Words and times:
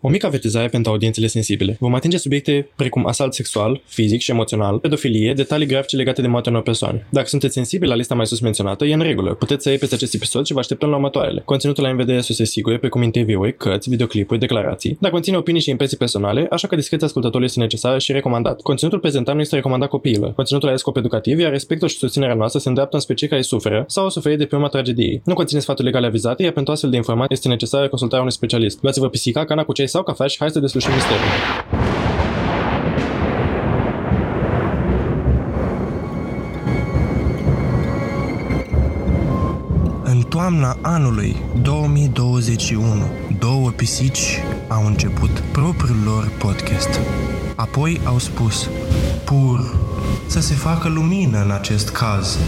O 0.00 0.08
mică 0.08 0.26
avertizare 0.26 0.68
pentru 0.68 0.90
audiențele 0.90 1.26
sensibile. 1.26 1.76
Vom 1.80 1.94
atinge 1.94 2.16
subiecte 2.16 2.68
precum 2.76 3.06
asalt 3.06 3.34
sexual, 3.34 3.80
fizic 3.84 4.20
și 4.20 4.30
emoțional, 4.30 4.78
pedofilie, 4.78 5.32
detalii 5.32 5.66
grafice 5.66 5.96
legate 5.96 6.20
de 6.20 6.26
moartea 6.26 6.52
unor 6.52 6.62
persoane. 6.62 7.06
Dacă 7.10 7.26
sunteți 7.26 7.54
sensibili 7.54 7.90
la 7.90 7.96
lista 7.96 8.14
mai 8.14 8.26
sus 8.26 8.40
menționată, 8.40 8.84
e 8.84 8.94
în 8.94 9.00
regulă. 9.00 9.34
Puteți 9.34 9.62
să 9.62 9.68
iei 9.68 9.78
peste 9.78 9.94
acest 9.94 10.14
episod 10.14 10.46
și 10.46 10.52
vă 10.52 10.58
așteptăm 10.58 10.88
la 10.88 10.94
următoarele. 10.94 11.42
Conținutul 11.44 11.84
la 11.84 11.92
MVD 11.92 12.08
este 12.08 12.44
sigur, 12.44 12.78
precum 12.78 13.02
interviuri, 13.02 13.56
cărți, 13.56 13.90
videoclipuri, 13.90 14.38
declarații, 14.38 14.96
dar 15.00 15.10
conține 15.10 15.36
opinii 15.36 15.60
și 15.60 15.70
impresii 15.70 15.96
personale, 15.96 16.46
așa 16.50 16.68
că 16.68 16.76
discreția 16.76 17.06
ascultătorului 17.06 17.48
este 17.48 17.60
necesară 17.60 17.98
și 17.98 18.12
recomandat. 18.12 18.60
Conținutul 18.60 18.98
prezentat 18.98 19.34
nu 19.34 19.40
este 19.40 19.54
recomandat 19.54 19.88
copiilor. 19.88 20.32
Conținutul 20.32 20.68
are 20.68 20.76
scop 20.76 20.96
educativ, 20.96 21.38
iar 21.38 21.50
respectul 21.50 21.88
și 21.88 21.96
susținerea 21.96 22.34
noastră 22.34 22.58
se 22.60 22.68
îndreaptă 22.68 22.96
în 22.96 23.02
specii 23.02 23.28
care 23.28 23.42
suferă 23.42 23.84
sau 23.88 24.02
au 24.02 24.10
suferit 24.10 24.38
de 24.38 24.44
pe 24.44 24.54
urma 24.54 24.68
tragediei. 24.68 25.22
Nu 25.24 25.34
conține 25.34 25.60
sfaturi 25.60 25.86
legale 25.86 26.06
avizate, 26.06 26.42
iar 26.42 26.52
pentru 26.52 26.72
astfel 26.72 26.90
de 26.90 26.96
informații 26.96 27.34
este 27.34 27.48
necesară 27.48 27.88
consultarea 27.88 28.22
unui 28.22 28.34
specialist. 28.34 28.78
Luați-vă 28.82 29.08
pisica, 29.08 29.44
cana 29.44 29.64
cu 29.64 29.72
ceai 29.72 29.87
sau 29.88 30.02
cafea 30.02 30.26
și 30.26 30.36
hai 30.38 30.50
să 30.50 30.60
deslușim 30.60 30.92
misteriul. 30.92 31.28
În 40.04 40.22
toamna 40.22 40.76
anului 40.82 41.36
2021, 41.62 42.84
două 43.38 43.70
pisici 43.70 44.42
au 44.68 44.86
început 44.86 45.30
propriul 45.30 45.96
lor 46.04 46.30
podcast. 46.38 47.00
Apoi 47.56 48.00
au 48.04 48.18
spus, 48.18 48.70
pur, 49.24 49.74
să 50.26 50.40
se 50.40 50.54
facă 50.54 50.88
lumină 50.88 51.42
în 51.42 51.50
acest 51.50 51.90
caz. 51.90 52.38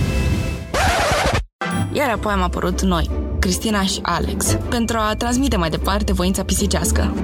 Iar 1.93 2.11
apoi 2.11 2.33
am 2.33 2.43
apărut 2.43 2.83
noi, 2.83 3.11
Cristina 3.41 3.83
și 3.83 3.99
Alex, 4.03 4.59
pentru 4.69 4.97
a 4.99 5.15
transmite 5.15 5.57
mai 5.57 5.71
departe 5.71 6.13
voința 6.13 6.45
pisicească. 6.45 7.15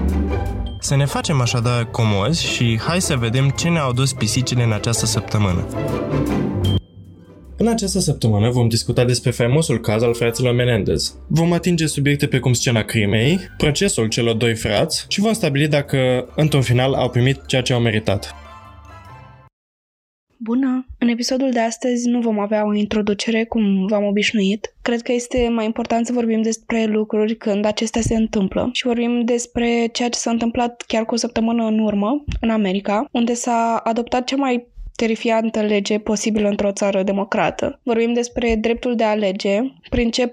Să 0.80 0.96
ne 0.96 1.04
facem 1.04 1.40
așadar 1.40 1.90
comozi 1.90 2.44
și 2.44 2.78
hai 2.86 3.00
să 3.00 3.16
vedem 3.16 3.48
ce 3.48 3.68
ne-au 3.68 3.92
dus 3.92 4.12
pisicile 4.12 4.62
în 4.62 4.72
această 4.72 5.06
săptămână. 5.06 5.66
În 7.56 7.66
această 7.66 7.98
săptămână 7.98 8.50
vom 8.50 8.68
discuta 8.68 9.04
despre 9.04 9.30
faimosul 9.30 9.80
caz 9.80 10.02
al 10.02 10.14
fraților 10.14 10.54
Menendez. 10.54 11.14
Vom 11.26 11.52
atinge 11.52 11.86
subiecte 11.86 12.26
precum 12.26 12.52
scena 12.52 12.82
crimei, 12.82 13.40
procesul 13.56 14.08
celor 14.08 14.34
doi 14.34 14.54
frați 14.54 15.04
și 15.08 15.20
vom 15.20 15.32
stabili 15.32 15.68
dacă, 15.68 16.28
într-un 16.36 16.62
final, 16.62 16.94
au 16.94 17.08
primit 17.08 17.46
ceea 17.46 17.62
ce 17.62 17.72
au 17.72 17.80
meritat. 17.80 18.34
Bună! 20.38 20.86
În 20.98 21.08
episodul 21.08 21.50
de 21.50 21.60
astăzi 21.60 22.08
nu 22.08 22.20
vom 22.20 22.38
avea 22.38 22.66
o 22.66 22.74
introducere 22.74 23.44
cum 23.44 23.86
v-am 23.86 24.04
obișnuit. 24.04 24.74
Cred 24.82 25.02
că 25.02 25.12
este 25.12 25.48
mai 25.48 25.64
important 25.64 26.06
să 26.06 26.12
vorbim 26.12 26.42
despre 26.42 26.84
lucruri 26.84 27.36
când 27.36 27.64
acestea 27.64 28.00
se 28.00 28.16
întâmplă 28.16 28.68
și 28.72 28.86
vorbim 28.86 29.24
despre 29.24 29.86
ceea 29.92 30.08
ce 30.08 30.18
s-a 30.18 30.30
întâmplat 30.30 30.82
chiar 30.86 31.04
cu 31.04 31.14
o 31.14 31.16
săptămână 31.16 31.64
în 31.64 31.78
urmă, 31.78 32.24
în 32.40 32.50
America, 32.50 33.08
unde 33.12 33.34
s-a 33.34 33.80
adoptat 33.84 34.24
cea 34.24 34.36
mai 34.36 34.66
terifiantă 34.96 35.60
lege 35.60 35.98
posibilă 35.98 36.48
într-o 36.48 36.72
țară 36.72 37.02
democrată. 37.02 37.80
Vorbim 37.82 38.12
despre 38.12 38.54
dreptul 38.54 38.94
de 38.94 39.04
a 39.04 39.10
alege 39.10 39.60
prin 39.90 40.10
ce 40.10 40.30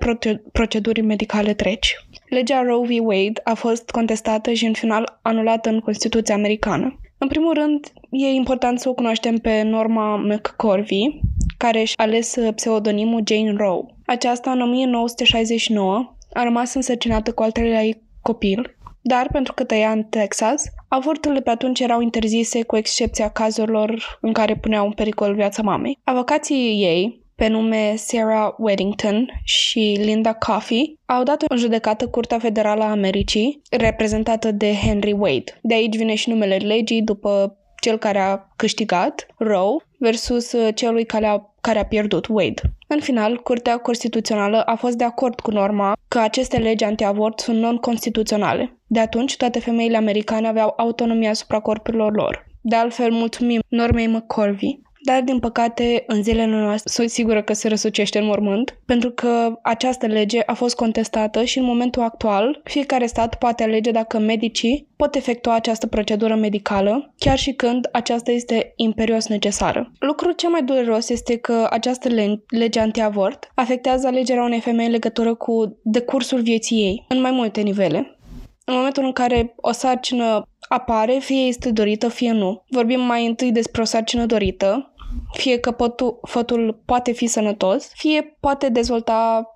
proceduri 0.51 1.01
medicale 1.01 1.53
treci. 1.53 1.95
Legea 2.29 2.61
Roe 2.61 2.87
v. 2.87 3.05
Wade 3.05 3.41
a 3.43 3.53
fost 3.53 3.89
contestată 3.89 4.51
și 4.51 4.65
în 4.65 4.73
final 4.73 5.19
anulată 5.21 5.69
în 5.69 5.79
Constituția 5.79 6.35
americană. 6.35 6.97
În 7.23 7.29
primul 7.29 7.53
rând, 7.53 7.91
e 8.09 8.27
important 8.27 8.79
să 8.79 8.89
o 8.89 8.93
cunoaștem 8.93 9.37
pe 9.37 9.61
Norma 9.61 10.15
McCorvey, 10.15 11.21
care 11.57 11.83
și-a 11.83 12.03
ales 12.03 12.35
pseudonimul 12.55 13.23
Jane 13.25 13.53
Roe. 13.57 13.85
Aceasta, 14.05 14.51
în 14.51 14.61
1969, 14.61 16.15
a 16.33 16.43
rămas 16.43 16.73
însărcinată 16.73 17.31
cu 17.31 17.43
al 17.43 17.51
treilea 17.51 17.83
ei 17.83 18.01
copil, 18.21 18.77
dar 19.01 19.29
pentru 19.31 19.53
că 19.53 19.63
tăia 19.63 19.91
în 19.91 20.03
Texas, 20.03 20.63
avorturile 20.87 21.41
pe 21.41 21.49
atunci 21.49 21.79
erau 21.79 22.01
interzise 22.01 22.63
cu 22.63 22.75
excepția 22.77 23.29
cazurilor 23.29 24.17
în 24.21 24.33
care 24.33 24.55
puneau 24.55 24.85
în 24.85 24.91
pericol 24.91 25.35
viața 25.35 25.61
mamei. 25.61 25.99
Avocații 26.03 26.83
ei, 26.83 27.22
pe 27.43 27.49
nume 27.49 27.93
Sarah 27.95 28.53
Weddington 28.57 29.41
și 29.43 29.97
Linda 30.01 30.33
Coffey, 30.33 30.99
au 31.05 31.23
dat 31.23 31.43
în 31.47 31.57
judecată 31.57 32.07
Curtea 32.07 32.39
Federală 32.39 32.83
a 32.83 32.89
Americii, 32.89 33.61
reprezentată 33.69 34.51
de 34.51 34.73
Henry 34.73 35.11
Wade. 35.11 35.59
De 35.61 35.73
aici 35.73 35.95
vine 35.95 36.15
și 36.15 36.29
numele 36.29 36.55
legii 36.55 37.01
după 37.01 37.57
cel 37.81 37.97
care 37.97 38.19
a 38.19 38.39
câștigat, 38.55 39.25
Roe, 39.37 39.75
versus 39.97 40.51
uh, 40.51 40.75
celui 40.75 41.05
care 41.05 41.25
a, 41.25 41.53
care 41.61 41.79
a 41.79 41.85
pierdut, 41.85 42.27
Wade. 42.27 42.61
În 42.87 42.99
final, 42.99 43.37
Curtea 43.37 43.77
Constituțională 43.77 44.61
a 44.61 44.75
fost 44.75 44.97
de 44.97 45.03
acord 45.03 45.39
cu 45.39 45.51
norma 45.51 45.93
că 46.07 46.19
aceste 46.19 46.57
legi 46.57 46.83
antiavort 46.83 47.39
sunt 47.39 47.57
non-constituționale. 47.57 48.77
De 48.87 48.99
atunci, 48.99 49.37
toate 49.37 49.59
femeile 49.59 49.97
americane 49.97 50.47
aveau 50.47 50.73
autonomia 50.77 51.29
asupra 51.29 51.59
corpurilor 51.59 52.15
lor. 52.15 52.45
De 52.61 52.75
altfel, 52.75 53.11
mulțumim 53.11 53.59
normei 53.67 54.07
McCorvey 54.07 54.82
dar 55.03 55.21
din 55.21 55.39
păcate 55.39 56.03
în 56.07 56.23
zilele 56.23 56.45
noastre 56.45 56.91
sunt 56.91 57.09
sigură 57.09 57.41
că 57.41 57.53
se 57.53 57.67
răsucește 57.67 58.19
în 58.19 58.25
mormânt, 58.25 58.77
pentru 58.85 59.11
că 59.11 59.59
această 59.63 60.05
lege 60.05 60.41
a 60.45 60.53
fost 60.53 60.75
contestată 60.75 61.43
și 61.43 61.57
în 61.57 61.65
momentul 61.65 62.01
actual 62.01 62.61
fiecare 62.63 63.05
stat 63.05 63.35
poate 63.35 63.63
alege 63.63 63.91
dacă 63.91 64.19
medicii 64.19 64.87
pot 64.95 65.15
efectua 65.15 65.53
această 65.53 65.87
procedură 65.87 66.35
medicală, 66.35 67.13
chiar 67.17 67.37
și 67.37 67.51
când 67.51 67.89
aceasta 67.91 68.31
este 68.31 68.73
imperios 68.75 69.27
necesară. 69.27 69.91
Lucrul 69.99 70.31
cel 70.31 70.49
mai 70.49 70.63
dureros 70.63 71.09
este 71.09 71.37
că 71.37 71.67
această 71.69 72.09
lege 72.47 72.79
antiavort 72.79 73.51
afectează 73.55 74.07
alegerea 74.07 74.43
unei 74.43 74.59
femei 74.59 74.85
în 74.85 74.91
legătură 74.91 75.35
cu 75.35 75.79
decursul 75.83 76.41
vieții 76.41 76.77
ei, 76.77 77.05
în 77.07 77.21
mai 77.21 77.31
multe 77.31 77.61
nivele. 77.61 78.17
În 78.65 78.73
momentul 78.75 79.03
în 79.03 79.11
care 79.11 79.53
o 79.55 79.71
sarcină 79.71 80.47
apare, 80.67 81.17
fie 81.19 81.45
este 81.45 81.71
dorită, 81.71 82.07
fie 82.07 82.31
nu. 82.31 82.63
Vorbim 82.69 83.01
mai 83.01 83.25
întâi 83.25 83.51
despre 83.51 83.81
o 83.81 83.85
sarcină 83.85 84.25
dorită, 84.25 84.92
fie 85.31 85.57
că 85.59 85.71
potul, 85.71 86.19
fătul 86.21 86.81
poate 86.85 87.11
fi 87.11 87.27
sănătos, 87.27 87.91
fie 87.93 88.37
poate 88.39 88.69
dezvolta 88.69 89.47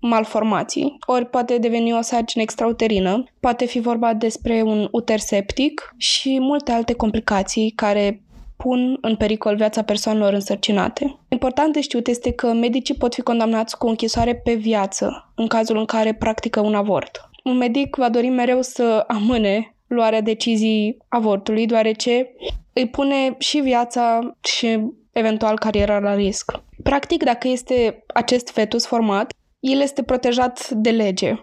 malformații, 0.00 0.96
ori 1.06 1.26
poate 1.26 1.58
deveni 1.58 1.92
o 1.92 2.00
sarcină 2.00 2.42
extrauterină, 2.42 3.24
poate 3.40 3.64
fi 3.64 3.80
vorba 3.80 4.14
despre 4.14 4.62
un 4.62 4.88
uter 4.90 5.18
septic 5.18 5.94
și 5.96 6.38
multe 6.40 6.72
alte 6.72 6.92
complicații 6.92 7.70
care 7.70 8.22
pun 8.56 8.98
în 9.00 9.16
pericol 9.16 9.56
viața 9.56 9.82
persoanelor 9.82 10.32
însărcinate. 10.32 11.18
Important 11.28 11.72
de 11.72 11.80
știut 11.80 12.06
este 12.06 12.32
că 12.32 12.52
medicii 12.52 12.94
pot 12.94 13.14
fi 13.14 13.20
condamnați 13.20 13.78
cu 13.78 13.86
închisoare 13.86 14.34
pe 14.34 14.54
viață 14.54 15.32
în 15.34 15.46
cazul 15.46 15.76
în 15.76 15.84
care 15.84 16.14
practică 16.14 16.60
un 16.60 16.74
avort. 16.74 17.30
Un 17.44 17.56
medic 17.56 17.96
va 17.96 18.08
dori 18.08 18.28
mereu 18.28 18.62
să 18.62 19.04
amâne 19.08 19.74
luarea 19.86 20.20
decizii 20.20 20.96
avortului, 21.08 21.66
deoarece 21.66 22.34
îi 22.72 22.88
pune 22.88 23.34
și 23.38 23.58
viața 23.58 24.36
și 24.40 24.78
eventual 25.12 25.58
cariera 25.58 25.98
la 25.98 26.14
risc. 26.14 26.52
Practic, 26.82 27.22
dacă 27.22 27.48
este 27.48 28.04
acest 28.06 28.50
fetus 28.50 28.86
format, 28.86 29.32
el 29.60 29.80
este 29.80 30.02
protejat 30.02 30.68
de 30.70 30.90
lege, 30.90 31.34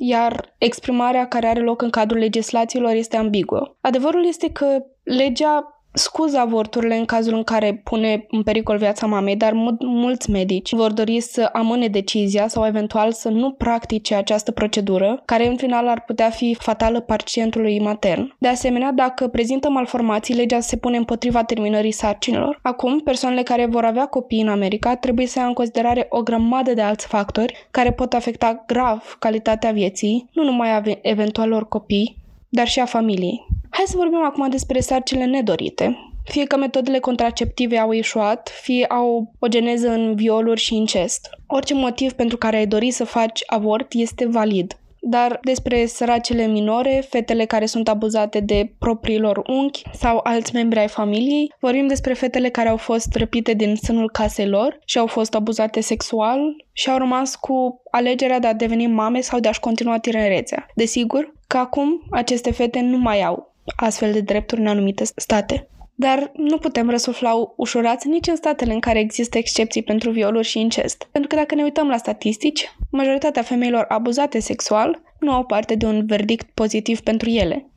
iar 0.00 0.54
exprimarea 0.58 1.28
care 1.28 1.46
are 1.46 1.60
loc 1.60 1.82
în 1.82 1.90
cadrul 1.90 2.18
legislațiilor 2.18 2.92
este 2.92 3.16
ambiguă. 3.16 3.76
Adevărul 3.80 4.26
este 4.26 4.50
că 4.50 4.78
legea 5.02 5.75
scuză 5.96 6.38
avorturile 6.38 6.96
în 6.96 7.04
cazul 7.04 7.34
în 7.34 7.42
care 7.42 7.80
pune 7.84 8.26
în 8.30 8.42
pericol 8.42 8.76
viața 8.76 9.06
mamei, 9.06 9.36
dar 9.36 9.52
mulți 9.78 10.30
medici 10.30 10.72
vor 10.72 10.92
dori 10.92 11.20
să 11.20 11.48
amâne 11.52 11.88
decizia 11.88 12.48
sau 12.48 12.66
eventual 12.66 13.12
să 13.12 13.28
nu 13.28 13.50
practice 13.50 14.14
această 14.14 14.52
procedură, 14.52 15.22
care 15.24 15.46
în 15.46 15.56
final 15.56 15.88
ar 15.88 16.00
putea 16.00 16.30
fi 16.30 16.56
fatală 16.60 17.00
pacientului 17.00 17.80
matern. 17.80 18.34
De 18.38 18.48
asemenea, 18.48 18.92
dacă 18.92 19.28
prezintă 19.28 19.70
malformații, 19.70 20.34
legea 20.34 20.60
se 20.60 20.76
pune 20.76 20.96
împotriva 20.96 21.44
terminării 21.44 21.92
sarcinilor. 21.92 22.58
Acum, 22.62 23.00
persoanele 23.00 23.42
care 23.42 23.66
vor 23.66 23.84
avea 23.84 24.06
copii 24.06 24.42
în 24.42 24.48
America 24.48 24.96
trebuie 24.96 25.26
să 25.26 25.38
ia 25.38 25.46
în 25.46 25.52
considerare 25.52 26.06
o 26.08 26.22
grămadă 26.22 26.74
de 26.74 26.82
alți 26.82 27.06
factori 27.06 27.68
care 27.70 27.92
pot 27.92 28.12
afecta 28.12 28.64
grav 28.66 29.16
calitatea 29.18 29.70
vieții, 29.70 30.28
nu 30.32 30.42
numai 30.42 30.70
a 30.76 30.82
eventualor 31.02 31.68
copii, 31.68 32.16
dar 32.48 32.66
și 32.66 32.80
a 32.80 32.84
familiei. 32.84 33.46
Hai 33.76 33.84
să 33.88 33.96
vorbim 33.96 34.24
acum 34.24 34.48
despre 34.48 34.80
sarcile 34.80 35.24
nedorite. 35.24 35.96
Fie 36.24 36.44
că 36.44 36.56
metodele 36.56 36.98
contraceptive 36.98 37.78
au 37.78 37.90
ieșuat, 37.90 38.50
fie 38.62 38.84
au 38.84 39.32
o 39.38 39.48
geneză 39.48 39.88
în 39.88 40.14
violuri 40.14 40.60
și 40.60 40.76
incest. 40.76 41.28
Orice 41.46 41.74
motiv 41.74 42.12
pentru 42.12 42.36
care 42.36 42.56
ai 42.56 42.66
dori 42.66 42.90
să 42.90 43.04
faci 43.04 43.42
avort 43.46 43.92
este 43.92 44.26
valid. 44.26 44.76
Dar 45.00 45.38
despre 45.42 45.86
săracele 45.86 46.46
minore, 46.46 47.04
fetele 47.08 47.44
care 47.44 47.66
sunt 47.66 47.88
abuzate 47.88 48.40
de 48.40 48.72
propriilor 48.78 49.42
unchi 49.46 49.82
sau 49.92 50.20
alți 50.22 50.54
membri 50.54 50.78
ai 50.78 50.88
familiei, 50.88 51.52
vorbim 51.60 51.86
despre 51.86 52.12
fetele 52.12 52.48
care 52.48 52.68
au 52.68 52.76
fost 52.76 53.14
răpite 53.14 53.52
din 53.52 53.76
sânul 53.76 54.10
casei 54.10 54.48
lor 54.48 54.78
și 54.84 54.98
au 54.98 55.06
fost 55.06 55.34
abuzate 55.34 55.80
sexual 55.80 56.38
și 56.72 56.90
au 56.90 56.98
rămas 56.98 57.34
cu 57.34 57.80
alegerea 57.90 58.38
de 58.38 58.46
a 58.46 58.54
deveni 58.54 58.86
mame 58.86 59.20
sau 59.20 59.40
de 59.40 59.48
a-și 59.48 59.60
continua 59.60 59.98
tinerețea. 59.98 60.66
Desigur 60.74 61.34
că 61.46 61.56
acum 61.56 62.02
aceste 62.10 62.50
fete 62.52 62.80
nu 62.80 62.98
mai 62.98 63.22
au 63.22 63.54
astfel 63.76 64.12
de 64.12 64.20
drepturi 64.20 64.60
în 64.60 64.66
anumite 64.66 65.04
state. 65.16 65.68
Dar 65.94 66.30
nu 66.34 66.58
putem 66.58 66.90
răsufla 66.90 67.32
ușurați 67.56 68.08
nici 68.08 68.26
în 68.26 68.36
statele 68.36 68.72
în 68.72 68.80
care 68.80 68.98
există 68.98 69.38
excepții 69.38 69.82
pentru 69.82 70.10
violuri 70.10 70.46
și 70.46 70.60
incest. 70.60 71.08
Pentru 71.10 71.28
că 71.28 71.36
dacă 71.36 71.54
ne 71.54 71.62
uităm 71.62 71.88
la 71.88 71.96
statistici, 71.96 72.74
majoritatea 72.90 73.42
femeilor 73.42 73.84
abuzate 73.88 74.38
sexual 74.38 75.02
nu 75.20 75.32
au 75.32 75.44
parte 75.44 75.74
de 75.74 75.86
un 75.86 76.06
verdict 76.06 76.50
pozitiv 76.54 77.00
pentru 77.00 77.28
ele. 77.28 77.70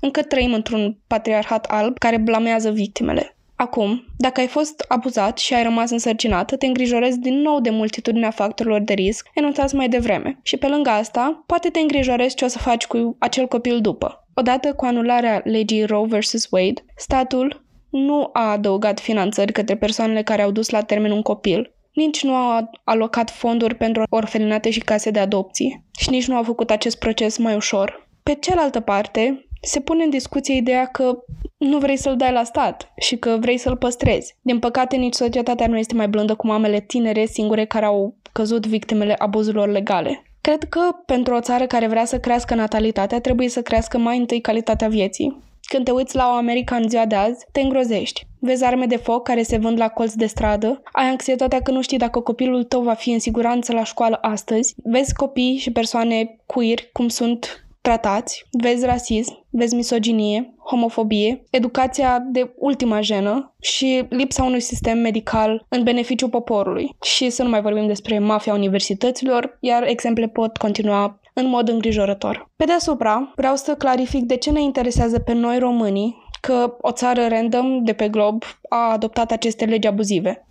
Încă 0.00 0.22
trăim 0.22 0.52
într-un 0.52 0.98
patriarhat 1.06 1.64
alb 1.64 1.98
care 1.98 2.16
blamează 2.16 2.70
victimele. 2.70 3.32
Acum, 3.56 4.04
dacă 4.16 4.40
ai 4.40 4.46
fost 4.46 4.84
abuzat 4.88 5.38
și 5.38 5.54
ai 5.54 5.62
rămas 5.62 5.90
însărcinată, 5.90 6.56
te 6.56 6.66
îngrijorezi 6.66 7.18
din 7.18 7.40
nou 7.40 7.60
de 7.60 7.70
multitudinea 7.70 8.30
factorilor 8.30 8.80
de 8.80 8.92
risc 8.92 9.28
enunțați 9.34 9.74
mai 9.74 9.88
devreme. 9.88 10.38
Și 10.42 10.56
pe 10.56 10.66
lângă 10.66 10.90
asta, 10.90 11.42
poate 11.46 11.68
te 11.68 11.80
îngrijorezi 11.80 12.34
ce 12.34 12.44
o 12.44 12.48
să 12.48 12.58
faci 12.58 12.86
cu 12.86 13.16
acel 13.18 13.46
copil 13.46 13.80
după. 13.80 14.27
Odată 14.38 14.74
cu 14.74 14.84
anularea 14.84 15.40
legii 15.44 15.84
Roe 15.84 16.06
vs. 16.06 16.46
Wade, 16.50 16.84
statul 16.96 17.64
nu 17.90 18.30
a 18.32 18.50
adăugat 18.50 19.00
finanțări 19.00 19.52
către 19.52 19.76
persoanele 19.76 20.22
care 20.22 20.42
au 20.42 20.50
dus 20.50 20.68
la 20.68 20.82
termen 20.82 21.10
un 21.10 21.22
copil, 21.22 21.72
nici 21.92 22.22
nu 22.22 22.34
a 22.34 22.70
alocat 22.84 23.30
fonduri 23.30 23.74
pentru 23.74 24.02
orfelinate 24.10 24.70
și 24.70 24.80
case 24.80 25.10
de 25.10 25.18
adopție 25.18 25.84
și 25.98 26.10
nici 26.10 26.28
nu 26.28 26.36
a 26.36 26.42
făcut 26.42 26.70
acest 26.70 26.98
proces 26.98 27.38
mai 27.38 27.54
ușor. 27.54 28.08
Pe 28.22 28.34
cealaltă 28.34 28.80
parte, 28.80 29.46
se 29.62 29.80
pune 29.80 30.04
în 30.04 30.10
discuție 30.10 30.54
ideea 30.54 30.86
că 30.86 31.18
nu 31.56 31.78
vrei 31.78 31.96
să-l 31.96 32.16
dai 32.16 32.32
la 32.32 32.44
stat 32.44 32.92
și 32.96 33.16
că 33.16 33.36
vrei 33.40 33.58
să-l 33.58 33.76
păstrezi. 33.76 34.36
Din 34.40 34.58
păcate, 34.58 34.96
nici 34.96 35.14
societatea 35.14 35.66
nu 35.66 35.78
este 35.78 35.94
mai 35.94 36.08
blândă 36.08 36.34
cu 36.34 36.46
mamele 36.46 36.80
tinere 36.80 37.24
singure 37.24 37.64
care 37.64 37.84
au 37.84 38.16
căzut 38.32 38.66
victimele 38.66 39.14
abuzurilor 39.18 39.68
legale. 39.68 40.22
Cred 40.40 40.64
că 40.64 40.80
pentru 41.06 41.34
o 41.34 41.40
țară 41.40 41.66
care 41.66 41.86
vrea 41.86 42.04
să 42.04 42.18
crească 42.18 42.54
natalitatea, 42.54 43.20
trebuie 43.20 43.48
să 43.48 43.62
crească 43.62 43.98
mai 43.98 44.18
întâi 44.18 44.40
calitatea 44.40 44.88
vieții. 44.88 45.46
Când 45.68 45.84
te 45.84 45.90
uiți 45.90 46.16
la 46.16 46.26
o 46.26 46.36
America 46.36 46.76
în 46.76 46.88
ziua 46.88 47.06
de 47.06 47.14
azi, 47.14 47.46
te 47.52 47.60
îngrozești. 47.60 48.26
Vezi 48.40 48.64
arme 48.64 48.86
de 48.86 48.96
foc 48.96 49.24
care 49.24 49.42
se 49.42 49.56
vând 49.56 49.78
la 49.78 49.88
colț 49.88 50.12
de 50.12 50.26
stradă, 50.26 50.82
ai 50.92 51.08
anxietatea 51.08 51.62
că 51.62 51.70
nu 51.70 51.82
știi 51.82 51.98
dacă 51.98 52.20
copilul 52.20 52.64
tău 52.64 52.82
va 52.82 52.94
fi 52.94 53.10
în 53.10 53.18
siguranță 53.18 53.72
la 53.72 53.84
școală 53.84 54.18
astăzi, 54.20 54.74
vezi 54.84 55.14
copii 55.14 55.56
și 55.56 55.72
persoane 55.72 56.40
queer 56.46 56.78
cum 56.92 57.08
sunt 57.08 57.66
tratați, 57.80 58.46
vezi 58.50 58.84
rasism, 58.84 59.37
vezi 59.50 59.74
misoginie, 59.74 60.54
homofobie, 60.64 61.42
educația 61.50 62.18
de 62.18 62.52
ultima 62.56 63.00
jenă 63.00 63.54
și 63.60 64.04
lipsa 64.08 64.44
unui 64.44 64.60
sistem 64.60 64.98
medical 64.98 65.66
în 65.68 65.82
beneficiu 65.82 66.28
poporului. 66.28 66.96
Și 67.02 67.30
să 67.30 67.42
nu 67.42 67.48
mai 67.48 67.60
vorbim 67.60 67.86
despre 67.86 68.18
mafia 68.18 68.54
universităților, 68.54 69.58
iar 69.60 69.86
exemple 69.86 70.28
pot 70.28 70.56
continua 70.56 71.20
în 71.32 71.48
mod 71.48 71.68
îngrijorător. 71.68 72.50
Pe 72.56 72.64
deasupra, 72.64 73.32
vreau 73.36 73.56
să 73.56 73.74
clarific 73.74 74.24
de 74.24 74.36
ce 74.36 74.50
ne 74.50 74.62
interesează 74.62 75.18
pe 75.18 75.32
noi 75.32 75.58
românii 75.58 76.26
că 76.40 76.76
o 76.80 76.90
țară 76.90 77.26
random 77.28 77.84
de 77.84 77.92
pe 77.92 78.08
glob 78.08 78.42
a 78.68 78.92
adoptat 78.92 79.30
aceste 79.30 79.64
legi 79.64 79.86
abuzive. 79.86 80.46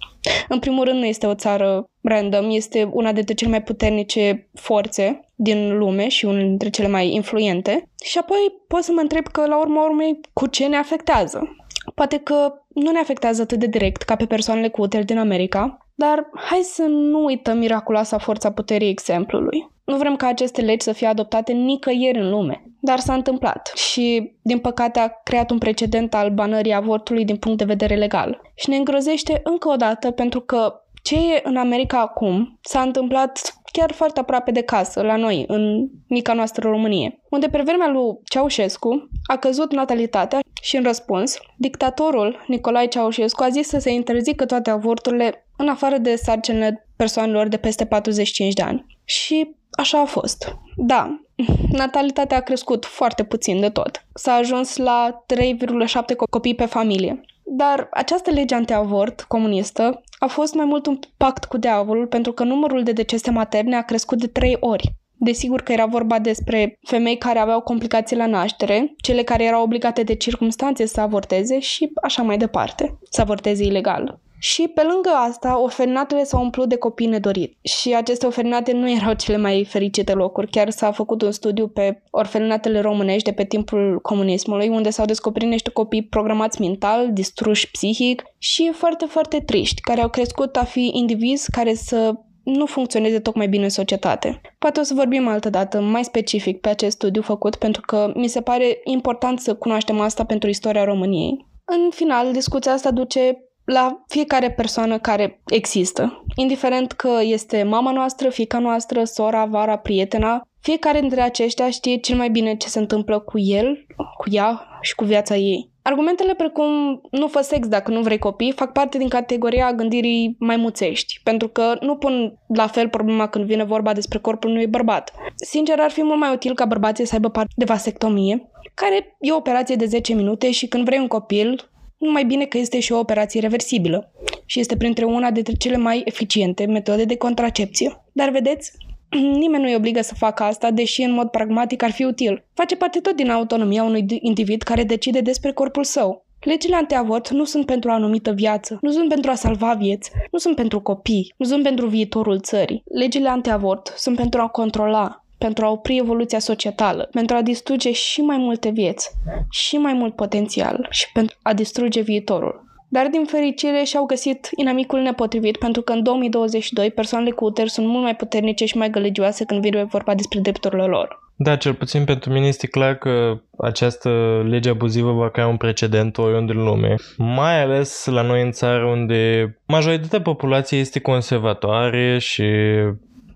În 0.50 0.59
primul 0.59 0.83
rând, 0.83 1.00
nu 1.00 1.05
este 1.05 1.25
o 1.25 1.33
țară 1.33 1.89
random, 2.01 2.50
este 2.50 2.89
una 2.93 3.11
dintre 3.11 3.33
cele 3.33 3.50
mai 3.50 3.63
puternice 3.63 4.50
forțe 4.53 5.26
din 5.39 5.78
lume 5.78 6.07
și 6.07 6.25
una 6.25 6.42
dintre 6.42 6.69
cele 6.69 6.88
mai 6.88 7.13
influente. 7.13 7.89
Și 8.04 8.18
apoi 8.18 8.38
pot 8.68 8.84
să 8.84 8.92
mă 8.92 9.01
întreb 9.01 9.28
că, 9.28 9.45
la 9.45 9.60
urma 9.60 9.84
urmei, 9.84 10.19
cu 10.34 10.48
ce 10.48 10.66
ne 10.66 10.78
afectează. 10.78 11.56
Poate 11.95 12.18
că 12.18 12.54
nu 12.68 12.92
ne 12.92 13.00
afectează 13.00 13.42
atât 13.42 13.60
de 13.60 13.68
direct 13.68 14.01
ca 14.01 14.16
pe 14.16 14.25
persoanele 14.25 14.69
cu 14.69 14.81
uteri 14.81 15.06
din 15.06 15.18
America, 15.18 15.78
dar 15.95 16.30
hai 16.34 16.60
să 16.63 16.84
nu 16.84 17.24
uităm 17.24 17.57
miraculoasa 17.57 18.18
forța 18.18 18.51
puterii 18.51 18.89
exemplului. 18.89 19.75
Nu 19.86 19.98
vrem 19.98 20.16
ca 20.16 20.28
aceste 20.28 20.62
legi 20.62 20.84
să 20.84 20.92
fie 20.92 21.07
adoptate 21.07 21.51
nicăieri 21.54 22.19
în 22.19 22.30
lume, 22.30 22.63
dar 22.81 23.00
s-a 23.00 23.13
întâmplat 23.13 23.72
și, 23.75 24.36
din 24.42 24.60
păcate, 24.60 25.00
a 25.00 25.10
creat 25.24 25.51
un 25.51 25.57
precedent 25.57 26.13
al 26.13 26.30
banării 26.30 26.74
avortului 26.74 27.25
din 27.25 27.38
punct 27.38 27.57
de 27.57 27.63
vedere 27.63 27.95
legal. 27.95 28.42
Și 28.56 28.69
ne 28.69 28.75
îngrozește 28.75 29.42
încă 29.44 29.69
o 29.69 29.75
dată 29.75 30.12
pentru 30.12 30.39
că 30.42 30.74
ce 31.07 31.15
e 31.15 31.42
în 31.44 31.57
America 31.57 32.00
acum 32.00 32.59
s-a 32.62 32.81
întâmplat 32.81 33.54
chiar 33.71 33.92
foarte 33.92 34.19
aproape 34.19 34.51
de 34.51 34.62
casă, 34.62 35.01
la 35.01 35.15
noi, 35.15 35.44
în 35.48 35.88
mica 36.07 36.33
noastră 36.33 36.69
Românie, 36.69 37.19
unde 37.30 37.48
pe 37.48 37.62
vremea 37.62 37.88
lui 37.88 38.19
Ceaușescu 38.24 39.09
a 39.25 39.38
căzut 39.38 39.74
natalitatea 39.74 40.39
și 40.62 40.75
în 40.75 40.83
răspuns, 40.83 41.38
dictatorul 41.57 42.44
Nicolae 42.48 42.88
Ceaușescu 42.88 43.44
a 43.44 43.50
zis 43.50 43.68
să 43.68 43.80
se 43.80 43.92
interzică 43.92 44.45
toate 44.45 44.69
avorturile 44.69 45.48
în 45.57 45.68
afară 45.68 45.98
de 45.98 46.15
sarcinile 46.15 46.88
persoanelor 46.95 47.48
de 47.48 47.57
peste 47.57 47.86
45 47.86 48.53
de 48.53 48.62
ani. 48.62 48.86
Și 49.03 49.56
așa 49.71 50.00
a 50.00 50.06
fost. 50.06 50.56
Da, 50.75 51.19
natalitatea 51.81 52.38
a 52.38 52.42
crescut 52.42 52.86
foarte 52.86 53.24
puțin 53.24 53.60
de 53.60 53.69
tot. 53.69 54.06
S-a 54.13 54.33
ajuns 54.33 54.77
la 54.77 55.24
3,7 55.33 56.15
copii 56.30 56.56
pe 56.56 56.65
familie. 56.65 57.21
Dar 57.44 57.88
această 57.92 58.31
lege 58.31 58.56
antiavort 58.56 59.21
comunistă 59.21 60.01
a 60.17 60.27
fost 60.27 60.53
mai 60.53 60.65
mult 60.65 60.85
un 60.85 60.99
pact 61.17 61.45
cu 61.45 61.57
diavolul 61.57 62.07
pentru 62.07 62.31
că 62.31 62.43
numărul 62.43 62.83
de 62.83 62.91
decese 62.91 63.31
materne 63.31 63.75
a 63.75 63.81
crescut 63.81 64.19
de 64.19 64.27
3 64.27 64.57
ori. 64.59 64.93
Desigur 65.19 65.61
că 65.61 65.71
era 65.71 65.85
vorba 65.85 66.19
despre 66.19 66.79
femei 66.81 67.17
care 67.17 67.39
aveau 67.39 67.61
complicații 67.61 68.15
la 68.15 68.25
naștere, 68.25 68.93
cele 68.97 69.23
care 69.23 69.43
erau 69.43 69.63
obligate 69.63 70.03
de 70.03 70.15
circunstanțe 70.15 70.85
să 70.85 71.01
avorteze 71.01 71.59
și 71.59 71.91
așa 72.03 72.21
mai 72.21 72.37
departe, 72.37 72.97
să 73.09 73.21
avorteze 73.21 73.63
ilegal. 73.63 74.19
Și 74.39 74.68
pe 74.68 74.84
lângă 74.84 75.10
asta, 75.10 75.62
orfelinatele 75.62 76.24
s-au 76.24 76.42
umplut 76.42 76.69
de 76.69 76.78
copii 76.78 77.07
nedoriți. 77.07 77.57
Și 77.62 77.94
aceste 77.94 78.25
orfelinate 78.25 78.72
nu 78.72 78.92
erau 78.92 79.13
cele 79.13 79.38
mai 79.38 79.66
fericite 79.66 80.13
locuri. 80.13 80.50
Chiar 80.50 80.69
s-a 80.69 80.92
făcut 80.92 81.22
un 81.22 81.31
studiu 81.31 81.68
pe 81.68 82.01
orfelinatele 82.12 82.80
românești 82.80 83.24
de 83.24 83.31
pe 83.31 83.45
timpul 83.45 84.00
comunismului, 84.01 84.68
unde 84.68 84.89
s-au 84.89 85.06
descoperit 85.06 85.50
niște 85.50 85.69
copii 85.69 86.04
programați 86.04 86.62
mental, 86.62 87.13
distruși 87.13 87.72
psihic 87.72 88.24
și 88.38 88.72
foarte, 88.74 89.06
foarte 89.06 89.39
triști, 89.39 89.81
care 89.81 90.01
au 90.01 90.10
crescut 90.10 90.56
a 90.56 90.63
fi 90.63 90.92
indivizi 90.94 91.51
care 91.51 91.74
să 91.74 92.13
nu 92.44 92.66
funcționeze 92.66 93.19
tocmai 93.19 93.48
bine 93.48 93.63
în 93.63 93.69
societate. 93.69 94.42
Poate 94.60 94.80
o 94.80 94.84
să 94.84 94.94
vorbim 94.94 95.28
altă 95.28 95.50
dată, 95.50 95.81
mai 95.81 96.04
specific, 96.04 96.60
pe 96.60 96.69
acest 96.69 96.95
studiu 96.95 97.22
făcut, 97.22 97.56
pentru 97.56 97.81
că 97.81 98.12
mi 98.16 98.28
se 98.28 98.42
pare 98.42 98.80
important 98.84 99.39
să 99.39 99.56
cunoaștem 99.56 100.00
asta 100.00 100.24
pentru 100.24 100.50
istoria 100.50 100.84
României. 100.84 101.45
În 101.66 101.89
final, 101.89 102.31
discuția 102.31 102.72
asta 102.72 102.92
duce 102.92 103.46
la 103.71 104.03
fiecare 104.07 104.51
persoană 104.51 104.99
care 104.99 105.41
există. 105.47 106.23
Indiferent 106.35 106.91
că 106.91 107.19
este 107.21 107.63
mama 107.63 107.91
noastră, 107.91 108.29
fica 108.29 108.59
noastră, 108.59 109.03
sora, 109.03 109.45
vara, 109.45 109.77
prietena, 109.77 110.41
fiecare 110.59 110.99
dintre 110.99 111.21
aceștia 111.21 111.69
știe 111.69 111.97
cel 111.97 112.17
mai 112.17 112.29
bine 112.29 112.55
ce 112.55 112.67
se 112.67 112.79
întâmplă 112.79 113.19
cu 113.19 113.39
el, 113.39 113.85
cu 114.17 114.29
ea 114.29 114.67
și 114.81 114.95
cu 114.95 115.03
viața 115.03 115.35
ei. 115.35 115.71
Argumentele 115.81 116.33
precum 116.33 117.01
nu 117.11 117.27
fă 117.27 117.41
sex 117.41 117.67
dacă 117.67 117.91
nu 117.91 118.01
vrei 118.01 118.17
copii 118.17 118.51
fac 118.51 118.71
parte 118.71 118.97
din 118.97 119.07
categoria 119.07 119.73
gândirii 119.73 120.35
mai 120.39 120.55
muțești, 120.55 121.19
pentru 121.23 121.47
că 121.47 121.77
nu 121.81 121.95
pun 121.95 122.39
la 122.47 122.67
fel 122.67 122.89
problema 122.89 123.27
când 123.27 123.45
vine 123.45 123.63
vorba 123.63 123.93
despre 123.93 124.19
corpul 124.19 124.49
unui 124.49 124.67
bărbat. 124.67 125.13
Sincer, 125.35 125.79
ar 125.79 125.91
fi 125.91 126.03
mult 126.03 126.19
mai 126.19 126.33
util 126.33 126.53
ca 126.53 126.65
bărbații 126.65 127.05
să 127.05 127.13
aibă 127.13 127.29
parte 127.29 127.53
de 127.55 127.65
vasectomie, 127.65 128.49
care 128.73 129.17
e 129.19 129.31
o 129.31 129.35
operație 129.35 129.75
de 129.75 129.85
10 129.85 130.13
minute 130.13 130.51
și 130.51 130.67
când 130.67 130.85
vrei 130.85 130.99
un 130.99 131.07
copil, 131.07 131.69
numai 131.98 132.25
bine 132.25 132.46
că 132.46 132.58
este 132.58 132.80
și 132.80 132.92
o 132.92 133.00
operație 133.00 133.39
reversibilă 133.39 134.12
și 134.46 134.60
este 134.60 134.77
printre 134.77 135.06
una 135.06 135.32
dintre 135.32 135.54
cele 135.54 135.77
mai 135.77 136.01
eficiente 136.06 136.66
metode 136.66 137.06
de 137.06 137.18
contracepție. 137.18 138.04
Dar 138.12 138.30
vedeți, 138.30 138.72
nimeni 139.42 139.63
nu 139.63 139.70
îi 139.70 139.75
obligă 139.75 140.01
să 140.01 140.16
facă 140.16 140.44
asta, 140.44 140.72
deși 140.72 141.01
în 141.01 141.12
mod 141.12 141.27
pragmatic 141.27 141.84
ar 141.84 141.92
fi 141.92 142.04
util. 142.04 142.46
Face 142.54 142.75
parte 142.75 143.00
tot 143.00 143.16
din 143.16 143.30
autonomia 143.30 143.84
unui 143.84 144.06
individ 144.22 144.62
care 144.62 144.84
decide 144.84 145.20
despre 145.22 145.51
corpul 145.51 145.84
său. 145.84 146.25
Legile 146.39 146.75
antiavort 146.75 147.30
nu 147.30 147.44
sunt 147.44 147.66
pentru 147.66 147.89
o 147.89 147.94
anumită 147.94 148.32
viață, 148.32 148.77
nu 148.82 148.92
sunt 148.92 149.10
pentru 149.10 149.32
a 149.32 149.36
salva 149.36 149.74
vieți, 149.74 150.12
nu 150.32 150.39
sunt 150.39 150.56
pentru 150.56 150.82
copii, 150.82 151.34
nu 151.38 151.46
sunt 151.46 151.63
pentru 151.63 151.88
viitorul 151.88 152.39
țării. 152.39 152.84
Legile 152.86 153.30
antiavort 153.30 153.94
sunt 153.96 154.16
pentru 154.16 154.42
a 154.42 154.48
controla, 154.48 155.25
pentru 155.38 155.65
a 155.65 155.70
opri 155.70 155.98
evoluția 155.98 156.39
societală, 156.39 157.10
pentru 157.12 157.36
a 157.36 157.41
distruge 157.41 157.91
și 157.91 158.22
mai 158.22 158.38
multe 158.38 158.70
vieți, 158.70 159.12
și 159.50 159.77
mai 159.77 159.94
mult 159.94 160.15
potențial 160.15 160.88
și 160.89 161.12
pentru 161.12 161.38
a 161.41 161.53
distruge 161.53 162.01
viitorul. 162.01 162.65
Dar, 162.89 163.08
din 163.08 163.25
fericire, 163.25 163.84
și-au 163.84 164.06
găsit 164.06 164.50
inamicul 164.56 165.00
nepotrivit 165.00 165.58
pentru 165.58 165.82
că 165.82 165.91
în 165.91 166.03
2022 166.03 166.91
persoanele 166.91 167.32
cu 167.32 167.46
uteri 167.46 167.70
sunt 167.70 167.88
mult 167.88 168.03
mai 168.03 168.15
puternice 168.15 168.65
și 168.65 168.77
mai 168.77 168.89
gălegioase 168.89 169.46
când 169.46 169.62
vine 169.62 169.84
vorba 169.84 170.15
despre 170.15 170.39
drepturile 170.39 170.84
lor. 170.84 171.25
Da, 171.39 171.56
cel 171.56 171.74
puțin 171.74 172.03
pentru 172.03 172.32
mine 172.32 172.48
este 172.48 172.67
clar 172.67 172.96
că 172.96 173.39
această 173.58 174.10
lege 174.50 174.70
abuzivă 174.70 175.12
va 175.12 175.29
crea 175.29 175.48
un 175.48 175.58
precedent 175.58 176.17
oriunde 176.17 176.53
în 176.53 176.63
lume. 176.63 176.96
Mai 177.17 177.62
ales 177.62 178.06
la 178.06 178.22
noi 178.22 178.41
în 178.41 178.51
țară 178.51 178.86
unde 178.86 179.51
majoritatea 179.65 180.22
populației 180.22 180.79
este 180.79 181.00
conservatoare 181.00 182.17
și 182.20 182.44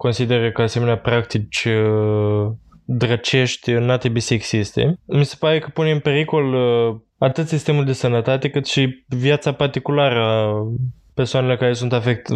consideră 0.01 0.51
că 0.51 0.61
asemenea 0.61 0.97
practici 0.97 1.65
uh, 1.65 2.51
drăcești 2.85 3.71
n-ar 3.71 3.97
trebui 3.97 4.19
să 4.19 4.33
existe. 4.33 4.99
Mi 5.05 5.25
se 5.25 5.35
pare 5.39 5.59
că 5.59 5.69
pune 5.73 5.91
în 5.91 5.99
pericol 5.99 6.53
uh, 6.53 6.95
atât 7.17 7.47
sistemul 7.47 7.85
de 7.85 7.93
sănătate 7.93 8.49
cât 8.49 8.65
și 8.65 9.03
viața 9.07 9.51
particulară 9.51 10.19
a 10.19 10.67
persoanelor 11.13 11.57
care 11.57 11.73
sunt 11.73 11.93
afect, 11.93 12.27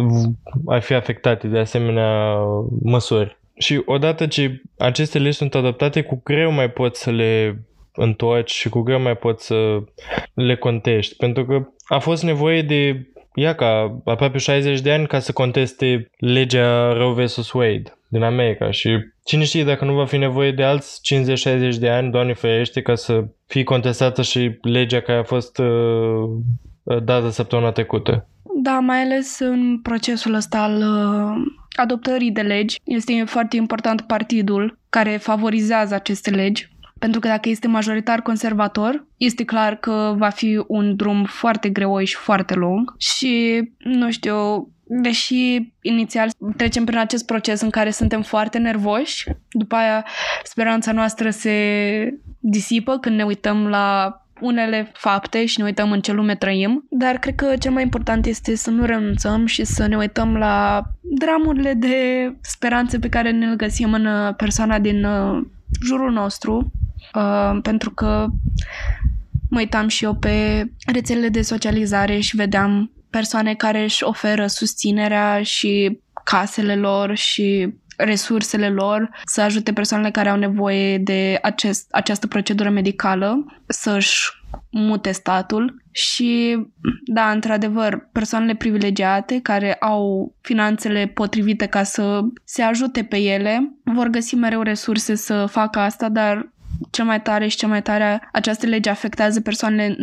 ar 0.66 0.80
fi 0.80 0.94
afectate 0.94 1.46
de 1.48 1.58
asemenea 1.58 2.36
măsuri. 2.82 3.38
Și 3.58 3.82
odată 3.84 4.26
ce 4.26 4.62
aceste 4.78 5.18
legi 5.18 5.36
sunt 5.36 5.54
adoptate, 5.54 6.02
cu 6.02 6.20
greu 6.24 6.50
mai 6.50 6.70
poți 6.70 7.02
să 7.02 7.10
le 7.10 7.62
întorci 7.92 8.52
și 8.52 8.68
cu 8.68 8.80
greu 8.80 9.00
mai 9.00 9.16
poți 9.16 9.46
să 9.46 9.78
le 10.34 10.56
contești. 10.56 11.16
Pentru 11.16 11.44
că 11.44 11.68
a 11.84 11.98
fost 11.98 12.22
nevoie 12.22 12.62
de 12.62 13.06
ia 13.36 13.54
ca 13.54 14.00
aproape 14.04 14.38
60 14.38 14.80
de 14.80 14.92
ani 14.92 15.06
ca 15.06 15.18
să 15.18 15.32
conteste 15.32 16.10
legea 16.18 16.92
Roe 16.92 17.24
vs. 17.24 17.52
Wade 17.52 17.98
din 18.08 18.22
America 18.22 18.70
și 18.70 18.98
cine 19.24 19.44
știe 19.44 19.64
dacă 19.64 19.84
nu 19.84 19.94
va 19.94 20.04
fi 20.04 20.16
nevoie 20.16 20.52
de 20.52 20.62
alți 20.62 21.00
50-60 21.74 21.78
de 21.78 21.88
ani, 21.90 22.10
Doamne 22.10 22.34
ferește, 22.34 22.82
ca 22.82 22.94
să 22.94 23.24
fie 23.46 23.62
contestată 23.62 24.22
și 24.22 24.58
legea 24.60 25.00
care 25.00 25.18
a 25.18 25.22
fost 25.22 25.58
uh, 25.58 26.98
dată 27.04 27.30
săptămâna 27.30 27.70
trecută. 27.70 28.28
Da, 28.62 28.78
mai 28.78 29.02
ales 29.02 29.38
în 29.38 29.80
procesul 29.82 30.34
ăsta 30.34 30.58
al 30.62 30.76
uh, 30.76 31.44
adoptării 31.76 32.30
de 32.30 32.40
legi. 32.40 32.80
Este 32.84 33.22
foarte 33.26 33.56
important 33.56 34.00
partidul 34.00 34.78
care 34.88 35.16
favorizează 35.16 35.94
aceste 35.94 36.30
legi. 36.30 36.68
Pentru 36.98 37.20
că 37.20 37.28
dacă 37.28 37.48
este 37.48 37.68
majoritar 37.68 38.22
conservator, 38.22 39.06
este 39.16 39.44
clar 39.44 39.76
că 39.76 40.14
va 40.16 40.28
fi 40.28 40.64
un 40.66 40.96
drum 40.96 41.24
foarte 41.24 41.68
greoi 41.68 42.06
și 42.06 42.16
foarte 42.16 42.54
lung. 42.54 42.94
Și, 42.98 43.62
nu 43.78 44.10
știu, 44.10 44.68
deși 44.84 45.72
inițial 45.80 46.30
trecem 46.56 46.84
prin 46.84 46.98
acest 46.98 47.26
proces 47.26 47.60
în 47.60 47.70
care 47.70 47.90
suntem 47.90 48.22
foarte 48.22 48.58
nervoși, 48.58 49.28
după 49.50 49.74
aia 49.74 50.06
speranța 50.42 50.92
noastră 50.92 51.30
se 51.30 52.18
disipă 52.38 52.98
când 52.98 53.16
ne 53.16 53.24
uităm 53.24 53.66
la 53.68 54.20
unele 54.40 54.90
fapte 54.94 55.46
și 55.46 55.58
ne 55.58 55.64
uităm 55.64 55.92
în 55.92 56.00
ce 56.00 56.12
lume 56.12 56.34
trăim, 56.34 56.86
dar 56.90 57.18
cred 57.18 57.34
că 57.34 57.56
cel 57.58 57.72
mai 57.72 57.82
important 57.82 58.26
este 58.26 58.56
să 58.56 58.70
nu 58.70 58.84
renunțăm 58.84 59.46
și 59.46 59.64
să 59.64 59.86
ne 59.86 59.96
uităm 59.96 60.36
la 60.36 60.82
dramurile 61.00 61.74
de 61.74 61.96
speranțe 62.40 62.98
pe 62.98 63.08
care 63.08 63.30
ne-l 63.30 63.56
găsim 63.56 63.92
în 63.92 64.06
uh, 64.06 64.34
persoana 64.36 64.78
din 64.78 65.04
uh, 65.04 65.46
jurul 65.84 66.12
nostru, 66.12 66.72
uh, 67.14 67.58
pentru 67.62 67.90
că 67.90 68.26
mă 69.50 69.58
uitam 69.58 69.88
și 69.88 70.04
eu 70.04 70.14
pe 70.14 70.66
rețelele 70.92 71.28
de 71.28 71.42
socializare 71.42 72.18
și 72.18 72.36
vedeam 72.36 72.90
persoane 73.10 73.54
care 73.54 73.82
își 73.82 74.04
oferă 74.04 74.46
susținerea 74.46 75.42
și 75.42 76.00
casele 76.24 76.76
lor 76.76 77.16
și 77.16 77.74
resursele 77.96 78.68
lor 78.68 79.10
să 79.24 79.40
ajute 79.40 79.72
persoanele 79.72 80.10
care 80.10 80.28
au 80.28 80.36
nevoie 80.36 80.98
de 80.98 81.38
acest, 81.42 81.88
această 81.90 82.26
procedură 82.26 82.70
medicală 82.70 83.44
să-și 83.66 84.30
mute 84.70 85.12
statul 85.12 85.82
și, 85.90 86.58
da, 87.04 87.30
într-adevăr, 87.30 88.08
persoanele 88.12 88.54
privilegiate 88.54 89.40
care 89.42 89.74
au 89.74 90.34
finanțele 90.40 91.06
potrivite 91.06 91.66
ca 91.66 91.82
să 91.82 92.20
se 92.44 92.62
ajute 92.62 93.04
pe 93.04 93.16
ele 93.16 93.72
vor 93.84 94.06
găsi 94.06 94.34
mereu 94.34 94.62
resurse 94.62 95.14
să 95.14 95.46
facă 95.46 95.78
asta, 95.78 96.08
dar 96.08 96.52
cel 96.90 97.04
mai 97.04 97.22
tare 97.22 97.46
și 97.48 97.56
cel 97.56 97.68
mai 97.68 97.82
tare 97.82 98.28
această 98.32 98.66
lege 98.66 98.90
afectează 98.90 99.40
persoanele 99.40 99.96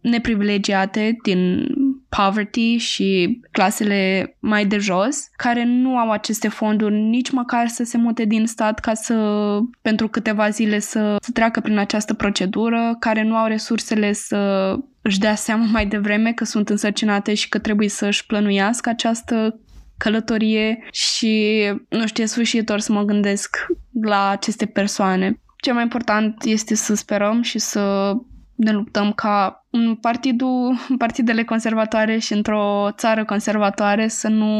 neprivilegiate 0.00 1.16
din 1.22 1.66
poverty 2.08 2.76
și 2.76 3.40
clasele 3.50 4.36
mai 4.38 4.66
de 4.66 4.78
jos, 4.78 5.28
care 5.36 5.64
nu 5.64 5.96
au 5.96 6.10
aceste 6.10 6.48
fonduri 6.48 6.94
nici 6.94 7.30
măcar 7.30 7.68
să 7.68 7.84
se 7.84 7.96
mute 7.96 8.24
din 8.24 8.46
stat 8.46 8.78
ca 8.78 8.94
să, 8.94 9.58
pentru 9.82 10.08
câteva 10.08 10.48
zile 10.48 10.78
să, 10.78 11.16
să 11.20 11.30
treacă 11.32 11.60
prin 11.60 11.78
această 11.78 12.14
procedură, 12.14 12.96
care 12.98 13.22
nu 13.22 13.36
au 13.36 13.46
resursele 13.46 14.12
să 14.12 14.74
își 15.02 15.18
dea 15.18 15.34
seama 15.34 15.64
mai 15.64 15.86
devreme 15.86 16.32
că 16.32 16.44
sunt 16.44 16.68
însărcinate 16.68 17.34
și 17.34 17.48
că 17.48 17.58
trebuie 17.58 17.88
să 17.88 18.06
își 18.06 18.26
plănuiască 18.26 18.88
această 18.88 19.60
călătorie 19.96 20.78
și, 20.92 21.62
nu 21.88 22.06
știu, 22.06 22.22
e 22.22 22.26
sfârșitor 22.26 22.78
să 22.78 22.92
mă 22.92 23.02
gândesc 23.02 23.56
la 24.02 24.28
aceste 24.28 24.66
persoane. 24.66 25.40
Cel 25.60 25.74
mai 25.74 25.82
important 25.82 26.44
este 26.44 26.74
să 26.74 26.94
sperăm 26.94 27.42
și 27.42 27.58
să 27.58 28.12
ne 28.54 28.72
luptăm 28.72 29.12
ca 29.12 29.66
în 29.70 29.94
partidul, 29.94 30.78
partidele 30.98 31.44
conservatoare 31.44 32.18
și 32.18 32.32
într-o 32.32 32.88
țară 32.96 33.24
conservatoare 33.24 34.08
să 34.08 34.28
nu 34.28 34.54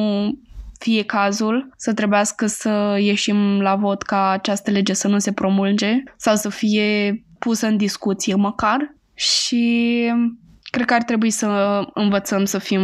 fie 0.79 1.05
cazul 1.05 1.73
să 1.77 1.95
trebuiască 1.95 2.47
să 2.47 2.97
ieșim 3.01 3.61
la 3.61 3.77
vot 3.77 4.03
ca 4.03 4.31
această 4.31 4.71
lege 4.71 4.93
să 4.93 5.09
nu 5.09 5.19
se 5.19 5.33
promulge 5.33 6.03
sau 6.17 6.37
să 6.37 6.49
fie 6.49 7.25
pusă 7.39 7.67
în 7.67 7.77
discuție 7.77 8.35
măcar 8.35 8.95
și 9.15 10.05
cred 10.71 10.87
că 10.87 10.95
ar 10.95 11.03
trebui 11.03 11.31
să 11.31 11.81
învățăm 11.95 12.45
să 12.45 12.59
fim 12.59 12.81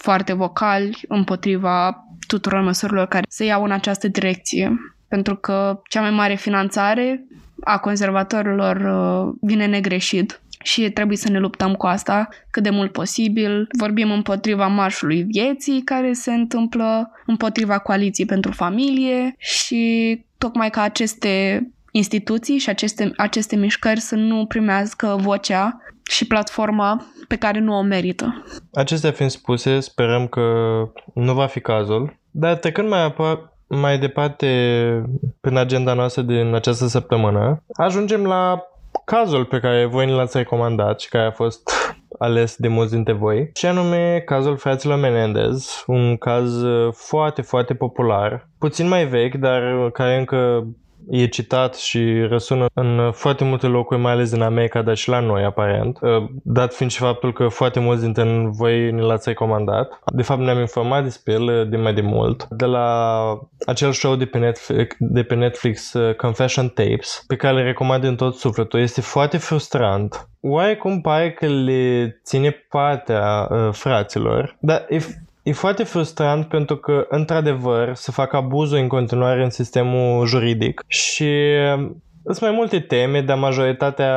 foarte 0.00 0.32
vocali 0.32 1.00
împotriva 1.08 2.04
tuturor 2.26 2.60
măsurilor 2.60 3.06
care 3.06 3.24
se 3.28 3.44
iau 3.44 3.64
în 3.64 3.70
această 3.70 4.08
direcție. 4.08 4.72
Pentru 5.08 5.36
că 5.36 5.80
cea 5.88 6.00
mai 6.00 6.10
mare 6.10 6.34
finanțare 6.34 7.26
a 7.60 7.78
conservatorilor 7.78 8.76
uh, 8.76 9.34
vine 9.40 9.66
negreșit 9.66 10.40
și 10.62 10.90
trebuie 10.90 11.16
să 11.16 11.30
ne 11.30 11.38
luptăm 11.38 11.74
cu 11.74 11.86
asta 11.86 12.28
cât 12.50 12.62
de 12.62 12.70
mult 12.70 12.92
posibil. 12.92 13.68
Vorbim 13.78 14.10
împotriva 14.10 14.66
marșului 14.66 15.22
vieții 15.22 15.82
care 15.82 16.12
se 16.12 16.32
întâmplă, 16.32 17.10
împotriva 17.26 17.78
coaliției 17.78 18.26
pentru 18.26 18.52
familie 18.52 19.34
și 19.38 20.24
tocmai 20.38 20.70
ca 20.70 20.82
aceste 20.82 21.62
instituții 21.90 22.58
și 22.58 22.68
aceste, 22.68 23.12
aceste 23.16 23.56
mișcări 23.56 24.00
să 24.00 24.14
nu 24.14 24.46
primească 24.46 25.16
vocea 25.18 25.80
și 26.10 26.26
platforma 26.26 27.06
pe 27.28 27.36
care 27.36 27.58
nu 27.58 27.76
o 27.76 27.82
merită. 27.82 28.44
Acestea 28.72 29.10
fiind 29.10 29.30
spuse, 29.30 29.80
sperăm 29.80 30.26
că 30.26 30.42
nu 31.14 31.34
va 31.34 31.46
fi 31.46 31.60
cazul, 31.60 32.18
dar 32.30 32.56
trecând 32.56 32.88
mai, 32.88 33.02
apă, 33.02 33.52
mai 33.76 33.98
departe 33.98 34.46
prin 35.40 35.56
agenda 35.56 35.94
noastră 35.94 36.22
din 36.22 36.54
această 36.54 36.86
săptămână, 36.86 37.62
ajungem 37.76 38.24
la 38.26 38.64
cazul 39.04 39.44
pe 39.44 39.60
care 39.60 39.84
voi 39.84 40.06
ne 40.06 40.12
l-ați 40.12 40.36
recomandat 40.36 41.00
și 41.00 41.08
care 41.08 41.26
a 41.26 41.30
fost 41.30 41.70
ales 42.18 42.56
de 42.56 42.68
mulți 42.68 42.92
dintre 42.92 43.12
voi, 43.12 43.50
și 43.54 43.66
anume 43.66 44.22
cazul 44.26 44.56
fraților 44.56 44.98
Menendez, 44.98 45.84
un 45.86 46.16
caz 46.16 46.62
foarte, 46.92 47.42
foarte 47.42 47.74
popular, 47.74 48.48
puțin 48.58 48.88
mai 48.88 49.06
vechi, 49.06 49.34
dar 49.34 49.90
care 49.92 50.18
încă 50.18 50.66
e 51.10 51.26
citat 51.26 51.74
și 51.74 52.26
răsună 52.28 52.66
în 52.74 53.10
foarte 53.12 53.44
multe 53.44 53.66
locuri, 53.66 54.00
mai 54.00 54.12
ales 54.12 54.30
în 54.30 54.42
America, 54.42 54.82
dar 54.82 54.96
și 54.96 55.08
la 55.08 55.20
noi, 55.20 55.44
aparent, 55.44 55.98
uh, 56.00 56.10
dat 56.42 56.74
fiind 56.74 56.92
și 56.92 56.98
faptul 56.98 57.32
că 57.32 57.48
foarte 57.48 57.80
mulți 57.80 58.02
dintre 58.02 58.48
voi 58.50 58.90
ne 58.90 59.02
l-ați 59.02 59.28
recomandat. 59.28 60.00
De 60.12 60.22
fapt, 60.22 60.40
ne-am 60.40 60.58
informat 60.58 61.02
despre 61.02 61.32
el 61.32 61.42
uh, 61.42 61.68
de 61.68 61.76
mai 61.76 61.94
de 61.94 62.00
mult, 62.00 62.46
de 62.50 62.64
la 62.64 63.38
acel 63.66 63.92
show 63.92 64.16
de 64.16 64.24
pe 64.24 64.38
Netflix, 64.38 64.96
de 64.98 65.22
pe 65.22 65.34
Netflix 65.34 65.92
uh, 65.92 66.14
Confession 66.14 66.68
Tapes, 66.68 67.24
pe 67.26 67.36
care 67.36 67.54
le 67.54 67.62
recomand 67.62 68.02
din 68.02 68.16
tot 68.16 68.34
sufletul. 68.34 68.80
Este 68.80 69.00
foarte 69.00 69.36
frustrant. 69.36 70.28
Oarecum 70.40 71.00
pare 71.00 71.32
că 71.32 71.46
le 71.46 72.20
ține 72.24 72.50
partea 72.68 73.48
uh, 73.50 73.68
fraților, 73.72 74.56
dar 74.60 74.86
e 74.88 74.98
E 75.42 75.52
foarte 75.52 75.82
frustrant 75.82 76.46
pentru 76.46 76.76
că, 76.76 77.06
într-adevăr, 77.08 77.94
se 77.94 78.12
fac 78.12 78.32
abuzuri 78.32 78.80
în 78.80 78.88
continuare 78.88 79.42
în 79.42 79.50
sistemul 79.50 80.26
juridic 80.26 80.84
și 80.86 81.30
um, 81.76 82.02
sunt 82.24 82.40
mai 82.40 82.50
multe 82.50 82.80
teme, 82.80 83.20
dar 83.20 83.38
majoritatea, 83.38 84.14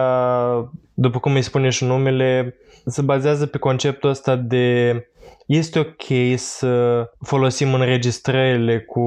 după 0.93 1.19
cum 1.19 1.33
îi 1.33 1.41
spune 1.41 1.69
și 1.69 1.83
numele, 1.83 2.55
se 2.85 3.01
bazează 3.01 3.45
pe 3.45 3.57
conceptul 3.57 4.09
ăsta 4.09 4.35
de 4.35 4.95
este 5.45 5.79
ok 5.79 6.37
să 6.39 7.03
folosim 7.21 7.73
înregistrările 7.73 8.79
cu 8.79 9.01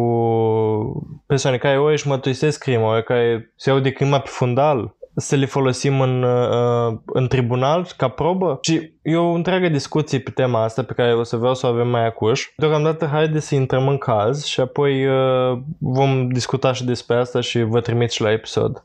persoane 1.27 1.57
care 1.57 1.79
ori 1.79 1.93
își 1.93 2.09
mătuisesc 2.09 2.59
crimă, 2.59 2.87
ori 2.87 3.05
care 3.05 3.53
se 3.57 3.71
iau 3.71 3.79
de 3.79 3.91
crima 3.91 4.21
pe 4.21 4.29
fundal 4.29 4.95
să 5.17 5.37
le 5.37 5.47
folosim 5.47 6.01
în, 6.01 6.23
uh, 6.23 6.99
în 7.07 7.27
tribunal 7.27 7.87
ca 7.97 8.09
probă 8.09 8.59
și 8.63 8.91
e 9.03 9.17
o 9.17 9.33
întreagă 9.33 9.69
discuție 9.69 10.19
pe 10.19 10.31
tema 10.31 10.63
asta 10.63 10.83
pe 10.83 10.93
care 10.93 11.15
o 11.15 11.23
să 11.23 11.37
vreau 11.37 11.55
să 11.55 11.67
o 11.67 11.69
avem 11.69 11.89
mai 11.89 12.07
acuș. 12.07 12.49
Deocamdată 12.57 13.07
haide 13.13 13.41
să 13.41 13.55
intrăm 13.55 13.89
în 13.89 13.99
caz 13.99 14.45
și 14.45 14.61
apoi 14.61 15.07
uh, 15.07 15.59
vom 15.79 16.29
discuta 16.29 16.73
și 16.73 16.85
despre 16.85 17.17
asta 17.17 17.41
și 17.41 17.63
vă 17.63 17.81
trimit 17.81 18.11
și 18.11 18.23
la 18.23 18.33
episod. 18.33 18.85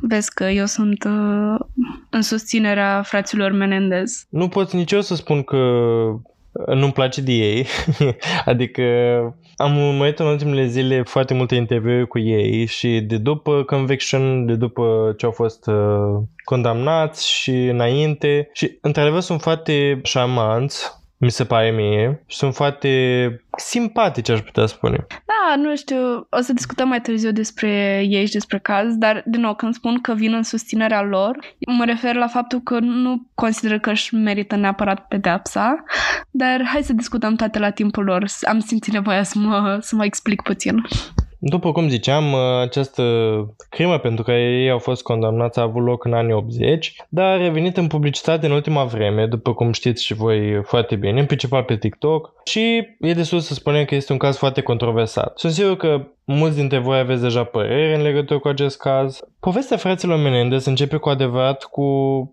Vezi 0.00 0.34
că 0.34 0.44
eu 0.44 0.66
sunt 0.66 1.04
uh, 1.04 1.60
în 2.10 2.22
susținerea 2.22 3.02
fraților 3.02 3.52
Menendez. 3.52 4.26
Nu 4.28 4.48
pot 4.48 4.72
nici 4.72 4.92
eu 4.92 5.00
să 5.00 5.14
spun 5.14 5.42
că 5.42 5.56
nu-mi 6.66 6.92
place 6.92 7.20
de 7.20 7.32
ei. 7.32 7.66
adică 8.44 8.82
am 9.56 9.86
urmărit 9.86 10.18
în 10.18 10.26
ultimele 10.26 10.66
zile 10.66 11.02
foarte 11.02 11.34
multe 11.34 11.54
interviuri 11.54 12.08
cu 12.08 12.18
ei 12.18 12.66
și 12.66 13.00
de 13.00 13.16
după 13.16 13.62
conviction, 13.62 14.46
de 14.46 14.54
după 14.54 15.14
ce 15.16 15.26
au 15.26 15.32
fost 15.32 15.66
uh, 15.66 16.22
condamnați 16.44 17.30
și 17.30 17.50
înainte 17.50 18.50
și 18.52 18.78
într-adevăr 18.80 19.20
sunt 19.20 19.40
foarte 19.40 20.00
șamanți 20.02 21.01
mi 21.24 21.30
se 21.30 21.44
pare 21.44 21.70
mie 21.70 22.22
și 22.26 22.36
sunt 22.36 22.54
foarte 22.54 22.88
simpatice, 23.56 24.32
aș 24.32 24.40
putea 24.40 24.66
spune. 24.66 25.06
Da, 25.08 25.56
nu 25.56 25.76
știu, 25.76 26.26
o 26.30 26.40
să 26.40 26.52
discutăm 26.52 26.88
mai 26.88 27.00
târziu 27.00 27.32
despre 27.32 28.02
ei 28.08 28.26
și 28.26 28.32
despre 28.32 28.58
caz, 28.58 28.94
dar, 28.94 29.22
din 29.26 29.40
nou, 29.40 29.54
când 29.54 29.74
spun 29.74 30.00
că 30.00 30.14
vin 30.14 30.34
în 30.34 30.42
susținerea 30.42 31.02
lor, 31.02 31.38
mă 31.66 31.84
refer 31.84 32.14
la 32.14 32.26
faptul 32.26 32.60
că 32.60 32.78
nu 32.78 33.26
consider 33.34 33.78
că 33.78 33.90
își 33.90 34.14
merită 34.14 34.56
neapărat 34.56 35.06
pedepsa, 35.06 35.84
dar 36.30 36.62
hai 36.64 36.82
să 36.82 36.92
discutăm 36.92 37.34
toate 37.34 37.58
la 37.58 37.70
timpul 37.70 38.04
lor. 38.04 38.24
Am 38.48 38.58
simțit 38.58 38.92
nevoia 38.92 39.22
să 39.22 39.38
mă, 39.38 39.78
să 39.80 39.96
mă 39.96 40.04
explic 40.04 40.42
puțin. 40.42 40.82
După 41.44 41.72
cum 41.72 41.88
ziceam, 41.88 42.34
această 42.34 43.04
crimă 43.68 43.98
pentru 43.98 44.24
care 44.24 44.40
ei 44.40 44.70
au 44.70 44.78
fost 44.78 45.02
condamnați 45.02 45.58
a 45.58 45.62
avut 45.62 45.84
loc 45.84 46.04
în 46.04 46.12
anii 46.12 46.32
80, 46.32 46.96
dar 47.08 47.26
a 47.26 47.36
revenit 47.36 47.76
în 47.76 47.86
publicitate 47.86 48.46
în 48.46 48.52
ultima 48.52 48.84
vreme, 48.84 49.26
după 49.26 49.54
cum 49.54 49.72
știți 49.72 50.04
și 50.04 50.14
voi 50.14 50.62
foarte 50.64 50.96
bine, 50.96 51.20
în 51.20 51.26
principal 51.26 51.62
pe 51.62 51.76
TikTok 51.76 52.32
și 52.44 52.88
e 53.00 53.12
destul 53.12 53.38
să 53.38 53.54
spunem 53.54 53.84
că 53.84 53.94
este 53.94 54.12
un 54.12 54.18
caz 54.18 54.36
foarte 54.36 54.60
controversat. 54.60 55.38
Sunt 55.38 55.52
sigur 55.52 55.76
că 55.76 56.06
Mulți 56.24 56.56
dintre 56.56 56.78
voi 56.78 56.98
aveți 56.98 57.22
deja 57.22 57.44
păreri 57.44 57.94
în 57.94 58.02
legătură 58.02 58.38
cu 58.38 58.48
acest 58.48 58.78
caz. 58.78 59.20
Povestea 59.40 59.76
fraților 59.76 60.18
Menendez 60.18 60.64
începe 60.64 60.96
cu 60.96 61.08
adevărat 61.08 61.64
cu 61.64 61.84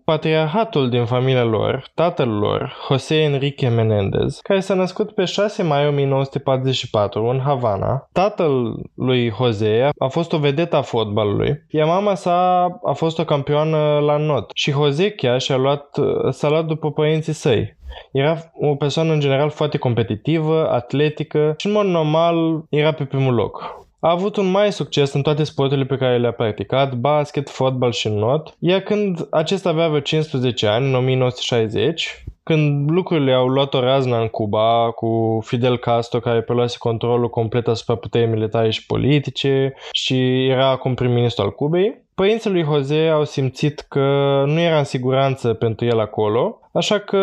patriarhatul 0.04 0.88
din 0.88 1.04
familia 1.04 1.44
lor, 1.44 1.90
tatăl 1.94 2.28
lor, 2.28 2.76
José 2.88 3.22
Enrique 3.22 3.68
Menendez, 3.68 4.38
care 4.42 4.60
s-a 4.60 4.74
născut 4.74 5.12
pe 5.12 5.24
6 5.24 5.62
mai 5.62 5.88
1944 5.88 7.24
în 7.24 7.40
Havana. 7.40 8.08
Tatăl 8.12 8.74
lui 8.94 9.32
José 9.36 9.88
a 9.98 10.06
fost 10.06 10.32
o 10.32 10.38
vedetă 10.38 10.76
a 10.76 10.82
fotbalului, 10.82 11.64
iar 11.68 11.86
mama 11.86 12.14
sa 12.14 12.64
a 12.84 12.92
fost 12.92 13.18
o 13.18 13.24
campioană 13.24 13.98
la 13.98 14.16
not 14.16 14.50
și 14.54 14.70
José 14.70 15.10
chiar 15.10 15.40
și-a 15.40 15.56
luat, 15.56 15.86
s-a 16.30 16.48
luat 16.48 16.64
după 16.64 16.90
părinții 16.90 17.32
săi. 17.32 17.78
Era 18.12 18.50
o 18.54 18.74
persoană 18.74 19.12
în 19.12 19.20
general 19.20 19.50
foarte 19.50 19.78
competitivă, 19.78 20.70
atletică 20.70 21.54
și 21.56 21.66
în 21.66 21.72
mod 21.72 21.86
normal 21.86 22.64
era 22.68 22.92
pe 22.92 23.04
primul 23.04 23.34
loc. 23.34 23.88
A 24.02 24.10
avut 24.10 24.36
un 24.36 24.50
mare 24.50 24.70
succes 24.70 25.12
în 25.12 25.22
toate 25.22 25.44
sporturile 25.44 25.86
pe 25.86 25.96
care 25.96 26.18
le-a 26.18 26.32
practicat, 26.32 26.94
basket, 26.94 27.48
fotbal 27.48 27.92
și 27.92 28.08
not, 28.08 28.54
iar 28.58 28.80
când 28.80 29.26
acesta 29.30 29.68
avea 29.68 29.88
vreo 29.88 30.00
15 30.00 30.66
ani, 30.66 30.86
în 30.86 30.94
1960, 30.94 32.24
când 32.42 32.90
lucrurile 32.90 33.32
au 33.32 33.46
luat 33.46 33.74
o 33.74 33.80
razna 33.80 34.20
în 34.20 34.28
Cuba 34.28 34.90
cu 34.90 35.40
Fidel 35.44 35.78
Castro 35.78 36.20
care 36.20 36.42
preluase 36.42 36.76
controlul 36.78 37.30
complet 37.30 37.68
asupra 37.68 37.94
puterii 37.94 38.28
militare 38.28 38.70
și 38.70 38.86
politice 38.86 39.74
și 39.92 40.46
era 40.46 40.68
acum 40.68 40.94
prim-ministru 40.94 41.42
al 41.42 41.50
Cubei, 41.50 42.04
părinții 42.14 42.50
lui 42.50 42.64
Jose 42.64 43.08
au 43.08 43.24
simțit 43.24 43.80
că 43.80 44.00
nu 44.46 44.60
era 44.60 44.78
în 44.78 44.84
siguranță 44.84 45.54
pentru 45.54 45.86
el 45.86 46.00
acolo, 46.00 46.60
așa 46.72 46.98
că 46.98 47.18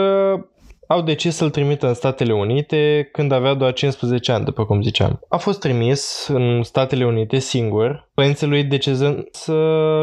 au 0.87 1.01
decis 1.01 1.35
să-l 1.35 1.49
trimită 1.49 1.87
în 1.87 1.93
Statele 1.93 2.33
Unite 2.33 3.09
când 3.11 3.31
avea 3.31 3.53
doar 3.53 3.73
15 3.73 4.31
ani, 4.31 4.45
după 4.45 4.65
cum 4.65 4.81
ziceam. 4.81 5.19
A 5.29 5.37
fost 5.37 5.59
trimis 5.59 6.27
în 6.27 6.63
Statele 6.63 7.05
Unite 7.05 7.39
singur, 7.39 8.09
părinții 8.13 8.47
lui 8.47 8.63
decizând 8.63 9.27
să 9.31 9.53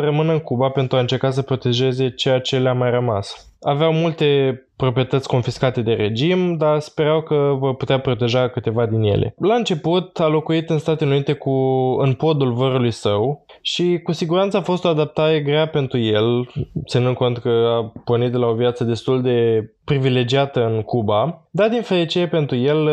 rămână 0.02 0.32
în 0.32 0.38
Cuba 0.38 0.68
pentru 0.68 0.96
a 0.96 1.00
încerca 1.00 1.30
să 1.30 1.42
protejeze 1.42 2.10
ceea 2.10 2.38
ce 2.40 2.58
le-a 2.58 2.72
mai 2.72 2.90
rămas. 2.90 3.48
Aveau 3.60 3.92
multe 3.92 4.58
proprietăți 4.76 5.28
confiscate 5.28 5.80
de 5.82 5.92
regim, 5.92 6.56
dar 6.56 6.78
sperau 6.78 7.22
că 7.22 7.54
vor 7.58 7.74
putea 7.74 8.00
proteja 8.00 8.48
câteva 8.48 8.86
din 8.86 9.02
ele. 9.02 9.34
La 9.38 9.54
început 9.54 10.20
a 10.20 10.26
locuit 10.26 10.70
în 10.70 10.78
Statele 10.78 11.14
Unite 11.14 11.32
cu, 11.32 11.50
în 11.98 12.12
podul 12.12 12.52
vărului 12.52 12.90
său 12.90 13.43
și 13.66 14.00
cu 14.02 14.12
siguranță 14.12 14.56
a 14.56 14.62
fost 14.62 14.84
o 14.84 14.88
adaptare 14.88 15.40
grea 15.40 15.68
pentru 15.68 15.98
el, 15.98 16.48
ținând 16.86 17.16
cont 17.16 17.38
că 17.38 17.48
a 17.48 18.00
pornit 18.04 18.30
de 18.30 18.36
la 18.36 18.46
o 18.46 18.54
viață 18.54 18.84
destul 18.84 19.22
de 19.22 19.70
privilegiată 19.84 20.66
în 20.66 20.82
Cuba, 20.82 21.46
dar 21.50 21.68
din 21.68 21.82
fericire 21.82 22.28
pentru 22.28 22.56
el 22.56 22.88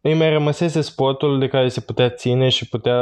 îi 0.00 0.14
mai 0.14 0.30
rămăsese 0.30 0.80
sportul 0.80 1.38
de 1.38 1.48
care 1.48 1.68
se 1.68 1.80
putea 1.80 2.10
ține 2.10 2.48
și 2.48 2.68
putea 2.68 3.00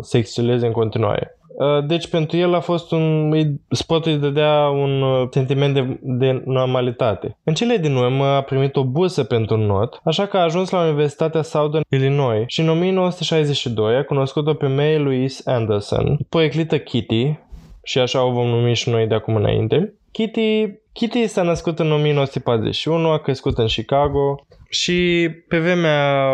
să 0.00 0.16
exceleze 0.16 0.66
în 0.66 0.72
continuare. 0.72 1.36
Uh, 1.62 1.84
deci 1.86 2.08
pentru 2.08 2.36
el 2.36 2.54
a 2.54 2.60
fost 2.60 2.92
un... 2.92 3.32
Sportul 3.68 4.12
îi 4.12 4.18
dădea 4.18 4.68
un 4.68 5.02
uh, 5.02 5.28
sentiment 5.30 5.74
de, 5.74 5.98
de 6.02 6.42
normalitate. 6.44 7.38
În 7.44 7.54
cele 7.54 7.76
din 7.76 7.94
urmă 7.94 8.24
a 8.24 8.40
primit 8.40 8.76
o 8.76 8.84
bursă 8.84 9.24
pentru 9.24 9.56
not, 9.56 10.00
așa 10.04 10.26
că 10.26 10.36
a 10.36 10.42
ajuns 10.42 10.70
la 10.70 10.82
Universitatea 10.82 11.42
Southern 11.42 11.84
Illinois 11.88 12.44
și 12.46 12.60
în 12.60 12.68
1962 12.68 13.96
a 13.96 14.04
cunoscut-o 14.04 14.54
pe 14.54 14.66
Mary 14.66 14.98
Louise 14.98 15.50
Anderson, 15.50 16.18
poeclită 16.28 16.78
Kitty, 16.78 17.38
și 17.82 17.98
așa 17.98 18.24
o 18.24 18.30
vom 18.30 18.46
numi 18.46 18.74
și 18.74 18.88
noi 18.88 19.06
de 19.06 19.14
acum 19.14 19.36
înainte. 19.36 19.94
Kitty, 20.10 20.66
Kitty 20.92 21.26
s-a 21.26 21.42
născut 21.42 21.78
în 21.78 21.92
1941, 21.92 23.08
a 23.08 23.18
crescut 23.18 23.58
în 23.58 23.66
Chicago, 23.66 24.46
și 24.72 25.30
pe 25.48 25.58
vremea 25.58 26.26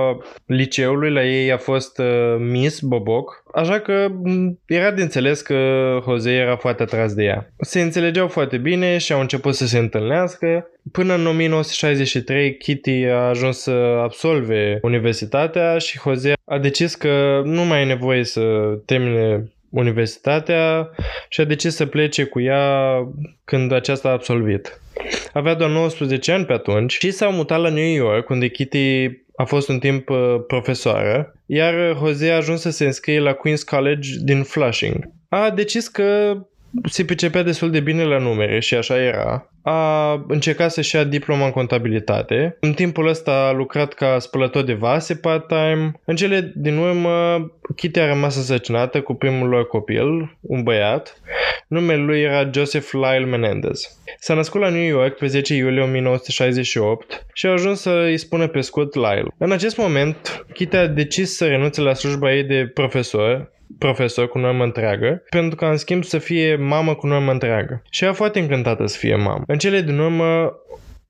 liceului 0.47 1.11
la 1.11 1.25
ei 1.25 1.52
a 1.52 1.57
fost 1.57 1.99
uh, 1.99 2.37
Miss 2.38 2.80
Boboc, 2.80 3.42
așa 3.54 3.78
că 3.80 4.07
mm, 4.11 4.61
era 4.66 4.90
de 4.90 5.02
înțeles 5.02 5.40
că 5.40 5.57
Jose 6.04 6.30
era 6.30 6.57
foarte 6.57 6.83
atras 6.83 7.14
de 7.14 7.25
ea. 7.25 7.50
Se 7.61 7.80
înțelegeau 7.80 8.28
foarte 8.28 8.57
bine 8.57 8.99
și 8.99 9.12
au 9.12 9.21
început 9.21 9.54
să 9.54 9.66
se 9.66 9.78
întâlnească. 9.78 10.71
Până 10.92 11.14
în 11.14 11.26
1963 11.26 12.57
Kitty 12.57 13.04
a 13.04 13.28
ajuns 13.28 13.58
să 13.58 14.00
absolve 14.02 14.78
universitatea 14.82 15.78
și 15.78 15.99
Jose 16.02 16.32
a 16.45 16.58
decis 16.58 16.95
că 16.95 17.43
nu 17.45 17.65
mai 17.65 17.82
e 17.82 17.84
nevoie 17.84 18.25
să 18.25 18.41
termine 18.84 19.52
universitatea 19.71 20.91
și 21.28 21.41
a 21.41 21.45
decis 21.45 21.75
să 21.75 21.86
plece 21.86 22.25
cu 22.25 22.41
ea 22.41 22.95
când 23.45 23.73
aceasta 23.73 24.08
a 24.08 24.12
absolvit. 24.12 24.80
Avea 25.32 25.54
doar 25.54 25.71
19 25.71 26.32
ani 26.32 26.45
pe 26.45 26.52
atunci 26.52 26.93
și 26.93 27.10
s-au 27.10 27.32
mutat 27.32 27.60
la 27.60 27.69
New 27.69 27.93
York, 27.95 28.28
unde 28.28 28.49
Kitty 28.49 29.10
a 29.36 29.45
fost 29.45 29.69
un 29.69 29.78
timp 29.78 30.08
uh, 30.08 30.36
profesoară, 30.47 31.34
iar 31.47 31.97
Jose 31.97 32.30
a 32.30 32.36
ajuns 32.36 32.60
să 32.60 32.71
se 32.71 32.84
înscrie 32.84 33.21
la 33.21 33.34
Queen's 33.34 33.64
College 33.71 34.08
din 34.23 34.43
Flushing. 34.43 35.10
A 35.28 35.50
decis 35.50 35.88
că 35.88 36.36
se 36.85 37.04
pricepea 37.04 37.43
destul 37.43 37.71
de 37.71 37.81
bine 37.81 38.04
la 38.04 38.19
numere 38.19 38.61
și 38.61 38.75
așa 38.75 39.02
era. 39.02 39.52
A 39.63 40.13
încercat 40.28 40.71
să-și 40.71 40.95
ia 40.95 41.04
diploma 41.04 41.45
în 41.45 41.50
contabilitate. 41.50 42.57
În 42.61 42.73
timpul 42.73 43.09
ăsta 43.09 43.33
a 43.33 43.52
lucrat 43.52 43.93
ca 43.93 44.19
spălător 44.19 44.63
de 44.63 44.73
vase 44.73 45.15
part-time. 45.15 45.93
În 46.04 46.17
cele 46.17 46.52
din 46.54 46.76
urmă, 46.76 47.47
Kitty 47.76 47.99
a 47.99 48.07
rămas 48.07 48.37
însăcinată 48.37 49.00
cu 49.00 49.15
primul 49.15 49.49
lor 49.49 49.67
copil, 49.67 50.39
un 50.41 50.63
băiat. 50.63 51.21
Numele 51.69 52.02
lui 52.02 52.21
era 52.21 52.50
Joseph 52.54 52.91
Lyle 52.93 53.25
Menendez. 53.25 53.99
S-a 54.19 54.35
născut 54.35 54.61
la 54.61 54.69
New 54.69 54.87
York 54.87 55.17
pe 55.17 55.26
10 55.26 55.54
iulie 55.54 55.83
1968 55.83 57.26
și 57.33 57.47
a 57.47 57.50
ajuns 57.50 57.81
să 57.81 57.91
îi 57.91 58.19
spună 58.19 58.47
pe 58.47 58.61
scurt 58.61 58.95
Lyle. 58.95 59.26
În 59.39 59.52
acest 59.52 59.76
moment, 59.76 60.47
Kitty 60.52 60.76
a 60.76 60.87
decis 60.87 61.37
să 61.37 61.47
renunțe 61.47 61.81
la 61.81 61.95
slujba 61.95 62.35
ei 62.35 62.45
de 62.45 62.71
profesor 62.75 63.52
profesor 63.78 64.28
cu 64.28 64.39
normă 64.39 64.65
întreagă, 64.65 65.23
pentru 65.31 65.57
că 65.57 65.65
în 65.65 65.76
schimb 65.76 66.04
să 66.04 66.19
fie 66.19 66.57
mamă 66.57 66.95
cu 66.95 67.07
normă 67.07 67.31
întreagă. 67.31 67.83
Și 67.91 68.04
era 68.04 68.13
foarte 68.13 68.39
încântată 68.39 68.87
să 68.87 68.99
fie 68.99 69.17
mamă. 69.17 69.43
În 69.47 69.59
cele 69.59 69.81
din 69.81 69.99
urmă, 69.99 70.52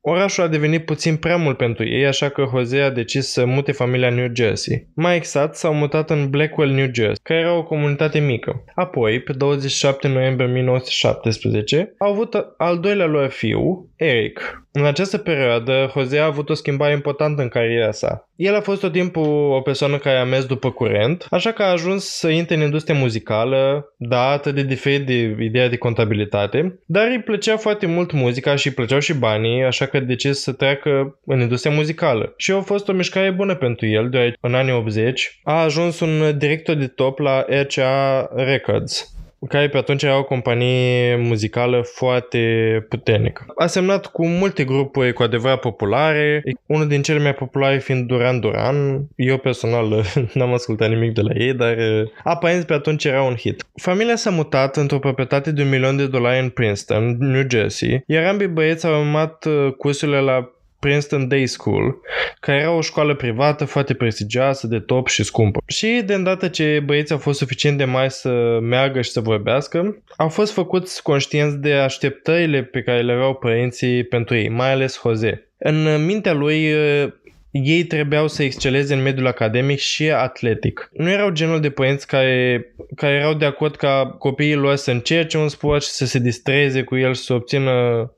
Orașul 0.00 0.44
a 0.44 0.48
devenit 0.48 0.84
puțin 0.84 1.16
prea 1.16 1.36
mult 1.36 1.56
pentru 1.56 1.88
ei, 1.88 2.06
așa 2.06 2.28
că 2.28 2.48
Jose 2.54 2.80
a 2.80 2.90
decis 2.90 3.26
să 3.26 3.44
mute 3.44 3.72
familia 3.72 4.08
în 4.08 4.14
New 4.14 4.28
Jersey. 4.34 4.86
Mai 4.94 5.16
exact, 5.16 5.54
s-au 5.54 5.74
mutat 5.74 6.10
în 6.10 6.30
Blackwell, 6.30 6.72
New 6.72 6.88
Jersey, 6.92 7.20
care 7.22 7.40
era 7.40 7.56
o 7.56 7.62
comunitate 7.62 8.18
mică. 8.18 8.64
Apoi, 8.74 9.20
pe 9.20 9.32
27 9.32 10.08
noiembrie 10.08 10.48
1917, 10.48 11.94
au 11.98 12.10
avut 12.10 12.34
al 12.56 12.80
doilea 12.80 13.06
lor 13.06 13.28
fiu, 13.28 13.90
Eric. 13.96 14.62
În 14.72 14.84
această 14.84 15.18
perioadă, 15.18 15.90
Jose 15.92 16.18
a 16.18 16.24
avut 16.24 16.48
o 16.50 16.54
schimbare 16.54 16.92
importantă 16.92 17.42
în 17.42 17.48
cariera 17.48 17.92
sa. 17.92 18.28
El 18.36 18.54
a 18.54 18.60
fost 18.60 18.80
tot 18.80 18.92
timpul 18.92 19.50
o 19.52 19.60
persoană 19.60 19.98
care 19.98 20.16
a 20.16 20.24
mers 20.24 20.44
după 20.44 20.70
curent, 20.70 21.26
așa 21.30 21.52
că 21.52 21.62
a 21.62 21.70
ajuns 21.70 22.04
să 22.04 22.28
intre 22.28 22.54
în 22.54 22.60
industria 22.60 22.98
muzicală, 22.98 23.92
da, 23.96 24.30
atât 24.30 24.54
de 24.54 24.62
diferit 24.62 25.06
de 25.06 25.36
ideea 25.40 25.68
de 25.68 25.76
contabilitate, 25.76 26.78
dar 26.86 27.06
îi 27.06 27.22
plăcea 27.22 27.56
foarte 27.56 27.86
mult 27.86 28.12
muzica 28.12 28.56
și 28.56 28.66
îi 28.66 28.74
plăceau 28.74 28.98
și 28.98 29.14
banii, 29.14 29.62
așa 29.62 29.86
că 29.86 30.00
decis 30.00 30.40
să 30.40 30.52
treacă 30.52 31.18
în 31.24 31.40
industria 31.40 31.74
muzicală. 31.74 32.34
Și 32.36 32.52
a 32.52 32.60
fost 32.60 32.88
o 32.88 32.92
mișcare 32.92 33.30
bună 33.30 33.54
pentru 33.54 33.86
el, 33.86 34.08
deoarece 34.08 34.36
în 34.40 34.54
anii 34.54 34.72
80 34.72 35.40
a 35.42 35.62
ajuns 35.62 36.00
un 36.00 36.38
director 36.38 36.74
de 36.74 36.86
top 36.86 37.18
la 37.18 37.44
RCA 37.48 38.30
Records 38.34 39.12
care 39.48 39.68
pe 39.68 39.76
atunci 39.76 40.02
era 40.02 40.18
o 40.18 40.24
companie 40.24 41.16
muzicală 41.16 41.82
foarte 41.82 42.38
puternică. 42.88 43.46
A 43.56 43.66
semnat 43.66 44.06
cu 44.06 44.26
multe 44.26 44.64
grupuri 44.64 45.12
cu 45.12 45.22
adevărat 45.22 45.60
populare, 45.60 46.42
unul 46.66 46.88
din 46.88 47.02
cele 47.02 47.22
mai 47.22 47.34
populare 47.34 47.78
fiind 47.78 48.06
Duran 48.06 48.40
Duran. 48.40 49.06
Eu 49.16 49.38
personal 49.38 50.04
n-am 50.34 50.52
ascultat 50.52 50.88
nimic 50.88 51.12
de 51.12 51.20
la 51.20 51.30
ei, 51.34 51.52
dar 51.52 51.76
uh, 51.76 52.08
aparent 52.24 52.64
pe 52.64 52.72
atunci 52.72 53.04
era 53.04 53.22
un 53.22 53.34
hit. 53.34 53.64
Familia 53.74 54.16
s-a 54.16 54.30
mutat 54.30 54.76
într-o 54.76 54.98
proprietate 54.98 55.52
de 55.52 55.62
un 55.62 55.68
milion 55.68 55.96
de 55.96 56.06
dolari 56.06 56.42
în 56.42 56.48
Princeton, 56.48 57.16
New 57.18 57.44
Jersey, 57.50 58.02
iar 58.06 58.24
ambii 58.24 58.46
băieți 58.46 58.86
au 58.86 59.00
urmat 59.00 59.44
uh, 59.44 59.72
cursurile 59.72 60.20
la 60.20 60.52
Princeton 60.80 61.28
Day 61.28 61.46
School, 61.46 62.00
care 62.40 62.60
era 62.60 62.70
o 62.70 62.80
școală 62.80 63.14
privată 63.14 63.64
foarte 63.64 63.94
prestigioasă, 63.94 64.66
de 64.66 64.78
top 64.78 65.08
și 65.08 65.22
scumpă. 65.22 65.60
Și 65.66 66.02
de 66.06 66.14
îndată 66.14 66.48
ce 66.48 66.82
băieții 66.84 67.14
au 67.14 67.20
fost 67.20 67.38
suficient 67.38 67.78
de 67.78 67.84
mari 67.84 68.10
să 68.10 68.58
meargă 68.62 69.00
și 69.00 69.10
să 69.10 69.20
vorbească, 69.20 70.02
au 70.16 70.28
fost 70.28 70.52
făcuți 70.52 71.02
conștienți 71.02 71.56
de 71.56 71.72
așteptările 71.72 72.62
pe 72.62 72.82
care 72.82 73.02
le 73.02 73.12
aveau 73.12 73.34
părinții 73.34 74.04
pentru 74.04 74.36
ei, 74.36 74.48
mai 74.48 74.72
ales 74.72 75.00
Jose. 75.02 75.42
În 75.58 76.04
mintea 76.04 76.32
lui, 76.32 76.74
ei 77.50 77.84
trebuiau 77.84 78.28
să 78.28 78.42
exceleze 78.42 78.94
în 78.94 79.02
mediul 79.02 79.26
academic 79.26 79.78
și 79.78 80.10
atletic. 80.10 80.90
Nu 80.92 81.10
erau 81.10 81.30
genul 81.30 81.60
de 81.60 81.70
părinți 81.70 82.06
care, 82.06 82.66
care 82.96 83.14
erau 83.14 83.34
de 83.34 83.44
acord 83.44 83.76
ca 83.76 84.16
copiii 84.18 84.54
lor 84.54 84.76
să 84.76 84.90
încerce 84.90 85.38
un 85.38 85.48
sport 85.48 85.82
și 85.82 85.88
să 85.88 86.06
se 86.06 86.18
distreze 86.18 86.82
cu 86.82 86.96
el 86.96 87.14
și 87.14 87.20
să 87.20 87.32
obțină 87.32 87.70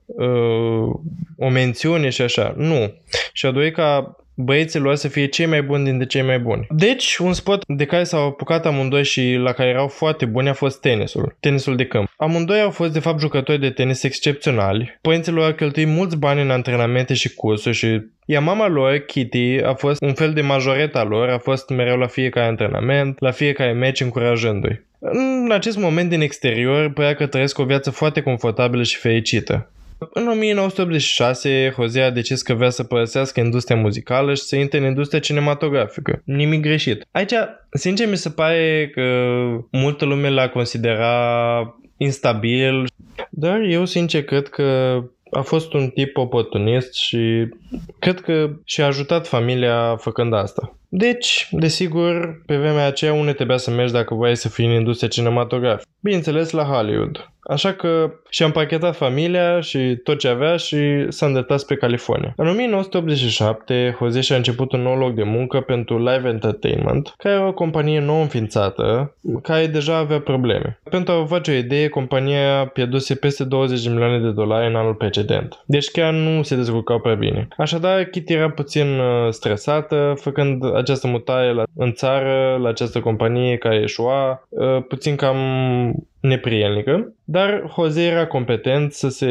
uh, 0.06 0.94
o 1.36 1.48
mențiune 1.48 2.08
și 2.08 2.22
așa. 2.22 2.54
Nu. 2.56 2.94
Și 3.32 3.46
a 3.46 3.50
dorit 3.50 3.74
ca 3.74 4.19
băieții 4.40 4.80
lor 4.80 4.94
să 4.94 5.08
fie 5.08 5.26
cei 5.26 5.46
mai 5.46 5.62
buni 5.62 5.84
dintre 5.84 6.06
cei 6.06 6.22
mai 6.22 6.38
buni. 6.38 6.66
Deci, 6.70 7.16
un 7.16 7.32
sport 7.32 7.62
de 7.66 7.84
care 7.84 8.04
s-au 8.04 8.26
apucat 8.26 8.66
amândoi 8.66 9.04
și 9.04 9.34
la 9.42 9.52
care 9.52 9.68
erau 9.68 9.88
foarte 9.88 10.24
buni 10.24 10.48
a 10.48 10.52
fost 10.52 10.80
tenisul, 10.80 11.36
tenisul 11.40 11.76
de 11.76 11.86
câmp. 11.86 12.08
Amândoi 12.16 12.60
au 12.60 12.70
fost 12.70 12.92
de 12.92 12.98
fapt 12.98 13.20
jucători 13.20 13.60
de 13.60 13.70
tenis 13.70 14.02
excepționali. 14.02 14.98
Părinții 15.00 15.32
lor 15.32 15.44
au 15.44 15.52
cheltuit 15.52 15.86
mulți 15.86 16.16
bani 16.16 16.40
în 16.40 16.50
antrenamente 16.50 17.14
și 17.14 17.34
cursuri 17.34 17.76
și 17.76 18.00
iar 18.24 18.42
mama 18.42 18.68
lor, 18.68 18.98
Kitty, 18.98 19.60
a 19.64 19.74
fost 19.74 20.02
un 20.02 20.14
fel 20.14 20.32
de 20.32 20.40
majoreta 20.40 21.04
lor, 21.04 21.28
a 21.28 21.38
fost 21.38 21.68
mereu 21.68 21.96
la 21.96 22.06
fiecare 22.06 22.46
antrenament, 22.46 23.20
la 23.20 23.30
fiecare 23.30 23.72
meci 23.72 24.00
încurajându-i. 24.00 24.88
În 24.98 25.50
acest 25.52 25.78
moment 25.78 26.08
din 26.08 26.20
exterior 26.20 26.92
părea 26.92 27.14
că 27.14 27.26
trăiesc 27.26 27.58
o 27.58 27.64
viață 27.64 27.90
foarte 27.90 28.20
confortabilă 28.20 28.82
și 28.82 28.96
fericită. 28.96 29.70
În 30.12 30.28
1986, 30.28 31.72
Jose 31.74 32.00
a 32.00 32.10
decis 32.10 32.42
că 32.42 32.54
vrea 32.54 32.70
să 32.70 32.84
părăsească 32.84 33.40
industria 33.40 33.76
muzicală 33.76 34.34
și 34.34 34.42
să 34.42 34.56
intre 34.56 34.78
în 34.78 34.84
industria 34.84 35.20
cinematografică. 35.20 36.22
Nimic 36.24 36.60
greșit. 36.60 37.06
Aici, 37.10 37.32
sincer, 37.70 38.08
mi 38.08 38.16
se 38.16 38.30
pare 38.30 38.90
că 38.94 39.02
multă 39.70 40.04
lume 40.04 40.30
l-a 40.30 40.48
considera 40.48 41.74
instabil, 41.96 42.84
dar 43.30 43.60
eu 43.60 43.84
sincer 43.84 44.24
cred 44.24 44.48
că 44.48 45.00
a 45.30 45.40
fost 45.40 45.72
un 45.72 45.88
tip 45.88 46.16
oportunist 46.16 46.94
și 46.94 47.48
cred 47.98 48.20
că 48.20 48.50
și-a 48.64 48.86
ajutat 48.86 49.26
familia 49.26 49.96
făcând 49.96 50.34
asta. 50.34 50.74
Deci, 50.92 51.48
desigur, 51.50 52.42
pe 52.46 52.56
vremea 52.56 52.86
aceea 52.86 53.12
unde 53.12 53.32
trebuia 53.32 53.56
să 53.56 53.70
mergi 53.70 53.92
dacă 53.92 54.14
voiai 54.14 54.36
să 54.36 54.48
fii 54.48 54.66
în 54.66 54.72
industria 54.72 55.08
cinematografică. 55.08 55.90
Bineînțeles, 56.00 56.50
la 56.50 56.62
Hollywood. 56.62 57.30
Așa 57.50 57.72
că 57.72 58.12
și-a 58.28 58.46
împachetat 58.46 58.96
familia 58.96 59.60
și 59.60 59.96
tot 60.04 60.18
ce 60.18 60.28
avea 60.28 60.56
și 60.56 61.06
s-a 61.08 61.26
îndreptat 61.26 61.58
spre 61.58 61.76
California. 61.76 62.32
În 62.36 62.48
1987, 62.48 63.96
Jose 63.98 64.20
și-a 64.20 64.36
început 64.36 64.72
un 64.72 64.82
nou 64.82 64.96
loc 64.96 65.14
de 65.14 65.22
muncă 65.22 65.60
pentru 65.60 65.98
Live 65.98 66.28
Entertainment, 66.28 67.14
care 67.16 67.34
era 67.34 67.46
o 67.46 67.52
companie 67.52 68.00
nou 68.00 68.20
înființată, 68.20 69.14
care 69.42 69.66
deja 69.66 69.96
avea 69.96 70.20
probleme. 70.20 70.80
Pentru 70.90 71.12
a 71.12 71.16
vă 71.16 71.24
face 71.24 71.50
o 71.50 71.54
idee, 71.54 71.88
compania 71.88 72.66
pierduse 72.66 73.14
peste 73.14 73.44
20 73.44 73.82
de 73.82 73.88
milioane 73.88 74.18
de 74.18 74.30
dolari 74.30 74.68
în 74.68 74.76
anul 74.76 74.94
precedent. 74.94 75.62
Deci 75.66 75.90
chiar 75.90 76.12
nu 76.12 76.42
se 76.42 76.56
dezvoltau 76.56 77.00
prea 77.00 77.14
bine. 77.14 77.48
Așadar, 77.56 78.04
Kitty 78.04 78.32
era 78.32 78.50
puțin 78.50 78.86
uh, 78.98 79.30
stresată, 79.30 80.14
făcând 80.16 80.64
această 80.80 81.06
mutare 81.06 81.52
la, 81.52 81.62
în 81.74 81.92
țară, 81.92 82.56
la 82.56 82.68
această 82.68 83.00
companie 83.00 83.56
care 83.56 83.76
eșua, 83.76 84.46
uh, 84.48 84.84
puțin 84.88 85.16
cam 85.16 85.36
neprielnică, 86.20 87.14
dar 87.30 87.72
Jose 87.74 88.02
era 88.02 88.26
competent 88.26 88.92
să, 88.92 89.08
se, 89.08 89.28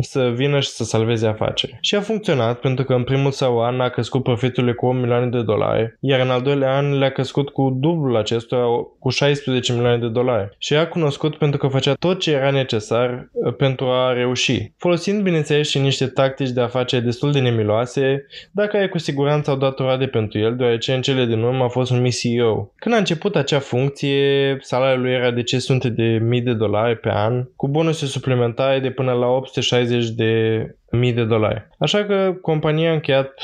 să 0.00 0.32
vină 0.34 0.60
și 0.60 0.68
să 0.68 0.84
salveze 0.84 1.26
afaceri. 1.26 1.78
Și 1.80 1.94
a 1.94 2.00
funcționat 2.00 2.60
pentru 2.60 2.84
că 2.84 2.92
în 2.92 3.04
primul 3.04 3.30
său 3.30 3.62
an 3.62 3.80
a 3.80 3.88
crescut 3.88 4.22
profiturile 4.22 4.72
cu 4.72 4.86
8 4.86 4.96
milioane 4.96 5.26
de 5.26 5.42
dolari, 5.42 5.96
iar 6.00 6.20
în 6.20 6.30
al 6.30 6.42
doilea 6.42 6.76
an 6.76 6.98
le-a 6.98 7.10
crescut 7.10 7.48
cu 7.48 7.76
dublul 7.80 8.16
acestora 8.16 8.64
cu 8.98 9.08
16 9.08 9.72
milioane 9.72 9.98
de 9.98 10.08
dolari. 10.08 10.56
Și 10.58 10.74
a 10.74 10.88
cunoscut 10.88 11.36
pentru 11.36 11.58
că 11.58 11.66
făcea 11.66 11.92
tot 11.92 12.20
ce 12.20 12.32
era 12.32 12.50
necesar 12.50 13.28
uh, 13.32 13.54
pentru 13.54 13.86
a 13.86 14.12
reuși, 14.12 14.72
folosind 14.76 15.22
bineînțeles 15.22 15.68
și 15.68 15.78
niște 15.78 16.06
tactici 16.06 16.50
de 16.50 16.60
afaceri 16.60 17.04
destul 17.04 17.32
de 17.32 17.40
nemiloase, 17.40 18.26
dar 18.50 18.66
care 18.66 18.88
cu 18.88 18.98
siguranță 18.98 19.50
au 19.50 19.56
dat 19.56 19.78
roade 19.78 20.06
pentru 20.06 20.38
el, 20.38 20.56
deoarece 20.56 20.94
în 20.94 21.02
cele 21.02 21.24
din 21.24 21.42
urmă 21.42 21.64
a 21.64 21.68
fost 21.68 21.90
un 21.90 22.04
CEO. 22.04 22.72
Când 22.76 22.94
a 22.94 22.98
început 22.98 23.36
acea 23.36 23.58
funcție, 23.58 24.56
salariul 24.60 25.02
lui 25.02 25.12
era 25.12 25.30
de 25.30 25.42
500 25.42 25.88
de 25.88 26.04
de 26.04 26.18
mii 26.24 26.40
de 26.40 26.52
dolari 26.52 26.96
pe 26.96 27.08
an, 27.14 27.44
cu 27.56 27.68
bonuse 27.68 28.06
suplimentare 28.06 28.78
de 28.78 28.90
până 28.90 29.12
la 29.12 29.26
860 29.26 30.08
de 30.08 30.66
mii 30.90 31.12
de 31.12 31.24
dolari. 31.24 31.68
Așa 31.78 32.04
că 32.04 32.36
compania 32.40 32.90
a 32.90 32.94
încheiat 32.94 33.34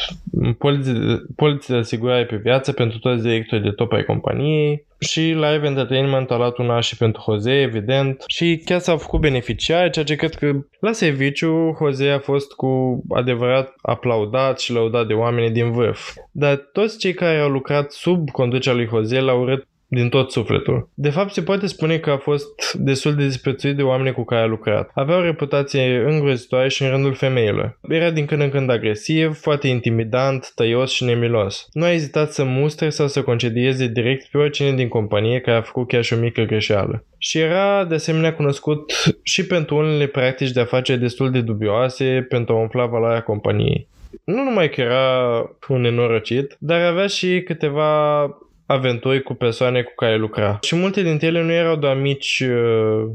poliții 1.37 1.72
de 1.74 1.78
asigurare 1.78 2.24
pe 2.24 2.37
viață 2.37 2.72
pentru 2.72 2.98
toți 2.98 3.22
directorii 3.22 3.64
de 3.64 3.70
top 3.70 3.92
ai 3.92 4.04
companiei 4.04 4.87
și 4.98 5.20
Live 5.20 5.61
Entertainment 5.66 6.30
a 6.30 6.37
luat 6.37 6.59
una 6.59 6.80
și 6.80 6.96
pentru 6.96 7.22
Jose, 7.24 7.61
evident, 7.61 8.24
și 8.26 8.62
chiar 8.64 8.78
s-au 8.78 8.96
făcut 8.96 9.20
beneficiari, 9.20 9.90
ceea 9.90 10.04
ce 10.04 10.14
cred 10.14 10.35
că 10.35 10.52
la 10.80 10.92
serviciu 10.92 11.76
Jose 11.78 12.09
a 12.09 12.18
fost 12.18 12.52
cu 12.52 13.02
adevărat 13.09 13.74
aplaudat 13.83 14.61
și 14.61 14.72
lăudat 14.72 15.06
de 15.06 15.12
oamenii 15.12 15.50
din 15.50 15.72
vârf. 15.72 16.14
Dar 16.30 16.56
toți 16.72 16.98
cei 16.98 17.14
care 17.14 17.38
au 17.38 17.50
lucrat 17.50 17.92
sub 17.92 18.30
conducerea 18.30 18.78
lui 18.78 18.88
Jose 18.88 19.20
l-au 19.20 19.40
urât 19.40 19.68
din 19.90 20.09
tot 20.09 20.31
sufletul. 20.31 20.88
De 20.94 21.11
fapt, 21.11 21.33
se 21.33 21.42
poate 21.42 21.66
spune 21.66 21.98
că 21.98 22.11
a 22.11 22.16
fost 22.16 22.74
destul 22.74 23.14
de 23.14 23.24
disprețuit 23.24 23.76
de 23.76 23.83
oamenii 23.83 24.12
cu 24.12 24.24
care 24.24 24.42
a 24.42 24.46
lucrat. 24.46 24.90
Avea 24.94 25.16
o 25.16 25.22
reputație 25.22 26.05
îngrozitoare 26.07 26.68
și 26.68 26.83
în 26.83 26.90
rândul 26.90 27.14
femeilor. 27.14 27.79
Era 27.88 28.11
din 28.11 28.26
când 28.26 28.40
în 28.40 28.50
când 28.50 28.70
agresiv, 28.70 29.40
foarte 29.40 29.68
intimidant, 29.68 30.53
tăios 30.55 30.92
și 30.92 31.05
nemilos. 31.05 31.68
Nu 31.72 31.85
a 31.85 31.92
ezitat 31.92 32.33
să 32.33 32.44
mustre 32.44 32.88
sau 32.88 33.07
să 33.07 33.22
concedieze 33.22 33.87
direct 33.87 34.26
pe 34.26 34.38
oricine 34.38 34.72
din 34.72 34.88
companie 34.88 35.40
care 35.40 35.57
a 35.57 35.62
făcut 35.62 35.88
chiar 35.88 36.03
și 36.03 36.12
o 36.12 36.16
mică 36.16 36.42
greșeală. 36.42 37.05
Și 37.18 37.38
era 37.38 37.85
de 37.85 37.94
asemenea 37.94 38.35
cunoscut 38.35 38.92
și 39.22 39.46
pentru 39.46 39.76
unele 39.76 40.07
practici 40.07 40.50
de 40.50 40.61
afaceri 40.61 41.00
destul 41.00 41.31
de 41.31 41.40
dubioase 41.40 42.26
pentru 42.29 42.55
a 42.55 42.61
umfla 42.61 42.87
valoarea 42.87 43.22
companiei. 43.22 43.88
Nu 44.24 44.42
numai 44.42 44.70
că 44.70 44.81
era 44.81 45.29
un 45.68 45.81
nenorocit, 45.81 46.57
dar 46.59 46.81
avea 46.81 47.07
și 47.07 47.42
câteva 47.42 48.22
aventuri 48.70 49.22
cu 49.22 49.35
persoane 49.35 49.83
cu 49.83 49.92
care 49.94 50.16
lucra. 50.16 50.59
Și 50.62 50.76
multe 50.76 51.02
dintre 51.02 51.26
ele 51.26 51.42
nu 51.42 51.52
erau 51.52 51.76
doar 51.76 51.96
mici 51.96 52.40
uh, 52.40 53.11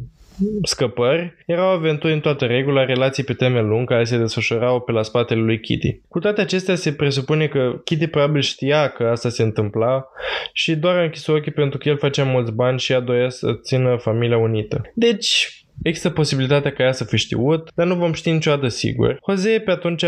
scăpări, 0.63 1.33
erau 1.45 1.67
aventuri 1.67 2.13
în 2.13 2.19
toată 2.19 2.45
regula, 2.45 2.85
relații 2.85 3.23
pe 3.23 3.33
termen 3.33 3.67
lung 3.67 3.87
care 3.87 4.03
se 4.03 4.17
desfășurau 4.17 4.79
pe 4.81 4.91
la 4.91 5.03
spatele 5.03 5.41
lui 5.41 5.59
Kitty. 5.59 5.99
Cu 6.07 6.19
toate 6.19 6.41
acestea 6.41 6.75
se 6.75 6.93
presupune 6.93 7.47
că 7.47 7.81
Kitty 7.83 8.07
probabil 8.07 8.41
știa 8.41 8.87
că 8.87 9.03
asta 9.03 9.29
se 9.29 9.43
întâmpla 9.43 10.07
și 10.53 10.75
doar 10.75 10.97
a 10.97 11.03
închis 11.03 11.27
ochii 11.27 11.51
pentru 11.51 11.77
că 11.77 11.89
el 11.89 11.97
făcea 11.97 12.23
mulți 12.23 12.51
bani 12.51 12.79
și 12.79 12.91
ea 12.91 12.99
doia 12.99 13.29
să 13.29 13.53
țină 13.53 13.95
familia 13.95 14.37
unită. 14.37 14.81
Deci, 14.93 15.49
Există 15.83 16.09
posibilitatea 16.09 16.71
ca 16.71 16.83
ea 16.83 16.91
să 16.91 17.03
fi 17.03 17.17
știut, 17.17 17.71
dar 17.75 17.87
nu 17.87 17.95
vom 17.95 18.13
ști 18.13 18.31
niciodată 18.31 18.67
sigur. 18.67 19.19
Jose 19.29 19.61
pe 19.65 19.71
atunci 19.71 20.05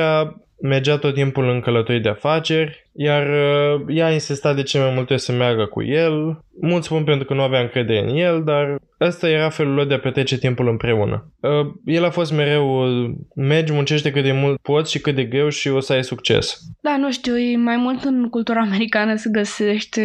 mergea 0.61 0.97
tot 0.97 1.13
timpul 1.13 1.49
în 1.49 1.59
călătorii 1.59 2.01
de 2.01 2.09
afaceri, 2.09 2.87
iar 2.93 3.27
uh, 3.27 3.81
ea 3.87 4.05
a 4.05 4.11
insistat 4.11 4.55
de 4.55 4.63
ce 4.63 4.79
mai 4.79 4.91
multe 4.95 5.13
ori 5.13 5.21
să 5.21 5.31
meargă 5.31 5.65
cu 5.65 5.83
el. 5.83 6.43
Mulți 6.61 6.85
spun 6.85 7.03
pentru 7.03 7.25
că 7.25 7.33
nu 7.33 7.41
avea 7.41 7.59
încredere 7.59 8.09
în 8.09 8.15
el, 8.15 8.43
dar 8.43 8.75
ăsta 9.01 9.29
era 9.29 9.49
felul 9.49 9.73
lor 9.73 9.85
de 9.85 9.93
a 9.93 9.99
petrece 9.99 10.37
timpul 10.37 10.67
împreună. 10.67 11.31
Uh, 11.39 11.73
el 11.85 12.05
a 12.05 12.09
fost 12.09 12.33
mereu, 12.33 12.83
uh, 12.83 13.09
mergi, 13.35 13.73
muncește 13.73 14.11
cât 14.11 14.23
de 14.23 14.31
mult 14.31 14.61
poți 14.61 14.91
și 14.91 14.99
cât 14.99 15.15
de 15.15 15.23
greu 15.23 15.49
și 15.49 15.69
o 15.69 15.79
să 15.79 15.93
ai 15.93 16.03
succes. 16.03 16.59
Da, 16.81 16.97
nu 16.97 17.11
știu, 17.11 17.37
e 17.37 17.57
mai 17.57 17.77
mult 17.77 18.03
în 18.03 18.29
cultura 18.29 18.59
americană 18.59 19.15
se 19.15 19.29
găsește 19.31 20.01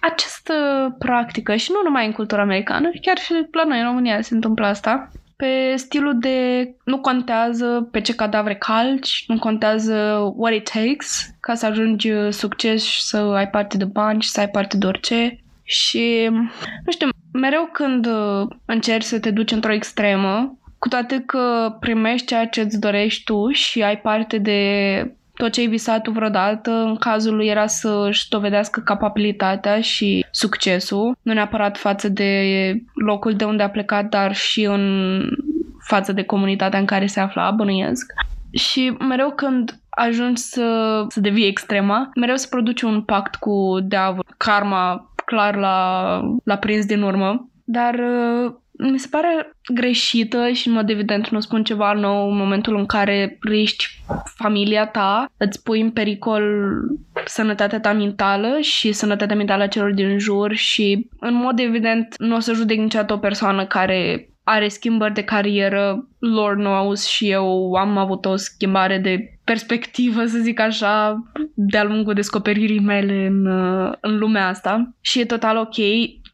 această 0.00 0.54
practică 0.98 1.56
și 1.56 1.70
nu 1.72 1.80
numai 1.84 2.06
în 2.06 2.12
cultura 2.12 2.42
americană, 2.42 2.90
chiar 3.00 3.18
și 3.18 3.32
la 3.50 3.64
noi 3.64 3.78
în 3.78 3.84
România 3.84 4.20
se 4.20 4.34
întâmplă 4.34 4.66
asta 4.66 5.10
pe 5.40 5.76
stilul 5.76 6.18
de 6.18 6.70
nu 6.84 6.98
contează 6.98 7.88
pe 7.90 8.00
ce 8.00 8.14
cadavre 8.14 8.54
calci, 8.54 9.24
nu 9.26 9.38
contează 9.38 9.94
what 10.36 10.54
it 10.54 10.70
takes 10.70 11.30
ca 11.40 11.54
să 11.54 11.66
ajungi 11.66 12.10
succes 12.30 12.84
și 12.84 13.02
să 13.02 13.16
ai 13.16 13.50
parte 13.50 13.76
de 13.76 13.84
bani 13.84 14.22
și 14.22 14.28
să 14.28 14.40
ai 14.40 14.48
parte 14.48 14.76
de 14.76 14.86
orice. 14.86 15.40
Și, 15.62 16.28
nu 16.84 16.92
știu, 16.92 17.08
mereu 17.32 17.68
când 17.72 18.08
încerci 18.64 19.04
să 19.04 19.20
te 19.20 19.30
duci 19.30 19.50
într-o 19.50 19.72
extremă, 19.72 20.58
cu 20.78 20.88
toate 20.88 21.22
că 21.26 21.76
primești 21.80 22.26
ceea 22.26 22.46
ce 22.46 22.60
îți 22.60 22.80
dorești 22.80 23.24
tu 23.24 23.50
și 23.50 23.82
ai 23.82 23.98
parte 23.98 24.38
de 24.38 24.60
tot 25.40 25.52
ce 25.52 25.60
ai 25.60 25.66
visat 25.66 26.02
tu 26.02 26.10
vreodată, 26.10 26.70
în 26.70 26.96
cazul 26.96 27.36
lui 27.36 27.46
era 27.46 27.66
să-și 27.66 28.28
dovedească 28.28 28.80
capabilitatea 28.80 29.80
și 29.80 30.26
succesul, 30.30 31.16
nu 31.22 31.32
neapărat 31.32 31.78
față 31.78 32.08
de 32.08 32.32
locul 32.94 33.32
de 33.32 33.44
unde 33.44 33.62
a 33.62 33.70
plecat, 33.70 34.08
dar 34.08 34.34
și 34.34 34.64
în 34.64 34.84
față 35.86 36.12
de 36.12 36.22
comunitatea 36.22 36.78
în 36.78 36.84
care 36.84 37.06
se 37.06 37.20
afla, 37.20 37.50
bănuiesc. 37.50 38.12
Și 38.52 38.96
mereu 39.08 39.30
când 39.30 39.80
ajungi 39.90 40.40
să, 40.40 41.04
să 41.08 41.20
devii 41.20 41.46
extrema, 41.46 42.10
mereu 42.14 42.36
să 42.36 42.46
produci 42.50 42.82
un 42.82 43.02
pact 43.02 43.34
cu 43.34 43.78
diavol, 43.82 44.26
karma 44.36 45.12
clar 45.24 45.56
la, 45.56 46.20
la 46.44 46.56
prins 46.56 46.86
din 46.86 47.02
urmă. 47.02 47.50
Dar 47.64 47.94
mi 48.80 48.98
se 48.98 49.08
pare 49.10 49.56
greșită 49.74 50.48
și 50.48 50.68
în 50.68 50.74
mod 50.74 50.90
evident 50.90 51.28
nu 51.28 51.40
spun 51.40 51.64
ceva 51.64 51.92
nou 51.92 52.30
în 52.30 52.36
momentul 52.36 52.76
în 52.76 52.86
care 52.86 53.38
riști 53.40 53.84
familia 54.24 54.86
ta, 54.86 55.32
îți 55.36 55.62
pui 55.62 55.80
în 55.80 55.90
pericol 55.90 56.42
sănătatea 57.24 57.80
ta 57.80 57.92
mentală 57.92 58.58
și 58.60 58.92
sănătatea 58.92 59.36
mentală 59.36 59.62
a 59.62 59.66
celor 59.66 59.92
din 59.92 60.18
jur 60.18 60.54
și 60.54 61.08
în 61.20 61.34
mod 61.34 61.58
evident 61.58 62.14
nu 62.18 62.36
o 62.36 62.38
să 62.38 62.52
judec 62.52 62.78
niciodată 62.78 63.12
o 63.12 63.18
persoană 63.18 63.66
care 63.66 64.30
are 64.44 64.68
schimbări 64.68 65.14
de 65.14 65.22
carieră, 65.22 66.08
Lord 66.18 66.58
knows 66.58 67.06
și 67.06 67.30
eu 67.30 67.72
am 67.72 67.96
avut 67.96 68.24
o 68.24 68.36
schimbare 68.36 68.98
de 68.98 69.38
perspectivă, 69.44 70.24
să 70.24 70.38
zic 70.38 70.60
așa, 70.60 71.22
de-a 71.54 71.84
lungul 71.84 72.14
descoperirii 72.14 72.80
mele 72.80 73.26
în, 73.26 73.46
în 74.00 74.18
lumea 74.18 74.48
asta. 74.48 74.94
Și 75.00 75.20
e 75.20 75.24
total 75.24 75.56
ok, 75.56 75.76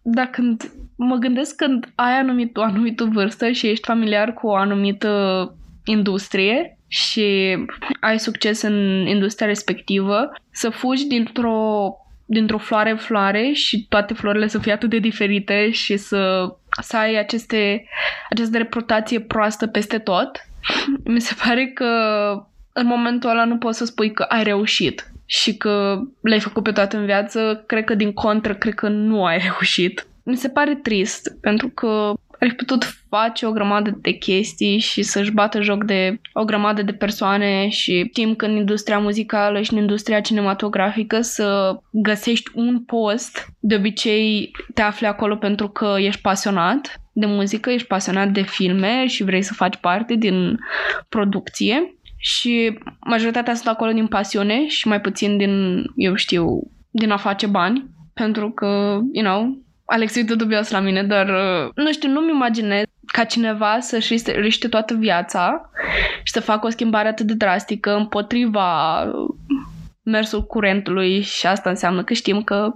dar 0.03 0.27
când 0.27 0.71
mă 0.97 1.17
gândesc 1.17 1.57
când 1.57 1.93
ai 1.95 2.13
anumit, 2.13 2.57
o 2.57 2.63
anumită 2.63 3.05
vârstă 3.05 3.51
și 3.51 3.67
ești 3.67 3.87
familiar 3.87 4.35
cu 4.35 4.47
o 4.47 4.55
anumită 4.55 5.55
industrie, 5.85 6.77
și 6.89 7.57
ai 8.01 8.19
succes 8.19 8.63
în 8.63 9.07
industria 9.07 9.47
respectivă, 9.47 10.33
să 10.51 10.69
fugi 10.69 11.07
dintr-o 11.07 11.91
dintr-o 12.29 12.59
floare 12.59 12.91
în 12.91 12.97
floare 12.97 13.53
și 13.53 13.87
toate 13.89 14.15
florile 14.15 14.47
să 14.47 14.59
fie 14.59 14.73
atât 14.73 14.91
de 14.91 14.99
diferite 14.99 15.71
și 15.71 15.97
să, 15.97 16.53
să 16.83 16.97
ai 16.97 17.19
aceste, 17.19 17.85
această 18.31 18.57
reputație 18.57 19.21
proastă 19.21 19.67
peste 19.67 19.99
tot, 19.99 20.31
mi 21.05 21.21
se 21.21 21.35
pare 21.45 21.67
că 21.67 21.87
în 22.73 22.87
momentul 22.87 23.31
ăla 23.31 23.45
nu 23.45 23.57
poți 23.57 23.79
să 23.79 23.85
spui 23.85 24.13
că 24.13 24.23
ai 24.23 24.43
reușit 24.43 25.11
și 25.27 25.57
că 25.57 26.01
le-ai 26.21 26.41
făcut 26.41 26.63
pe 26.63 26.73
toate 26.73 26.97
în 26.97 27.05
viață, 27.05 27.65
cred 27.67 27.85
că 27.85 27.95
din 27.95 28.13
contră, 28.13 28.55
cred 28.55 28.75
că 28.75 28.89
nu 28.89 29.25
ai 29.25 29.39
reușit. 29.39 30.07
Mi 30.27 30.37
se 30.37 30.49
pare 30.49 30.75
trist, 30.75 31.41
pentru 31.41 31.69
că 31.69 32.15
ar 32.41 32.49
fi 32.49 32.55
putut 32.55 32.85
face 33.09 33.47
o 33.47 33.53
grămadă 33.53 33.99
de 34.01 34.11
chestii 34.11 34.79
și 34.79 35.03
să-și 35.03 35.33
bată 35.33 35.61
joc 35.61 35.85
de 35.85 36.21
o 36.33 36.45
grămadă 36.45 36.83
de 36.83 36.93
persoane 36.93 37.69
și 37.69 38.09
timp 38.13 38.43
în 38.43 38.57
industria 38.57 38.99
muzicală 38.99 39.63
și 39.63 39.73
în 39.73 39.79
industria 39.79 40.21
cinematografică 40.21 41.21
să 41.21 41.79
găsești 41.91 42.51
un 42.55 42.83
post. 42.85 43.47
De 43.61 43.75
obicei 43.75 44.51
te 44.75 44.83
afli 44.83 45.07
acolo 45.07 45.37
pentru 45.37 45.69
că 45.69 45.95
ești 45.99 46.21
pasionat 46.21 47.01
de 47.13 47.27
muzică, 47.27 47.71
ești 47.71 47.87
pasionat 47.87 48.29
de 48.29 48.43
filme 48.43 49.07
și 49.07 49.25
vrei 49.25 49.43
să 49.43 49.55
faci 49.55 49.77
parte 49.77 50.15
din 50.15 50.59
producție 51.09 51.97
și 52.19 52.79
majoritatea 53.01 53.55
sunt 53.55 53.69
acolo 53.69 53.93
din 53.93 54.07
pasiune 54.07 54.67
și 54.67 54.89
mai 54.89 55.01
puțin 55.01 55.37
din, 55.37 55.85
eu 55.97 56.15
știu, 56.15 56.47
din 56.91 57.11
a 57.11 57.17
face 57.17 57.47
bani 57.47 57.91
pentru 58.15 58.51
că, 58.51 58.99
you 59.13 59.25
know, 59.25 59.66
Alex 59.87 60.15
uită 60.15 60.35
dubios 60.35 60.71
la 60.71 60.81
mine, 60.81 61.03
dar 61.03 61.29
uh, 61.29 61.71
nu 61.75 61.93
știu, 61.93 62.09
nu-mi 62.09 62.31
imaginez 62.31 62.85
ca 63.07 63.25
cineva 63.25 63.81
să-și 63.81 64.23
riște 64.25 64.69
toată 64.69 64.95
viața 64.95 65.71
și 66.23 66.33
să 66.33 66.41
facă 66.41 66.67
o 66.67 66.71
schimbare 66.71 67.09
atât 67.09 67.27
de 67.27 67.35
drastică 67.35 67.95
împotriva 67.95 69.03
mersul 70.03 70.45
curentului 70.45 71.21
și 71.21 71.47
asta 71.47 71.71
înseamnă 71.71 72.05
că 72.05 72.15
știm 72.15 72.43
că 72.43 72.73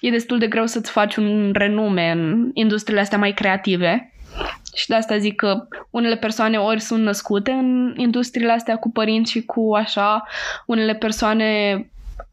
e 0.00 0.10
destul 0.10 0.38
de 0.38 0.46
greu 0.46 0.66
să-ți 0.66 0.90
faci 0.90 1.16
un 1.16 1.52
renume 1.54 2.10
în 2.10 2.50
industriile 2.54 3.00
astea 3.00 3.18
mai 3.18 3.32
creative. 3.32 4.12
Și 4.74 4.88
de 4.88 4.94
asta 4.94 5.18
zic 5.18 5.34
că 5.34 5.66
unele 5.90 6.16
persoane 6.16 6.56
ori 6.56 6.80
sunt 6.80 7.02
născute 7.02 7.50
în 7.50 7.94
industriile 7.96 8.52
astea 8.52 8.76
cu 8.76 8.90
părinți 8.90 9.30
și 9.30 9.44
cu 9.44 9.74
așa, 9.74 10.22
unele 10.66 10.94
persoane 10.94 11.80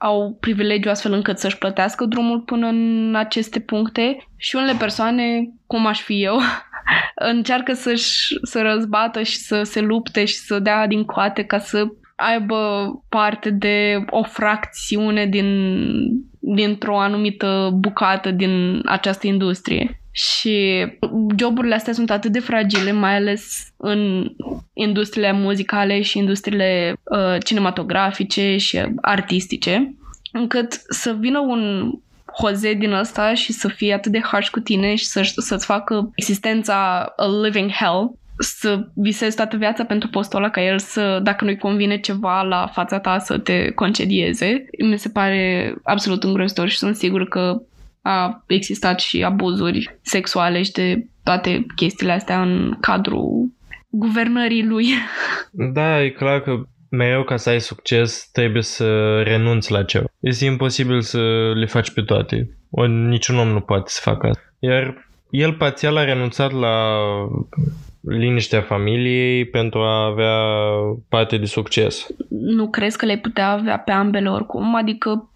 au 0.06 0.38
privilegiu 0.40 0.90
astfel 0.90 1.14
încât 1.14 1.38
să-și 1.38 1.58
plătească 1.58 2.06
drumul 2.06 2.40
până 2.40 2.68
în 2.68 3.14
aceste 3.16 3.60
puncte 3.60 4.28
și 4.38 4.56
unele 4.56 4.78
persoane, 4.80 5.50
cum 5.68 5.86
aș 5.86 6.02
fi 6.02 6.24
eu, 6.24 6.38
încearcă 7.34 7.74
să-și 7.74 8.40
să 8.42 8.62
răzbată 8.62 9.22
și 9.22 9.38
să 9.38 9.64
se 9.64 9.82
lupte 9.82 10.26
și 10.26 10.36
să 10.36 10.60
dea 10.60 10.88
din 10.88 11.04
coate 11.04 11.44
ca 11.44 11.58
să 11.58 11.86
aibă 12.16 12.88
parte 13.10 13.50
de 13.50 14.06
o 14.10 14.24
fracțiune 14.24 15.26
din, 15.26 15.48
dintr-o 16.40 17.00
anumită 17.00 17.70
bucată 17.74 18.32
din 18.32 18.82
această 18.86 19.28
industrie. 19.28 20.00
Și 20.18 20.86
joburile 21.38 21.76
astea 21.76 21.94
sunt 21.94 22.12
atât 22.12 22.32
de 22.32 22.40
fragile, 22.40 22.92
mai 22.92 23.16
ales 23.16 23.72
în 23.78 24.32
industriile 24.74 25.32
muzicale 25.32 26.02
și 26.02 26.18
industriile 26.18 26.96
uh, 27.04 27.36
cinematografice 27.44 28.58
și 28.58 28.82
artistice, 29.02 29.96
încât 30.32 30.82
să 30.90 31.16
vină 31.20 31.40
un 31.40 31.92
Jose 32.42 32.74
din 32.74 32.92
ăsta 32.92 33.34
și 33.34 33.54
să 33.54 33.68
fie 33.68 33.94
atât 33.94 34.12
de 34.12 34.22
harsh 34.22 34.50
cu 34.50 34.60
tine 34.60 34.96
și 34.96 35.06
să, 35.06 35.32
să-ți 35.36 35.66
facă 35.66 36.12
existența 36.16 37.14
a 37.16 37.26
living 37.44 37.72
hell, 37.72 38.18
să 38.38 38.88
visezi 38.94 39.36
toată 39.36 39.58
viața 39.58 39.84
pentru 39.84 40.10
postul 40.10 40.40
ăla 40.40 40.50
ca 40.50 40.64
el 40.64 40.80
să, 40.80 41.20
dacă 41.24 41.44
nu-i 41.44 41.58
convine 41.58 41.98
ceva 41.98 42.42
la 42.42 42.68
fața 42.74 43.00
ta, 43.00 43.20
să 43.20 43.38
te 43.38 43.70
concedieze. 43.72 44.66
Mi 44.80 45.00
se 45.00 45.10
pare 45.10 45.76
absolut 45.84 46.24
îngrozitor 46.24 46.68
și 46.68 46.78
sunt 46.78 46.96
sigur 46.96 47.28
că 47.28 47.62
a 48.08 48.44
existat 48.48 49.00
și 49.00 49.24
abuzuri 49.24 49.98
sexuale 50.02 50.62
și 50.62 50.72
de 50.72 51.08
toate 51.24 51.66
chestiile 51.76 52.12
astea 52.12 52.42
în 52.42 52.78
cadrul 52.80 53.52
guvernării 53.90 54.66
lui. 54.66 54.88
Da, 55.52 56.04
e 56.04 56.10
clar 56.10 56.42
că 56.42 56.64
mereu 56.90 57.24
ca 57.24 57.36
să 57.36 57.50
ai 57.50 57.62
succes 57.62 58.30
trebuie 58.32 58.62
să 58.62 59.22
renunți 59.22 59.72
la 59.72 59.84
ceva. 59.84 60.06
Este 60.20 60.46
imposibil 60.46 61.02
să 61.02 61.52
le 61.56 61.66
faci 61.66 61.92
pe 61.92 62.02
toate. 62.02 62.58
O, 62.70 62.88
niciun 62.88 63.38
om 63.38 63.48
nu 63.48 63.60
poate 63.60 63.86
să 63.88 64.00
facă 64.04 64.28
asta. 64.28 64.44
Iar 64.60 65.08
el 65.30 65.54
parțial 65.54 65.98
a 65.98 66.04
renunțat 66.04 66.52
la 66.52 66.98
liniștea 68.02 68.62
familiei 68.62 69.46
pentru 69.46 69.80
a 69.80 70.06
avea 70.06 70.36
parte 71.10 71.38
de 71.38 71.46
succes. 71.46 72.08
Nu 72.30 72.70
crezi 72.70 72.98
că 72.98 73.06
le 73.06 73.18
putea 73.18 73.50
avea 73.50 73.78
pe 73.80 73.92
ambele 73.92 74.30
oricum? 74.30 74.76
Adică 74.76 75.30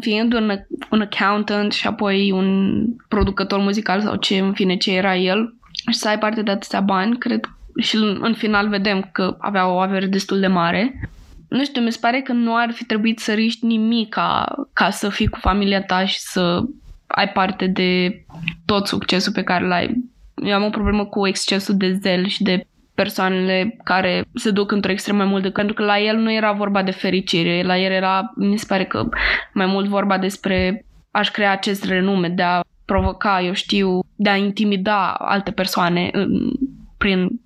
fiind 0.00 0.32
un, 0.32 0.58
un 0.90 1.00
accountant 1.00 1.72
și 1.72 1.86
apoi 1.86 2.30
un 2.30 2.84
producător 3.08 3.58
muzical 3.58 4.00
sau 4.00 4.16
ce, 4.16 4.38
în 4.38 4.52
fine, 4.52 4.76
ce 4.76 4.94
era 4.94 5.16
el, 5.16 5.54
și 5.90 5.98
să 5.98 6.08
ai 6.08 6.18
parte 6.18 6.42
de 6.42 6.50
atâția 6.50 6.80
bani, 6.80 7.18
cred 7.18 7.40
și 7.80 7.96
în 8.20 8.34
final 8.34 8.68
vedem 8.68 9.08
că 9.12 9.36
avea 9.38 9.68
o 9.68 9.78
avere 9.78 10.06
destul 10.06 10.40
de 10.40 10.46
mare. 10.46 11.10
Nu 11.48 11.64
știu, 11.64 11.82
mi 11.82 11.92
se 11.92 11.98
pare 12.00 12.20
că 12.20 12.32
nu 12.32 12.56
ar 12.56 12.70
fi 12.72 12.84
trebuit 12.84 13.18
să 13.18 13.32
riști 13.32 13.66
nimic 13.66 14.08
ca, 14.08 14.54
ca 14.72 14.90
să 14.90 15.08
fii 15.08 15.26
cu 15.26 15.38
familia 15.38 15.82
ta 15.82 16.04
și 16.04 16.18
să 16.18 16.62
ai 17.06 17.28
parte 17.28 17.66
de 17.66 18.24
tot 18.64 18.86
succesul 18.86 19.32
pe 19.32 19.42
care 19.42 19.66
l-ai. 19.66 20.04
Eu 20.34 20.54
am 20.54 20.64
o 20.64 20.70
problemă 20.70 21.04
cu 21.04 21.26
excesul 21.26 21.76
de 21.76 21.92
zel 21.92 22.26
și 22.26 22.42
de 22.42 22.66
persoanele 22.94 23.76
care 23.84 24.24
se 24.34 24.50
duc 24.50 24.70
într-o 24.70 24.90
extrem 24.90 25.16
mai 25.16 25.26
mult, 25.26 25.42
de, 25.42 25.50
pentru 25.50 25.74
că 25.74 25.84
la 25.84 25.98
el 25.98 26.16
nu 26.16 26.32
era 26.32 26.52
vorba 26.52 26.82
de 26.82 26.90
fericire, 26.90 27.62
la 27.62 27.78
el 27.78 27.92
era, 27.92 28.32
mi 28.36 28.58
se 28.58 28.66
pare 28.68 28.84
că 28.84 29.08
mai 29.52 29.66
mult 29.66 29.86
vorba 29.86 30.18
despre 30.18 30.84
aș 31.10 31.30
crea 31.30 31.50
acest 31.50 31.84
renume, 31.84 32.28
de 32.28 32.42
a 32.42 32.60
provoca, 32.84 33.40
eu 33.40 33.52
știu, 33.52 34.00
de 34.16 34.28
a 34.28 34.36
intimida 34.36 35.14
alte 35.18 35.50
persoane 35.50 36.08
în, 36.12 36.52
prin 36.98 37.40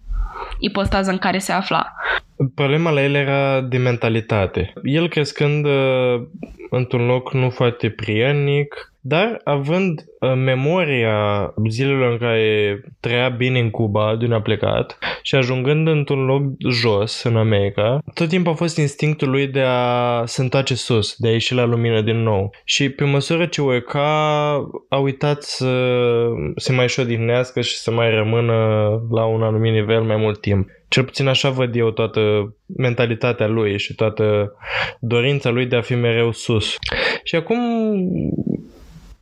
ipostaza 0.58 1.10
în 1.10 1.18
care 1.18 1.38
se 1.38 1.52
afla. 1.52 1.94
Problema 2.54 2.90
la 2.90 3.02
el 3.02 3.14
era 3.14 3.60
de 3.60 3.76
mentalitate. 3.76 4.72
El 4.82 5.08
crescând 5.08 5.64
uh, 5.64 6.22
într-un 6.70 7.06
loc 7.06 7.32
nu 7.32 7.50
foarte 7.50 7.90
prienic, 7.90 8.92
dar 9.00 9.40
având 9.44 10.04
uh, 10.20 10.32
memoria 10.34 11.54
zilelor 11.68 12.12
în 12.12 12.18
care 12.18 12.80
trăia 13.00 13.28
bine 13.28 13.58
în 13.58 13.70
Cuba, 13.70 14.16
de 14.18 14.24
unde 14.24 14.36
a 14.36 14.40
plecat, 14.40 14.98
și 15.22 15.34
ajungând 15.34 15.88
într-un 15.88 16.24
loc 16.24 16.42
jos, 16.70 17.22
în 17.22 17.36
America, 17.36 17.98
tot 18.14 18.28
timpul 18.28 18.52
a 18.52 18.54
fost 18.54 18.76
instinctul 18.76 19.30
lui 19.30 19.46
de 19.46 19.62
a 19.66 20.22
se 20.24 20.42
întoarce 20.42 20.74
sus, 20.74 21.14
de 21.16 21.28
a 21.28 21.30
ieși 21.30 21.54
la 21.54 21.64
lumină 21.64 22.00
din 22.00 22.22
nou. 22.22 22.50
Și 22.64 22.88
pe 22.88 23.04
măsură 23.04 23.46
ce 23.46 23.62
urca, 23.62 24.08
a 24.88 24.96
uitat 24.96 25.42
să 25.42 25.70
se 26.56 26.72
mai 26.72 26.88
și 26.88 26.94
șodihnească 26.94 27.60
și 27.60 27.76
să 27.76 27.90
mai 27.90 28.10
rămână 28.10 28.54
la 29.10 29.24
un 29.24 29.42
anumit 29.42 29.72
nivel 29.72 30.02
mai 30.02 30.16
mult 30.16 30.40
timp. 30.40 30.68
Cel 30.88 31.04
puțin 31.04 31.26
așa 31.26 31.50
văd 31.50 31.76
eu 31.76 31.90
toată 31.90 32.54
mentalitatea 32.76 33.46
lui 33.46 33.78
și 33.78 33.94
toată 33.94 34.54
dorința 35.00 35.50
lui 35.50 35.66
de 35.66 35.76
a 35.76 35.80
fi 35.80 35.94
mereu 35.94 36.32
sus. 36.32 36.76
Și 37.22 37.34
acum 37.34 37.58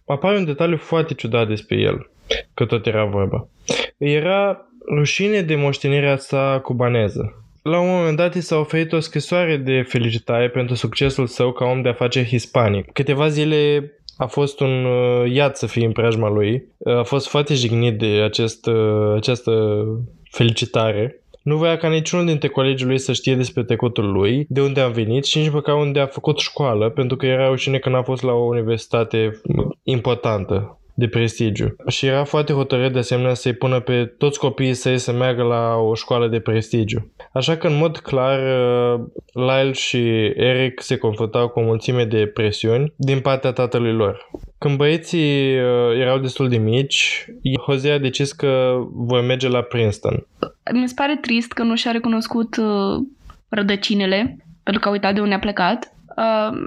apare 0.07 0.37
un 0.37 0.45
detaliu 0.45 0.77
foarte 0.77 1.15
ciudat 1.15 1.49
despre 1.49 1.77
el, 1.77 2.11
că 2.55 2.65
tot 2.65 2.87
era 2.87 3.05
vorba. 3.05 3.49
Era 3.97 4.67
rușine 4.97 5.41
de 5.41 5.55
moștenirea 5.55 6.17
sa 6.17 6.61
cubaneză. 6.63 7.39
La 7.63 7.79
un 7.79 7.89
moment 7.89 8.17
dat 8.17 8.35
i 8.35 8.41
s-a 8.41 8.57
oferit 8.57 8.93
o 8.93 9.01
scrisoare 9.01 9.57
de 9.57 9.83
felicitare 9.89 10.49
pentru 10.49 10.75
succesul 10.75 11.27
său 11.27 11.53
ca 11.53 11.65
om 11.65 11.83
de 11.83 11.89
afaceri 11.89 12.27
hispanic. 12.27 12.93
Câteva 12.93 13.29
zile 13.29 13.93
a 14.17 14.27
fost 14.27 14.61
un 14.61 14.85
uh, 14.85 15.33
iad 15.33 15.55
să 15.55 15.67
fie 15.67 15.87
în 15.87 15.93
preajma 15.93 16.29
lui. 16.29 16.65
A 16.85 17.03
fost 17.03 17.29
foarte 17.29 17.55
jignit 17.55 17.99
de 17.99 18.07
acest, 18.07 18.67
uh, 18.67 19.15
această 19.17 19.85
felicitare 20.31 21.24
nu 21.45 21.57
voia 21.57 21.77
ca 21.77 21.89
niciunul 21.89 22.27
dintre 22.27 22.49
colegii 22.49 22.87
lui 22.87 22.99
să 22.99 23.13
știe 23.13 23.35
despre 23.35 23.65
trecutul 23.65 24.13
lui, 24.13 24.47
de 24.49 24.61
unde 24.61 24.81
a 24.81 24.89
venit 24.89 25.25
și 25.25 25.39
nici 25.39 25.51
măcar 25.51 25.77
unde 25.77 26.01
a 26.01 26.07
făcut 26.07 26.39
școală, 26.39 26.91
pentru 26.91 27.17
că 27.17 27.27
era 27.27 27.49
rușine 27.49 27.79
că 27.79 27.89
n-a 27.89 28.03
fost 28.03 28.23
la 28.23 28.33
o 28.33 28.45
universitate 28.45 29.41
importantă 29.83 30.79
de 30.95 31.09
prestigiu. 31.09 31.77
Și 31.87 32.07
era 32.07 32.25
foarte 32.25 32.53
hotărât 32.53 32.93
de 32.93 32.99
asemenea 32.99 33.35
să-i 33.35 33.53
pună 33.53 33.81
pe 33.81 34.05
toți 34.05 34.39
copiii 34.39 34.75
săi 34.75 34.99
să 34.99 35.13
meargă 35.13 35.43
la 35.43 35.75
o 35.75 35.95
școală 35.95 36.29
de 36.29 36.41
prestigiu. 36.41 37.13
Așa 37.33 37.57
că 37.57 37.67
în 37.67 37.77
mod 37.77 37.99
clar 37.99 38.39
uh, 38.39 39.01
Lyle 39.33 39.73
și 39.73 39.99
Eric 40.37 40.81
se 40.81 40.97
confruntau 40.97 41.49
cu 41.49 41.61
o 41.61 41.63
mulțime 41.63 42.05
de 42.05 42.27
presiuni 42.27 42.93
din 42.97 43.21
partea 43.21 43.53
tatălui 43.53 43.93
lor. 43.93 44.31
Când 44.59 44.77
băieții 44.77 45.59
uh, 45.59 46.01
erau 46.01 46.19
destul 46.19 46.49
de 46.49 46.57
mici, 46.57 47.27
Jose 47.67 47.91
a 47.91 47.99
decis 47.99 48.33
că 48.33 48.81
voi 48.93 49.23
merge 49.23 49.49
la 49.49 49.61
Princeton. 49.61 50.27
Mi 50.73 50.89
se 50.89 50.95
pare 50.97 51.19
trist 51.21 51.53
că 51.53 51.63
nu 51.63 51.75
și-a 51.75 51.91
recunoscut 51.91 52.57
uh, 52.57 53.03
rădăcinile, 53.49 54.37
pentru 54.63 54.83
că 54.83 54.89
a 54.89 54.93
uitat 54.93 55.15
de 55.15 55.21
unde 55.21 55.35
a 55.35 55.39
plecat. 55.39 55.95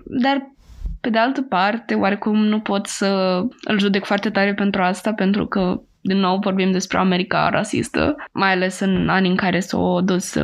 dar 0.06 0.56
pe 1.08 1.13
de 1.13 1.20
altă 1.20 1.41
parte, 1.41 1.93
oarecum 1.93 2.46
nu 2.46 2.60
pot 2.60 2.88
să 2.88 3.41
îl 3.63 3.80
judec 3.80 4.06
foarte 4.06 4.30
tare 4.30 4.54
pentru 4.54 4.82
asta, 4.82 5.13
pentru 5.13 5.46
că, 5.46 5.82
din 6.02 6.17
nou, 6.17 6.38
vorbim 6.39 6.72
despre 6.72 6.98
America 6.98 7.50
rasistă, 7.50 8.15
mai 8.32 8.52
ales 8.52 8.80
în 8.80 9.10
anii 9.10 9.30
în 9.30 9.36
care 9.36 9.60
s-a 9.60 10.00
dus 10.04 10.38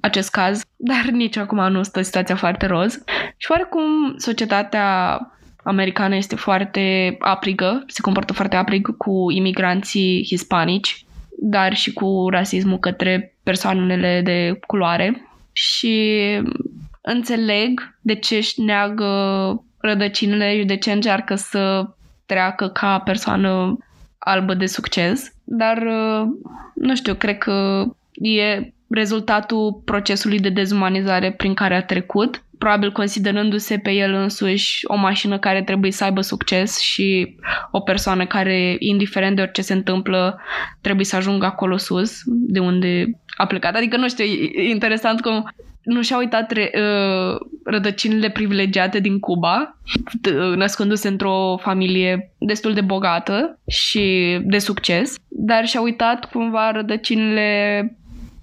acest 0.00 0.30
caz, 0.30 0.62
dar 0.90 1.04
nici 1.12 1.36
acum 1.36 1.72
nu 1.72 1.82
stă 1.82 2.02
situația 2.02 2.36
foarte 2.36 2.66
roz. 2.66 3.02
Și 3.36 3.50
oarecum 3.50 4.14
societatea 4.16 5.18
americană 5.62 6.16
este 6.16 6.36
foarte 6.36 7.16
aprigă, 7.18 7.84
se 7.86 8.00
comportă 8.00 8.32
foarte 8.32 8.56
aprig 8.56 8.96
cu 8.96 9.30
imigranții 9.30 10.24
hispanici, 10.26 11.04
dar 11.40 11.74
și 11.74 11.92
cu 11.92 12.26
rasismul 12.30 12.78
către 12.78 13.36
persoanele 13.42 14.20
de 14.24 14.58
culoare. 14.66 15.28
Și 15.52 16.20
înțeleg 17.02 17.96
de 18.00 18.14
ce 18.14 18.36
își 18.36 18.60
neagă 18.60 19.12
rădăcinile 19.84 20.58
și 20.58 20.64
de 20.64 20.76
ce 20.76 20.92
încearcă 20.92 21.34
să 21.34 21.86
treacă 22.26 22.68
ca 22.68 22.98
persoană 22.98 23.78
albă 24.18 24.54
de 24.54 24.66
succes, 24.66 25.32
dar 25.44 25.82
nu 26.74 26.94
știu, 26.94 27.14
cred 27.14 27.38
că 27.38 27.84
e 28.12 28.72
rezultatul 28.88 29.82
procesului 29.84 30.38
de 30.38 30.48
dezumanizare 30.48 31.32
prin 31.32 31.54
care 31.54 31.74
a 31.74 31.82
trecut, 31.82 32.44
probabil 32.58 32.92
considerându-se 32.92 33.78
pe 33.78 33.90
el 33.90 34.12
însuși 34.14 34.80
o 34.86 34.96
mașină 34.96 35.38
care 35.38 35.62
trebuie 35.62 35.92
să 35.92 36.04
aibă 36.04 36.20
succes 36.20 36.78
și 36.78 37.36
o 37.70 37.80
persoană 37.80 38.26
care, 38.26 38.76
indiferent 38.78 39.36
de 39.36 39.42
orice 39.42 39.62
se 39.62 39.72
întâmplă, 39.72 40.40
trebuie 40.80 41.04
să 41.04 41.16
ajungă 41.16 41.46
acolo 41.46 41.76
sus, 41.76 42.20
de 42.26 42.58
unde 42.58 43.10
a 43.36 43.46
plecat. 43.46 43.74
Adică, 43.74 43.96
nu 43.96 44.08
știu, 44.08 44.24
e 44.24 44.68
interesant 44.68 45.20
cum 45.20 45.52
nu 45.84 46.02
și-a 46.02 46.16
uitat 46.16 46.50
re, 46.50 46.70
uh, 46.74 47.40
rădăcinile 47.64 48.30
privilegiate 48.30 48.98
din 48.98 49.18
Cuba, 49.18 49.76
născându-se 50.56 51.08
într-o 51.08 51.56
familie 51.62 52.32
destul 52.38 52.74
de 52.74 52.80
bogată 52.80 53.58
și 53.68 54.38
de 54.42 54.58
succes, 54.58 55.14
dar 55.28 55.66
și-a 55.66 55.80
uitat 55.80 56.24
cumva 56.24 56.70
rădăcinile 56.70 57.96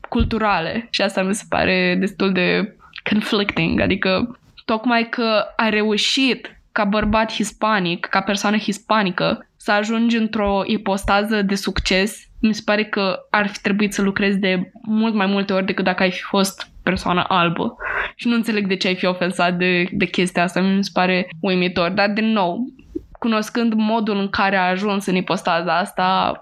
culturale. 0.10 0.88
Și 0.90 1.02
asta 1.02 1.24
mi 1.24 1.36
se 1.36 1.44
pare 1.50 1.98
destul 2.00 2.32
de 2.32 2.76
conflicting, 3.10 3.80
adică 3.80 4.40
tocmai 4.66 5.10
că 5.10 5.44
a 5.56 5.70
reușit 5.70 6.56
ca 6.72 6.84
bărbat 6.84 7.34
hispanic, 7.34 8.06
ca 8.06 8.22
persoană 8.22 8.58
hispanică, 8.58 9.48
să 9.58 9.72
ajungi 9.72 10.18
într-o 10.18 10.62
ipostază 10.66 11.42
de 11.42 11.56
succes, 11.56 12.31
mi 12.42 12.54
se 12.54 12.62
pare 12.66 12.84
că 12.84 13.20
ar 13.30 13.48
fi 13.48 13.62
trebuit 13.62 13.94
să 13.94 14.02
lucrezi 14.02 14.38
de 14.38 14.72
mult 14.82 15.14
mai 15.14 15.26
multe 15.26 15.54
ori 15.54 15.66
decât 15.66 15.84
dacă 15.84 16.04
ai 16.04 16.12
fi 16.12 16.22
fost 16.22 16.70
persoană 16.84 17.26
albă. 17.28 17.76
Și 18.16 18.28
nu 18.28 18.36
înțeleg 18.36 18.68
de 18.68 18.76
ce 18.76 18.88
ai 18.88 18.96
fi 18.96 19.06
ofensat 19.06 19.58
de, 19.58 19.88
de 19.92 20.06
chestia 20.06 20.44
asta, 20.44 20.62
mi 20.62 20.84
se 20.84 20.90
pare 20.94 21.30
uimitor. 21.40 21.90
Dar, 21.90 22.10
din 22.10 22.32
nou, 22.32 22.66
cunoscând 23.12 23.74
modul 23.76 24.18
în 24.18 24.30
care 24.30 24.56
a 24.56 24.70
ajuns 24.70 25.06
în 25.06 25.16
ipostaza 25.16 25.78
asta, 25.78 26.40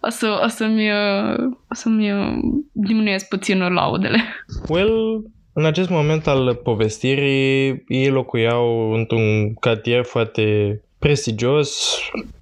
o, 0.00 0.08
să, 0.08 0.40
o 0.44 0.48
să-mi, 0.48 0.90
o 1.70 1.74
să-mi 1.74 2.12
diminuez 2.72 3.22
puțin 3.22 3.58
laudele. 3.58 4.18
Well, 4.68 5.24
în 5.52 5.64
acest 5.64 5.90
moment 5.90 6.26
al 6.26 6.54
povestirii, 6.54 7.84
ei 7.88 8.08
locuiau 8.08 8.92
într-un 8.92 9.54
cartier 9.54 10.04
foarte 10.04 10.80
prestigios, 10.98 11.98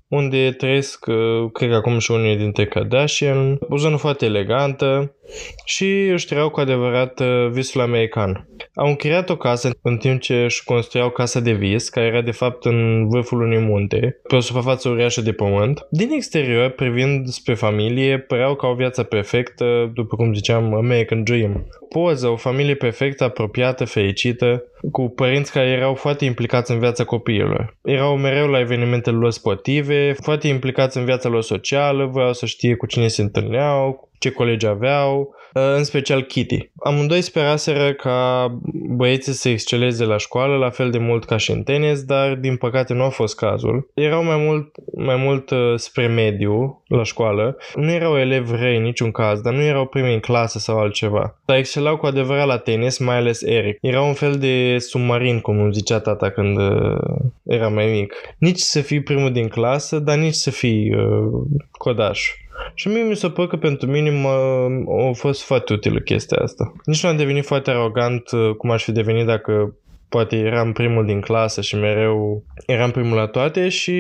unde 0.09 0.51
trăiesc, 0.51 1.07
uh, 1.07 1.51
cred 1.53 1.71
că 1.71 1.75
acum 1.75 1.99
și 1.99 2.11
unii 2.11 2.37
dintre 2.37 2.67
Kardashian, 2.67 3.59
o 3.69 3.77
zonă 3.77 3.97
foarte 3.97 4.25
elegantă 4.25 5.15
și 5.65 6.09
își 6.13 6.27
trăiau 6.27 6.49
cu 6.51 6.61
adevărat 6.61 7.21
uh, 7.21 7.49
visul 7.51 7.81
american. 7.81 8.49
Au 8.75 8.87
închiriat 8.87 9.31
o 9.31 9.37
casă 9.37 9.71
în 9.83 9.97
timp 9.97 10.21
ce 10.21 10.35
își 10.35 10.65
construiau 10.65 11.11
casa 11.11 11.41
de 11.41 11.53
vis, 11.53 11.89
care 11.89 12.07
era 12.07 12.23
de 12.23 12.31
fapt 12.31 12.65
în 12.65 13.09
vârful 13.09 13.41
unui 13.41 13.59
munte, 13.59 14.21
pe 14.29 14.37
o 14.37 14.41
suprafață 14.41 14.89
uriașă 14.89 15.21
de 15.21 15.33
pământ. 15.33 15.87
Din 15.91 16.11
exterior, 16.11 16.71
privind 16.71 17.29
spre 17.29 17.55
familie, 17.55 18.19
păreau 18.19 18.55
ca 18.55 18.67
o 18.67 18.75
viață 18.75 19.03
perfectă, 19.03 19.91
după 19.95 20.17
cum 20.17 20.35
ziceam, 20.35 20.75
American 20.75 21.23
Dream. 21.23 21.67
Poză, 21.89 22.29
o 22.29 22.37
familie 22.37 22.75
perfectă, 22.75 23.25
apropiată, 23.25 23.85
fericită, 23.85 24.63
cu 24.93 25.09
părinți 25.09 25.53
care 25.53 25.69
erau 25.69 25.95
foarte 25.95 26.25
implicați 26.25 26.71
în 26.71 26.79
viața 26.79 27.05
copiilor. 27.05 27.77
Erau 27.83 28.17
mereu 28.17 28.47
la 28.47 28.61
evenimentele 28.61 29.17
lor 29.17 29.31
sportive, 29.31 30.17
foarte 30.23 30.49
implicați 30.49 30.97
în 30.97 31.05
viața 31.05 31.29
lor 31.29 31.43
socială, 31.43 32.05
voiau 32.05 32.33
să 32.33 32.47
știe 32.47 32.75
cu 32.75 32.87
cine 32.87 33.09
se 33.09 33.23
întâlneau, 33.23 34.06
ce 34.19 34.31
colegi 34.31 34.67
aveau, 34.67 35.35
în 35.77 35.85
special 35.85 36.23
Kitty. 36.23 36.71
Amândoi 36.79 37.21
speraseră 37.21 37.93
ca 37.93 38.49
băieții 38.73 39.33
să 39.33 39.49
exceleze 39.49 40.05
la 40.05 40.17
școală 40.17 40.57
la 40.57 40.71
fel 40.71 40.91
de 40.91 40.99
mult 40.99 41.25
ca 41.25 41.37
și 41.37 41.51
în 41.51 41.63
tenis, 41.63 42.03
dar 42.03 42.35
din 42.35 42.57
păcate 42.57 42.93
nu 42.93 43.03
a 43.03 43.09
fost 43.09 43.37
cazul. 43.37 43.91
Erau 43.95 44.25
mai 44.25 44.37
mult, 44.37 44.75
mai 44.97 45.17
mult 45.17 45.51
uh, 45.51 45.59
spre 45.77 46.07
mediu 46.07 46.83
la 46.87 47.03
școală. 47.03 47.57
Nu 47.75 47.91
erau 47.91 48.19
elevi 48.19 48.57
răi 48.57 48.77
în 48.77 48.83
niciun 48.83 49.11
caz, 49.11 49.41
dar 49.41 49.53
nu 49.53 49.63
erau 49.63 49.87
primi 49.87 50.13
în 50.13 50.21
clasă 50.21 50.59
sau 50.59 50.79
altceva. 50.79 51.39
Dar 51.45 51.57
excelau 51.57 51.97
cu 51.97 52.07
adevărat 52.07 52.47
la 52.47 52.59
tenis, 52.59 52.99
mai 52.99 53.17
ales 53.17 53.43
Eric. 53.43 53.79
Era 53.81 54.01
un 54.03 54.15
fel 54.15 54.39
de 54.39 54.79
submarin, 54.79 55.41
cum 55.41 55.61
îmi 55.61 55.73
zicea 55.73 56.01
tata 56.01 56.31
când 56.31 56.59
uh, 56.59 56.99
era 57.43 57.69
mai 57.69 57.87
mic. 57.87 58.15
Nici 58.39 58.59
să 58.59 58.81
fii 58.81 59.03
primul 59.03 59.33
din 59.33 59.49
clasă, 59.49 59.99
dar 59.99 60.17
nici 60.17 60.35
să 60.35 60.51
fii 60.51 60.95
uh, 60.95 61.43
codaș. 61.71 62.31
Și 62.75 62.89
mie 62.89 63.03
mi 63.03 63.17
se 63.17 63.31
pare 63.31 63.49
că 63.49 63.57
pentru 63.57 63.91
mine 63.91 64.29
a 65.09 65.13
fost 65.13 65.43
foarte 65.43 65.73
utilă 65.73 65.99
chestia 65.99 66.39
asta. 66.43 66.73
Nici 66.85 67.03
nu 67.03 67.09
am 67.09 67.17
devenit 67.17 67.45
foarte 67.45 67.71
arogant 67.71 68.31
uh, 68.31 68.55
cum 68.57 68.71
aș 68.71 68.85
fi 68.85 68.93
devenit 68.93 69.27
dacă 69.27 69.75
poate 70.09 70.37
eram 70.37 70.73
primul 70.73 71.07
din 71.07 71.21
clasă 71.21 71.61
și 71.61 71.75
mereu 71.75 72.45
eram 72.67 72.91
primul 72.91 73.17
la 73.17 73.27
toate 73.27 73.69
și 73.69 73.93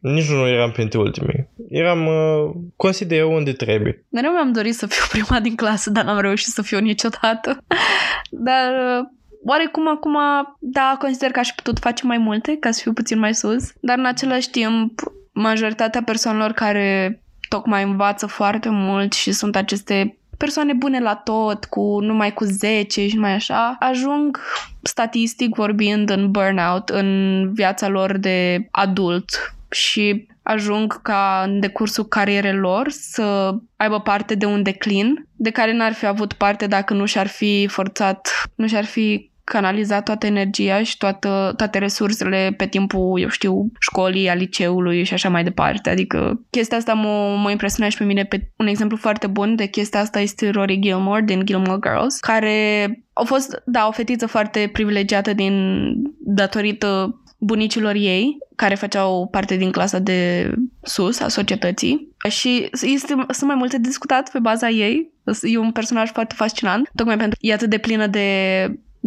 nici 0.00 0.30
nu 0.30 0.48
eram 0.48 0.70
printre 0.70 0.98
ultimii. 0.98 1.48
Eram, 1.68 2.06
uh, 2.06 2.54
consider 2.76 3.18
eu, 3.18 3.34
unde 3.34 3.52
trebuie. 3.52 4.04
Mereu 4.08 4.32
mi-am 4.32 4.52
dorit 4.52 4.74
să 4.74 4.86
fiu 4.86 5.04
prima 5.18 5.40
din 5.40 5.54
clasă, 5.54 5.90
dar 5.90 6.04
n-am 6.04 6.20
reușit 6.20 6.48
să 6.52 6.62
fiu 6.62 6.78
niciodată. 6.78 7.64
dar 8.48 8.72
uh, 8.72 9.04
oarecum 9.44 9.88
acum, 9.88 10.16
da, 10.60 10.96
consider 10.98 11.30
că 11.30 11.38
aș 11.38 11.48
putut 11.48 11.78
face 11.78 12.06
mai 12.06 12.18
multe 12.18 12.56
ca 12.60 12.70
să 12.70 12.80
fiu 12.82 12.92
puțin 12.92 13.18
mai 13.18 13.34
sus, 13.34 13.72
dar 13.80 13.98
în 13.98 14.06
același 14.06 14.50
timp 14.50 15.00
majoritatea 15.32 16.02
persoanelor 16.02 16.50
care 16.50 17.20
tocmai 17.48 17.82
învață 17.82 18.26
foarte 18.26 18.68
mult 18.68 19.12
și 19.12 19.32
sunt 19.32 19.56
aceste 19.56 20.18
persoane 20.36 20.72
bune 20.72 21.00
la 21.00 21.14
tot, 21.14 21.64
cu 21.64 22.00
numai 22.00 22.32
cu 22.32 22.44
10 22.44 23.06
și 23.08 23.14
numai 23.14 23.32
așa, 23.32 23.76
ajung 23.78 24.40
statistic 24.82 25.54
vorbind 25.54 26.10
în 26.10 26.30
burnout 26.30 26.88
în 26.88 27.50
viața 27.52 27.88
lor 27.88 28.16
de 28.16 28.68
adult 28.70 29.54
și 29.70 30.26
ajung 30.42 31.02
ca 31.02 31.42
în 31.46 31.60
decursul 31.60 32.04
carierei 32.04 32.54
lor 32.54 32.88
să 32.90 33.54
aibă 33.76 34.00
parte 34.00 34.34
de 34.34 34.46
un 34.46 34.62
declin 34.62 35.26
de 35.36 35.50
care 35.50 35.72
n-ar 35.72 35.92
fi 35.92 36.06
avut 36.06 36.32
parte 36.32 36.66
dacă 36.66 36.94
nu 36.94 37.06
și-ar 37.06 37.26
fi 37.26 37.66
forțat, 37.70 38.28
nu 38.54 38.66
și-ar 38.66 38.84
fi 38.84 39.30
canaliza 39.52 40.00
toată 40.00 40.26
energia 40.26 40.82
și 40.82 40.96
toată, 40.96 41.54
toate 41.56 41.78
resursele 41.78 42.54
pe 42.56 42.66
timpul, 42.66 43.20
eu 43.20 43.28
știu, 43.28 43.70
școlii, 43.80 44.28
a 44.28 44.34
liceului 44.34 45.04
și 45.04 45.14
așa 45.14 45.28
mai 45.28 45.44
departe. 45.44 45.90
Adică 45.90 46.40
chestia 46.50 46.76
asta 46.76 46.92
mă, 46.92 47.36
mă 47.42 47.50
impresionează 47.50 47.96
și 47.96 48.02
pe 48.02 48.08
mine 48.08 48.24
pe 48.24 48.50
un 48.56 48.66
exemplu 48.66 48.96
foarte 48.96 49.26
bun 49.26 49.56
de 49.56 49.66
chestia 49.66 50.00
asta 50.00 50.20
este 50.20 50.50
Rory 50.50 50.78
Gilmore 50.80 51.22
din 51.22 51.44
Gilmore 51.44 51.80
Girls, 51.82 52.20
care 52.20 52.88
a 53.12 53.22
fost, 53.22 53.62
da, 53.64 53.86
o 53.86 53.90
fetiță 53.90 54.26
foarte 54.26 54.70
privilegiată 54.72 55.32
din 55.32 55.84
datorită 56.18 57.20
bunicilor 57.38 57.94
ei, 57.94 58.36
care 58.56 58.74
făceau 58.74 59.28
parte 59.30 59.56
din 59.56 59.70
clasa 59.70 59.98
de 59.98 60.50
sus 60.82 61.20
a 61.20 61.28
societății 61.28 62.08
și 62.28 62.68
este, 62.70 63.14
sunt 63.28 63.46
mai 63.46 63.54
multe 63.54 63.78
discutat 63.78 64.30
pe 64.30 64.38
baza 64.38 64.68
ei. 64.68 65.14
E 65.42 65.58
un 65.58 65.72
personaj 65.72 66.10
foarte 66.10 66.34
fascinant, 66.36 66.90
tocmai 66.94 67.16
pentru 67.16 67.38
că 67.40 67.46
e 67.46 67.52
atât 67.52 67.70
de 67.70 67.78
plină 67.78 68.06
de 68.06 68.26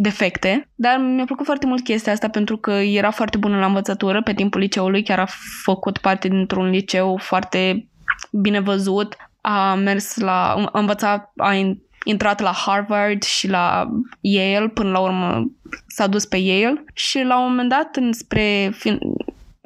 defecte, 0.00 0.68
dar 0.74 0.98
mi-a 0.98 1.24
plăcut 1.24 1.44
foarte 1.44 1.66
mult 1.66 1.84
chestia 1.84 2.12
asta 2.12 2.28
pentru 2.28 2.56
că 2.56 2.70
era 2.70 3.10
foarte 3.10 3.36
bună 3.36 3.58
la 3.58 3.66
învățătură 3.66 4.22
pe 4.22 4.34
timpul 4.34 4.60
liceului, 4.60 5.02
chiar 5.02 5.18
a 5.18 5.28
făcut 5.62 5.98
parte 5.98 6.28
dintr-un 6.28 6.70
liceu 6.70 7.18
foarte 7.22 7.88
bine 8.30 8.60
văzut, 8.60 9.16
a 9.40 9.74
mers 9.74 10.16
la, 10.16 10.52
a 10.72 10.78
învățat, 10.78 11.32
a 11.36 11.76
intrat 12.04 12.40
la 12.40 12.52
Harvard 12.52 13.22
și 13.22 13.48
la 13.48 13.90
Yale, 14.20 14.68
până 14.68 14.90
la 14.90 14.98
urmă 14.98 15.50
s-a 15.86 16.06
dus 16.06 16.24
pe 16.24 16.36
Yale 16.36 16.84
și 16.94 17.22
la 17.22 17.38
un 17.38 17.48
moment 17.48 17.68
dat, 17.68 17.98
spre 18.10 18.72
fin, 18.74 18.98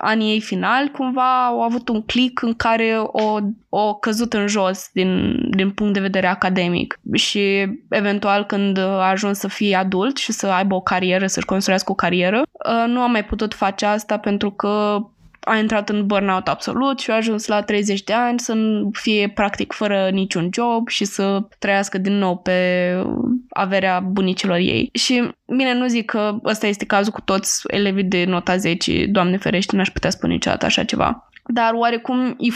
anii 0.05 0.33
ei 0.33 0.41
finali, 0.41 0.91
cumva 0.91 1.47
au 1.47 1.63
avut 1.63 1.89
un 1.89 2.03
click 2.03 2.43
în 2.43 2.55
care 2.55 2.95
o, 3.07 3.39
o 3.69 3.95
căzut 3.95 4.33
în 4.33 4.47
jos 4.47 4.91
din, 4.93 5.39
din 5.51 5.71
punct 5.71 5.93
de 5.93 6.01
vedere 6.01 6.27
academic. 6.27 7.01
Și 7.13 7.67
eventual 7.89 8.45
când 8.45 8.79
a 8.79 9.09
ajuns 9.09 9.39
să 9.39 9.49
fie 9.49 9.77
adult 9.77 10.17
și 10.17 10.33
să 10.33 10.47
aibă 10.47 10.75
o 10.75 10.81
carieră, 10.81 11.27
să-și 11.27 11.47
construiască 11.47 11.93
o 11.93 11.95
carieră, 11.95 12.43
uh, 12.43 12.85
nu 12.87 13.01
a 13.01 13.07
mai 13.07 13.25
putut 13.25 13.55
face 13.55 13.87
asta 13.87 14.17
pentru 14.19 14.51
că 14.51 14.99
a 15.45 15.57
intrat 15.57 15.89
în 15.89 16.07
burnout 16.07 16.49
absolut 16.49 16.99
și 16.99 17.11
a 17.11 17.15
ajuns 17.15 17.47
la 17.47 17.63
30 17.63 18.03
de 18.03 18.13
ani 18.13 18.41
să 18.41 18.55
fie 18.93 19.29
practic 19.29 19.73
fără 19.73 20.09
niciun 20.13 20.49
job 20.53 20.89
și 20.89 21.05
să 21.05 21.43
trăiască 21.59 21.99
din 21.99 22.19
nou 22.19 22.37
pe 22.37 22.53
averea 23.49 24.01
bunicilor 24.01 24.57
ei. 24.57 24.91
Și 24.93 25.31
bine, 25.57 25.75
nu 25.75 25.87
zic 25.87 26.11
că 26.11 26.37
ăsta 26.45 26.67
este 26.67 26.85
cazul 26.85 27.13
cu 27.13 27.21
toți 27.21 27.61
elevii 27.67 28.05
de 28.05 28.25
nota 28.25 28.57
10, 28.57 29.07
doamne 29.07 29.37
ferește, 29.37 29.77
n-aș 29.77 29.91
putea 29.91 30.11
spune 30.11 30.33
niciodată 30.33 30.65
așa 30.65 30.85
ceva. 30.85 31.29
Dar 31.47 31.73
oarecum 31.73 32.37
e 32.39 32.53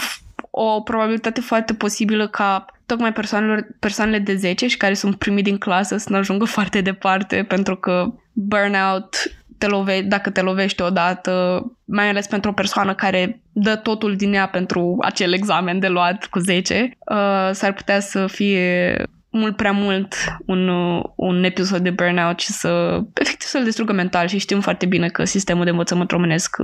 o 0.51 0.81
probabilitate 0.81 1.41
foarte 1.41 1.75
posibilă 1.75 2.29
ca 2.29 2.65
tocmai 2.87 3.13
persoanelor, 3.13 3.67
persoanele 3.79 4.19
de 4.19 4.35
10 4.35 4.67
și 4.67 4.77
care 4.77 4.95
sunt 4.95 5.17
primii 5.17 5.43
din 5.43 5.59
clasă 5.59 5.97
să 5.97 6.07
nu 6.11 6.17
ajungă 6.17 6.45
foarte 6.57 6.81
departe 6.81 7.45
pentru 7.49 7.77
că 7.77 8.13
burnout 8.33 9.17
te 9.59 9.67
love, 9.67 10.01
dacă 10.01 10.31
te 10.31 10.41
lovești 10.41 10.83
odată, 10.83 11.63
mai 11.85 12.09
ales 12.09 12.27
pentru 12.27 12.51
o 12.51 12.53
persoană 12.53 12.95
care 12.95 13.41
dă 13.53 13.77
totul 13.77 14.17
din 14.17 14.35
ea 14.35 14.47
pentru 14.47 14.97
acel 15.01 15.33
examen 15.33 15.79
de 15.79 15.89
luat 15.89 16.27
cu 16.27 16.39
10, 16.39 16.91
uh, 17.11 17.51
s-ar 17.53 17.73
putea 17.73 18.01
să 18.01 18.27
fie 18.27 18.95
mult 19.31 19.57
prea 19.57 19.73
mult 19.73 20.15
un, 20.47 20.69
un 21.15 21.45
episod 21.45 21.81
de 21.81 21.91
burnout 21.91 22.39
și 22.39 22.51
să 22.51 23.01
efectiv 23.15 23.49
să-l 23.49 23.65
distrugă 23.65 23.93
mental 23.93 24.27
și 24.27 24.39
știm 24.39 24.61
foarte 24.61 24.87
bine 24.87 25.09
că 25.09 25.25
sistemul 25.25 25.65
de 25.65 25.71
învățământ 25.71 26.11
românesc 26.11 26.57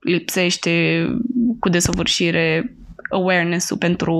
lipsește 0.00 1.06
cu 1.60 1.68
desăvârșire 1.68 2.74
awareness-ul 3.10 3.76
pentru 3.76 4.14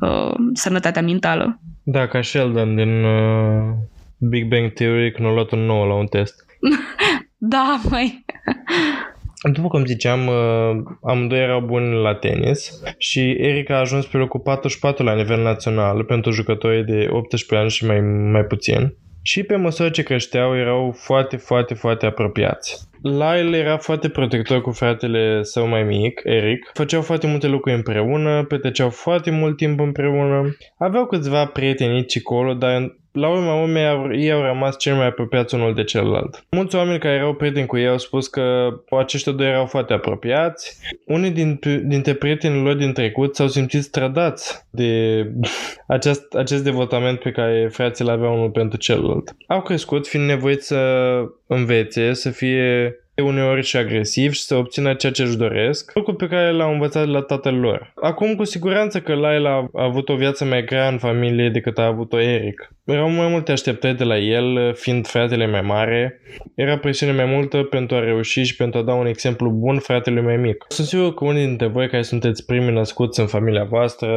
uh, 0.00 0.34
sănătatea 0.52 1.02
mentală. 1.02 1.60
Da, 1.82 2.06
ca 2.06 2.22
Sheldon 2.22 2.76
din 2.76 3.04
uh, 3.04 3.74
Big 4.18 4.48
Bang 4.48 4.72
Theory 4.72 5.12
când 5.12 5.28
a 5.28 5.32
luat 5.32 5.50
un 5.50 5.64
nou 5.64 5.86
la 5.86 5.94
un 5.94 6.06
test. 6.06 6.44
da, 7.48 7.80
mai. 7.90 8.24
După 9.52 9.68
cum 9.68 9.84
ziceam, 9.84 10.26
uh, 10.26 10.82
amândoi 11.02 11.38
erau 11.38 11.60
buni 11.60 12.02
la 12.02 12.14
tenis 12.14 12.82
și 12.98 13.30
Eric 13.30 13.70
a 13.70 13.78
ajuns 13.78 14.06
pe 14.06 14.16
locul 14.16 14.40
44 14.40 15.04
la 15.04 15.14
nivel 15.14 15.42
național 15.42 16.04
pentru 16.04 16.30
jucătorii 16.30 16.84
de 16.84 17.08
18 17.10 17.56
ani 17.56 17.70
și 17.70 17.86
mai, 17.86 18.00
mai 18.32 18.44
puțin. 18.44 18.96
Și 19.22 19.42
pe 19.42 19.56
măsură 19.56 19.88
ce 19.88 20.02
creșteau, 20.02 20.56
erau 20.56 20.94
foarte, 20.96 21.36
foarte, 21.36 21.74
foarte 21.74 22.06
apropiați. 22.06 22.88
Lyle 23.02 23.56
era 23.56 23.76
foarte 23.76 24.08
protector 24.08 24.60
cu 24.60 24.70
fratele 24.70 25.42
său 25.42 25.66
mai 25.66 25.82
mic, 25.82 26.20
Eric. 26.24 26.70
Făceau 26.72 27.02
foarte 27.02 27.26
multe 27.26 27.46
lucruri 27.46 27.76
împreună, 27.76 28.44
petreceau 28.44 28.90
foarte 28.90 29.30
mult 29.30 29.56
timp 29.56 29.80
împreună. 29.80 30.56
Aveau 30.78 31.06
câțiva 31.06 31.46
prieteni 31.46 32.06
colo, 32.22 32.54
dar 32.54 32.96
la 33.14 33.28
urma 33.28 33.62
urmei 33.62 34.22
ei 34.22 34.32
au 34.32 34.42
rămas 34.42 34.78
cel 34.78 34.94
mai 34.94 35.06
apropiați 35.06 35.54
unul 35.54 35.74
de 35.74 35.84
celălalt. 35.84 36.44
Mulți 36.50 36.76
oameni 36.76 36.98
care 36.98 37.14
erau 37.14 37.34
prieteni 37.34 37.66
cu 37.66 37.76
ei 37.76 37.88
au 37.88 37.98
spus 37.98 38.26
că 38.26 38.68
aceștia 38.90 39.32
doi 39.32 39.46
erau 39.46 39.66
foarte 39.66 39.92
apropiați. 39.92 40.78
Unii 41.06 41.30
din, 41.30 41.60
dintre 41.84 42.14
prietenii 42.14 42.62
lor 42.62 42.74
din 42.74 42.92
trecut 42.92 43.34
s-au 43.34 43.48
simțit 43.48 43.82
stradați 43.82 44.66
de 44.70 45.22
acest, 45.86 46.34
acest 46.34 46.64
devotament 46.64 47.18
pe 47.18 47.30
care 47.30 47.68
frații 47.72 48.04
l 48.04 48.08
aveau 48.08 48.34
unul 48.34 48.50
pentru 48.50 48.78
celălalt. 48.78 49.34
Au 49.46 49.62
crescut 49.62 50.06
fiind 50.06 50.26
nevoiți 50.26 50.66
să 50.66 50.80
învețe, 51.46 52.12
să 52.12 52.30
fie 52.30 52.94
uneori 53.22 53.62
și 53.62 53.76
agresiv 53.76 54.32
și 54.32 54.42
să 54.42 54.54
obțină 54.54 54.94
ceea 54.94 55.12
ce 55.12 55.22
își 55.22 55.36
doresc, 55.36 55.90
lucru 55.94 56.14
pe 56.14 56.26
care 56.26 56.52
l-au 56.52 56.72
învățat 56.72 57.04
de 57.04 57.10
la 57.10 57.20
tatăl 57.20 57.54
lor. 57.54 57.92
Acum, 57.94 58.34
cu 58.34 58.44
siguranță 58.44 59.00
că 59.00 59.14
Laila 59.14 59.68
a 59.72 59.84
avut 59.84 60.08
o 60.08 60.16
viață 60.16 60.44
mai 60.44 60.64
grea 60.64 60.88
în 60.88 60.98
familie 60.98 61.48
decât 61.48 61.78
a 61.78 61.86
avut-o 61.86 62.20
Eric. 62.20 62.68
Erau 62.84 63.10
mai 63.10 63.28
multe 63.28 63.52
așteptări 63.52 63.96
de 63.96 64.04
la 64.04 64.18
el, 64.18 64.74
fiind 64.74 65.06
fratele 65.06 65.46
mai 65.46 65.60
mare. 65.60 66.20
Era 66.54 66.78
presiune 66.78 67.12
mai 67.12 67.24
multă 67.24 67.62
pentru 67.62 67.96
a 67.96 68.00
reuși 68.00 68.42
și 68.42 68.56
pentru 68.56 68.78
a 68.80 68.82
da 68.82 68.92
un 68.92 69.06
exemplu 69.06 69.50
bun 69.50 69.78
fratelui 69.78 70.22
mai 70.22 70.36
mic. 70.36 70.64
Sunt 70.68 70.86
sigur 70.86 71.14
că 71.14 71.24
unii 71.24 71.46
dintre 71.46 71.66
voi 71.66 71.88
care 71.88 72.02
sunteți 72.02 72.46
primii 72.46 72.72
născuți 72.72 73.20
în 73.20 73.26
familia 73.26 73.64
voastră 73.64 74.08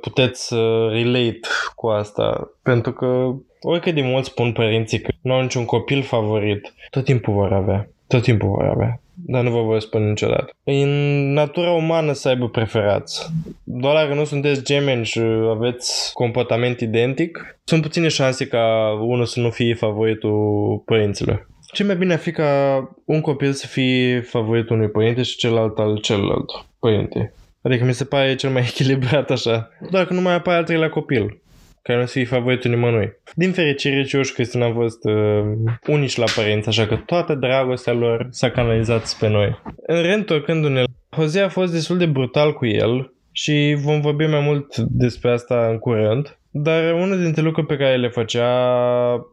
puteți 0.00 0.54
relate 0.90 1.40
cu 1.74 1.86
asta, 1.86 2.50
pentru 2.62 2.92
că 2.92 3.34
oricât 3.68 3.94
de 3.94 4.02
mult 4.02 4.24
spun 4.24 4.52
părinții 4.52 5.00
că 5.00 5.12
nu 5.20 5.32
au 5.32 5.40
niciun 5.40 5.64
copil 5.64 6.02
favorit, 6.02 6.72
tot 6.90 7.04
timpul 7.04 7.34
vor 7.34 7.52
avea. 7.52 7.88
Tot 8.06 8.22
timpul 8.22 8.48
vor 8.48 8.64
avea. 8.64 9.00
Dar 9.14 9.42
nu 9.42 9.50
vă 9.50 9.62
voi 9.62 9.80
spune 9.80 10.08
niciodată. 10.08 10.52
în 10.64 10.88
natura 11.32 11.70
umană 11.70 12.12
să 12.12 12.28
aibă 12.28 12.48
preferați. 12.48 13.30
Doar 13.64 13.94
dacă 13.94 14.14
nu 14.14 14.24
sunteți 14.24 14.64
gemeni 14.64 15.04
și 15.04 15.20
aveți 15.50 16.12
comportament 16.12 16.80
identic, 16.80 17.58
sunt 17.64 17.82
puține 17.82 18.08
șanse 18.08 18.46
ca 18.46 18.92
unul 19.00 19.24
să 19.24 19.40
nu 19.40 19.50
fie 19.50 19.74
favoritul 19.74 20.82
părinților. 20.84 21.48
Ce 21.72 21.84
mai 21.84 21.96
bine 21.96 22.12
ar 22.12 22.18
fi 22.18 22.30
ca 22.30 22.80
un 23.04 23.20
copil 23.20 23.52
să 23.52 23.66
fie 23.66 24.20
favoritul 24.20 24.76
unui 24.76 24.90
părinte 24.90 25.22
și 25.22 25.36
celălalt 25.36 25.78
al 25.78 25.98
celălalt 26.00 26.66
părinte. 26.78 27.32
Adică 27.62 27.84
mi 27.84 27.94
se 27.94 28.04
pare 28.04 28.34
cel 28.34 28.50
mai 28.50 28.62
echilibrat 28.70 29.30
așa. 29.30 29.70
Doar 29.90 30.06
că 30.06 30.12
nu 30.12 30.20
mai 30.20 30.34
apare 30.34 30.56
al 30.56 30.64
treilea 30.64 30.88
copil 30.88 31.40
care 31.86 31.98
nu 31.98 32.06
să 32.06 32.12
fie 32.12 32.24
favoritul 32.24 32.70
nimănui. 32.70 33.12
Din 33.34 33.52
fericire, 33.52 34.06
eu 34.12 34.22
și 34.22 34.32
Cristina 34.32 34.64
am 34.64 34.72
fost 34.72 35.04
uh, 35.04 35.42
unici 35.86 36.16
la 36.16 36.24
părinți, 36.34 36.68
așa 36.68 36.86
că 36.86 36.96
toată 36.96 37.34
dragostea 37.34 37.92
lor 37.92 38.26
s-a 38.30 38.50
canalizat 38.50 39.06
spre 39.06 39.28
noi. 39.28 39.60
În 39.86 40.02
reîntorcându-ne, 40.02 40.82
Jose 41.16 41.40
a 41.40 41.48
fost 41.48 41.72
destul 41.72 41.98
de 41.98 42.06
brutal 42.06 42.52
cu 42.52 42.66
el 42.66 43.12
și 43.32 43.76
vom 43.78 44.00
vorbi 44.00 44.26
mai 44.26 44.40
mult 44.40 44.76
despre 44.76 45.30
asta 45.30 45.68
în 45.70 45.78
curând. 45.78 46.38
Dar 46.50 46.92
unul 46.92 47.22
dintre 47.22 47.42
lucruri 47.42 47.66
pe 47.66 47.76
care 47.76 47.96
le 47.96 48.08
făcea 48.08 48.50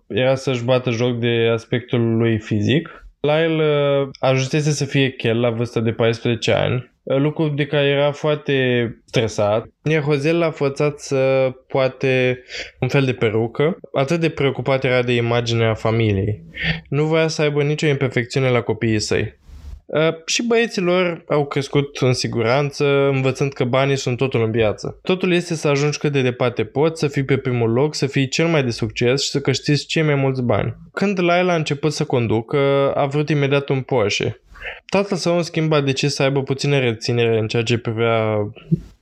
era 0.08 0.36
să-și 0.36 0.64
bată 0.64 0.90
joc 0.90 1.20
de 1.20 1.50
aspectul 1.54 2.18
lui 2.18 2.40
fizic. 2.40 3.08
Lyle 3.20 3.64
uh, 3.64 4.10
ajunsese 4.20 4.72
să 4.72 4.86
fie 4.86 5.10
chel 5.10 5.40
la 5.40 5.50
vârsta 5.50 5.80
de 5.80 5.92
14 5.92 6.52
ani 6.52 6.93
lucru 7.04 7.48
de 7.48 7.66
care 7.66 7.88
era 7.88 8.12
foarte 8.12 8.88
stresat. 9.06 9.66
Iar 9.84 10.02
Hozel 10.02 10.38
l-a 10.38 10.52
forțat 10.52 11.00
să 11.00 11.52
poate 11.68 12.44
un 12.80 12.88
fel 12.88 13.06
de 13.06 13.14
perucă. 13.14 13.78
Atât 13.94 14.20
de 14.20 14.30
preocupat 14.30 14.84
era 14.84 15.02
de 15.02 15.16
imaginea 15.16 15.74
familiei. 15.74 16.44
Nu 16.90 17.04
voia 17.04 17.28
să 17.28 17.42
aibă 17.42 17.64
nicio 17.64 17.88
imperfecțiune 17.88 18.50
la 18.50 18.62
copiii 18.62 19.00
săi. 19.00 19.42
Uh, 19.86 20.14
și 20.26 20.44
băieții 20.48 20.82
lor 20.82 21.24
au 21.28 21.46
crescut 21.46 21.98
în 21.98 22.14
siguranță, 22.14 22.86
învățând 23.12 23.54
că 23.54 23.64
banii 23.64 23.96
sunt 23.96 24.18
totul 24.18 24.44
în 24.44 24.52
viață. 24.52 25.00
Totul 25.02 25.34
este 25.34 25.56
să 25.56 25.68
ajungi 25.68 25.98
cât 25.98 26.12
de 26.12 26.22
departe 26.22 26.64
poți, 26.64 27.00
să 27.00 27.08
fii 27.08 27.24
pe 27.24 27.38
primul 27.38 27.72
loc, 27.72 27.96
să 27.96 28.06
fii 28.06 28.28
cel 28.28 28.48
mai 28.48 28.64
de 28.64 28.70
succes 28.70 29.24
și 29.24 29.30
să 29.30 29.40
câștigi 29.40 29.86
cei 29.86 30.04
mai 30.04 30.16
mulți 30.16 30.42
bani. 30.42 30.76
Când 30.94 31.20
Laila 31.20 31.54
a 31.54 31.56
început 31.56 31.94
să 31.94 32.04
conducă, 32.04 32.92
a 32.96 33.06
vrut 33.06 33.30
imediat 33.30 33.70
un 33.70 33.82
Porsche. 33.82 34.42
Tatăl 34.86 35.18
său, 35.18 35.36
în 35.36 35.44
schimb, 35.44 35.74
a 35.74 35.82
decis 35.82 36.14
să 36.14 36.24
aibă 36.24 36.44
puțină 36.44 36.80
reținere 36.80 37.38
în 37.38 37.48
ceea 37.48 37.64
ce 37.64 37.78
privea 37.78 38.38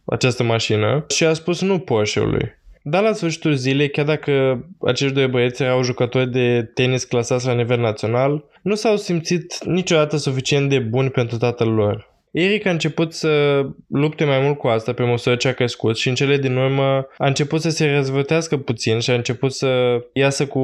această 0.05 0.43
mașină 0.43 1.05
și 1.07 1.25
a 1.25 1.33
spus 1.33 1.61
nu 1.61 1.79
Porsche-ului. 1.79 2.59
Dar 2.83 3.03
la 3.03 3.13
sfârșitul 3.13 3.53
zilei, 3.53 3.89
chiar 3.89 4.05
dacă 4.05 4.63
acești 4.81 5.13
doi 5.13 5.27
băieți 5.27 5.61
erau 5.61 5.83
jucători 5.83 6.31
de 6.31 6.71
tenis 6.73 7.03
clasați 7.03 7.45
la 7.45 7.53
nivel 7.53 7.79
național, 7.79 8.43
nu 8.61 8.75
s-au 8.75 8.97
simțit 8.97 9.63
niciodată 9.65 10.17
suficient 10.17 10.69
de 10.69 10.79
buni 10.79 11.09
pentru 11.09 11.37
tatăl 11.37 11.67
lor. 11.67 12.09
Eric 12.31 12.65
a 12.65 12.69
început 12.69 13.13
să 13.13 13.63
lupte 13.87 14.23
mai 14.23 14.39
mult 14.39 14.57
cu 14.57 14.67
asta 14.67 14.93
pe 14.93 15.03
măsură 15.03 15.35
ce 15.35 15.47
a 15.47 15.53
crescut 15.53 15.97
și 15.97 16.07
în 16.09 16.15
cele 16.15 16.37
din 16.37 16.55
urmă 16.57 17.07
a 17.17 17.27
început 17.27 17.61
să 17.61 17.69
se 17.69 17.91
răzvătească 17.91 18.57
puțin 18.57 18.99
și 18.99 19.11
a 19.11 19.13
început 19.13 19.53
să 19.53 20.01
iasă 20.13 20.47
cu 20.47 20.61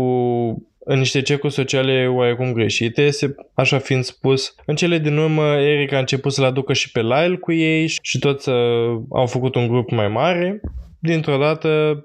în 0.90 1.00
niște 1.00 1.22
cercuri 1.22 1.54
sociale 1.54 2.08
oarecum 2.08 2.54
greșite, 2.54 3.10
se, 3.10 3.36
așa 3.54 3.78
fiind 3.78 4.04
spus. 4.04 4.56
În 4.66 4.76
cele 4.76 4.98
din 4.98 5.18
urmă, 5.18 5.44
Eric 5.44 5.92
a 5.92 5.98
început 5.98 6.34
să-l 6.34 6.46
aducă 6.46 6.74
și 6.74 6.92
pe 6.92 7.02
Lyle 7.02 7.38
cu 7.42 7.52
ei 7.52 7.88
și 8.02 8.20
toți 8.20 8.50
uh, 8.50 8.56
au 9.10 9.26
făcut 9.26 9.56
un 9.56 9.68
grup 9.68 9.90
mai 9.90 10.08
mare. 10.08 10.62
Dintr-o 11.00 11.38
dată, 11.38 12.04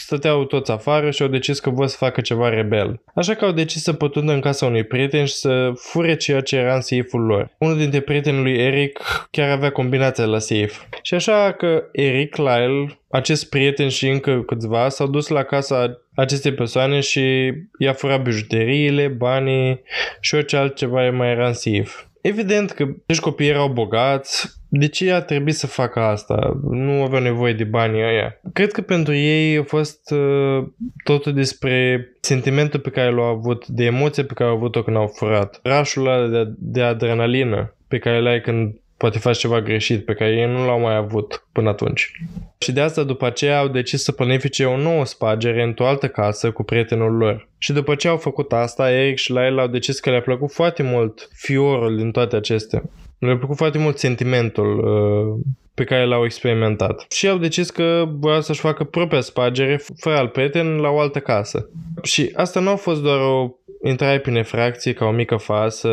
stăteau 0.00 0.44
toți 0.44 0.70
afară 0.70 1.10
și 1.10 1.22
au 1.22 1.28
decis 1.28 1.60
că 1.60 1.70
vor 1.70 1.86
să 1.86 1.96
facă 1.96 2.20
ceva 2.20 2.48
rebel. 2.48 3.00
Așa 3.14 3.34
că 3.34 3.44
au 3.44 3.52
decis 3.52 3.82
să 3.82 3.92
pătundă 3.92 4.32
în 4.32 4.40
casa 4.40 4.66
unui 4.66 4.84
prieten 4.84 5.24
și 5.24 5.34
să 5.34 5.72
fure 5.74 6.16
ceea 6.16 6.40
ce 6.40 6.56
era 6.56 6.74
în 6.74 6.80
safe-ul 6.80 7.22
lor. 7.22 7.50
Unul 7.58 7.76
dintre 7.76 8.00
prietenii 8.00 8.42
lui 8.42 8.58
Eric 8.58 9.00
chiar 9.30 9.50
avea 9.50 9.70
combinația 9.70 10.24
la 10.24 10.38
safe. 10.38 10.72
Și 11.02 11.14
așa 11.14 11.52
că 11.52 11.82
Eric, 11.92 12.36
Lyle, 12.36 12.98
acest 13.08 13.48
prieten 13.48 13.88
și 13.88 14.08
încă 14.08 14.42
câțiva 14.46 14.88
s-au 14.88 15.06
dus 15.06 15.28
la 15.28 15.42
casa 15.42 16.00
acestei 16.14 16.54
persoane 16.54 17.00
și 17.00 17.52
i-a 17.78 17.92
furat 17.92 18.22
bijuteriile, 18.22 19.06
banii 19.06 19.82
și 20.20 20.34
orice 20.34 20.56
altceva 20.56 21.10
mai 21.10 21.30
era 21.30 21.46
în 21.46 21.52
safe. 21.52 22.09
Evident 22.20 22.70
că 22.70 22.82
acești 22.82 23.22
copii 23.22 23.48
erau 23.48 23.68
bogați, 23.68 24.58
de 24.68 24.88
ce 24.88 25.12
a 25.12 25.20
trebuit 25.20 25.54
să 25.54 25.66
facă 25.66 26.00
asta? 26.00 26.60
Nu 26.70 27.02
aveau 27.02 27.22
nevoie 27.22 27.52
de 27.52 27.64
banii 27.64 28.02
ăia. 28.02 28.40
Cred 28.52 28.72
că 28.72 28.80
pentru 28.80 29.14
ei 29.14 29.56
a 29.56 29.62
fost 29.62 30.10
uh, 30.10 30.66
totul 31.04 31.32
despre 31.32 32.06
sentimentul 32.20 32.80
pe 32.80 32.90
care 32.90 33.10
l-au 33.10 33.24
avut, 33.24 33.66
de 33.66 33.84
emoție 33.84 34.24
pe 34.24 34.34
care 34.34 34.50
au 34.50 34.56
avut-o 34.56 34.82
când 34.82 34.96
au 34.96 35.06
furat. 35.06 35.60
Rașul 35.62 36.06
ăla 36.06 36.28
de, 36.28 36.52
de 36.58 36.82
adrenalină 36.82 37.74
pe 37.88 37.98
care 37.98 38.20
l-ai 38.20 38.40
când 38.40 38.74
poate 39.00 39.18
faci 39.18 39.38
ceva 39.38 39.60
greșit 39.60 40.04
pe 40.04 40.14
care 40.14 40.30
ei 40.30 40.46
nu 40.46 40.66
l-au 40.66 40.80
mai 40.80 40.96
avut 40.96 41.46
până 41.52 41.68
atunci. 41.68 42.12
Și 42.58 42.72
de 42.72 42.80
asta 42.80 43.02
după 43.02 43.26
aceea 43.26 43.58
au 43.58 43.68
decis 43.68 44.02
să 44.02 44.12
planifice 44.12 44.64
o 44.64 44.76
nouă 44.76 45.04
spagere 45.04 45.62
într-o 45.62 45.86
altă 45.86 46.08
casă 46.08 46.50
cu 46.50 46.62
prietenul 46.62 47.12
lor. 47.16 47.48
Și 47.58 47.72
după 47.72 47.94
ce 47.94 48.08
au 48.08 48.16
făcut 48.16 48.52
asta, 48.52 48.92
Eric 48.92 49.16
și 49.16 49.30
Laila 49.30 49.62
au 49.62 49.68
decis 49.68 50.00
că 50.00 50.10
le-a 50.10 50.20
plăcut 50.20 50.52
foarte 50.52 50.82
mult 50.82 51.28
fiorul 51.32 51.96
din 51.96 52.10
toate 52.10 52.36
acestea. 52.36 52.82
Le-a 53.18 53.36
plăcut 53.36 53.56
foarte 53.56 53.78
mult 53.78 53.98
sentimentul 53.98 54.78
uh, 54.78 55.52
pe 55.74 55.84
care 55.84 56.06
l-au 56.06 56.24
experimentat. 56.24 57.06
Și 57.10 57.28
au 57.28 57.38
decis 57.38 57.70
că 57.70 58.04
voiau 58.18 58.40
să-și 58.40 58.60
facă 58.60 58.84
propria 58.84 59.20
spagere 59.20 59.80
fără 59.96 60.16
al 60.16 60.28
prieten 60.28 60.76
la 60.76 60.88
o 60.88 60.98
altă 60.98 61.18
casă. 61.18 61.70
Și 62.02 62.30
asta 62.34 62.60
nu 62.60 62.70
a 62.70 62.76
fost 62.76 63.02
doar 63.02 63.18
o 63.18 63.50
intrare 63.82 64.18
prin 64.18 64.36
efracție 64.36 64.92
ca 64.92 65.04
o 65.04 65.10
mică 65.10 65.36
fasă, 65.36 65.88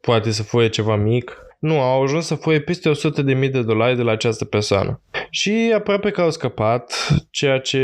poate 0.00 0.30
să 0.30 0.42
fie 0.42 0.68
ceva 0.68 0.96
mic, 0.96 1.48
Nu, 1.60 1.80
au 1.80 2.02
ajuns 2.02 2.26
să 2.26 2.34
fie 2.34 2.60
peste 2.60 2.88
100 2.88 3.22
de 3.22 3.34
mii 3.34 3.48
de 3.48 3.62
dolari 3.62 3.96
de 3.96 4.02
la 4.02 4.12
această 4.12 4.44
persoană. 4.44 5.00
Și 5.30 5.72
aproape 5.74 6.10
că 6.10 6.20
au 6.20 6.30
scăpat, 6.30 6.92
ceea 7.30 7.58
ce 7.58 7.78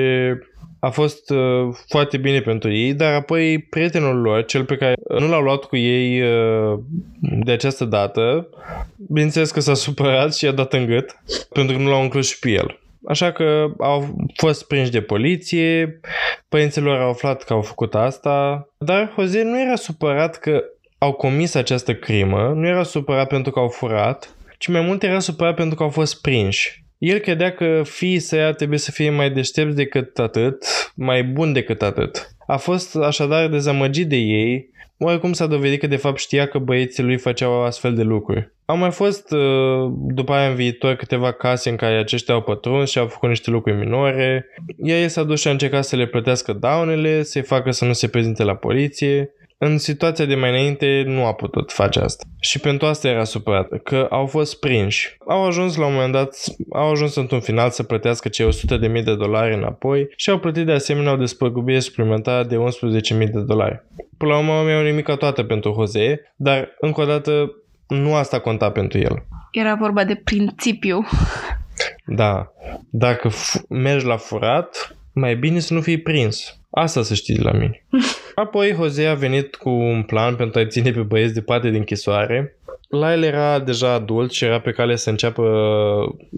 a 0.78 0.90
fost 0.90 1.30
uh, 1.30 1.74
foarte 1.88 2.16
bine 2.16 2.40
pentru 2.40 2.72
ei, 2.72 2.94
dar 2.94 3.12
apoi 3.12 3.58
prietenul 3.58 4.20
lor, 4.20 4.44
cel 4.44 4.64
pe 4.64 4.76
care 4.76 4.94
nu 5.18 5.28
l-au 5.28 5.42
luat 5.42 5.64
cu 5.64 5.76
ei 5.76 6.22
uh, 6.22 6.78
de 7.20 7.52
această 7.52 7.84
dată, 7.84 8.48
bineînțeles 8.96 9.50
că 9.50 9.60
s-a 9.60 9.74
supărat 9.74 10.34
și 10.34 10.46
a 10.46 10.52
dat 10.52 10.72
în 10.72 10.86
gât, 10.86 11.16
pentru 11.52 11.76
că 11.76 11.82
nu 11.82 11.88
l-au 11.88 12.02
inclus 12.02 12.28
și 12.28 12.38
pe 12.38 12.50
el. 12.50 12.80
Așa 13.06 13.32
că 13.32 13.66
au 13.78 14.16
fost 14.34 14.66
prinși 14.66 14.90
de 14.90 15.00
poliție, 15.00 16.00
părinții 16.48 16.80
lor 16.80 17.00
au 17.00 17.08
aflat 17.08 17.42
că 17.42 17.52
au 17.52 17.62
făcut 17.62 17.94
asta, 17.94 18.68
dar 18.78 19.12
Jose 19.18 19.42
nu 19.42 19.60
era 19.60 19.74
supărat 19.74 20.38
că 20.38 20.62
au 21.06 21.12
comis 21.12 21.54
această 21.54 21.94
crimă, 21.94 22.52
nu 22.54 22.66
era 22.66 22.82
supărat 22.82 23.28
pentru 23.28 23.52
că 23.52 23.58
au 23.58 23.68
furat, 23.68 24.36
ci 24.58 24.66
mai 24.66 24.80
mult 24.80 25.02
era 25.02 25.18
supărat 25.18 25.54
pentru 25.54 25.76
că 25.76 25.82
au 25.82 25.88
fost 25.88 26.20
prinși. 26.20 26.84
El 26.98 27.18
credea 27.18 27.52
că 27.52 27.82
fiii 27.84 28.18
săi 28.18 28.54
trebuie 28.56 28.78
să 28.78 28.90
fie 28.90 29.10
mai 29.10 29.30
deștepți 29.30 29.76
decât 29.76 30.18
atât, 30.18 30.64
mai 30.94 31.24
buni 31.24 31.52
decât 31.52 31.82
atât. 31.82 32.28
A 32.46 32.56
fost 32.56 32.96
așadar 32.96 33.48
dezamăgit 33.48 34.08
de 34.08 34.16
ei, 34.16 34.70
oarecum 34.98 35.32
s-a 35.32 35.46
dovedit 35.46 35.80
că 35.80 35.86
de 35.86 35.96
fapt 35.96 36.18
știa 36.18 36.46
că 36.46 36.58
băieții 36.58 37.02
lui 37.02 37.16
făceau 37.16 37.62
astfel 37.62 37.94
de 37.94 38.02
lucruri. 38.02 38.52
Au 38.64 38.76
mai 38.76 38.90
fost 38.90 39.32
uh, 39.32 39.92
după 39.92 40.32
aia 40.32 40.48
în 40.48 40.54
viitor 40.54 40.94
câteva 40.94 41.32
case 41.32 41.70
în 41.70 41.76
care 41.76 41.98
aceștia 41.98 42.34
au 42.34 42.42
pătruns 42.42 42.90
și 42.90 42.98
au 42.98 43.06
făcut 43.06 43.28
niște 43.28 43.50
lucruri 43.50 43.78
minore, 43.78 44.46
iar 44.84 44.98
el 44.98 45.08
s-a 45.08 45.22
dus 45.22 45.40
și 45.40 45.48
a 45.48 45.50
încercat 45.50 45.84
să 45.84 45.96
le 45.96 46.06
plătească 46.06 46.52
daunele, 46.52 47.22
să-i 47.22 47.42
facă 47.42 47.70
să 47.70 47.84
nu 47.84 47.92
se 47.92 48.08
prezinte 48.08 48.42
la 48.42 48.54
poliție, 48.54 49.30
în 49.58 49.78
situația 49.78 50.24
de 50.24 50.34
mai 50.34 50.50
înainte 50.50 51.02
nu 51.06 51.24
a 51.24 51.32
putut 51.32 51.72
face 51.72 52.00
asta. 52.00 52.24
Și 52.40 52.60
pentru 52.60 52.86
asta 52.86 53.08
era 53.08 53.24
supărat, 53.24 53.82
că 53.82 54.06
au 54.10 54.26
fost 54.26 54.58
prinși. 54.58 55.16
Au 55.28 55.46
ajuns 55.46 55.76
la 55.76 55.86
un 55.86 55.92
moment 55.92 56.12
dat, 56.12 56.36
au 56.72 56.90
ajuns 56.90 57.14
într-un 57.14 57.40
final 57.40 57.70
să 57.70 57.82
plătească 57.82 58.28
cei 58.28 58.48
100.000 58.48 59.04
de 59.04 59.14
dolari 59.14 59.54
înapoi 59.54 60.08
și 60.16 60.30
au 60.30 60.38
plătit 60.38 60.66
de 60.66 60.72
asemenea 60.72 61.12
o 61.12 61.16
despăgubire 61.16 61.78
suplimentară 61.78 62.44
de 62.44 62.56
11.000 62.56 63.30
de 63.30 63.40
dolari. 63.40 63.84
Până 64.16 64.32
la 64.32 64.38
urmă 64.38 64.62
mi-au 64.64 64.82
nimic 64.82 65.14
toată 65.14 65.42
pentru 65.42 65.72
Jose, 65.78 66.32
dar 66.36 66.68
încă 66.80 67.00
o 67.00 67.04
dată 67.04 67.52
nu 67.88 68.14
asta 68.14 68.38
conta 68.38 68.70
pentru 68.70 68.98
el. 68.98 69.24
Era 69.50 69.74
vorba 69.74 70.04
de 70.04 70.14
principiu. 70.24 71.06
Da. 72.06 72.52
Dacă 72.90 73.28
f- 73.28 73.68
mergi 73.68 74.06
la 74.06 74.16
furat, 74.16 74.96
mai 75.12 75.36
bine 75.36 75.58
să 75.58 75.74
nu 75.74 75.80
fii 75.80 75.98
prins. 76.00 76.58
Asta 76.78 77.02
să 77.02 77.14
știi 77.14 77.34
de 77.34 77.42
la 77.42 77.52
mine. 77.52 77.84
Apoi 78.34 78.72
Jose 78.74 79.06
a 79.06 79.14
venit 79.14 79.54
cu 79.54 79.70
un 79.70 80.02
plan 80.02 80.34
pentru 80.34 80.60
a 80.60 80.66
ține 80.66 80.90
pe 80.90 81.00
băieți 81.00 81.34
departe 81.34 81.68
din 81.68 81.78
închisoare. 81.78 82.56
Lyle 82.88 83.26
era 83.26 83.58
deja 83.58 83.92
adult 83.92 84.32
și 84.32 84.44
era 84.44 84.60
pe 84.60 84.70
cale 84.70 84.96
să 84.96 85.10
înceapă 85.10 85.44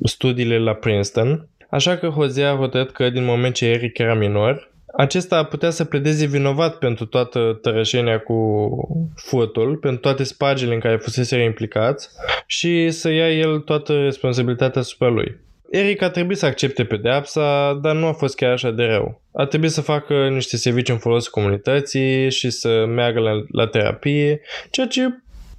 studiile 0.04 0.58
la 0.58 0.72
Princeton, 0.72 1.48
așa 1.70 1.96
că 1.96 2.12
Jose 2.14 2.42
a 2.42 2.56
hotărât 2.56 2.90
că 2.90 3.10
din 3.10 3.24
moment 3.24 3.54
ce 3.54 3.66
Eric 3.66 3.98
era 3.98 4.14
minor, 4.14 4.70
acesta 4.96 5.44
putea 5.44 5.70
să 5.70 5.84
pledeze 5.84 6.26
vinovat 6.26 6.78
pentru 6.78 7.06
toată 7.06 7.58
tărășenia 7.62 8.18
cu 8.20 8.70
furtul, 9.14 9.76
pentru 9.76 10.00
toate 10.00 10.22
spagile 10.22 10.74
în 10.74 10.80
care 10.80 10.96
fusese 10.96 11.42
implicați 11.42 12.08
și 12.46 12.90
să 12.90 13.10
ia 13.10 13.30
el 13.30 13.58
toată 13.58 14.02
responsabilitatea 14.02 14.80
asupra 14.80 15.08
lui. 15.08 15.36
Eric 15.70 16.02
a 16.02 16.10
trebuit 16.10 16.38
să 16.38 16.46
accepte 16.46 16.84
pedeapsa, 16.84 17.78
dar 17.82 17.94
nu 17.94 18.06
a 18.06 18.12
fost 18.12 18.36
chiar 18.36 18.52
așa 18.52 18.70
de 18.70 18.84
rău. 18.84 19.22
A 19.32 19.44
trebuit 19.44 19.70
să 19.70 19.80
facă 19.80 20.28
niște 20.28 20.56
servicii 20.56 20.94
în 20.94 21.00
folos 21.00 21.28
comunității 21.28 22.30
și 22.30 22.50
să 22.50 22.84
meargă 22.86 23.20
la, 23.20 23.30
la 23.52 23.66
terapie, 23.66 24.40
ceea 24.70 24.86
ce 24.86 25.00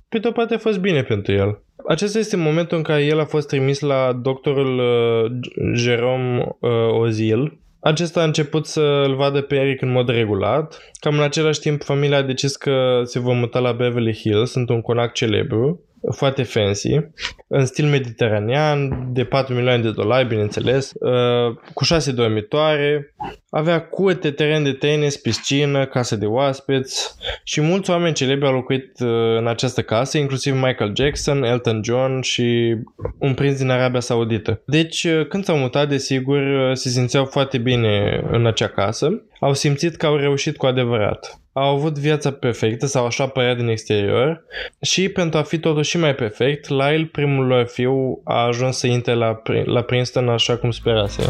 pe 0.10 0.18
de-o 0.18 0.32
parte 0.32 0.54
a 0.54 0.58
fost 0.58 0.80
bine 0.80 1.04
pentru 1.04 1.34
el. 1.34 1.62
Acesta 1.88 2.20
este 2.20 2.38
momentul 2.38 2.78
în 2.78 2.84
care 2.84 3.04
el 3.04 3.20
a 3.20 3.26
fost 3.26 3.48
trimis 3.48 3.80
la 3.80 4.20
doctorul 4.22 4.80
uh, 4.80 5.32
Jerome 5.76 6.46
uh, 6.60 6.72
Ozil. 7.00 7.60
Acesta 7.80 8.22
a 8.22 8.24
început 8.24 8.66
să 8.66 9.04
îl 9.06 9.16
vadă 9.16 9.42
pe 9.42 9.56
Eric 9.56 9.82
în 9.82 9.92
mod 9.92 10.10
regulat. 10.10 10.92
Cam 11.00 11.18
în 11.18 11.24
același 11.24 11.60
timp, 11.60 11.84
familia 11.84 12.18
a 12.18 12.22
decis 12.22 12.56
că 12.56 13.02
se 13.04 13.20
va 13.20 13.34
muta 13.34 13.60
la 13.60 13.72
Beverly 13.72 14.14
Hills, 14.14 14.54
într-un 14.54 14.82
conac 14.82 15.14
celebru 15.14 15.89
foarte 16.16 16.44
fancy, 16.44 17.00
în 17.48 17.66
stil 17.66 17.86
mediteranean, 17.86 19.08
de 19.14 19.24
4 19.24 19.54
milioane 19.54 19.82
de 19.82 19.92
dolari, 19.92 20.28
bineînțeles, 20.28 20.92
uh, 20.94 21.56
cu 21.74 21.84
6 21.84 22.12
dormitoare, 22.12 23.16
avea 23.50 23.82
curte, 23.82 24.32
teren 24.32 24.64
de 24.64 24.72
tenis, 24.72 25.18
piscină, 25.18 25.86
casă 25.86 26.16
de 26.16 26.26
oaspeți 26.26 27.16
și 27.44 27.62
mulți 27.62 27.90
oameni 27.90 28.14
celebri 28.14 28.48
au 28.48 28.54
locuit 28.54 29.00
uh, 29.00 29.38
în 29.38 29.48
această 29.48 29.82
casă, 29.82 30.18
inclusiv 30.18 30.54
Michael 30.54 30.96
Jackson, 30.96 31.44
Elton 31.44 31.82
John 31.84 32.22
și 32.22 32.78
un 33.18 33.34
prinț 33.34 33.58
din 33.58 33.70
Arabia 33.70 34.00
Saudită. 34.00 34.62
Deci, 34.66 35.04
uh, 35.04 35.28
când 35.28 35.44
s-au 35.44 35.58
mutat, 35.58 35.90
desigur, 35.90 36.72
se 36.74 36.90
simțeau 36.90 37.26
foarte 37.26 37.58
bine 37.58 38.24
în 38.32 38.46
acea 38.46 38.68
casă, 38.68 39.24
au 39.40 39.54
simțit 39.54 39.96
că 39.96 40.06
au 40.06 40.16
reușit 40.16 40.58
cu 40.58 40.66
adevărat 40.66 41.42
au 41.60 41.76
avut 41.76 41.98
viața 41.98 42.32
perfectă 42.32 42.86
sau 42.86 43.06
așa 43.06 43.28
părea 43.28 43.56
din 43.56 43.68
exterior 43.68 44.44
și 44.82 45.10
pentru 45.10 45.40
a 45.40 45.42
fi 45.42 45.60
totuși 45.60 45.90
și 45.90 45.98
mai 45.98 46.16
perfect, 46.16 46.70
Lyle, 46.70 47.10
primul 47.12 47.46
lor 47.46 47.66
fiu, 47.66 48.22
a 48.24 48.46
ajuns 48.46 48.78
să 48.78 48.88
intre 48.88 49.14
la, 49.14 49.42
la 49.66 49.82
Princeton 49.82 50.30
așa 50.30 50.58
cum 50.58 50.72
sperase. 50.72 51.24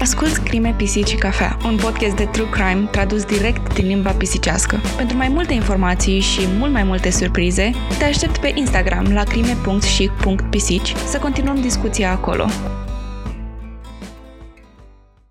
Asculți 0.00 0.42
Crime, 0.42 0.74
Pisici 0.76 1.08
și 1.08 1.16
Cafea, 1.16 1.56
un 1.64 1.76
podcast 1.76 2.16
de 2.16 2.24
true 2.24 2.48
crime 2.50 2.88
tradus 2.90 3.24
direct 3.24 3.74
din 3.74 3.86
limba 3.86 4.10
pisicească. 4.10 4.80
Pentru 4.96 5.16
mai 5.16 5.28
multe 5.28 5.54
informații 5.54 6.20
și 6.20 6.40
mult 6.58 6.72
mai 6.72 6.82
multe 6.82 7.10
surprize, 7.10 7.70
te 7.98 8.04
aștept 8.04 8.38
pe 8.38 8.52
Instagram 8.54 9.12
la 9.12 9.22
crime.și.pisici 9.22 10.94
să 10.94 11.18
continuăm 11.18 11.60
discuția 11.60 12.10
acolo. 12.10 12.46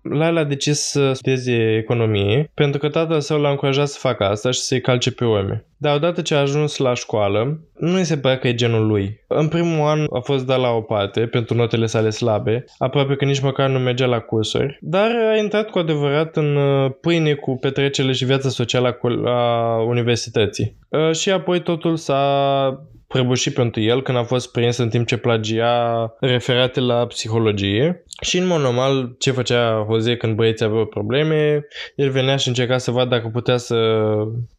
Lyle 0.02 0.38
a 0.38 0.44
decis 0.44 0.78
să 0.78 1.12
studieze 1.12 1.76
economie 1.76 2.50
pentru 2.54 2.80
că 2.80 2.88
tatăl 2.88 3.20
său 3.20 3.40
l-a 3.40 3.50
încurajat 3.50 3.88
să 3.88 3.98
facă 3.98 4.24
asta 4.24 4.50
și 4.50 4.60
să-i 4.60 4.80
calce 4.80 5.12
pe 5.12 5.24
urme. 5.24 5.64
Dar 5.76 5.94
odată 5.94 6.22
ce 6.22 6.34
a 6.34 6.40
ajuns 6.40 6.76
la 6.76 6.94
școală, 6.94 7.60
nu 7.78 7.94
îi 7.94 8.04
se 8.04 8.16
părea 8.16 8.38
că 8.38 8.48
e 8.48 8.54
genul 8.54 8.86
lui. 8.86 9.24
În 9.26 9.48
primul 9.48 9.86
an 9.86 10.06
a 10.12 10.20
fost 10.20 10.46
dat 10.46 10.60
la 10.60 10.70
o 10.70 10.80
parte 10.80 11.20
pentru 11.20 11.54
notele 11.54 11.86
sale 11.86 12.10
slabe, 12.10 12.64
aproape 12.78 13.14
că 13.14 13.24
nici 13.24 13.40
măcar 13.40 13.68
nu 13.68 13.78
mergea 13.78 14.06
la 14.06 14.18
cursuri, 14.18 14.78
dar 14.80 15.10
a 15.32 15.36
intrat 15.36 15.70
cu 15.70 15.78
adevărat 15.78 16.36
în 16.36 16.56
uh, 16.56 16.90
pâine 17.00 17.34
cu 17.34 17.56
petrecele 17.56 18.12
și 18.12 18.24
viața 18.24 18.48
socială 18.48 18.98
a 19.24 19.76
universității. 19.82 20.76
Uh, 20.88 21.12
și 21.12 21.30
apoi 21.30 21.62
totul 21.62 21.96
s-a 21.96 22.86
prăbușit 23.12 23.54
pentru 23.54 23.80
el 23.80 24.02
când 24.02 24.18
a 24.18 24.22
fost 24.22 24.52
prins 24.52 24.76
în 24.76 24.88
timp 24.88 25.06
ce 25.06 25.16
plagia 25.16 26.14
referate 26.20 26.80
la 26.80 27.06
psihologie. 27.06 28.04
Și 28.20 28.38
în 28.38 28.46
mod 28.46 28.60
normal, 28.60 29.14
ce 29.18 29.30
făcea 29.30 29.86
Jose 29.90 30.16
când 30.16 30.36
băieții 30.36 30.64
aveau 30.64 30.86
probleme, 30.86 31.66
el 31.94 32.10
venea 32.10 32.36
și 32.36 32.48
încerca 32.48 32.78
să 32.78 32.90
vadă 32.90 33.08
dacă 33.08 33.28
putea 33.28 33.56
să 33.56 33.76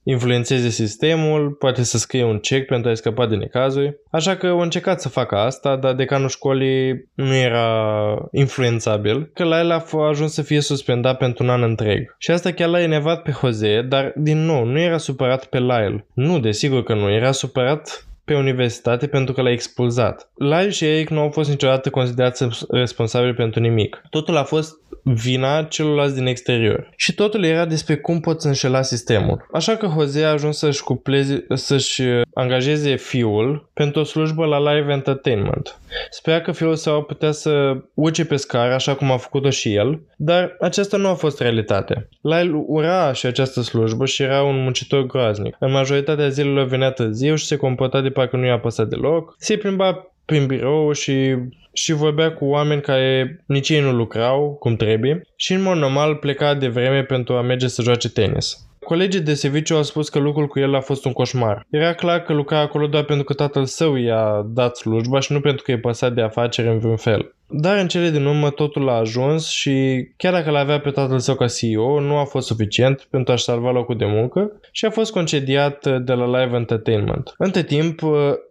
influențeze 0.04 0.70
sistemul, 0.70 1.51
poate 1.51 1.84
să 1.84 1.97
scrie 1.97 2.24
un 2.24 2.39
check 2.39 2.66
pentru 2.66 2.89
a 2.89 2.93
scăpa 2.93 3.28
de 3.28 3.36
necazuri. 3.36 3.97
Așa 4.12 4.36
că 4.36 4.47
au 4.47 4.60
încercat 4.60 5.01
să 5.01 5.10
facă 5.10 5.36
asta, 5.36 5.76
dar 5.76 5.93
decanul 5.93 6.28
școlii 6.28 7.10
nu 7.14 7.36
era 7.36 8.16
influențabil, 8.32 9.30
că 9.34 9.43
la 9.43 9.60
el 9.60 9.72
a 9.72 9.84
ajuns 10.08 10.34
să 10.34 10.41
fie 10.41 10.60
suspendat 10.60 11.18
pentru 11.18 11.43
un 11.43 11.49
an 11.49 11.64
întreg. 11.64 12.16
Și 12.18 12.32
asta 12.32 12.51
chiar 12.51 12.70
l-a 12.70 12.82
enervat 12.82 13.22
pe 13.22 13.34
Jose, 13.41 13.82
dar 13.82 14.14
din 14.16 14.45
nou, 14.45 14.66
nu 14.66 14.80
era 14.80 14.97
supărat 14.97 15.45
pe 15.45 15.60
Lyle. 15.60 16.06
Nu, 16.14 16.39
desigur 16.39 16.84
că 16.84 16.93
nu, 16.93 17.12
era 17.12 17.32
supărat 17.32 18.08
pe 18.26 18.36
universitate 18.36 19.07
pentru 19.07 19.34
că 19.34 19.41
l-a 19.41 19.51
expulzat. 19.51 20.30
Lyle 20.36 20.69
și 20.69 20.86
Eric 20.86 21.09
nu 21.09 21.19
au 21.19 21.30
fost 21.30 21.49
niciodată 21.49 21.89
considerați 21.89 22.45
responsabili 22.69 23.34
pentru 23.34 23.59
nimic. 23.59 24.01
Totul 24.09 24.38
a 24.38 24.43
fost 24.43 24.83
vina 25.04 25.64
celorlalți 25.64 26.16
din 26.16 26.26
exterior. 26.26 26.89
Și 26.95 27.14
totul 27.14 27.43
era 27.43 27.66
despre 27.66 27.95
cum 27.95 28.20
poți 28.20 28.47
înșela 28.47 28.82
sistemul. 28.82 29.47
Așa 29.54 29.76
că 29.76 29.89
Jose 29.97 30.24
a 30.24 30.32
ajuns 30.32 30.58
să-și, 30.58 30.84
cupleze, 30.84 31.45
să-și 31.54 32.01
angajeze 32.34 32.95
fiul 32.95 33.70
pentru 33.74 34.01
o 34.01 34.04
slujbă 34.04 34.45
la 34.45 34.74
Live 34.74 34.91
Entertainment. 34.91 35.78
Spera 36.10 36.41
că 36.41 36.51
fiul 36.51 36.76
său 36.76 36.95
ar 36.95 37.04
putea 37.04 37.32
să 37.32 37.78
urce 37.93 38.26
pe 38.26 38.36
scară 38.36 38.74
așa 38.74 38.95
cum 38.95 39.12
a 39.12 39.18
făcut-o 39.18 39.49
și 39.49 39.74
el, 39.74 39.99
dar 40.16 40.56
aceasta 40.60 40.97
nu 40.97 41.08
a 41.08 41.14
fost 41.14 41.39
realitate. 41.39 42.10
Lyle 42.22 42.64
ura 42.68 43.14
și 43.14 43.26
această 43.26 43.62
slujbă 43.62 44.06
și 44.06 44.24
era 44.24 44.43
un 44.43 44.64
muncitor 44.64 45.06
groaznic. 45.06 45.56
În 45.60 45.72
majoritatea 45.72 46.30
zilelor 46.30 46.66
venea 46.66 46.91
târziu 46.91 47.36
și 47.36 47.45
se 47.45 47.56
comporta 47.56 48.01
de 48.01 48.10
parcă 48.10 48.38
nu 48.38 48.45
i-a 48.45 48.60
păsat 48.60 48.88
deloc. 48.88 49.36
Se 49.38 49.58
plimba 49.58 50.08
prin 50.26 50.45
birou 50.45 50.91
și, 50.91 51.36
și 51.74 51.93
vorbea 51.93 52.34
cu 52.34 52.45
oameni 52.45 52.82
care 52.82 53.39
nici 53.45 53.69
ei 53.69 53.82
nu 53.82 53.91
lucrau 53.91 54.55
cum 54.59 54.76
trebuie 54.76 55.21
și 55.36 55.53
în 55.53 55.61
mod 55.61 55.78
normal 55.78 56.15
pleca 56.15 56.53
de 56.53 56.67
vreme 56.67 57.03
pentru 57.03 57.34
a 57.34 57.41
merge 57.41 57.67
să 57.67 57.82
joace 57.82 58.09
tenis. 58.09 58.67
Colegii 58.80 59.21
de 59.21 59.34
serviciu 59.34 59.76
au 59.76 59.84
spus 59.84 60.09
că 60.09 60.19
lucrul 60.19 60.47
cu 60.47 60.59
el 60.59 60.76
a 60.76 60.82
fost 60.82 61.05
un 61.05 61.13
coșmar. 61.13 61.65
Era 61.69 61.93
clar 61.93 62.19
că 62.19 62.34
lucra 62.34 62.59
acolo 62.59 62.88
doar 62.88 63.03
pentru 63.03 63.24
că 63.24 63.34
tatăl 63.34 63.65
său 63.65 63.95
i-a 63.95 64.45
dat 64.47 64.78
slujba 64.78 65.19
și 65.19 65.32
nu 65.32 65.39
pentru 65.39 65.63
că 65.63 65.71
e 65.71 65.78
păsat 65.78 66.13
de 66.13 66.21
afaceri 66.21 66.67
în 66.67 66.80
vreun 66.80 66.95
fel. 66.95 67.36
Dar 67.47 67.78
în 67.78 67.88
cele 67.88 68.09
din 68.09 68.26
urmă 68.26 68.49
totul 68.49 68.89
a 68.89 68.93
ajuns 68.93 69.49
și 69.49 70.07
chiar 70.17 70.34
dacă 70.34 70.49
l-avea 70.49 70.80
pe 70.80 70.89
tatăl 70.89 71.19
său 71.19 71.36
ca 71.36 71.45
CEO, 71.47 71.99
nu 71.99 72.17
a 72.17 72.24
fost 72.24 72.47
suficient 72.47 73.07
pentru 73.09 73.34
a-și 73.34 73.43
salva 73.43 73.71
locul 73.71 73.97
de 73.97 74.05
muncă 74.05 74.51
și 74.71 74.86
a 74.86 74.89
fost 74.89 75.11
concediat 75.11 76.03
de 76.03 76.13
la 76.13 76.39
Live 76.39 76.55
Entertainment. 76.55 77.34
Între 77.38 77.63
timp, 77.63 78.01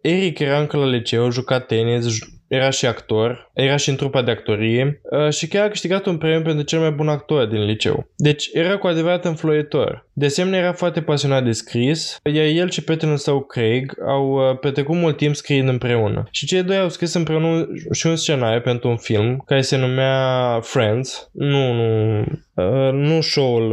Eric 0.00 0.38
era 0.38 0.58
încă 0.58 0.76
la 0.76 0.86
liceu, 0.86 1.30
juca 1.30 1.60
tenis, 1.60 2.18
era 2.54 2.70
și 2.70 2.86
actor, 2.86 3.50
era 3.54 3.76
și 3.76 3.88
în 3.88 3.96
trupa 3.96 4.22
de 4.22 4.30
actorie 4.30 5.00
uh, 5.02 5.32
și 5.32 5.48
chiar 5.48 5.64
a 5.64 5.68
câștigat 5.68 6.06
un 6.06 6.18
premiu 6.18 6.42
pentru 6.42 6.64
cel 6.64 6.80
mai 6.80 6.90
bun 6.90 7.08
actor 7.08 7.46
din 7.46 7.64
liceu. 7.64 8.08
Deci 8.16 8.50
era 8.52 8.76
cu 8.78 8.86
adevărat 8.86 9.24
înfloitor. 9.24 10.06
De 10.12 10.26
asemenea 10.26 10.58
era 10.58 10.72
foarte 10.72 11.00
pasionat 11.02 11.44
de 11.44 11.52
scris, 11.52 12.20
iar 12.32 12.44
el 12.44 12.70
și 12.70 12.84
prietenul 12.84 13.16
său 13.16 13.40
Craig 13.40 13.92
au 14.06 14.30
uh, 14.30 14.58
petrecut 14.58 14.96
mult 14.96 15.16
timp 15.16 15.34
scriind 15.34 15.68
împreună. 15.68 16.28
Și 16.30 16.46
cei 16.46 16.62
doi 16.62 16.78
au 16.78 16.88
scris 16.88 17.14
împreună 17.14 17.68
și 17.92 18.06
un 18.06 18.16
scenariu 18.16 18.60
pentru 18.60 18.88
un 18.88 18.96
film 18.96 19.42
care 19.46 19.60
se 19.60 19.76
numea 19.76 20.58
Friends. 20.62 21.28
Nu, 21.32 21.72
nu, 21.72 22.18
uh, 22.54 22.92
nu 22.92 23.20
show-ul 23.20 23.70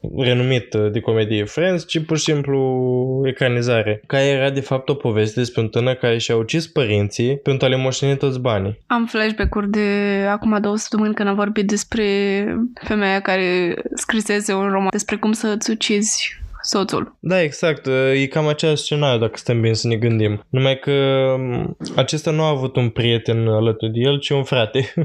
uh, 0.00 0.24
renumit 0.24 0.74
de 0.92 1.00
comedie 1.00 1.44
Friends, 1.44 1.86
ci 1.86 2.04
pur 2.04 2.16
și 2.16 2.24
simplu 2.24 3.22
ecranizare, 3.24 4.02
care 4.06 4.24
era 4.24 4.50
de 4.50 4.60
fapt 4.60 4.88
o 4.88 4.94
poveste 4.94 5.40
despre 5.40 5.60
un 5.60 5.68
tânăr 5.68 5.94
care 5.94 6.18
și-a 6.18 6.36
ucis 6.36 6.66
părinții 6.66 7.36
pentru 7.36 7.66
a 7.66 7.68
le 7.68 7.76
moșteni 7.92 8.16
toți 8.16 8.40
banii. 8.40 8.78
Am 8.86 9.06
flashback-uri 9.06 9.70
de 9.70 10.26
acum 10.30 10.58
două 10.60 10.76
săptămâni 10.76 11.14
când 11.14 11.28
am 11.28 11.34
vorbit 11.34 11.66
despre 11.66 12.04
femeia 12.82 13.20
care 13.20 13.74
scrisese 13.94 14.54
un 14.54 14.68
roman 14.68 14.88
despre 14.90 15.16
cum 15.16 15.32
să-ți 15.32 15.70
ucizi 15.70 16.40
soțul. 16.62 17.16
Da, 17.20 17.42
exact. 17.42 17.86
E 18.14 18.26
cam 18.26 18.46
aceeași 18.46 18.82
scenariu 18.82 19.20
dacă 19.20 19.32
stăm 19.36 19.60
bine 19.60 19.72
să 19.72 19.86
ne 19.86 19.96
gândim. 19.96 20.44
Numai 20.48 20.78
că 20.78 20.90
um, 21.36 21.76
acesta 21.96 22.30
nu 22.30 22.42
a 22.42 22.48
avut 22.48 22.76
un 22.76 22.88
prieten 22.88 23.48
alături 23.48 23.92
de 23.92 24.00
el, 24.00 24.18
ci 24.18 24.30
un 24.30 24.44
frate. 24.44 24.92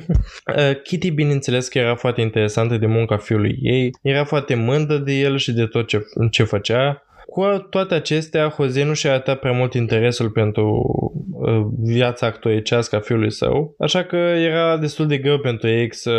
Uh, 0.58 0.82
Kitty, 0.84 1.12
bineînțeles 1.12 1.68
că 1.68 1.78
era 1.78 1.96
foarte 1.96 2.22
interesantă 2.22 2.78
de 2.78 2.86
munca 2.86 3.18
fiului 3.18 3.58
ei, 3.62 3.92
era 4.02 4.24
foarte 4.24 4.56
mândră 4.56 4.98
de 4.98 5.14
el 5.14 5.38
și 5.38 5.52
de 5.52 5.66
tot 5.66 5.88
ce, 5.88 6.06
ce 6.32 6.44
făcea 6.44 7.07
cu 7.30 7.68
toate 7.70 7.94
acestea, 7.94 8.54
Jose 8.58 8.84
nu 8.84 8.94
și-a 8.94 9.12
arătat 9.12 9.40
prea 9.40 9.52
mult 9.52 9.74
interesul 9.74 10.30
pentru 10.30 10.84
uh, 11.32 11.66
viața 11.80 12.28
actoricească 12.28 12.96
a 12.96 13.00
fiului 13.00 13.32
său, 13.32 13.76
așa 13.80 14.04
că 14.04 14.16
era 14.16 14.78
destul 14.78 15.08
de 15.08 15.18
greu 15.18 15.38
pentru 15.38 15.68
ei 15.68 15.88
să 15.94 16.12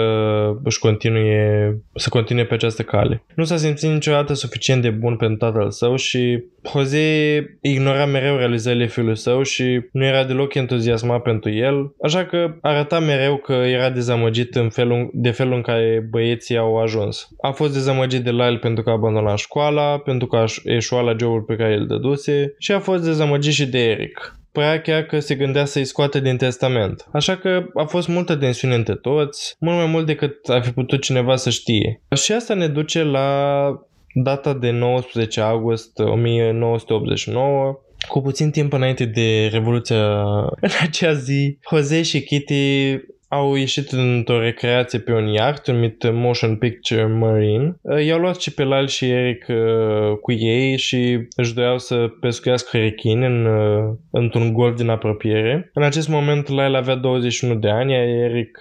își 0.64 0.78
continue, 0.78 1.78
să 1.94 2.08
continue 2.08 2.44
pe 2.44 2.54
această 2.54 2.82
cale. 2.82 3.22
Nu 3.34 3.44
s-a 3.44 3.56
simțit 3.56 3.90
niciodată 3.90 4.34
suficient 4.34 4.82
de 4.82 4.90
bun 4.90 5.16
pentru 5.16 5.36
tatăl 5.36 5.70
său 5.70 5.96
și 5.96 6.44
Jose 6.72 7.58
ignora 7.60 8.06
mereu 8.06 8.36
realizările 8.36 8.86
fiului 8.86 9.16
său 9.16 9.42
și 9.42 9.80
nu 9.92 10.04
era 10.04 10.24
deloc 10.24 10.54
entuziasmat 10.54 11.22
pentru 11.22 11.50
el, 11.50 11.94
așa 12.02 12.24
că 12.24 12.54
arăta 12.60 12.98
mereu 12.98 13.36
că 13.36 13.52
era 13.52 13.90
dezamăgit 13.90 14.54
în 14.54 14.68
felul, 14.68 15.10
de 15.12 15.30
felul 15.30 15.54
în 15.54 15.62
care 15.62 16.06
băieții 16.10 16.56
au 16.56 16.76
ajuns. 16.76 17.28
A 17.40 17.50
fost 17.50 17.72
dezamăgit 17.72 18.24
de 18.24 18.30
Lyle 18.30 18.58
pentru 18.60 18.82
că 18.82 18.90
a 18.90 18.92
abandonat 18.92 19.38
școala, 19.38 19.98
pentru 19.98 20.26
că 20.26 20.36
a 20.36 20.44
eșuat 20.64 20.97
la 21.02 21.16
jobul 21.18 21.42
pe 21.42 21.56
care 21.56 21.76
îl 21.76 21.86
dăduse 21.86 22.54
și 22.58 22.72
a 22.72 22.80
fost 22.80 23.04
dezamăgit 23.04 23.52
și 23.52 23.66
de 23.66 23.78
Eric 23.78 24.38
părea 24.58 24.80
chiar 24.80 25.02
că 25.02 25.20
se 25.20 25.34
gândea 25.34 25.64
să-i 25.64 25.84
scoate 25.84 26.20
din 26.20 26.36
testament. 26.36 27.08
Așa 27.12 27.36
că 27.36 27.64
a 27.74 27.84
fost 27.84 28.08
multă 28.08 28.36
tensiune 28.36 28.74
între 28.74 28.94
toți, 28.94 29.56
mult 29.58 29.76
mai 29.76 29.86
mult 29.86 30.06
decât 30.06 30.48
ar 30.48 30.64
fi 30.64 30.70
putut 30.70 31.02
cineva 31.02 31.36
să 31.36 31.50
știe. 31.50 32.02
Și 32.14 32.32
asta 32.32 32.54
ne 32.54 32.68
duce 32.68 33.02
la 33.02 33.68
data 34.14 34.54
de 34.54 34.70
19 34.70 35.40
august 35.40 35.98
1989, 35.98 37.78
cu 38.08 38.20
puțin 38.20 38.50
timp 38.50 38.72
înainte 38.72 39.04
de 39.04 39.48
Revoluția 39.52 40.20
în 40.60 40.70
acea 40.80 41.12
zi, 41.12 41.58
Jose 41.70 42.02
și 42.02 42.22
Kitty 42.22 42.96
au 43.28 43.54
ieșit 43.54 43.90
într-o 43.90 44.40
recreație 44.40 44.98
pe 44.98 45.12
un 45.12 45.26
iaht 45.26 45.66
numit 45.66 46.10
Motion 46.12 46.56
Picture 46.56 47.04
Marine. 47.06 47.76
I-au 48.04 48.18
luat 48.18 48.40
și 48.40 48.54
pe 48.54 48.64
Lal 48.64 48.86
și 48.86 49.10
Eric 49.10 49.46
uh, 49.48 50.16
cu 50.20 50.32
ei 50.32 50.78
și 50.78 51.28
își 51.36 51.54
doreau 51.54 51.78
să 51.78 52.10
pescuiască 52.20 52.76
rechini 52.76 53.26
în, 53.26 53.44
uh, 53.44 53.94
într-un 54.10 54.52
golf 54.52 54.76
din 54.76 54.88
apropiere. 54.88 55.70
În 55.74 55.82
acest 55.82 56.08
moment 56.08 56.48
Lyle 56.48 56.76
avea 56.76 56.94
21 56.94 57.54
de 57.54 57.68
ani, 57.68 57.92
iar 57.92 58.02
Eric 58.02 58.58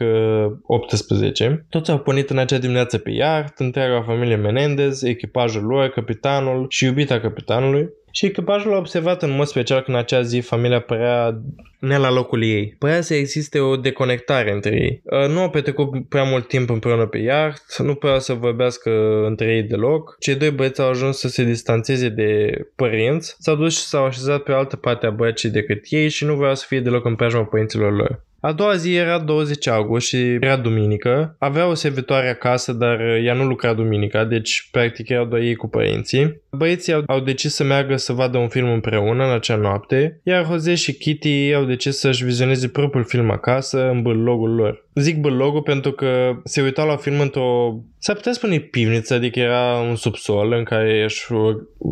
18. 0.63 1.47
Uh, 1.47 1.57
Toți 1.69 1.91
au 1.91 1.99
pornit 1.99 2.29
în 2.29 2.37
acea 2.37 2.57
dimineață 2.57 2.97
pe 2.97 3.11
iaht, 3.11 3.59
întreaga 3.59 4.01
familie 4.01 4.35
Menendez, 4.35 5.03
echipajul 5.03 5.63
lor, 5.63 5.89
capitanul 5.89 6.65
și 6.69 6.85
iubita 6.85 7.19
capitanului. 7.19 7.89
Și 8.17 8.25
echipajul 8.25 8.73
a 8.73 8.77
observat 8.77 9.23
în 9.23 9.31
mod 9.31 9.45
special 9.45 9.81
că 9.81 9.91
în 9.91 9.97
acea 9.97 10.21
zi 10.21 10.39
familia 10.39 10.79
părea 10.79 11.41
ne 11.79 11.97
la 11.97 12.11
locul 12.11 12.43
ei. 12.43 12.75
Părea 12.79 13.01
să 13.01 13.13
existe 13.13 13.59
o 13.59 13.75
deconectare 13.75 14.51
între 14.51 14.75
ei. 14.75 15.01
Uh, 15.03 15.29
nu 15.29 15.39
au 15.39 15.49
petrecut 15.49 16.09
prea 16.09 16.23
mult 16.23 16.47
timp 16.47 16.69
împreună 16.69 17.05
pe 17.05 17.17
iaht, 17.17 17.77
nu 17.77 17.95
părea 17.95 18.19
să 18.19 18.33
vorbească 18.33 18.89
între 19.25 19.55
ei 19.55 19.63
deloc. 19.63 20.15
Cei 20.19 20.35
doi 20.35 20.51
băieți 20.51 20.81
au 20.81 20.89
ajuns 20.89 21.19
să 21.19 21.27
se 21.27 21.43
distanțeze 21.43 22.09
de 22.09 22.61
părinți, 22.75 23.35
s-au 23.39 23.55
dus 23.55 23.79
și 23.79 23.85
s-au 23.85 24.05
așezat 24.05 24.43
pe 24.43 24.51
altă 24.51 24.75
parte 24.75 25.05
a 25.05 25.09
băieții 25.09 25.49
decât 25.49 25.85
ei 25.89 26.09
și 26.09 26.25
nu 26.25 26.35
voiau 26.35 26.55
să 26.55 26.65
fie 26.67 26.79
deloc 26.79 27.05
în 27.05 27.15
preajma 27.15 27.43
părinților 27.43 27.95
lor. 27.95 28.25
A 28.39 28.51
doua 28.51 28.75
zi 28.75 28.95
era 28.95 29.19
20 29.19 29.67
august 29.67 30.07
și 30.07 30.17
era 30.17 30.57
duminică. 30.57 31.35
Avea 31.39 31.67
o 31.67 31.73
servitoare 31.73 32.29
acasă, 32.29 32.73
dar 32.73 32.99
ea 32.99 33.33
nu 33.33 33.45
lucra 33.45 33.73
duminica, 33.73 34.25
deci 34.25 34.67
practic 34.71 35.09
erau 35.09 35.25
doar 35.25 35.41
ei 35.41 35.55
cu 35.55 35.67
părinții. 35.67 36.41
Băieții 36.57 36.93
au, 36.93 37.03
au 37.07 37.19
decis 37.19 37.53
să 37.53 37.63
meargă 37.63 37.95
să 37.95 38.13
vadă 38.13 38.37
un 38.37 38.47
film 38.47 38.69
împreună 38.69 39.25
în 39.25 39.31
acea 39.31 39.55
noapte, 39.55 40.19
iar 40.23 40.45
Jose 40.45 40.75
și 40.75 40.93
Kitty 40.93 41.53
au 41.53 41.63
decis 41.63 41.97
să-și 41.97 42.23
vizioneze 42.23 42.67
propriul 42.67 43.05
film 43.05 43.31
acasă 43.31 43.89
în 43.89 44.01
bâlogul 44.01 44.55
lor. 44.55 44.85
Zic 44.95 45.19
bâlogul 45.19 45.61
pentru 45.61 45.91
că 45.91 46.39
se 46.43 46.61
uitau 46.61 46.87
la 46.87 46.95
film 46.95 47.19
într-o... 47.19 47.79
S-ar 47.97 48.15
putea 48.15 48.31
spune 48.31 48.59
pivniță, 48.59 49.13
adică 49.13 49.39
era 49.39 49.85
un 49.89 49.95
subsol 49.95 50.51
în 50.51 50.63
care 50.63 51.03
își, 51.03 51.25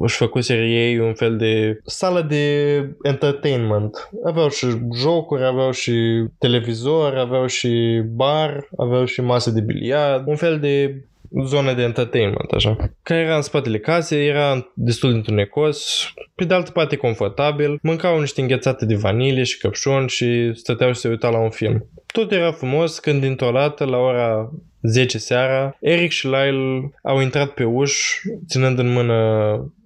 își 0.01 0.15
făcuse 0.15 0.53
ei 0.53 0.99
un 0.99 1.13
fel 1.13 1.37
de 1.37 1.79
sală 1.85 2.21
de 2.21 2.75
entertainment. 3.03 4.09
Aveau 4.25 4.49
și 4.49 4.65
jocuri, 4.95 5.45
aveau 5.45 5.71
și 5.71 5.93
televizor, 6.37 7.15
aveau 7.15 7.45
și 7.45 8.01
bar, 8.05 8.67
aveau 8.77 9.05
și 9.05 9.21
masă 9.21 9.51
de 9.51 9.61
biliard, 9.61 10.27
un 10.27 10.35
fel 10.35 10.59
de 10.59 11.03
zonă 11.45 11.73
de 11.73 11.81
entertainment, 11.81 12.51
așa. 12.51 12.75
Care 13.03 13.21
era 13.21 13.35
în 13.35 13.41
spatele 13.41 13.79
casei, 13.79 14.27
era 14.27 14.71
destul 14.73 15.09
de 15.09 15.15
întunecos, 15.15 16.07
pe 16.35 16.45
de 16.45 16.53
altă 16.53 16.71
parte 16.71 16.95
confortabil, 16.95 17.79
mâncau 17.81 18.19
niște 18.19 18.41
înghețate 18.41 18.85
de 18.85 18.95
vanilie 18.95 19.43
și 19.43 19.57
căpșuni 19.57 20.09
și 20.09 20.51
stăteau 20.53 20.93
și 20.93 20.99
se 20.99 21.07
uitau 21.07 21.31
la 21.31 21.39
un 21.39 21.49
film. 21.49 21.89
Tot 22.05 22.31
era 22.31 22.51
frumos 22.51 22.99
când 22.99 23.21
dintr-o 23.21 23.51
dată, 23.51 23.85
la 23.85 23.97
ora 23.97 24.51
10 24.87 25.17
seara, 25.17 25.77
Eric 25.79 26.11
și 26.11 26.25
Lyle 26.25 26.91
au 27.03 27.21
intrat 27.21 27.49
pe 27.49 27.63
uș, 27.63 28.21
ținând 28.47 28.79
în 28.79 28.91
mână 28.91 29.15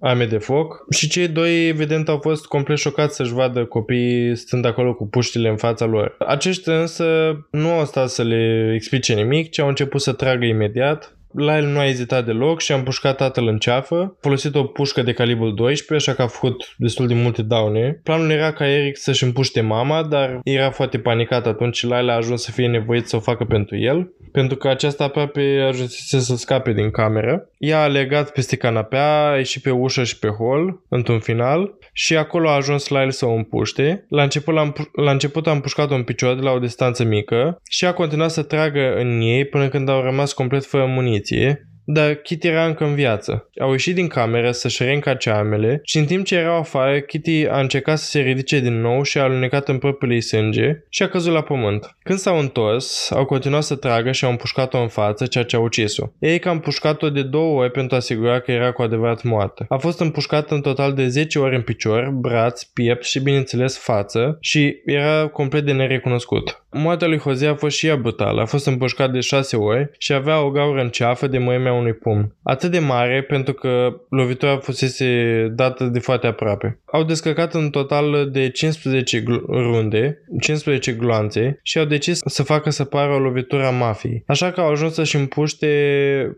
arme 0.00 0.24
de 0.24 0.38
foc 0.38 0.84
și 0.90 1.08
cei 1.08 1.28
doi, 1.28 1.68
evident, 1.68 2.08
au 2.08 2.18
fost 2.18 2.46
complet 2.46 2.78
șocați 2.78 3.16
să-și 3.16 3.32
vadă 3.32 3.64
copiii 3.64 4.36
stând 4.36 4.64
acolo 4.64 4.94
cu 4.94 5.06
puștile 5.06 5.48
în 5.48 5.56
fața 5.56 5.84
lor. 5.84 6.16
Aceștia 6.18 6.80
însă 6.80 7.36
nu 7.50 7.70
au 7.70 7.84
stat 7.84 8.08
să 8.08 8.22
le 8.22 8.72
explice 8.74 9.14
nimic, 9.14 9.50
ci 9.50 9.58
au 9.58 9.68
început 9.68 10.00
să 10.00 10.12
tragă 10.12 10.44
imediat, 10.44 11.18
Lyle 11.32 11.66
nu 11.66 11.78
a 11.78 11.86
ezitat 11.86 12.24
deloc 12.24 12.60
și 12.60 12.72
a 12.72 12.76
împușcat 12.76 13.16
tatăl 13.16 13.46
în 13.46 13.58
ceafă, 13.58 14.16
folosit 14.20 14.54
o 14.54 14.64
pușcă 14.64 15.02
de 15.02 15.12
calibru 15.12 15.50
12, 15.50 16.10
așa 16.10 16.16
că 16.16 16.22
a 16.22 16.26
făcut 16.26 16.74
destul 16.76 17.06
de 17.06 17.14
multe 17.14 17.42
daune. 17.42 18.00
Planul 18.02 18.30
era 18.30 18.52
ca 18.52 18.68
Eric 18.68 18.96
să-și 18.96 19.24
împuște 19.24 19.60
mama, 19.60 20.02
dar 20.02 20.40
era 20.44 20.70
foarte 20.70 20.98
panicat 20.98 21.46
atunci 21.46 21.76
și 21.76 21.84
Lyle 21.84 22.12
a 22.12 22.16
ajuns 22.16 22.42
să 22.42 22.50
fie 22.50 22.66
nevoit 22.66 23.08
să 23.08 23.16
o 23.16 23.20
facă 23.20 23.44
pentru 23.44 23.76
el, 23.76 24.12
pentru 24.32 24.56
că 24.56 24.68
aceasta 24.68 25.04
aproape 25.04 25.64
ajunsese 25.68 26.18
să 26.18 26.36
scape 26.36 26.72
din 26.72 26.90
cameră. 26.90 27.48
Ea 27.58 27.82
a 27.82 27.86
legat 27.86 28.30
peste 28.30 28.56
canapea, 28.56 29.30
a 29.30 29.36
ieșit 29.36 29.62
pe 29.62 29.70
ușă 29.70 30.04
și 30.04 30.18
pe 30.18 30.28
hol, 30.28 30.82
într-un 30.88 31.20
final, 31.20 31.78
și 31.92 32.16
acolo 32.16 32.48
a 32.48 32.54
ajuns 32.54 32.88
Lyle 32.88 33.10
să 33.10 33.26
o 33.26 33.32
împuște. 33.32 34.04
La 34.08 34.22
început, 34.22 34.54
la, 34.54 34.72
la 34.92 35.10
început 35.10 35.46
a 35.46 35.50
împușcat-o 35.50 35.94
în 35.94 36.02
picior 36.02 36.34
de 36.34 36.40
la 36.40 36.50
o 36.50 36.58
distanță 36.58 37.04
mică 37.04 37.60
și 37.68 37.86
a 37.86 37.92
continuat 37.92 38.30
să 38.30 38.42
tragă 38.42 38.94
în 38.96 39.20
ei 39.20 39.44
până 39.44 39.68
când 39.68 39.88
au 39.88 40.02
rămas 40.02 40.32
complet 40.32 40.64
fără 40.64 40.86
muniție, 40.86 41.18
dar 41.92 42.14
Kitty 42.14 42.46
era 42.46 42.66
încă 42.66 42.84
în 42.84 42.94
viață. 42.94 43.48
Au 43.60 43.70
ieșit 43.70 43.94
din 43.94 44.06
cameră 44.06 44.50
să-și 44.50 44.82
reîncace 44.82 45.30
armele 45.30 45.80
și 45.82 45.98
în 45.98 46.04
timp 46.04 46.24
ce 46.24 46.36
erau 46.36 46.58
afară, 46.58 47.00
Kitty 47.00 47.46
a 47.46 47.60
încercat 47.60 47.98
să 47.98 48.10
se 48.10 48.20
ridice 48.20 48.60
din 48.60 48.80
nou 48.80 49.02
și 49.02 49.18
a 49.18 49.22
alunecat 49.22 49.68
în 49.68 49.78
propriul 49.78 50.12
ei 50.12 50.20
sânge 50.20 50.84
și 50.88 51.02
a 51.02 51.08
căzut 51.08 51.32
la 51.32 51.42
pământ. 51.42 51.96
Când 52.02 52.18
s-au 52.18 52.38
întors, 52.38 53.10
au 53.10 53.24
continuat 53.24 53.62
să 53.62 53.74
tragă 53.74 54.12
și 54.12 54.24
au 54.24 54.30
împușcat-o 54.30 54.80
în 54.80 54.88
față, 54.88 55.26
ceea 55.26 55.44
ce 55.44 55.56
a 55.56 55.60
ucis-o. 55.60 56.06
Ei 56.18 56.40
a 56.40 56.50
împușcat-o 56.50 57.10
de 57.10 57.22
două 57.22 57.60
ori 57.60 57.70
pentru 57.70 57.94
a 57.94 57.98
asigura 57.98 58.40
că 58.40 58.52
era 58.52 58.72
cu 58.72 58.82
adevărat 58.82 59.22
moartă. 59.22 59.64
A 59.68 59.76
fost 59.76 60.00
împușcată 60.00 60.54
în 60.54 60.60
total 60.60 60.92
de 60.92 61.08
10 61.08 61.38
ori 61.38 61.56
în 61.56 61.62
picior, 61.62 62.10
braț, 62.10 62.62
piept 62.62 63.04
și 63.04 63.20
bineînțeles 63.20 63.78
față 63.78 64.36
și 64.40 64.80
era 64.84 65.26
complet 65.26 65.64
de 65.64 65.72
nerecunoscut. 65.72 66.64
Moartea 66.72 67.08
lui 67.08 67.18
Jose 67.18 67.46
a 67.46 67.54
fost 67.54 67.76
și 67.76 67.86
ea 67.86 67.96
brutală. 67.96 68.40
A 68.40 68.44
fost 68.44 68.66
împușcat 68.66 69.12
de 69.12 69.20
șase 69.20 69.56
ori 69.56 69.90
și 69.98 70.12
avea 70.12 70.42
o 70.42 70.50
gaură 70.50 70.80
în 70.80 70.88
ceafă 70.88 71.26
de 71.26 71.38
mărimea 71.38 71.72
unui 71.72 71.92
pumn. 71.92 72.34
Atât 72.42 72.70
de 72.70 72.78
mare 72.78 73.22
pentru 73.22 73.52
că 73.52 73.96
lovitura 74.08 74.56
fusese 74.56 75.46
dată 75.54 75.84
de 75.84 75.98
foarte 75.98 76.26
aproape. 76.26 76.80
Au 76.92 77.04
descărcat 77.04 77.54
în 77.54 77.70
total 77.70 78.28
de 78.32 78.48
15 78.48 79.20
gl- 79.22 79.44
runde, 79.46 80.22
15 80.40 80.92
gloanțe 80.92 81.60
și 81.62 81.78
au 81.78 81.84
decis 81.84 82.20
să 82.24 82.42
facă 82.42 82.70
să 82.70 82.84
pară 82.84 83.12
o 83.12 83.18
lovitură 83.18 83.64
a 83.64 83.70
mafiei. 83.70 84.22
Așa 84.26 84.50
că 84.50 84.60
au 84.60 84.70
ajuns 84.70 84.94
să-și 84.94 85.16
împuște 85.16 85.68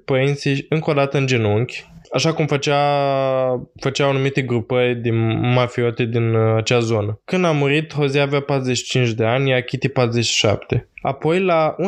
părinții 0.04 0.66
încă 0.68 0.90
o 0.90 0.94
dată 0.94 1.18
în 1.18 1.26
genunchi, 1.26 1.84
așa 2.12 2.32
cum 2.32 2.46
făcea, 2.46 2.80
făceau 3.80 4.08
anumite 4.08 4.42
grupări 4.42 4.94
din 4.94 5.50
mafiote 5.52 6.04
din 6.04 6.34
uh, 6.34 6.56
acea 6.56 6.78
zonă. 6.78 7.20
Când 7.24 7.44
a 7.44 7.50
murit, 7.50 7.92
Jose 7.92 8.18
avea 8.18 8.40
45 8.40 9.10
de 9.10 9.24
ani, 9.24 9.50
iar 9.50 9.60
Kitty 9.60 9.88
47. 9.88 10.88
Apoi, 11.02 11.40
la 11.40 11.74
11.47, 11.78 11.84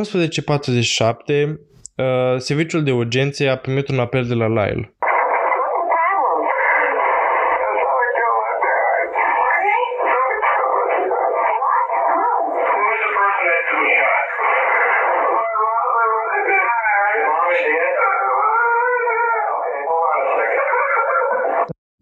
uh, 1.96 2.04
serviciul 2.36 2.82
de 2.82 2.92
urgențe 2.92 3.48
a 3.48 3.56
primit 3.56 3.88
un 3.88 3.98
apel 3.98 4.24
de 4.24 4.34
la 4.34 4.48
Lyle. 4.48 4.93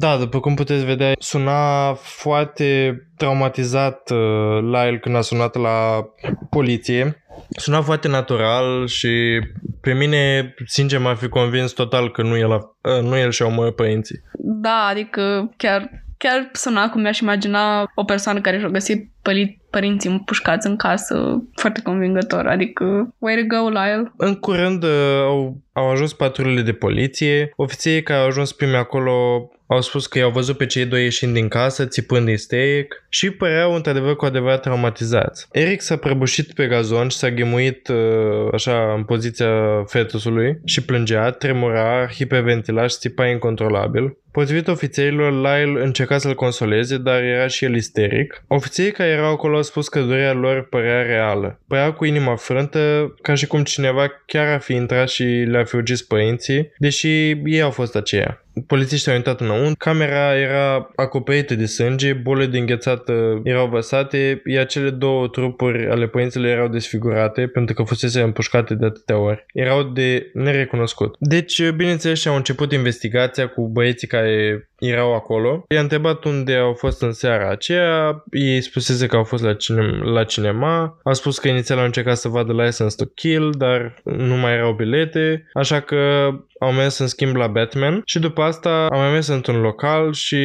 Da, 0.02 0.16
după 0.16 0.40
cum 0.40 0.54
puteți 0.54 0.84
vedea, 0.84 1.12
suna 1.18 1.92
foarte 1.94 2.96
traumatizat 3.16 4.10
uh, 4.10 4.60
Lyle 4.60 4.98
când 5.00 5.16
a 5.16 5.20
sunat 5.20 5.54
la 5.54 6.04
poliție. 6.50 7.24
Suna 7.50 7.80
foarte 7.80 8.08
natural 8.08 8.86
și 8.86 9.40
pe 9.80 9.92
mine, 9.92 10.54
sincer, 10.66 10.98
m-ar 10.98 11.16
fi 11.16 11.28
convins 11.28 11.72
total 11.72 12.10
că 12.10 12.22
nu 12.22 12.36
el, 12.36 12.52
a, 12.52 12.58
uh, 12.96 13.02
nu 13.02 13.16
el 13.16 13.30
și-a 13.30 13.46
omorât 13.46 13.76
părinții. 13.76 14.22
Da, 14.38 14.86
adică 14.90 15.52
chiar, 15.56 15.90
chiar 16.18 16.50
suna 16.52 16.88
cum 16.88 17.00
mi-aș 17.00 17.18
imagina 17.18 17.90
o 17.94 18.04
persoană 18.04 18.40
care 18.40 18.58
și-a 18.58 18.68
găsit 18.68 19.10
pări, 19.22 19.60
părinții 19.70 20.10
împușcați 20.10 20.66
în 20.66 20.76
casă 20.76 21.42
foarte 21.54 21.82
convingător. 21.82 22.46
Adică, 22.46 23.14
way 23.18 23.34
to 23.34 23.56
go, 23.56 23.68
Lyle. 23.68 24.12
În 24.16 24.34
curând 24.34 24.82
uh, 24.82 25.20
au, 25.24 25.56
au 25.72 25.90
ajuns 25.90 26.12
patrulele 26.12 26.62
de 26.62 26.72
poliție. 26.72 27.52
Ofițerii 27.56 28.02
care 28.02 28.20
au 28.20 28.26
ajuns 28.26 28.52
primi 28.52 28.76
acolo 28.76 29.48
au 29.72 29.80
spus 29.80 30.06
că 30.06 30.18
i-au 30.18 30.30
văzut 30.30 30.56
pe 30.56 30.66
cei 30.66 30.84
doi 30.84 31.02
ieșind 31.02 31.34
din 31.34 31.48
casă, 31.48 31.86
țipând 31.86 32.28
isteric 32.28 33.04
și 33.08 33.30
păreau 33.30 33.74
într-adevăr 33.74 34.16
cu 34.16 34.24
adevărat 34.24 34.60
traumatizați. 34.60 35.46
Eric 35.52 35.80
s-a 35.80 35.96
prăbușit 35.96 36.52
pe 36.52 36.66
gazon 36.66 37.08
și 37.08 37.16
s-a 37.16 37.30
ghemuit 37.30 37.88
uh, 37.88 38.52
așa 38.52 38.92
în 38.96 39.04
poziția 39.04 39.50
fetusului 39.86 40.58
și 40.64 40.84
plângea, 40.84 41.30
tremura, 41.30 42.08
hiperventila 42.14 42.86
și 42.86 42.96
țipa 42.98 43.26
incontrolabil. 43.26 44.16
Potrivit 44.32 44.68
ofițerilor, 44.68 45.32
Lyle 45.32 45.82
încerca 45.82 46.18
să-l 46.18 46.34
consoleze, 46.34 46.98
dar 46.98 47.22
era 47.22 47.46
și 47.46 47.64
el 47.64 47.74
isteric. 47.74 48.44
Ofițerii 48.46 48.92
care 48.92 49.10
erau 49.10 49.32
acolo 49.32 49.56
au 49.56 49.62
spus 49.62 49.88
că 49.88 50.00
durerea 50.00 50.32
lor 50.32 50.68
părea 50.68 51.02
reală. 51.02 51.60
Părea 51.68 51.92
cu 51.92 52.04
inima 52.04 52.36
frântă, 52.36 53.14
ca 53.22 53.34
și 53.34 53.46
cum 53.46 53.62
cineva 53.62 54.06
chiar 54.26 54.46
ar 54.46 54.60
fi 54.60 54.72
intrat 54.72 55.08
și 55.08 55.22
le-ar 55.24 55.66
fi 55.66 55.76
ucis 55.76 56.02
părinții, 56.02 56.72
deși 56.78 57.08
ei 57.44 57.62
au 57.62 57.70
fost 57.70 57.96
aceia. 57.96 58.41
Polițiștii 58.66 59.10
au 59.10 59.16
intrat 59.16 59.40
înăuntru, 59.40 59.74
camera 59.78 60.38
era 60.38 60.90
acoperită 60.96 61.54
de 61.54 61.66
sânge, 61.66 62.12
bole 62.12 62.46
de 62.46 62.58
înghețată 62.58 63.40
erau 63.44 63.68
văsate, 63.68 64.42
iar 64.44 64.66
cele 64.66 64.90
două 64.90 65.28
trupuri 65.28 65.86
ale 65.86 66.06
părinților 66.06 66.46
erau 66.46 66.68
desfigurate 66.68 67.46
pentru 67.46 67.74
că 67.74 67.82
fusese 67.82 68.20
împușcate 68.20 68.74
de 68.74 68.84
atâtea 68.84 69.18
ori. 69.18 69.44
Erau 69.52 69.82
de 69.82 70.30
nerecunoscut. 70.34 71.16
Deci, 71.18 71.70
bineînțeles, 71.70 72.20
și 72.20 72.28
au 72.28 72.36
început 72.36 72.72
investigația 72.72 73.48
cu 73.48 73.68
băieții 73.68 74.08
care 74.08 74.68
erau 74.88 75.14
acolo. 75.14 75.64
I-a 75.68 75.80
întrebat 75.80 76.24
unde 76.24 76.54
au 76.54 76.72
fost 76.72 77.02
în 77.02 77.12
seara 77.12 77.50
aceea, 77.50 78.24
ei 78.30 78.60
spusese 78.60 79.06
că 79.06 79.16
au 79.16 79.24
fost 79.24 79.42
la, 79.42 79.54
cine- 79.54 80.00
la 80.04 80.24
cinema, 80.24 80.98
a 81.02 81.12
spus 81.12 81.38
că 81.38 81.48
inițial 81.48 81.78
au 81.78 81.84
încercat 81.84 82.16
să 82.16 82.28
vadă 82.28 82.52
License 82.52 82.96
to 82.96 83.04
Kill, 83.14 83.54
dar 83.58 84.02
nu 84.04 84.36
mai 84.36 84.52
erau 84.52 84.72
bilete, 84.72 85.48
așa 85.52 85.80
că 85.80 86.30
au 86.62 86.72
mers 86.72 86.98
în 86.98 87.06
schimb 87.06 87.36
la 87.36 87.46
Batman 87.46 88.02
și 88.04 88.18
după 88.18 88.42
asta 88.42 88.86
au 88.86 88.98
mai 88.98 89.10
mers 89.12 89.26
într-un 89.26 89.60
local 89.60 90.12
și 90.12 90.36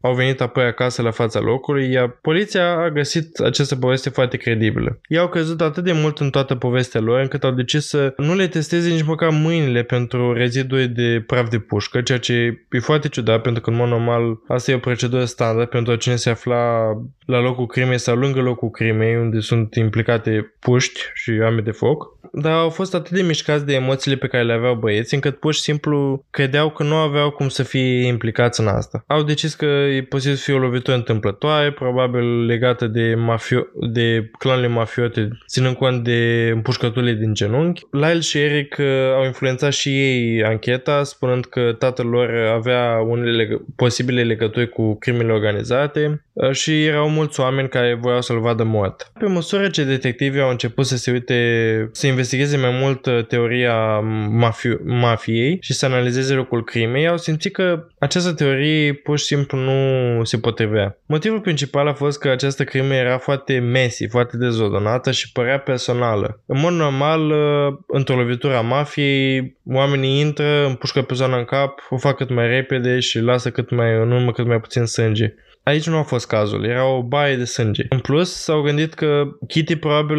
au 0.00 0.14
venit 0.14 0.40
apoi 0.40 0.64
acasă 0.64 1.02
la 1.02 1.10
fața 1.10 1.40
locului, 1.40 1.90
iar 1.90 2.08
poliția 2.08 2.78
a 2.78 2.90
găsit 2.90 3.38
această 3.38 3.76
poveste 3.76 4.10
foarte 4.10 4.36
credibilă. 4.36 4.98
Ei 5.08 5.18
au 5.18 5.28
crezut 5.28 5.60
atât 5.60 5.84
de 5.84 5.92
mult 5.92 6.18
în 6.18 6.30
toată 6.30 6.54
povestea 6.54 7.00
lor 7.00 7.20
încât 7.20 7.44
au 7.44 7.50
decis 7.50 7.86
să 7.86 8.14
nu 8.16 8.34
le 8.34 8.46
testeze 8.46 8.90
nici 8.90 9.04
măcar 9.04 9.30
mâinile 9.30 9.82
pentru 9.82 10.32
rezidui 10.32 10.86
de 10.86 11.24
praf 11.26 11.48
de 11.48 11.58
pușcă, 11.58 12.00
ceea 12.00 12.18
ce 12.18 12.32
e 12.70 12.78
foarte 12.78 13.08
ciudat 13.08 13.42
pentru 13.42 13.62
că 13.66 13.72
în 13.72 13.78
mod 13.78 13.88
normal 13.88 14.38
asta 14.48 14.70
e 14.70 14.74
o 14.74 14.78
procedură 14.78 15.24
standard 15.24 15.68
pentru 15.68 15.94
cine 15.94 16.16
se 16.16 16.30
afla 16.30 16.92
la 17.24 17.40
locul 17.40 17.66
crimei 17.66 17.98
sau 17.98 18.16
lângă 18.16 18.40
locul 18.40 18.70
crimei 18.70 19.16
unde 19.16 19.40
sunt 19.40 19.74
implicate 19.74 20.54
puști 20.60 21.00
și 21.14 21.30
arme 21.30 21.60
de 21.60 21.70
foc. 21.70 22.15
Dar 22.32 22.52
au 22.52 22.68
fost 22.68 22.94
atât 22.94 23.12
de 23.12 23.22
mișcați 23.22 23.66
de 23.66 23.74
emoțiile 23.74 24.16
pe 24.16 24.26
care 24.26 24.42
le 24.42 24.52
aveau 24.52 24.74
băieți 24.74 25.14
încât 25.14 25.38
pur 25.38 25.54
și 25.54 25.60
simplu 25.60 26.24
credeau 26.30 26.70
că 26.70 26.82
nu 26.82 26.94
aveau 26.94 27.30
cum 27.30 27.48
să 27.48 27.62
fie 27.62 28.06
implicați 28.06 28.60
în 28.60 28.66
asta. 28.66 29.04
Au 29.06 29.22
decis 29.22 29.54
că 29.54 29.64
e 29.64 30.02
posibil 30.02 30.36
să 30.36 30.42
fie 30.42 30.54
o 30.54 30.58
lovitură 30.58 30.96
întâmplătoare, 30.96 31.72
probabil 31.72 32.44
legată 32.44 32.86
de, 32.86 33.14
mafio- 33.14 33.90
de 33.90 34.30
clanurile 34.38 34.72
mafiote, 34.72 35.28
ținând 35.48 35.76
cont 35.76 36.04
de 36.04 36.50
împușcăturile 36.52 37.12
din 37.12 37.34
genunchi. 37.34 37.86
Lyle 37.90 38.20
și 38.20 38.38
Eric 38.38 38.76
uh, 38.78 38.86
au 39.16 39.24
influențat 39.24 39.72
și 39.72 39.88
ei 39.88 40.44
ancheta, 40.44 41.02
spunând 41.02 41.44
că 41.44 41.72
tatăl 41.78 42.06
lor 42.06 42.30
avea 42.54 43.00
unele 43.08 43.44
leg- 43.44 43.62
posibile 43.76 44.22
legături 44.22 44.68
cu 44.68 44.98
crimele 44.98 45.32
organizate 45.32 46.06
uh, 46.06 46.25
și 46.50 46.84
erau 46.84 47.08
mulți 47.08 47.40
oameni 47.40 47.68
care 47.68 47.98
voiau 48.00 48.20
să-l 48.20 48.40
vadă 48.40 48.62
mort. 48.62 49.10
Pe 49.18 49.26
măsură 49.26 49.68
ce 49.68 49.84
detectivii 49.84 50.40
au 50.40 50.50
început 50.50 50.86
să 50.86 50.96
se 50.96 51.10
uite, 51.10 51.88
să 51.92 52.06
investigheze 52.06 52.56
mai 52.56 52.78
mult 52.80 53.06
uh, 53.06 53.26
teoria 53.26 54.00
mafi- 54.44 54.82
mafiei 54.84 55.58
și 55.60 55.72
să 55.72 55.86
analizeze 55.86 56.34
locul 56.34 56.64
crimei, 56.64 57.08
au 57.08 57.16
simțit 57.16 57.52
că 57.52 57.86
această 57.98 58.32
teorie 58.32 58.92
pur 58.92 59.18
și 59.18 59.24
simplu 59.24 59.58
nu 59.58 60.24
se 60.24 60.38
potrivea. 60.38 60.98
Motivul 61.06 61.40
principal 61.40 61.88
a 61.88 61.94
fost 61.94 62.18
că 62.18 62.28
această 62.28 62.64
crimă 62.64 62.94
era 62.94 63.18
foarte 63.18 63.58
messy, 63.58 64.08
foarte 64.08 64.36
dezordonată 64.36 65.10
și 65.10 65.32
părea 65.32 65.58
personală. 65.58 66.40
În 66.46 66.60
mod 66.60 66.72
normal, 66.72 67.30
uh, 67.30 67.78
într-o 67.86 68.16
lovitură 68.16 68.56
a 68.56 68.60
mafiei, 68.60 69.56
oamenii 69.64 70.20
intră, 70.20 70.66
împușcă 70.66 71.02
persoana 71.02 71.38
în 71.38 71.44
cap, 71.44 71.86
o 71.90 71.96
fac 71.96 72.16
cât 72.16 72.30
mai 72.30 72.46
repede 72.46 72.98
și 73.00 73.18
lasă 73.18 73.50
cât 73.50 73.70
mai 73.70 73.96
în 73.96 74.10
urmă 74.10 74.32
cât 74.32 74.46
mai 74.46 74.60
puțin 74.60 74.84
sânge. 74.84 75.34
Aici 75.68 75.86
nu 75.86 75.96
a 75.96 76.02
fost 76.02 76.26
cazul, 76.26 76.64
era 76.64 76.86
o 76.86 77.02
baie 77.02 77.36
de 77.36 77.44
sânge. 77.44 77.82
În 77.88 77.98
plus, 77.98 78.32
s-au 78.32 78.62
gândit 78.62 78.94
că 78.94 79.24
Kitty 79.46 79.76
probabil 79.76 80.18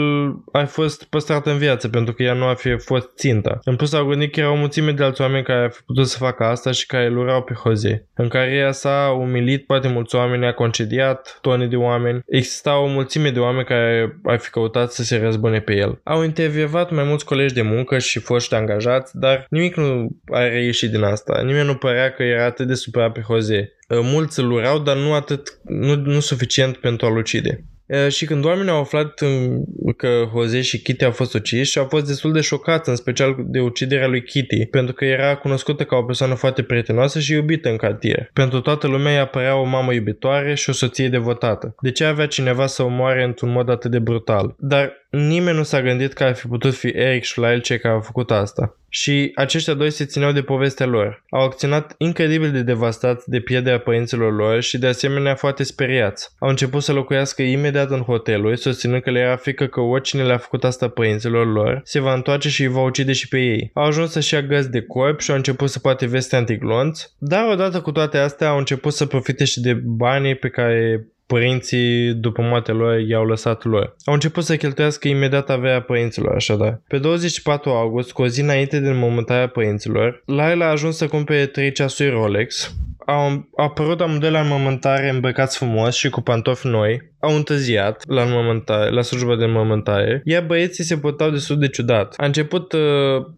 a 0.51 0.65
fost 0.65 1.03
păstrată 1.03 1.51
în 1.51 1.57
viață 1.57 1.89
pentru 1.89 2.13
că 2.13 2.23
ea 2.23 2.33
nu 2.33 2.45
a 2.45 2.53
fi 2.53 2.77
fost 2.77 3.09
ținta. 3.15 3.59
În 3.63 3.75
plus, 3.75 3.89
s-au 3.89 4.05
gândit 4.05 4.33
că 4.33 4.39
era 4.39 4.51
o 4.51 4.55
mulțime 4.55 4.91
de 4.91 5.03
alți 5.03 5.21
oameni 5.21 5.43
care 5.43 5.63
ar 5.63 5.71
fi 5.71 5.81
putut 5.81 6.07
să 6.07 6.17
facă 6.17 6.43
asta 6.43 6.71
și 6.71 6.85
care 6.85 7.05
îl 7.05 7.17
urau 7.17 7.41
pe 7.41 7.53
Jose. 7.63 8.07
În 8.15 8.27
cariera 8.27 8.71
sa 8.71 9.05
a 9.05 9.11
umilit 9.11 9.63
foarte 9.65 9.87
mulți 9.87 10.15
oameni, 10.15 10.45
a 10.45 10.53
concediat 10.53 11.37
tone 11.41 11.67
de 11.67 11.75
oameni. 11.75 12.21
Exista 12.25 12.79
o 12.79 12.87
mulțime 12.87 13.29
de 13.29 13.39
oameni 13.39 13.65
care 13.65 14.19
ar 14.23 14.37
fi 14.39 14.49
căutat 14.49 14.91
să 14.91 15.03
se 15.03 15.17
răzbune 15.17 15.59
pe 15.59 15.75
el. 15.75 15.99
Au 16.03 16.23
intervievat 16.23 16.91
mai 16.91 17.03
mulți 17.03 17.25
colegi 17.25 17.53
de 17.53 17.61
muncă 17.61 17.97
și 17.97 18.19
foști 18.19 18.55
angajați, 18.55 19.17
dar 19.19 19.45
nimic 19.49 19.75
nu 19.75 20.07
a 20.31 20.39
reieșit 20.39 20.91
din 20.91 21.03
asta. 21.03 21.41
Nimeni 21.41 21.67
nu 21.67 21.75
părea 21.75 22.11
că 22.11 22.23
era 22.23 22.45
atât 22.45 22.67
de 22.67 22.73
supărat 22.73 23.11
pe 23.11 23.21
Jose. 23.27 23.71
Mulți 23.89 24.39
îl 24.39 24.51
urau, 24.51 24.79
dar 24.79 24.95
nu 24.97 25.13
atât, 25.13 25.59
nu, 25.63 25.95
nu 25.95 26.19
suficient 26.19 26.77
pentru 26.77 27.05
a-l 27.05 27.17
ucide. 27.17 27.63
E, 27.87 28.09
Și 28.09 28.25
când 28.25 28.45
oamenii 28.45 28.71
au 28.71 28.79
aflat 28.79 29.21
în- 29.21 29.63
că 29.97 30.07
Jose 30.35 30.61
și 30.61 30.81
Kitty 30.81 31.03
au 31.05 31.11
fost 31.11 31.33
uciși, 31.33 31.77
au 31.79 31.85
fost 31.89 32.05
destul 32.07 32.31
de 32.31 32.41
șocați, 32.41 32.89
în 32.89 32.95
special 32.95 33.35
de 33.39 33.59
uciderea 33.59 34.07
lui 34.07 34.23
Kitty, 34.23 34.65
pentru 34.65 34.93
că 34.93 35.05
era 35.05 35.35
cunoscută 35.35 35.83
ca 35.83 35.95
o 35.95 36.03
persoană 36.03 36.33
foarte 36.33 36.63
prietenoasă 36.63 37.19
și 37.19 37.33
iubită 37.33 37.69
în 37.69 37.77
cartier. 37.77 38.29
Pentru 38.33 38.59
toată 38.61 38.87
lumea 38.87 39.13
ea 39.13 39.25
părea 39.25 39.55
o 39.55 39.63
mamă 39.63 39.93
iubitoare 39.93 40.53
și 40.55 40.69
o 40.69 40.73
soție 40.73 41.09
devotată. 41.09 41.75
De 41.81 41.91
ce 41.91 42.03
avea 42.03 42.27
cineva 42.27 42.65
să 42.65 42.83
o 42.83 42.87
moare 42.87 43.23
într-un 43.23 43.51
mod 43.51 43.69
atât 43.69 43.91
de 43.91 43.99
brutal? 43.99 44.55
Dar 44.59 44.93
nimeni 45.09 45.57
nu 45.57 45.63
s-a 45.63 45.81
gândit 45.81 46.13
că 46.13 46.23
ar 46.23 46.35
fi 46.35 46.47
putut 46.47 46.75
fi 46.75 46.87
Eric 46.87 47.23
și 47.23 47.39
Lyle 47.39 47.59
cei 47.59 47.79
care 47.79 47.93
au 47.93 48.01
făcut 48.01 48.31
asta. 48.31 48.77
Și 48.89 49.31
aceștia 49.35 49.73
doi 49.73 49.89
se 49.91 50.05
țineau 50.05 50.31
de 50.31 50.41
povestea 50.41 50.85
lor. 50.85 51.23
Au 51.29 51.43
acționat 51.43 51.95
incredibil 51.97 52.51
de 52.51 52.61
devastați 52.61 53.29
de 53.29 53.39
pierderea 53.39 53.79
părinților 53.79 54.35
lor 54.35 54.61
și 54.61 54.77
de 54.77 54.87
asemenea 54.87 55.35
foarte 55.35 55.63
speriați. 55.63 56.29
Au 56.39 56.49
început 56.49 56.83
să 56.83 56.93
locuiască 56.93 57.41
imediat 57.41 57.89
în 57.89 58.01
hoteluri, 58.01 58.57
susținând 58.57 59.01
că 59.01 59.11
le 59.11 59.19
era 59.19 59.35
frică 59.35 59.65
că 59.65 59.79
oricine 59.79 60.23
le-a 60.23 60.37
făcut 60.37 60.63
asta 60.63 60.87
părinților 60.87 61.53
lor 61.53 61.81
se 61.83 61.99
va 61.99 62.13
întoarce 62.13 62.49
și 62.49 62.61
îi 62.61 62.67
va 62.67 62.81
ucide 62.81 63.13
și 63.13 63.27
pe 63.27 63.39
ei. 63.39 63.71
Au 63.73 63.83
ajuns 63.83 64.11
să-și 64.11 64.33
ia 64.33 64.41
găzi 64.41 64.69
de 64.69 64.81
corp 64.81 65.19
și 65.19 65.29
au 65.31 65.37
început 65.37 65.69
să 65.69 65.79
poate 65.79 66.05
veste 66.05 66.35
antiglonți, 66.35 67.13
dar 67.17 67.51
odată 67.51 67.81
cu 67.81 67.91
toate 67.91 68.17
astea 68.17 68.49
au 68.49 68.57
început 68.57 68.93
să 68.93 69.05
profite 69.05 69.45
și 69.45 69.61
de 69.61 69.73
banii 69.73 70.35
pe 70.35 70.49
care 70.49 71.07
părinții 71.27 72.13
după 72.13 72.41
moartea 72.41 72.73
lor 72.73 72.99
i-au 72.99 73.25
lăsat 73.25 73.63
lor. 73.63 73.95
Au 74.05 74.13
început 74.13 74.43
să 74.43 74.55
cheltuiască 74.55 75.07
imediat 75.07 75.49
averea 75.49 75.81
părinților, 75.81 76.35
așadar. 76.35 76.81
Pe 76.87 76.97
24 76.97 77.69
august, 77.69 78.11
cu 78.11 78.21
o 78.21 78.27
zi 78.27 78.41
înainte 78.41 78.79
de 78.79 78.89
înmormântarea 78.89 79.47
părinților, 79.47 80.23
Laila 80.25 80.65
a 80.65 80.71
ajuns 80.71 80.97
să 80.97 81.07
cumpere 81.07 81.45
3 81.45 81.71
ceasuri 81.71 82.09
Rolex, 82.09 82.75
au 83.07 83.49
apărut 83.55 84.01
amândoi 84.01 84.31
la 84.31 84.39
înmormântare 84.39 85.09
îmbrăcați 85.09 85.57
frumos 85.57 85.95
și 85.95 86.09
cu 86.09 86.21
pantofi 86.21 86.67
noi, 86.67 87.11
au 87.19 87.35
întârziat 87.35 88.03
la, 88.07 88.21
înmormântare, 88.21 88.89
la 88.89 89.01
slujba 89.01 89.35
de 89.35 89.43
înmormântare, 89.43 90.21
iar 90.25 90.43
băieții 90.43 90.83
se 90.83 90.97
purtau 90.97 91.29
destul 91.29 91.59
de 91.59 91.67
ciudat. 91.67 92.13
A 92.17 92.25
început 92.25 92.73
uh, 92.73 92.79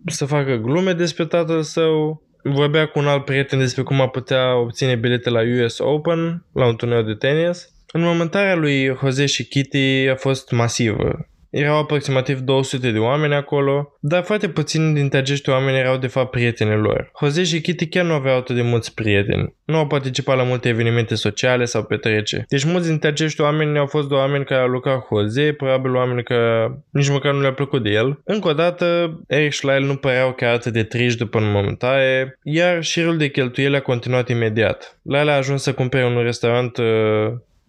să 0.05 0.25
facă 0.25 0.55
glume 0.55 0.93
despre 0.93 1.25
tatăl 1.25 1.61
său, 1.61 2.23
vorbea 2.43 2.85
cu 2.85 2.99
un 2.99 3.07
alt 3.07 3.25
prieten 3.25 3.59
despre 3.59 3.83
cum 3.83 4.01
a 4.01 4.07
putea 4.07 4.57
obține 4.57 4.95
bilete 4.95 5.29
la 5.29 5.41
US 5.63 5.79
Open, 5.79 6.45
la 6.53 6.67
un 6.67 6.75
turneu 6.75 7.01
de 7.01 7.13
tenis. 7.13 7.69
Înmormântarea 7.91 8.55
lui 8.55 8.97
Jose 9.01 9.25
și 9.25 9.47
Kitty 9.47 10.07
a 10.11 10.15
fost 10.15 10.51
masivă. 10.51 11.29
Erau 11.49 11.77
aproximativ 11.77 12.39
200 12.39 12.91
de 12.91 12.99
oameni 12.99 13.33
acolo, 13.33 13.97
dar 13.99 14.23
foarte 14.23 14.49
puțini 14.49 14.93
dintre 14.93 15.17
acești 15.17 15.49
oameni 15.49 15.77
erau 15.77 15.97
de 15.97 16.07
fapt 16.07 16.31
prietenii 16.31 16.75
lor. 16.75 17.11
Jose 17.19 17.43
și 17.43 17.61
Kitty 17.61 17.87
chiar 17.87 18.05
nu 18.05 18.13
aveau 18.13 18.37
atât 18.37 18.55
de 18.55 18.61
mulți 18.61 18.93
prieteni. 18.93 19.55
Nu 19.65 19.77
au 19.77 19.87
participat 19.87 20.37
la 20.37 20.43
multe 20.43 20.69
evenimente 20.69 21.15
sociale 21.15 21.65
sau 21.65 21.83
petrece. 21.83 22.45
Deci 22.47 22.63
mulți 22.63 22.87
dintre 22.87 23.09
acești 23.09 23.41
oameni 23.41 23.77
au 23.77 23.85
fost 23.85 24.11
oameni 24.11 24.45
care 24.45 24.61
au 24.61 24.67
lucrat 24.67 25.05
Jose, 25.11 25.53
probabil 25.53 25.95
oameni 25.95 26.23
care 26.23 26.79
nici 26.89 27.09
măcar 27.09 27.33
nu 27.33 27.41
le-a 27.41 27.53
plăcut 27.53 27.83
de 27.83 27.89
el. 27.89 28.21
Încă 28.23 28.47
o 28.47 28.53
dată, 28.53 29.19
Eric 29.27 29.51
și 29.51 29.65
Lyle 29.65 29.85
nu 29.85 29.95
păreau 29.95 30.33
chiar 30.33 30.53
atât 30.53 30.73
de 30.73 30.83
triști 30.83 31.19
după 31.19 31.37
înmormântare, 31.37 32.39
iar 32.43 32.83
șirul 32.83 33.17
de 33.17 33.29
cheltuieli 33.29 33.75
a 33.75 33.81
continuat 33.81 34.29
imediat. 34.29 34.99
Lyle 35.01 35.31
a 35.31 35.35
ajuns 35.35 35.61
să 35.61 35.73
cumpere 35.73 36.05
un 36.05 36.21
restaurant 36.23 36.77
uh, 36.77 36.85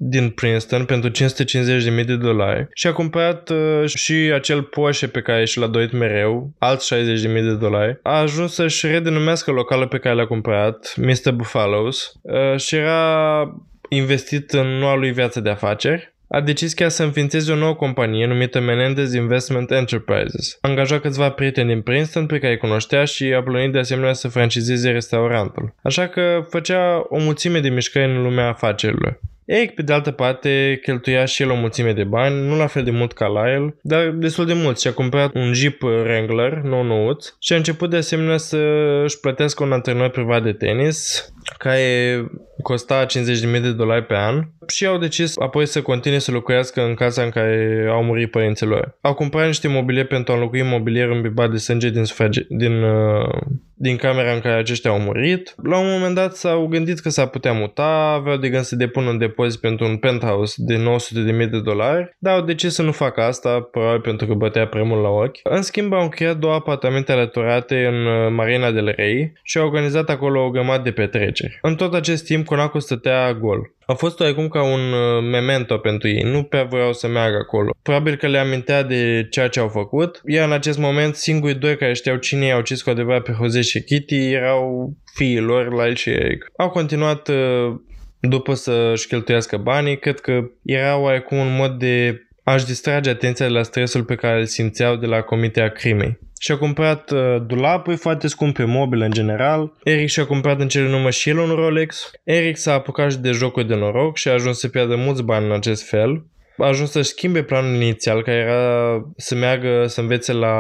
din 0.03 0.30
Princeton 0.30 0.84
pentru 0.84 1.11
550.000 1.11 2.05
de 2.07 2.16
dolari 2.16 2.68
și 2.74 2.86
a 2.86 2.92
cumpărat 2.92 3.51
uh, 3.51 3.88
și 3.88 4.12
acel 4.12 4.62
Porsche 4.62 5.07
pe 5.07 5.20
care 5.20 5.44
și 5.44 5.59
l-a 5.59 5.66
dorit 5.66 5.92
mereu, 5.92 6.53
alți 6.59 6.94
60.000 6.94 7.03
de 7.22 7.55
dolari. 7.55 7.98
A 8.03 8.20
ajuns 8.20 8.55
să-și 8.55 8.86
redenumească 8.86 9.51
localul 9.51 9.88
pe 9.88 9.98
care 9.98 10.14
l-a 10.14 10.26
cumpărat, 10.26 10.94
Mr. 10.96 11.32
Buffalo's, 11.32 12.20
uh, 12.22 12.57
și 12.57 12.74
era 12.76 13.42
investit 13.88 14.51
în 14.51 14.66
noua 14.66 14.96
lui 14.96 15.12
viață 15.12 15.40
de 15.40 15.51
afaceri 15.51 16.12
a 16.32 16.40
decis 16.40 16.74
chiar 16.74 16.88
să 16.88 17.03
înființeze 17.03 17.53
o 17.53 17.55
nouă 17.55 17.74
companie 17.74 18.26
numită 18.26 18.61
Menendez 18.61 19.12
Investment 19.12 19.70
Enterprises. 19.70 20.59
A 20.61 20.68
angajat 20.68 21.01
câțiva 21.01 21.30
prieteni 21.30 21.68
din 21.68 21.82
Princeton 21.82 22.26
pe 22.26 22.38
care 22.38 22.53
îi 22.53 22.59
cunoștea 22.59 23.05
și 23.05 23.24
a 23.24 23.42
plănit 23.42 23.72
de 23.72 23.78
asemenea 23.78 24.12
să 24.12 24.28
francizeze 24.28 24.90
restaurantul. 24.90 25.74
Așa 25.82 26.07
că 26.07 26.46
făcea 26.48 27.07
o 27.09 27.18
mulțime 27.18 27.61
de 27.61 27.68
mișcări 27.68 28.11
în 28.11 28.22
lumea 28.22 28.48
afacerilor. 28.48 29.20
Eric, 29.53 29.74
pe 29.74 29.82
de 29.82 29.92
altă 29.92 30.11
parte, 30.11 30.78
cheltuia 30.82 31.24
și 31.24 31.42
el 31.42 31.51
o 31.51 31.55
mulțime 31.55 31.92
de 31.92 32.05
bani, 32.05 32.46
nu 32.46 32.57
la 32.57 32.66
fel 32.66 32.82
de 32.82 32.90
mult 32.90 33.12
ca 33.12 33.26
la 33.26 33.53
el, 33.53 33.74
dar 33.82 34.09
destul 34.09 34.46
de 34.46 34.53
mult. 34.53 34.80
Și 34.80 34.86
a 34.86 34.92
cumpărat 34.92 35.34
un 35.34 35.53
Jeep 35.53 35.82
Wrangler 35.82 36.53
nou 36.53 36.82
nouț 36.82 37.34
și 37.38 37.53
a 37.53 37.57
început 37.57 37.90
de 37.90 37.96
asemenea 37.96 38.36
să 38.36 38.57
își 39.05 39.20
plătească 39.20 39.62
un 39.62 39.72
antrenor 39.72 40.09
privat 40.09 40.42
de 40.42 40.53
tenis, 40.53 41.28
care 41.59 42.24
costa 42.62 43.07
50.000 43.07 43.61
de 43.62 43.72
dolari 43.72 44.07
pe 44.07 44.14
an 44.16 44.45
și 44.68 44.86
au 44.86 44.99
decis 44.99 45.38
apoi 45.38 45.66
să 45.66 45.82
continue 45.82 46.18
să 46.18 46.30
locuiască 46.30 46.82
în 46.82 46.95
casa 46.95 47.22
în 47.22 47.30
care 47.30 47.86
au 47.91 48.03
murit 48.03 48.30
părinții 48.30 48.66
lor. 48.66 48.99
Au 49.01 49.14
cumpărat 49.14 49.47
niște 49.47 49.68
mobilier 49.68 50.07
pentru 50.07 50.32
a 50.32 50.36
înlocui 50.36 50.62
mobilierul 50.62 51.14
îmbibat 51.14 51.51
de 51.51 51.57
sânge 51.57 51.91
din, 51.91 52.05
sufrage, 52.05 52.47
din, 52.49 52.82
uh, 52.82 53.41
din 53.74 53.97
camera 53.97 54.32
în 54.32 54.41
care 54.41 54.55
aceștia 54.55 54.91
au 54.91 54.99
murit. 54.99 55.55
La 55.62 55.78
un 55.78 55.91
moment 55.91 56.14
dat 56.14 56.36
s-au 56.36 56.66
gândit 56.66 56.99
că 56.99 57.09
s-ar 57.09 57.26
putea 57.26 57.53
muta, 57.53 58.12
aveau 58.14 58.36
de 58.36 58.49
gând 58.49 58.64
să 58.64 58.76
depună 58.76 59.09
un 59.09 59.18
depozit 59.18 59.61
pentru 59.61 59.86
un 59.86 59.97
penthouse 59.97 60.55
de 60.57 60.76
900.000 60.76 61.51
de 61.51 61.61
dolari, 61.61 62.16
dar 62.18 62.34
au 62.34 62.45
decis 62.45 62.74
să 62.74 62.82
nu 62.82 62.93
facă 62.93 63.20
asta, 63.20 63.61
probabil 63.61 64.01
pentru 64.01 64.26
că 64.26 64.34
bătea 64.34 64.66
prea 64.66 64.82
mult 64.82 65.03
la 65.03 65.09
ochi. 65.09 65.38
În 65.43 65.62
schimb, 65.62 65.93
au 65.93 66.03
încheiat 66.03 66.36
două 66.36 66.55
apartamente 66.55 67.12
alăturate 67.12 67.86
în 67.86 68.07
uh, 68.07 68.32
Marina 68.32 68.70
del 68.70 68.93
Rey 68.97 69.32
și 69.43 69.59
au 69.59 69.66
organizat 69.66 70.11
acolo 70.11 70.45
o 70.45 70.51
grămadă 70.51 70.82
de 70.82 70.91
petreceri. 70.91 71.30
În 71.62 71.74
tot 71.74 71.95
acest 71.95 72.24
timp, 72.24 72.47
Conaco 72.47 72.78
stătea 72.78 73.33
gol. 73.33 73.74
A 73.87 73.95
fost 73.95 74.20
oarecum 74.20 74.49
ca 74.49 74.62
un 74.62 74.81
uh, 74.93 75.22
memento 75.31 75.76
pentru 75.76 76.09
ei, 76.09 76.22
nu 76.22 76.43
prea 76.43 76.64
vreau 76.64 76.93
să 76.93 77.09
meargă 77.09 77.37
acolo. 77.37 77.70
Probabil 77.83 78.16
că 78.16 78.26
le 78.26 78.39
amintea 78.39 78.83
de 78.83 79.26
ceea 79.31 79.49
ce 79.49 79.61
au 79.61 79.68
făcut, 79.68 80.20
iar 80.26 80.47
în 80.47 80.53
acest 80.53 80.78
moment 80.78 81.14
singurii 81.14 81.57
doi 81.57 81.76
care 81.76 81.93
știau 81.93 82.16
cine 82.16 82.47
i-au 82.47 82.59
ucis 82.59 82.83
cu 82.83 82.91
adevărat 82.91 83.22
pe 83.22 83.35
Jose 83.41 83.61
și 83.61 83.83
Kitty 83.83 84.31
erau 84.31 84.93
fiii 85.14 85.41
lor, 85.41 85.72
Lyle 85.72 85.95
și 85.95 86.11
Eric. 86.11 86.51
Au 86.57 86.70
continuat 86.70 87.28
uh, 87.28 87.74
după 88.20 88.55
să-și 88.55 89.07
cheltuiască 89.07 89.57
banii, 89.57 89.99
cred 89.99 90.20
că 90.20 90.51
era 90.62 90.99
oarecum 90.99 91.39
un 91.39 91.57
mod 91.57 91.78
de 91.78 92.24
a-și 92.45 92.66
distrage 92.66 93.11
atenția 93.11 93.47
de 93.47 93.53
la 93.53 93.62
stresul 93.62 94.05
pe 94.05 94.14
care 94.14 94.39
îl 94.39 94.47
simțeau 94.47 94.97
de 94.97 95.07
la 95.07 95.20
comiterea 95.20 95.68
crimei 95.68 96.18
și-a 96.43 96.57
cumpărat 96.57 97.11
uh, 97.11 97.36
dulapuri 97.47 97.97
foarte 97.97 98.28
scumpe, 98.28 98.64
mobile 98.64 99.05
în 99.05 99.11
general. 99.11 99.72
Eric 99.84 100.09
și-a 100.09 100.26
cumpărat 100.26 100.61
în 100.61 100.68
cele 100.68 100.88
numă 100.88 101.11
și 101.11 101.28
el 101.28 101.38
un 101.38 101.49
Rolex. 101.55 102.11
Eric 102.24 102.57
s-a 102.57 102.72
apucat 102.72 103.11
și 103.11 103.18
de 103.18 103.30
jocuri 103.30 103.66
de 103.66 103.74
noroc 103.74 104.16
și 104.16 104.28
a 104.28 104.32
ajuns 104.32 104.59
să 104.59 104.68
pierdă 104.68 104.97
mulți 104.97 105.22
bani 105.22 105.47
în 105.47 105.53
acest 105.53 105.88
fel. 105.88 106.24
A 106.57 106.66
ajuns 106.66 106.91
să-și 106.91 107.09
schimbe 107.09 107.43
planul 107.43 107.82
inițial, 107.82 108.22
care 108.22 108.36
era 108.36 109.12
să 109.16 109.34
meargă 109.34 109.84
să 109.86 110.01
învețe 110.01 110.32
la 110.32 110.57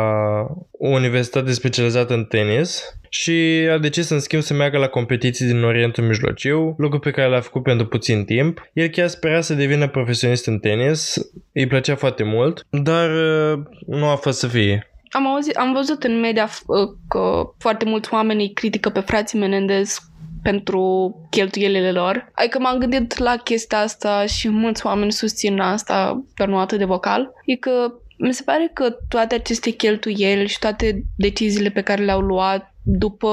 o 0.70 0.88
universitate 0.88 1.52
specializată 1.52 2.14
în 2.14 2.24
tenis 2.24 2.98
și 3.08 3.68
a 3.70 3.78
decis 3.78 4.08
în 4.08 4.20
schimb 4.20 4.42
să 4.42 4.54
meargă 4.54 4.78
la 4.78 4.86
competiții 4.86 5.46
din 5.46 5.62
Orientul 5.62 6.04
Mijlociu, 6.04 6.74
lucru 6.78 6.98
pe 6.98 7.10
care 7.10 7.28
l-a 7.28 7.40
făcut 7.40 7.62
pentru 7.62 7.86
puțin 7.86 8.24
timp. 8.24 8.70
El 8.72 8.88
chiar 8.88 9.08
spera 9.08 9.40
să 9.40 9.54
devină 9.54 9.88
profesionist 9.88 10.46
în 10.46 10.58
tenis, 10.58 11.30
îi 11.52 11.66
plăcea 11.66 11.94
foarte 11.94 12.22
mult, 12.22 12.66
dar 12.70 13.10
uh, 13.10 13.58
nu 13.86 14.06
a 14.06 14.14
fost 14.14 14.38
să 14.38 14.46
fie. 14.46 14.84
Am, 15.10 15.26
auzit, 15.26 15.56
am 15.56 15.72
văzut 15.72 16.02
în 16.02 16.20
media 16.20 16.48
f- 16.48 16.64
că 17.08 17.42
foarte 17.58 17.84
mulți 17.84 18.14
oameni 18.14 18.42
îi 18.42 18.52
critică 18.52 18.90
pe 18.90 19.00
frații 19.00 19.38
Menendez 19.38 19.98
pentru 20.42 21.14
cheltuielile 21.30 21.92
lor. 21.92 22.30
Adică 22.34 22.58
m-am 22.58 22.78
gândit 22.78 23.18
la 23.18 23.36
chestia 23.36 23.78
asta 23.78 24.26
și 24.26 24.48
mulți 24.48 24.86
oameni 24.86 25.12
susțin 25.12 25.60
asta, 25.60 26.24
dar 26.36 26.48
nu 26.48 26.58
atât 26.58 26.78
de 26.78 26.84
vocal. 26.84 27.32
E 27.44 27.56
că 27.56 27.92
mi 28.18 28.34
se 28.34 28.42
pare 28.42 28.70
că 28.74 28.96
toate 29.08 29.34
aceste 29.34 29.70
cheltuieli 29.70 30.48
și 30.48 30.58
toate 30.58 31.02
deciziile 31.16 31.68
pe 31.68 31.80
care 31.80 32.04
le-au 32.04 32.20
luat 32.20 32.74
după 32.82 33.28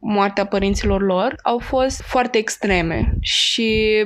moartea 0.00 0.46
părinților 0.46 1.02
lor 1.02 1.34
au 1.42 1.58
fost 1.58 2.02
foarte 2.02 2.38
extreme 2.38 3.14
și 3.20 4.04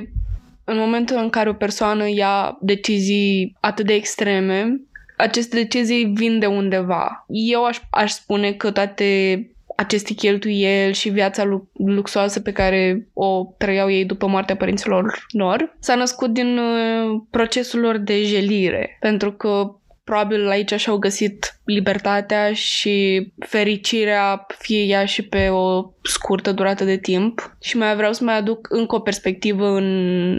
în 0.64 0.78
momentul 0.78 1.16
în 1.16 1.30
care 1.30 1.48
o 1.48 1.52
persoană 1.52 2.08
ia 2.08 2.58
decizii 2.60 3.56
atât 3.60 3.86
de 3.86 3.92
extreme, 3.92 4.80
aceste 5.18 5.56
decizii 5.56 6.04
vin 6.04 6.38
de 6.38 6.46
undeva. 6.46 7.24
Eu 7.28 7.64
aș, 7.64 7.80
aș 7.90 8.10
spune 8.10 8.52
că 8.52 8.70
toate 8.70 9.40
aceste 9.76 10.14
cheltuieli 10.14 10.94
și 10.94 11.08
viața 11.08 11.60
luxoasă 11.72 12.40
pe 12.40 12.52
care 12.52 13.08
o 13.12 13.54
trăiau 13.58 13.90
ei 13.90 14.04
după 14.04 14.26
moartea 14.26 14.56
părinților 14.56 15.26
lor 15.30 15.76
s-a 15.80 15.94
născut 15.94 16.32
din 16.32 16.58
uh, 16.58 17.20
procesul 17.30 17.80
lor 17.80 17.96
de 17.96 18.24
jelire, 18.24 18.96
pentru 19.00 19.32
că 19.32 19.72
probabil 20.04 20.48
aici 20.48 20.74
și-au 20.74 20.96
găsit 20.96 21.60
libertatea 21.64 22.52
și 22.52 23.26
fericirea, 23.38 24.46
fie 24.58 24.82
ea 24.82 25.04
și 25.04 25.22
pe 25.22 25.48
o 25.48 25.92
scurtă 26.02 26.52
durată 26.52 26.84
de 26.84 26.96
timp. 26.96 27.56
Și 27.60 27.76
mai 27.76 27.96
vreau 27.96 28.12
să 28.12 28.24
mai 28.24 28.36
aduc 28.36 28.66
încă 28.70 28.94
o 28.94 29.00
perspectivă 29.00 29.66
în 29.66 30.38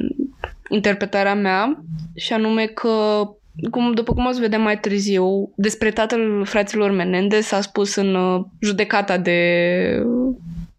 interpretarea 0.70 1.36
mea, 1.36 1.84
și 2.16 2.34
anume 2.34 2.66
că 2.66 3.24
cum, 3.72 3.93
după 3.93 4.14
cum 4.14 4.26
o 4.26 4.32
să 4.32 4.39
vedem 4.39 4.62
mai 4.62 4.80
târziu, 4.80 5.51
despre 5.55 5.91
tatăl 5.91 6.45
fraților 6.45 6.91
Menendez 6.91 7.45
s-a 7.45 7.62
spus 7.62 7.95
în 7.95 8.16
uh, 8.16 8.45
judecata 8.60 9.18
de 9.18 9.39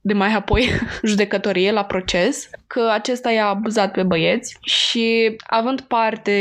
de 0.00 0.12
mai 0.12 0.34
apoi 0.34 0.68
judecătorie 1.08 1.72
la 1.72 1.84
proces, 1.84 2.50
că 2.66 2.88
acesta 2.92 3.30
i-a 3.30 3.46
abuzat 3.46 3.92
pe 3.92 4.02
băieți 4.02 4.56
și 4.60 5.36
având 5.46 5.80
parte 5.80 6.32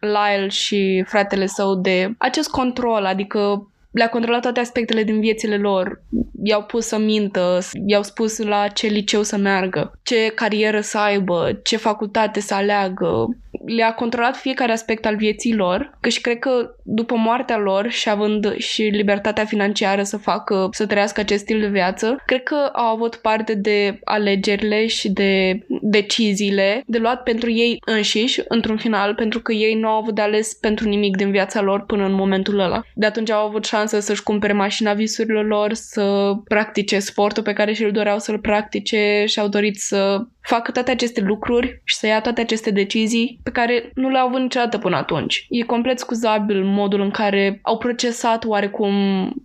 Lyle 0.00 0.48
și 0.48 1.04
fratele 1.06 1.46
său 1.46 1.74
de 1.74 2.14
acest 2.18 2.50
control, 2.50 3.04
adică 3.04 3.68
le-a 3.90 4.08
controlat 4.08 4.40
toate 4.40 4.60
aspectele 4.60 5.02
din 5.02 5.20
viețile 5.20 5.56
lor. 5.56 6.02
I-au 6.42 6.62
pus 6.62 6.86
să 6.86 6.98
mintă, 6.98 7.58
i-au 7.86 8.02
spus 8.02 8.38
la 8.38 8.68
ce 8.68 8.86
liceu 8.86 9.22
să 9.22 9.36
meargă, 9.36 9.98
ce 10.02 10.32
carieră 10.34 10.80
să 10.80 10.98
aibă, 10.98 11.60
ce 11.62 11.76
facultate 11.76 12.40
să 12.40 12.54
aleagă. 12.54 13.26
Le-a 13.76 13.94
controlat 13.94 14.36
fiecare 14.36 14.72
aspect 14.72 15.06
al 15.06 15.16
vieții 15.16 15.54
lor, 15.54 15.96
că 16.00 16.08
și 16.08 16.20
cred 16.20 16.38
că 16.38 16.74
după 16.82 17.14
moartea 17.14 17.58
lor 17.58 17.88
și 17.88 18.08
având 18.08 18.56
și 18.56 18.82
libertatea 18.82 19.44
financiară 19.44 20.02
să 20.02 20.16
facă, 20.16 20.68
să 20.72 20.86
trăiască 20.86 21.20
acest 21.20 21.42
stil 21.42 21.60
de 21.60 21.66
viață, 21.66 22.22
cred 22.26 22.42
că 22.42 22.70
au 22.72 22.94
avut 22.94 23.14
parte 23.14 23.54
de 23.54 23.98
alegerile 24.04 24.86
și 24.86 25.10
de 25.10 25.60
deciziile 25.82 26.82
de 26.86 26.98
luat 26.98 27.22
pentru 27.22 27.50
ei 27.50 27.78
înșiși, 27.84 28.42
într-un 28.48 28.76
final, 28.76 29.14
pentru 29.14 29.40
că 29.40 29.52
ei 29.52 29.74
nu 29.74 29.88
au 29.88 29.96
avut 30.00 30.14
de 30.14 30.20
ales 30.20 30.54
pentru 30.54 30.88
nimic 30.88 31.16
din 31.16 31.30
viața 31.30 31.60
lor 31.60 31.84
până 31.84 32.04
în 32.04 32.12
momentul 32.12 32.58
ăla. 32.58 32.82
De 32.94 33.06
atunci 33.06 33.30
au 33.30 33.46
avut 33.46 33.64
șansa 33.64 33.77
să-și 33.86 34.22
cumpere 34.22 34.52
mașina 34.52 34.92
visurilor 34.92 35.46
lor, 35.46 35.72
să 35.72 36.32
practice 36.44 36.98
sportul 36.98 37.42
pe 37.42 37.52
care 37.52 37.72
și-l 37.72 37.90
doreau 37.90 38.18
să-l 38.18 38.38
practice 38.38 39.24
și 39.26 39.40
au 39.40 39.48
dorit 39.48 39.76
să 39.76 40.26
facă 40.40 40.70
toate 40.70 40.90
aceste 40.90 41.20
lucruri 41.20 41.80
și 41.84 41.94
să 41.94 42.06
ia 42.06 42.20
toate 42.20 42.40
aceste 42.40 42.70
decizii 42.70 43.40
pe 43.42 43.50
care 43.50 43.90
nu 43.94 44.08
le-au 44.08 44.26
avut 44.26 44.40
niciodată 44.40 44.78
până 44.78 44.96
atunci. 44.96 45.46
E 45.48 45.62
complet 45.62 45.98
scuzabil 45.98 46.64
modul 46.64 47.00
în 47.00 47.10
care 47.10 47.58
au 47.62 47.78
procesat 47.78 48.44
oarecum 48.44 48.92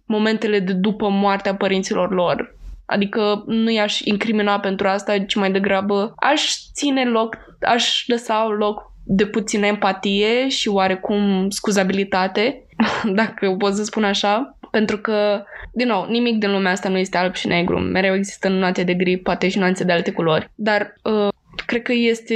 momentele 0.06 0.60
de 0.60 0.74
după 0.74 1.10
moartea 1.10 1.56
părinților 1.56 2.12
lor. 2.12 2.56
Adică 2.86 3.44
nu 3.48 3.70
i-aș 3.70 4.00
incrimina 4.00 4.60
pentru 4.60 4.88
asta, 4.88 5.20
ci 5.20 5.36
mai 5.36 5.52
degrabă 5.52 6.14
aș 6.16 6.44
ține 6.74 7.06
loc, 7.06 7.38
aș 7.62 8.04
lăsa 8.08 8.48
loc 8.58 8.93
de 9.04 9.26
puțină 9.26 9.66
empatie 9.66 10.50
și 10.50 10.68
oarecum 10.68 11.50
scuzabilitate, 11.50 12.66
dacă 13.20 13.56
pot 13.58 13.76
să 13.76 13.84
spun 13.84 14.04
așa, 14.04 14.58
pentru 14.72 14.98
că, 14.98 15.44
din 15.74 15.88
nou, 15.88 16.08
nimic 16.10 16.40
din 16.40 16.52
lumea 16.52 16.72
asta 16.72 16.90
nu 16.90 16.98
este 16.98 17.18
alb 17.18 17.34
și 17.34 17.48
negru. 17.48 17.80
Mereu 17.80 18.16
există 18.16 18.50
nuanțe 18.50 18.84
de 18.84 18.94
gri, 18.94 19.18
poate 19.18 19.50
și 19.50 19.58
nuanțe 19.58 19.84
de 19.84 19.92
alte 19.92 20.12
culori. 20.12 20.50
Dar 20.56 20.94
uh, 21.04 21.28
cred 21.66 21.82
că 21.82 21.94
este 21.94 22.36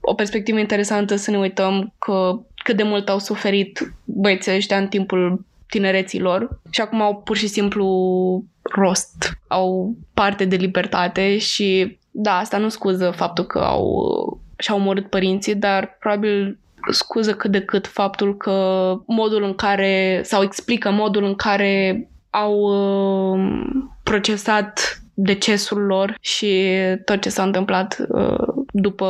o 0.00 0.14
perspectivă 0.14 0.58
interesantă 0.58 1.16
să 1.16 1.30
ne 1.30 1.38
uităm 1.38 1.94
că 1.98 2.40
cât 2.64 2.76
de 2.76 2.82
mult 2.82 3.08
au 3.08 3.18
suferit 3.18 3.94
băieții 4.04 4.54
ăștia 4.54 4.76
în 4.76 4.86
timpul 4.86 5.44
tinereții 5.68 6.20
lor 6.20 6.60
și 6.70 6.80
acum 6.80 7.00
au 7.00 7.16
pur 7.16 7.36
și 7.36 7.46
simplu 7.46 8.44
rost, 8.62 9.32
au 9.48 9.96
parte 10.14 10.44
de 10.44 10.56
libertate 10.56 11.38
și 11.38 11.98
da, 12.10 12.36
asta 12.36 12.58
nu 12.58 12.68
scuză 12.68 13.10
faptul 13.10 13.44
că 13.44 13.58
au 13.58 14.40
și-au 14.62 14.76
omorât 14.76 15.10
părinții, 15.10 15.54
dar 15.54 15.96
probabil 16.00 16.58
scuză 16.90 17.34
cât 17.34 17.50
de 17.50 17.60
cât 17.60 17.86
faptul 17.86 18.36
că 18.36 18.52
modul 19.06 19.42
în 19.42 19.54
care, 19.54 20.20
sau 20.24 20.42
explică 20.42 20.90
modul 20.90 21.24
în 21.24 21.34
care 21.34 22.06
au 22.30 22.54
uh, 22.54 23.40
procesat 24.02 25.01
decesul 25.14 25.78
lor 25.78 26.16
și 26.20 26.64
tot 27.04 27.20
ce 27.20 27.28
s-a 27.28 27.42
întâmplat 27.42 27.96
uh, 28.08 28.64
după 28.72 29.06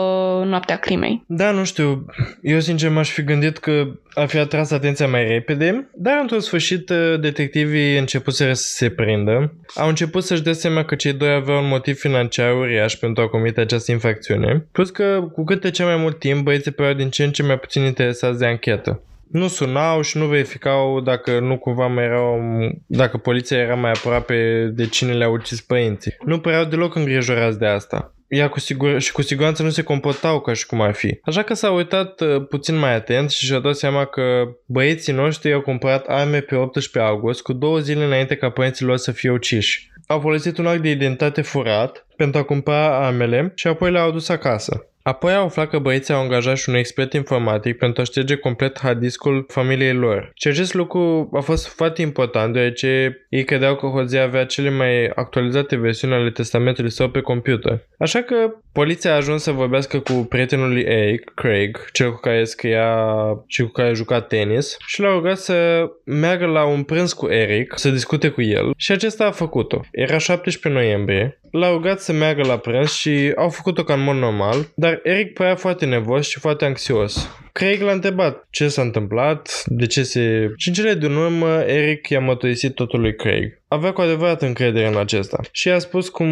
noaptea 0.46 0.76
crimei. 0.76 1.24
Da, 1.26 1.50
nu 1.50 1.64
știu. 1.64 2.06
Eu 2.42 2.60
sincer 2.60 2.90
m-aș 2.90 3.10
fi 3.10 3.24
gândit 3.24 3.58
că 3.58 3.88
ar 4.14 4.26
fi 4.26 4.38
atras 4.38 4.70
atenția 4.70 5.06
mai 5.06 5.28
repede, 5.28 5.88
dar 5.94 6.18
într-un 6.20 6.40
sfârșit 6.40 6.90
uh, 6.90 7.20
detectivii 7.20 7.98
început 7.98 8.34
să 8.34 8.50
se 8.52 8.90
prindă. 8.90 9.54
Au 9.74 9.88
început 9.88 10.24
să-și 10.24 10.42
dea 10.42 10.52
seama 10.52 10.84
că 10.84 10.94
cei 10.94 11.12
doi 11.12 11.32
aveau 11.32 11.62
un 11.62 11.68
motiv 11.68 11.98
financiar 11.98 12.56
uriaș 12.56 12.94
pentru 12.94 13.22
a 13.22 13.28
comite 13.28 13.60
această 13.60 13.92
infracțiune, 13.92 14.66
plus 14.72 14.90
că 14.90 15.28
cu 15.32 15.44
cât 15.44 15.70
cel 15.70 15.86
mai 15.86 15.96
mult 15.96 16.18
timp 16.18 16.44
băieții 16.44 16.70
păreau 16.70 16.94
din 16.94 17.10
ce 17.10 17.24
în 17.24 17.30
ce 17.30 17.42
mai 17.42 17.58
puțin 17.58 17.82
interesați 17.82 18.38
de 18.38 18.46
anchetă 18.46 19.02
nu 19.32 19.48
sunau 19.48 20.00
și 20.00 20.18
nu 20.18 20.26
verificau 20.26 21.00
dacă 21.00 21.38
nu 21.38 21.58
cumva 21.58 21.86
mai 21.86 22.04
erau, 22.04 22.40
dacă 22.86 23.16
poliția 23.16 23.58
era 23.58 23.74
mai 23.74 23.90
aproape 23.90 24.70
de 24.74 24.86
cine 24.86 25.12
le-a 25.12 25.28
ucis 25.28 25.60
părinții. 25.60 26.16
Nu 26.24 26.40
păreau 26.40 26.64
deloc 26.64 26.94
îngrijorați 26.94 27.58
de 27.58 27.66
asta. 27.66 28.14
Ea 28.28 28.48
cu 28.48 28.60
sigur, 28.60 29.00
și 29.00 29.12
cu 29.12 29.22
siguranță 29.22 29.62
nu 29.62 29.68
se 29.68 29.82
comportau 29.82 30.40
ca 30.40 30.52
și 30.52 30.66
cum 30.66 30.80
ar 30.80 30.92
fi. 30.92 31.18
Așa 31.24 31.42
că 31.42 31.54
s-a 31.54 31.70
uitat 31.70 32.20
uh, 32.20 32.46
puțin 32.48 32.78
mai 32.78 32.94
atent 32.94 33.30
și 33.30 33.44
și-a 33.44 33.58
dat 33.58 33.76
seama 33.76 34.04
că 34.04 34.42
băieții 34.66 35.12
noștri 35.12 35.52
au 35.52 35.60
cumpărat 35.60 36.06
arme 36.06 36.40
pe 36.40 36.54
18 36.54 36.98
august, 36.98 37.42
cu 37.42 37.52
două 37.52 37.78
zile 37.78 38.04
înainte 38.04 38.36
ca 38.36 38.50
părinții 38.50 38.84
lor 38.84 38.96
să 38.96 39.12
fie 39.12 39.30
uciși. 39.30 39.90
Au 40.06 40.20
folosit 40.20 40.58
un 40.58 40.66
act 40.66 40.82
de 40.82 40.90
identitate 40.90 41.42
furat 41.42 42.06
pentru 42.16 42.40
a 42.40 42.42
cumpăra 42.42 43.06
armele 43.06 43.52
și 43.54 43.66
apoi 43.66 43.90
le-au 43.90 44.08
adus 44.08 44.28
acasă. 44.28 44.86
Apoi 45.02 45.34
au 45.34 45.44
aflat 45.44 45.68
că 45.68 45.78
băieții 45.78 46.14
au 46.14 46.20
angajat 46.20 46.56
și 46.56 46.68
un 46.68 46.74
expert 46.74 47.12
informatic 47.12 47.78
pentru 47.78 48.00
a 48.00 48.04
șterge 48.04 48.36
complet 48.36 48.80
hard 48.80 48.98
discul 48.98 49.44
familiei 49.48 49.92
lor. 49.92 50.30
Și 50.34 50.48
acest 50.48 50.74
lucru 50.74 51.30
a 51.32 51.40
fost 51.40 51.66
foarte 51.68 52.02
important 52.02 52.52
deoarece 52.52 53.16
ei 53.28 53.44
credeau 53.44 53.76
că 53.76 53.86
Hozea 53.86 54.22
avea 54.22 54.44
cele 54.44 54.70
mai 54.70 55.10
actualizate 55.14 55.76
versiuni 55.76 56.14
ale 56.14 56.30
testamentului 56.30 56.90
său 56.90 57.08
pe 57.08 57.20
computer. 57.20 57.80
Așa 57.98 58.22
că 58.22 58.36
poliția 58.72 59.12
a 59.12 59.16
ajuns 59.16 59.42
să 59.42 59.50
vorbească 59.50 59.98
cu 59.98 60.12
prietenul 60.12 60.72
lui 60.72 60.82
Eric, 60.82 61.32
Craig, 61.34 61.90
cel 61.92 62.12
cu 62.12 62.20
care 62.20 62.44
scria 62.44 63.06
și 63.46 63.62
cu 63.62 63.68
care 63.68 63.94
juca 63.94 64.20
tenis 64.20 64.76
și 64.86 65.00
l-a 65.00 65.12
rugat 65.12 65.36
să 65.36 65.86
meargă 66.04 66.46
la 66.46 66.64
un 66.64 66.82
prânz 66.82 67.12
cu 67.12 67.28
Eric, 67.28 67.72
să 67.78 67.90
discute 67.90 68.28
cu 68.28 68.42
el 68.42 68.72
și 68.76 68.92
acesta 68.92 69.24
a 69.24 69.30
făcut-o. 69.30 69.80
Era 69.90 70.18
17 70.18 70.80
noiembrie, 70.80 71.40
l-a 71.50 71.70
rugat 71.70 72.00
să 72.00 72.12
meargă 72.12 72.42
la 72.46 72.56
prânz 72.56 72.90
și 72.90 73.32
au 73.36 73.48
făcut-o 73.48 73.84
ca 73.84 73.94
în 73.94 74.02
mod 74.02 74.16
normal, 74.16 74.56
dar 74.74 74.91
dar 74.92 75.00
Eric 75.12 75.32
părea 75.32 75.56
foarte 75.56 75.86
nervos 75.86 76.28
și 76.28 76.38
foarte 76.38 76.64
anxios. 76.64 77.30
Craig 77.52 77.80
l-a 77.80 77.92
întrebat 77.92 78.46
ce 78.50 78.68
s-a 78.68 78.82
întâmplat, 78.82 79.62
de 79.66 79.86
ce 79.86 80.02
se... 80.02 80.52
Și 80.56 80.68
în 80.68 80.74
cele 80.74 80.94
din 80.94 81.14
urmă, 81.14 81.48
Eric 81.66 82.08
i-a 82.08 82.20
mătoisit 82.20 82.74
totul 82.74 83.00
lui 83.00 83.14
Craig. 83.14 83.60
Avea 83.68 83.92
cu 83.92 84.00
adevărat 84.00 84.42
încredere 84.42 84.86
în 84.86 84.96
acesta. 84.96 85.40
Și 85.50 85.70
a 85.70 85.78
spus 85.78 86.08
cum 86.08 86.28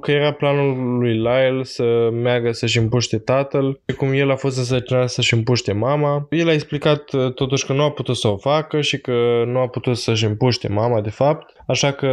că 0.00 0.10
era 0.10 0.32
planul 0.32 0.98
lui 0.98 1.12
Lyle 1.12 1.60
să 1.62 2.10
meargă 2.12 2.52
să-și 2.52 2.78
împuște 2.78 3.18
tatăl, 3.18 3.80
cum 3.96 4.12
el 4.12 4.30
a 4.30 4.36
fost 4.36 4.58
însărcinat 4.58 5.08
să-și 5.08 5.34
împuște 5.34 5.72
mama. 5.72 6.26
El 6.30 6.48
a 6.48 6.52
explicat 6.52 7.12
uh, 7.12 7.32
totuși 7.32 7.66
că 7.66 7.72
nu 7.72 7.82
a 7.82 7.90
putut 7.90 8.16
să 8.16 8.28
o 8.28 8.36
facă 8.36 8.80
și 8.80 8.98
că 8.98 9.44
nu 9.46 9.58
a 9.58 9.68
putut 9.68 9.96
să-și 9.96 10.24
împuște 10.24 10.68
mama, 10.68 11.00
de 11.00 11.10
fapt. 11.10 11.52
Așa 11.66 11.92
că 11.92 12.08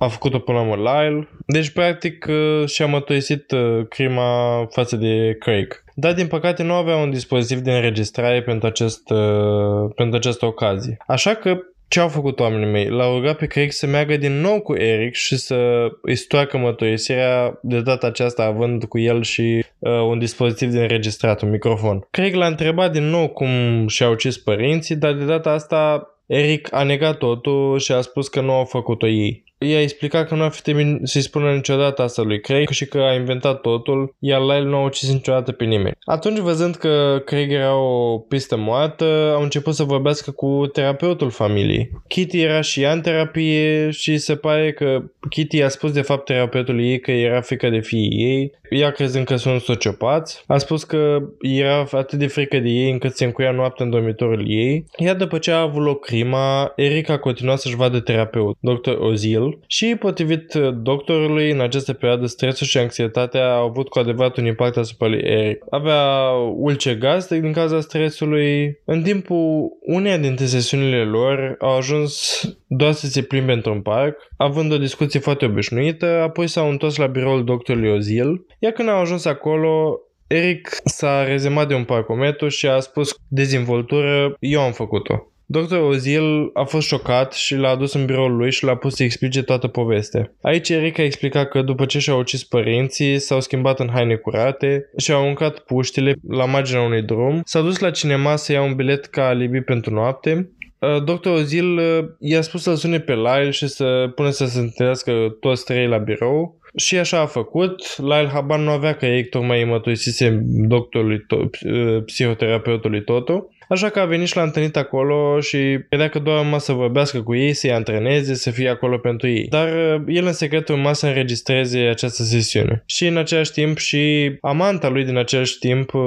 a 0.00 0.08
făcut-o 0.08 0.38
până 0.38 0.58
la 0.58 0.64
urmă 0.64 0.90
Lyle. 0.90 1.28
Deci, 1.46 1.70
practic, 1.70 2.26
uh, 2.28 2.68
și-a 2.68 2.86
mătoisit 2.86 3.50
uh, 3.50 3.86
crima 3.88 4.66
față 4.70 4.96
de 4.96 5.36
Craig. 5.38 5.84
Dar, 5.94 6.12
din 6.12 6.26
păcate, 6.26 6.62
nu 6.62 6.72
avea 6.72 6.96
un 6.96 7.10
dispozitiv 7.10 7.58
de 7.58 7.72
înregistrare 7.72 8.42
pentru, 8.42 8.66
acest, 8.66 9.10
uh, 9.10 9.90
pentru 9.94 10.16
această 10.16 10.46
ocazie. 10.46 10.96
Așa 11.06 11.34
că 11.34 11.58
ce 11.88 12.00
au 12.00 12.08
făcut 12.08 12.40
oamenii 12.40 12.70
mei? 12.70 12.88
L-au 12.88 13.16
rugat 13.16 13.36
pe 13.36 13.46
Craig 13.46 13.70
să 13.70 13.86
meargă 13.86 14.16
din 14.16 14.40
nou 14.40 14.60
cu 14.60 14.74
Eric 14.74 15.14
și 15.14 15.36
să 15.36 15.88
îi 16.02 16.16
stoarcă 16.16 16.58
mătoisirea, 16.58 17.58
de 17.62 17.80
data 17.80 18.06
aceasta 18.06 18.42
având 18.42 18.84
cu 18.84 18.98
el 18.98 19.22
și 19.22 19.64
uh, 19.78 19.92
un 19.92 20.18
dispozitiv 20.18 20.70
de 20.70 20.80
înregistrat, 20.80 21.42
un 21.42 21.50
microfon. 21.50 22.06
Craig 22.10 22.34
l-a 22.34 22.46
întrebat 22.46 22.92
din 22.92 23.04
nou 23.04 23.28
cum 23.28 23.48
și-au 23.88 24.12
ucis 24.12 24.38
părinții, 24.38 24.96
dar 24.96 25.12
de 25.12 25.24
data 25.24 25.50
asta 25.50 26.10
Eric 26.26 26.74
a 26.74 26.82
negat 26.82 27.18
totul 27.18 27.78
și 27.78 27.92
a 27.92 28.00
spus 28.00 28.28
că 28.28 28.40
nu 28.40 28.52
au 28.52 28.64
făcut-o 28.64 29.08
ei. 29.08 29.44
I-a 29.66 29.80
explicat 29.80 30.28
că 30.28 30.34
nu 30.34 30.42
ar 30.42 30.50
fi 30.50 30.62
trebuit 30.62 31.00
să-i 31.02 31.20
spună 31.20 31.52
niciodată 31.52 32.02
asta 32.02 32.22
lui 32.22 32.40
Craig 32.40 32.68
și 32.68 32.86
că 32.86 32.98
a 32.98 33.14
inventat 33.14 33.60
totul, 33.60 34.14
iar 34.18 34.40
Lyle 34.40 34.68
nu 34.68 34.76
a 34.76 34.84
ucis 34.84 35.12
niciodată 35.12 35.52
pe 35.52 35.64
nimeni. 35.64 35.96
Atunci, 36.04 36.38
văzând 36.38 36.74
că 36.74 37.22
Craig 37.24 37.52
era 37.52 37.76
o 37.76 38.18
pistă 38.18 38.56
moartă, 38.56 39.32
au 39.34 39.42
început 39.42 39.74
să 39.74 39.82
vorbească 39.82 40.30
cu 40.30 40.66
terapeutul 40.72 41.30
familiei. 41.30 41.90
Kitty 42.08 42.40
era 42.40 42.60
și 42.60 42.82
ea 42.82 42.92
în 42.92 43.00
terapie 43.00 43.90
și 43.90 44.18
se 44.18 44.36
pare 44.36 44.72
că 44.72 45.02
Kitty 45.28 45.62
a 45.62 45.68
spus 45.68 45.92
de 45.92 46.02
fapt 46.02 46.24
terapeutului 46.24 46.90
ei 46.90 47.00
că 47.00 47.10
era 47.10 47.40
frică 47.40 47.68
de 47.68 47.80
fiii 47.80 48.24
ei, 48.24 48.52
ea 48.70 48.90
crezând 48.90 49.24
că 49.24 49.36
sunt 49.36 49.60
sociopați. 49.60 50.44
A 50.46 50.58
spus 50.58 50.84
că 50.84 51.18
era 51.40 51.86
atât 51.92 52.18
de 52.18 52.26
frică 52.26 52.58
de 52.58 52.68
ei 52.68 52.90
încât 52.90 53.16
se 53.16 53.24
încuia 53.24 53.50
noaptea 53.50 53.84
în 53.84 53.90
dormitorul 53.90 54.44
ei. 54.46 54.84
Iar 54.98 55.16
după 55.16 55.38
ce 55.38 55.50
a 55.50 55.60
avut 55.60 55.82
loc 55.82 56.04
crima, 56.04 56.72
Eric 56.76 57.08
a 57.08 57.18
continuat 57.18 57.58
să-și 57.58 57.76
vadă 57.76 58.00
terapeut, 58.00 58.56
Dr. 58.60 58.90
Ozil, 58.98 59.49
și, 59.66 59.96
potrivit 59.98 60.54
uh, 60.54 60.74
doctorului, 60.82 61.50
în 61.50 61.60
această 61.60 61.92
perioadă, 61.92 62.26
stresul 62.26 62.66
și 62.66 62.78
anxietatea 62.78 63.54
au 63.54 63.66
avut 63.66 63.88
cu 63.88 63.98
adevărat 63.98 64.36
un 64.36 64.46
impact 64.46 64.76
asupra 64.76 65.06
lui 65.06 65.20
Eric. 65.22 65.64
Avea 65.70 66.30
ulce 66.56 66.94
gastric 66.94 67.40
din 67.40 67.52
cauza 67.52 67.80
stresului. 67.80 68.78
În 68.84 69.02
timpul 69.02 69.68
uneia 69.80 70.18
dintre 70.18 70.44
sesiunile 70.44 71.04
lor 71.04 71.56
au 71.58 71.76
ajuns 71.76 72.42
doar 72.66 72.92
să 72.92 73.06
se 73.06 73.22
plimbe 73.22 73.52
într-un 73.52 73.80
parc, 73.80 74.16
având 74.36 74.72
o 74.72 74.78
discuție 74.78 75.20
foarte 75.20 75.44
obișnuită, 75.44 76.06
apoi 76.06 76.46
s-au 76.46 76.70
întors 76.70 76.96
la 76.96 77.06
biroul 77.06 77.44
doctorului 77.44 77.90
Ozil, 77.90 78.46
iar 78.58 78.72
când 78.72 78.88
au 78.88 79.00
ajuns 79.00 79.24
acolo, 79.24 80.00
Eric 80.26 80.68
s-a 80.84 81.24
rezemat 81.24 81.68
de 81.68 81.74
un 81.74 81.84
parcometru 81.84 82.48
și 82.48 82.66
a 82.68 82.80
spus 82.80 83.14
dezvoltură, 83.28 84.36
eu 84.38 84.60
am 84.60 84.72
făcut-o. 84.72 85.29
Dr. 85.52 85.76
Ozil 85.76 86.50
a 86.52 86.64
fost 86.64 86.86
șocat 86.86 87.32
și 87.32 87.54
l-a 87.54 87.68
adus 87.68 87.92
în 87.94 88.04
biroul 88.04 88.36
lui 88.36 88.50
și 88.50 88.64
l-a 88.64 88.76
pus 88.76 88.94
să 88.94 89.02
explice 89.02 89.42
toată 89.42 89.66
povestea. 89.66 90.32
Aici 90.42 90.68
Eric 90.68 90.98
a 90.98 91.02
explicat 91.02 91.48
că 91.48 91.62
după 91.62 91.84
ce 91.84 91.98
și-au 91.98 92.18
ucis 92.18 92.44
părinții, 92.44 93.18
s-au 93.18 93.40
schimbat 93.40 93.80
în 93.80 93.88
haine 93.92 94.14
curate 94.14 94.90
și 94.96 95.12
au 95.12 95.22
aruncat 95.22 95.58
puștile 95.58 96.14
la 96.28 96.44
marginea 96.44 96.82
unui 96.82 97.02
drum, 97.02 97.40
s-a 97.44 97.60
dus 97.60 97.78
la 97.78 97.90
cinema 97.90 98.36
să 98.36 98.52
ia 98.52 98.62
un 98.62 98.74
bilet 98.74 99.04
ca 99.04 99.26
alibi 99.26 99.60
pentru 99.60 99.94
noapte 99.94 100.50
uh, 100.78 101.04
Dr. 101.04 101.28
Ozil 101.28 101.78
uh, 101.78 102.04
i-a 102.18 102.40
spus 102.40 102.62
să 102.62 102.74
sune 102.74 103.00
pe 103.00 103.14
Lyle 103.14 103.50
și 103.50 103.66
să 103.66 104.12
pune 104.14 104.30
să 104.30 104.44
se 104.44 104.58
întâlnească 104.58 105.12
toți 105.40 105.64
trei 105.64 105.86
la 105.86 105.98
birou 105.98 106.58
Și 106.76 106.98
așa 106.98 107.20
a 107.20 107.26
făcut. 107.26 107.96
La 107.96 108.20
el 108.20 108.28
habar 108.28 108.58
nu 108.58 108.70
avea 108.70 108.94
că 108.94 109.06
ei 109.06 109.24
tocmai 109.24 109.62
îi 109.62 109.68
mătuisise 109.68 110.40
doctorului, 110.44 111.18
to- 111.18 111.70
uh, 111.70 112.02
psihoterapeutului 112.04 113.04
Toto. 113.04 113.48
Așa 113.70 113.88
că 113.88 114.00
a 114.00 114.04
venit 114.04 114.26
și 114.26 114.36
l-a 114.36 114.42
întâlnit 114.42 114.76
acolo 114.76 115.40
și 115.40 115.78
credea 115.88 116.08
că 116.08 116.18
doar 116.18 116.38
urma 116.38 116.58
să 116.58 116.72
vorbească 116.72 117.22
cu 117.22 117.34
ei, 117.34 117.52
să-i 117.52 117.72
antreneze, 117.72 118.34
să 118.34 118.50
fie 118.50 118.68
acolo 118.68 118.98
pentru 118.98 119.28
ei. 119.28 119.46
Dar 119.48 119.68
uh, 119.68 120.02
el 120.06 120.26
în 120.26 120.32
secret 120.32 120.68
urma 120.68 120.92
să 120.92 121.06
înregistreze 121.06 121.78
această 121.78 122.22
sesiune. 122.22 122.82
Și 122.86 123.06
în 123.06 123.16
același 123.16 123.52
timp 123.52 123.78
și 123.78 124.32
amanta 124.40 124.88
lui 124.88 125.04
din 125.04 125.16
același 125.16 125.58
timp 125.58 125.94
uh, 125.94 126.02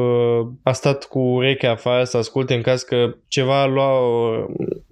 a 0.63 0.71
stat 0.71 1.03
cu 1.03 1.19
urechea 1.19 1.71
afară 1.71 2.03
să 2.03 2.17
asculte 2.17 2.53
în 2.53 2.61
caz 2.61 2.81
că 2.81 3.15
ceva 3.27 3.65
lua, 3.65 3.89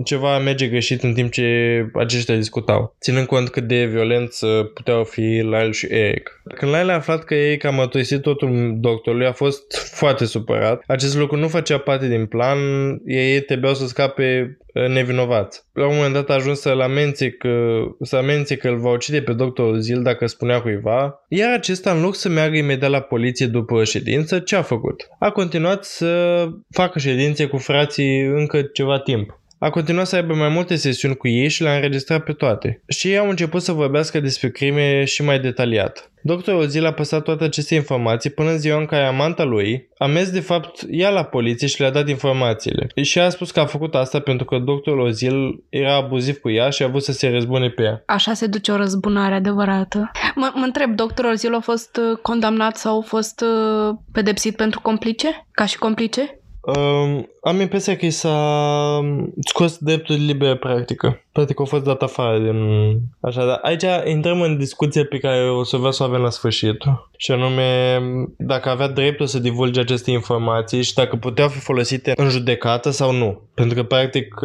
ceva 0.04 0.38
merge 0.38 0.68
greșit 0.68 1.04
în 1.04 1.14
timp 1.14 1.32
ce 1.32 1.46
aceștia 1.94 2.36
discutau. 2.36 2.96
Ținând 3.02 3.26
cont 3.26 3.50
cât 3.50 3.64
de 3.64 3.86
violenți 3.86 4.46
puteau 4.74 5.04
fi 5.04 5.22
Lyle 5.22 5.72
și 5.72 5.88
Eric. 5.90 6.42
Când 6.56 6.72
Lyle 6.72 6.92
a 6.92 6.96
aflat 6.96 7.24
că 7.24 7.34
Eric 7.34 7.64
a 7.66 7.70
mătuisit 7.70 8.22
totul 8.22 8.74
doctorului, 8.80 9.26
a 9.26 9.32
fost 9.32 9.78
foarte 9.94 10.26
supărat. 10.26 10.84
Acest 10.88 11.18
lucru 11.18 11.38
nu 11.38 11.48
făcea 11.48 11.78
parte 11.78 12.08
din 12.08 12.26
plan, 12.26 12.61
ei 13.06 13.42
trebuiau 13.42 13.74
să 13.74 13.88
scape 13.88 14.58
uh, 14.74 14.88
nevinovați. 14.88 15.64
La 15.74 15.88
un 15.88 15.96
moment 15.96 16.14
dat 16.14 16.30
a 16.30 16.34
ajuns 16.34 16.60
să-l 16.60 16.82
amențe 16.82 17.30
că, 17.30 17.82
să 18.02 18.16
amențe 18.16 18.56
că 18.56 18.68
îl 18.68 18.78
va 18.78 18.92
ucide 18.92 19.22
pe 19.22 19.34
doctorul 19.34 19.80
Zil 19.80 20.02
dacă 20.02 20.26
spunea 20.26 20.62
cuiva, 20.62 21.26
iar 21.28 21.54
acesta 21.54 21.92
în 21.92 22.02
loc 22.02 22.16
să 22.16 22.30
meargă 22.30 22.58
imediat 22.58 22.92
la 22.92 23.00
poliție 23.00 23.46
după 23.46 23.84
ședință, 23.84 24.40
ce 24.40 24.56
a 24.56 24.62
făcut? 24.62 25.08
A 25.20 25.30
continuat 25.30 25.84
să 25.84 26.46
facă 26.70 27.00
ședințe 27.00 27.46
cu 27.46 27.58
frații 27.58 28.20
încă 28.20 28.62
ceva 28.62 29.00
timp. 29.00 29.41
A 29.64 29.70
continuat 29.70 30.08
să 30.08 30.16
aibă 30.16 30.34
mai 30.34 30.50
multe 30.50 30.76
sesiuni 30.76 31.16
cu 31.16 31.28
ei 31.28 31.50
și 31.50 31.62
le-a 31.62 31.76
înregistrat 31.76 32.24
pe 32.24 32.34
toate. 32.34 32.82
Și 32.88 33.08
ei 33.08 33.18
au 33.18 33.30
început 33.30 33.62
să 33.62 33.72
vorbească 33.72 34.20
despre 34.20 34.50
crime 34.50 35.04
și 35.04 35.24
mai 35.24 35.40
detaliat. 35.40 36.12
Doctorul 36.24 36.60
Ozil 36.60 36.86
a 36.86 36.92
păsat 36.92 37.24
toate 37.24 37.44
aceste 37.44 37.76
informații 37.76 38.30
până 38.30 38.50
în 38.50 38.58
ziua 38.58 38.78
în 38.78 38.86
care 38.86 39.06
amanta 39.06 39.44
lui 39.44 39.90
a 39.98 40.06
mers 40.06 40.32
de 40.32 40.40
fapt 40.40 40.82
ea 40.90 41.10
la 41.10 41.24
poliție 41.24 41.68
și 41.68 41.80
le-a 41.80 41.92
dat 41.92 42.10
informațiile. 42.10 42.88
Și 43.02 43.20
a 43.20 43.30
spus 43.30 43.52
că 43.52 43.60
a 43.60 43.66
făcut 43.66 43.96
asta 43.96 44.20
pentru 44.20 44.46
că 44.46 44.58
doctorul 44.58 45.00
Ozil 45.00 45.64
era 45.70 45.96
abuziv 45.96 46.38
cu 46.38 46.50
ea 46.50 46.70
și 46.70 46.84
a 46.84 46.88
vrut 46.88 47.04
să 47.04 47.12
se 47.12 47.30
răzbune 47.30 47.70
pe 47.70 47.84
ea. 47.84 48.04
Așa 48.06 48.34
se 48.34 48.48
duce 48.48 48.72
o 48.72 48.76
răzbunare 48.76 49.36
adevărată. 49.36 50.12
Mă, 50.36 50.52
mă 50.56 50.64
întreb, 50.66 50.96
doctorul 50.96 51.36
Zil 51.36 51.54
a 51.54 51.60
fost 51.60 51.98
uh, 51.98 52.18
condamnat 52.22 52.78
sau 52.78 52.98
a 52.98 53.02
fost 53.02 53.42
uh, 53.42 53.96
pedepsit 54.12 54.56
pentru 54.56 54.80
complice? 54.82 55.48
Ca 55.52 55.66
și 55.66 55.78
complice? 55.78 56.41
Um, 56.62 57.30
am 57.42 57.60
impresia 57.60 57.96
că 57.96 58.06
i 58.06 58.10
s-a 58.10 59.02
scos 59.40 59.78
dreptul 59.78 60.16
de 60.16 60.22
liberă 60.22 60.56
practică. 60.56 61.22
Practic 61.32 61.60
a 61.60 61.64
fost 61.64 61.84
dat 61.84 62.02
afară 62.02 62.40
din... 62.40 62.92
Așa, 63.20 63.46
dar 63.46 63.60
aici 63.62 63.86
intrăm 64.06 64.42
în 64.42 64.58
discuția 64.58 65.06
pe 65.10 65.18
care 65.18 65.50
o 65.50 65.64
să 65.64 65.78
vreau 65.78 65.92
să 65.92 66.04
o 66.04 66.06
avem 66.06 66.22
la 66.22 66.30
sfârșit. 66.30 66.78
Și 67.18 67.32
anume, 67.32 68.00
dacă 68.38 68.70
avea 68.70 68.88
dreptul 68.88 69.26
să 69.26 69.40
divulge 69.40 69.80
aceste 69.80 70.12
informații 70.12 70.84
și 70.84 70.94
dacă 70.94 71.16
puteau 71.16 71.48
fi 71.48 71.60
folosite 71.60 72.14
în 72.16 72.30
judecată 72.30 72.90
sau 72.90 73.12
nu. 73.12 73.42
Pentru 73.54 73.76
că, 73.76 73.84
practic, 73.84 74.36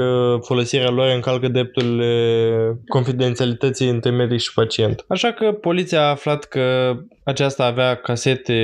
folosirea 0.41 0.91
lor 0.91 1.07
încalcă 1.07 1.49
dreptul 1.49 2.05
confidențialității 2.89 3.89
între 3.89 4.11
medic 4.11 4.39
și 4.39 4.53
pacient. 4.55 5.05
Așa 5.09 5.33
că 5.33 5.53
poliția 5.53 6.01
a 6.03 6.11
aflat 6.11 6.45
că 6.45 6.97
aceasta 7.27 7.65
avea 7.65 7.95
casete 7.95 8.55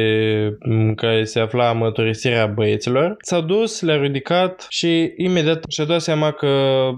în 0.59 0.95
care 0.95 1.25
se 1.25 1.41
afla 1.41 1.73
mărturisirea 1.73 2.47
băieților. 2.47 3.17
S-au 3.21 3.41
dus, 3.41 3.81
le-au 3.81 4.01
ridicat 4.01 4.67
și 4.69 5.13
imediat 5.17 5.65
și-a 5.69 5.85
dat 5.85 6.01
seama 6.01 6.31
că 6.31 6.49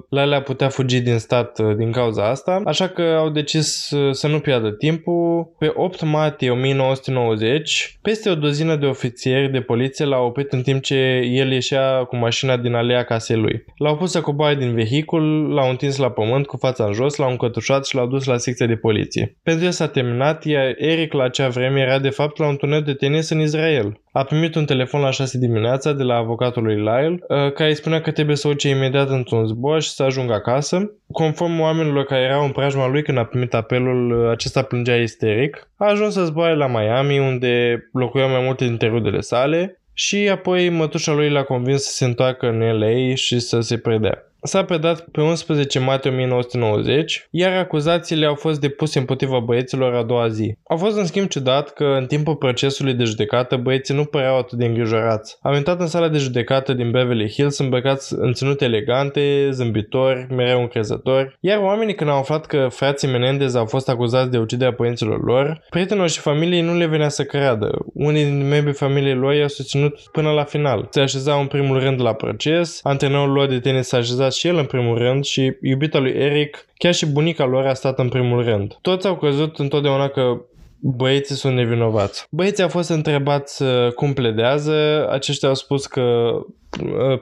Lalea 0.08 0.42
putea 0.42 0.68
fugi 0.68 1.00
din 1.00 1.18
stat 1.18 1.58
uh, 1.58 1.76
din 1.76 1.92
cauza 1.92 2.28
asta, 2.28 2.62
așa 2.64 2.88
că 2.88 3.02
au 3.02 3.30
decis 3.30 3.90
uh, 3.90 4.12
să 4.12 4.28
nu 4.28 4.38
piardă 4.38 4.70
timpul. 4.70 5.54
Pe 5.58 5.72
8 5.74 6.02
martie 6.02 6.50
1990, 6.50 7.98
peste 8.02 8.30
o 8.30 8.34
dozină 8.34 8.76
de 8.76 8.86
ofițieri 8.86 9.52
de 9.52 9.60
poliție 9.60 10.04
l-au 10.04 10.26
oprit 10.26 10.52
în 10.52 10.62
timp 10.62 10.82
ce 10.82 10.94
el 11.32 11.52
ieșea 11.52 12.04
cu 12.04 12.16
mașina 12.16 12.56
din 12.56 12.74
alea 12.74 13.04
casei 13.04 13.36
lui. 13.36 13.64
L-au 13.76 13.96
pus 13.96 14.10
să 14.10 14.20
coboare 14.20 14.54
din 14.54 14.74
vehicul, 14.74 15.52
l-au 15.54 15.70
întins 15.70 15.96
la 15.96 16.10
pământ 16.10 16.46
cu 16.46 16.56
fața 16.56 16.84
în 16.84 16.92
jos, 16.92 17.16
l-au 17.16 17.30
încătușat 17.30 17.86
și 17.86 17.94
l-au 17.94 18.06
dus 18.06 18.24
la 18.24 18.36
secția 18.36 18.66
de 18.66 18.76
poliție. 18.76 19.36
Pentru 19.42 19.64
el 19.64 19.70
s-a 19.70 19.88
terminat, 19.88 20.44
iar 20.44 20.74
Eric 20.76 21.12
la 21.12 21.24
acea 21.24 21.48
vreme 21.54 21.80
era 21.80 21.98
de 21.98 22.10
fapt 22.10 22.38
la 22.38 22.46
un 22.46 22.56
turneu 22.56 22.80
de 22.80 22.94
tenis 22.94 23.30
în 23.30 23.40
Israel. 23.40 24.00
A 24.12 24.24
primit 24.24 24.54
un 24.54 24.64
telefon 24.64 25.00
la 25.00 25.10
6 25.10 25.38
dimineața 25.38 25.92
de 25.92 26.02
la 26.02 26.14
avocatul 26.14 26.62
lui 26.62 26.76
Lyle, 26.76 27.18
uh, 27.28 27.52
care 27.52 27.68
îi 27.68 27.74
spunea 27.74 28.00
că 28.00 28.10
trebuie 28.10 28.36
să 28.36 28.48
urce 28.48 28.68
imediat 28.68 29.08
într-un 29.08 29.46
zbor 29.46 29.82
și 29.82 29.90
să 29.90 30.02
ajungă 30.02 30.32
acasă. 30.32 30.90
Conform 31.12 31.60
oamenilor 31.60 32.04
care 32.04 32.22
erau 32.22 32.44
în 32.44 32.50
preajma 32.50 32.88
lui 32.88 33.02
când 33.02 33.18
a 33.18 33.24
primit 33.24 33.54
apelul, 33.54 34.22
uh, 34.24 34.30
acesta 34.30 34.62
plângea 34.62 34.96
isteric. 34.96 35.68
A 35.76 35.88
ajuns 35.88 36.12
să 36.12 36.24
zboare 36.24 36.54
la 36.54 36.66
Miami, 36.66 37.18
unde 37.18 37.84
locuiau 37.92 38.28
mai 38.28 38.42
multe 38.44 38.64
dintre 38.64 38.88
rudele 38.88 39.20
sale, 39.20 39.78
și 39.92 40.28
apoi 40.32 40.68
mătușa 40.68 41.12
lui 41.12 41.30
l-a 41.30 41.42
convins 41.42 41.82
să 41.82 41.92
se 41.92 42.04
întoarcă 42.04 42.46
în 42.46 42.78
LA 42.78 43.14
și 43.14 43.38
să 43.38 43.60
se 43.60 43.78
predea 43.78 44.28
s-a 44.46 44.64
predat 44.64 45.00
pe 45.00 45.20
11 45.20 45.78
martie 45.78 46.10
1990, 46.10 47.26
iar 47.30 47.52
acuzațiile 47.58 48.26
au 48.26 48.34
fost 48.34 48.60
depuse 48.60 48.98
împotriva 48.98 49.38
băieților 49.38 49.94
a 49.94 50.02
doua 50.02 50.28
zi. 50.28 50.56
A 50.66 50.74
fost 50.74 50.96
în 50.96 51.06
schimb 51.06 51.28
ciudat 51.28 51.72
că 51.72 51.84
în 51.84 52.06
timpul 52.06 52.36
procesului 52.36 52.94
de 52.94 53.04
judecată 53.04 53.56
băieții 53.56 53.94
nu 53.94 54.04
păreau 54.04 54.38
atât 54.38 54.58
de 54.58 54.64
îngrijorați. 54.64 55.36
Am 55.42 55.54
intrat 55.54 55.80
în 55.80 55.86
sala 55.86 56.08
de 56.08 56.18
judecată 56.18 56.72
din 56.72 56.90
Beverly 56.90 57.30
Hills 57.30 57.58
îmbrăcați 57.58 58.14
în 58.16 58.32
ținute 58.32 58.64
elegante, 58.64 59.48
zâmbitori, 59.50 60.26
mereu 60.30 60.60
încrezători, 60.60 61.36
iar 61.40 61.58
oamenii 61.58 61.94
când 61.94 62.10
au 62.10 62.18
aflat 62.18 62.46
că 62.46 62.68
frații 62.70 63.08
Menendez 63.08 63.54
au 63.54 63.66
fost 63.66 63.88
acuzați 63.88 64.30
de 64.30 64.38
uciderea 64.38 64.72
părinților 64.72 65.24
lor, 65.24 65.62
prietenilor 65.70 66.08
și 66.08 66.20
familiei 66.20 66.60
nu 66.60 66.76
le 66.76 66.86
venea 66.86 67.08
să 67.08 67.22
creadă. 67.22 67.70
Unii 67.94 68.24
din 68.24 68.48
membrii 68.48 68.74
familiei 68.74 69.14
lor 69.14 69.34
i-au 69.34 69.48
susținut 69.48 70.00
până 70.12 70.30
la 70.30 70.44
final. 70.44 70.88
Se 70.90 71.00
așezau 71.00 71.40
în 71.40 71.46
primul 71.46 71.78
rând 71.78 72.00
la 72.00 72.12
proces, 72.12 72.80
antrenorul 72.82 73.32
lor 73.32 73.46
de 73.46 73.58
tenis 73.58 73.86
s-a 73.86 73.96
așezat 73.96 74.32
și 74.34 74.46
el 74.46 74.56
în 74.56 74.64
primul 74.64 74.98
rând 74.98 75.24
și 75.24 75.56
iubita 75.60 75.98
lui 75.98 76.12
Eric, 76.12 76.66
chiar 76.78 76.94
și 76.94 77.06
bunica 77.06 77.44
lor 77.44 77.66
a 77.66 77.74
stat 77.74 77.98
în 77.98 78.08
primul 78.08 78.44
rând. 78.44 78.78
Toți 78.80 79.06
au 79.06 79.16
crezut 79.16 79.58
întotdeauna 79.58 80.08
că 80.08 80.40
băieții 80.80 81.34
sunt 81.34 81.54
nevinovați. 81.54 82.26
Băieții 82.30 82.62
au 82.62 82.68
fost 82.68 82.88
întrebați 82.88 83.62
uh, 83.62 83.92
cum 83.92 84.12
pledează, 84.12 85.08
aceștia 85.10 85.48
au 85.48 85.54
spus 85.54 85.86
că 85.86 86.00
uh, 86.00 86.44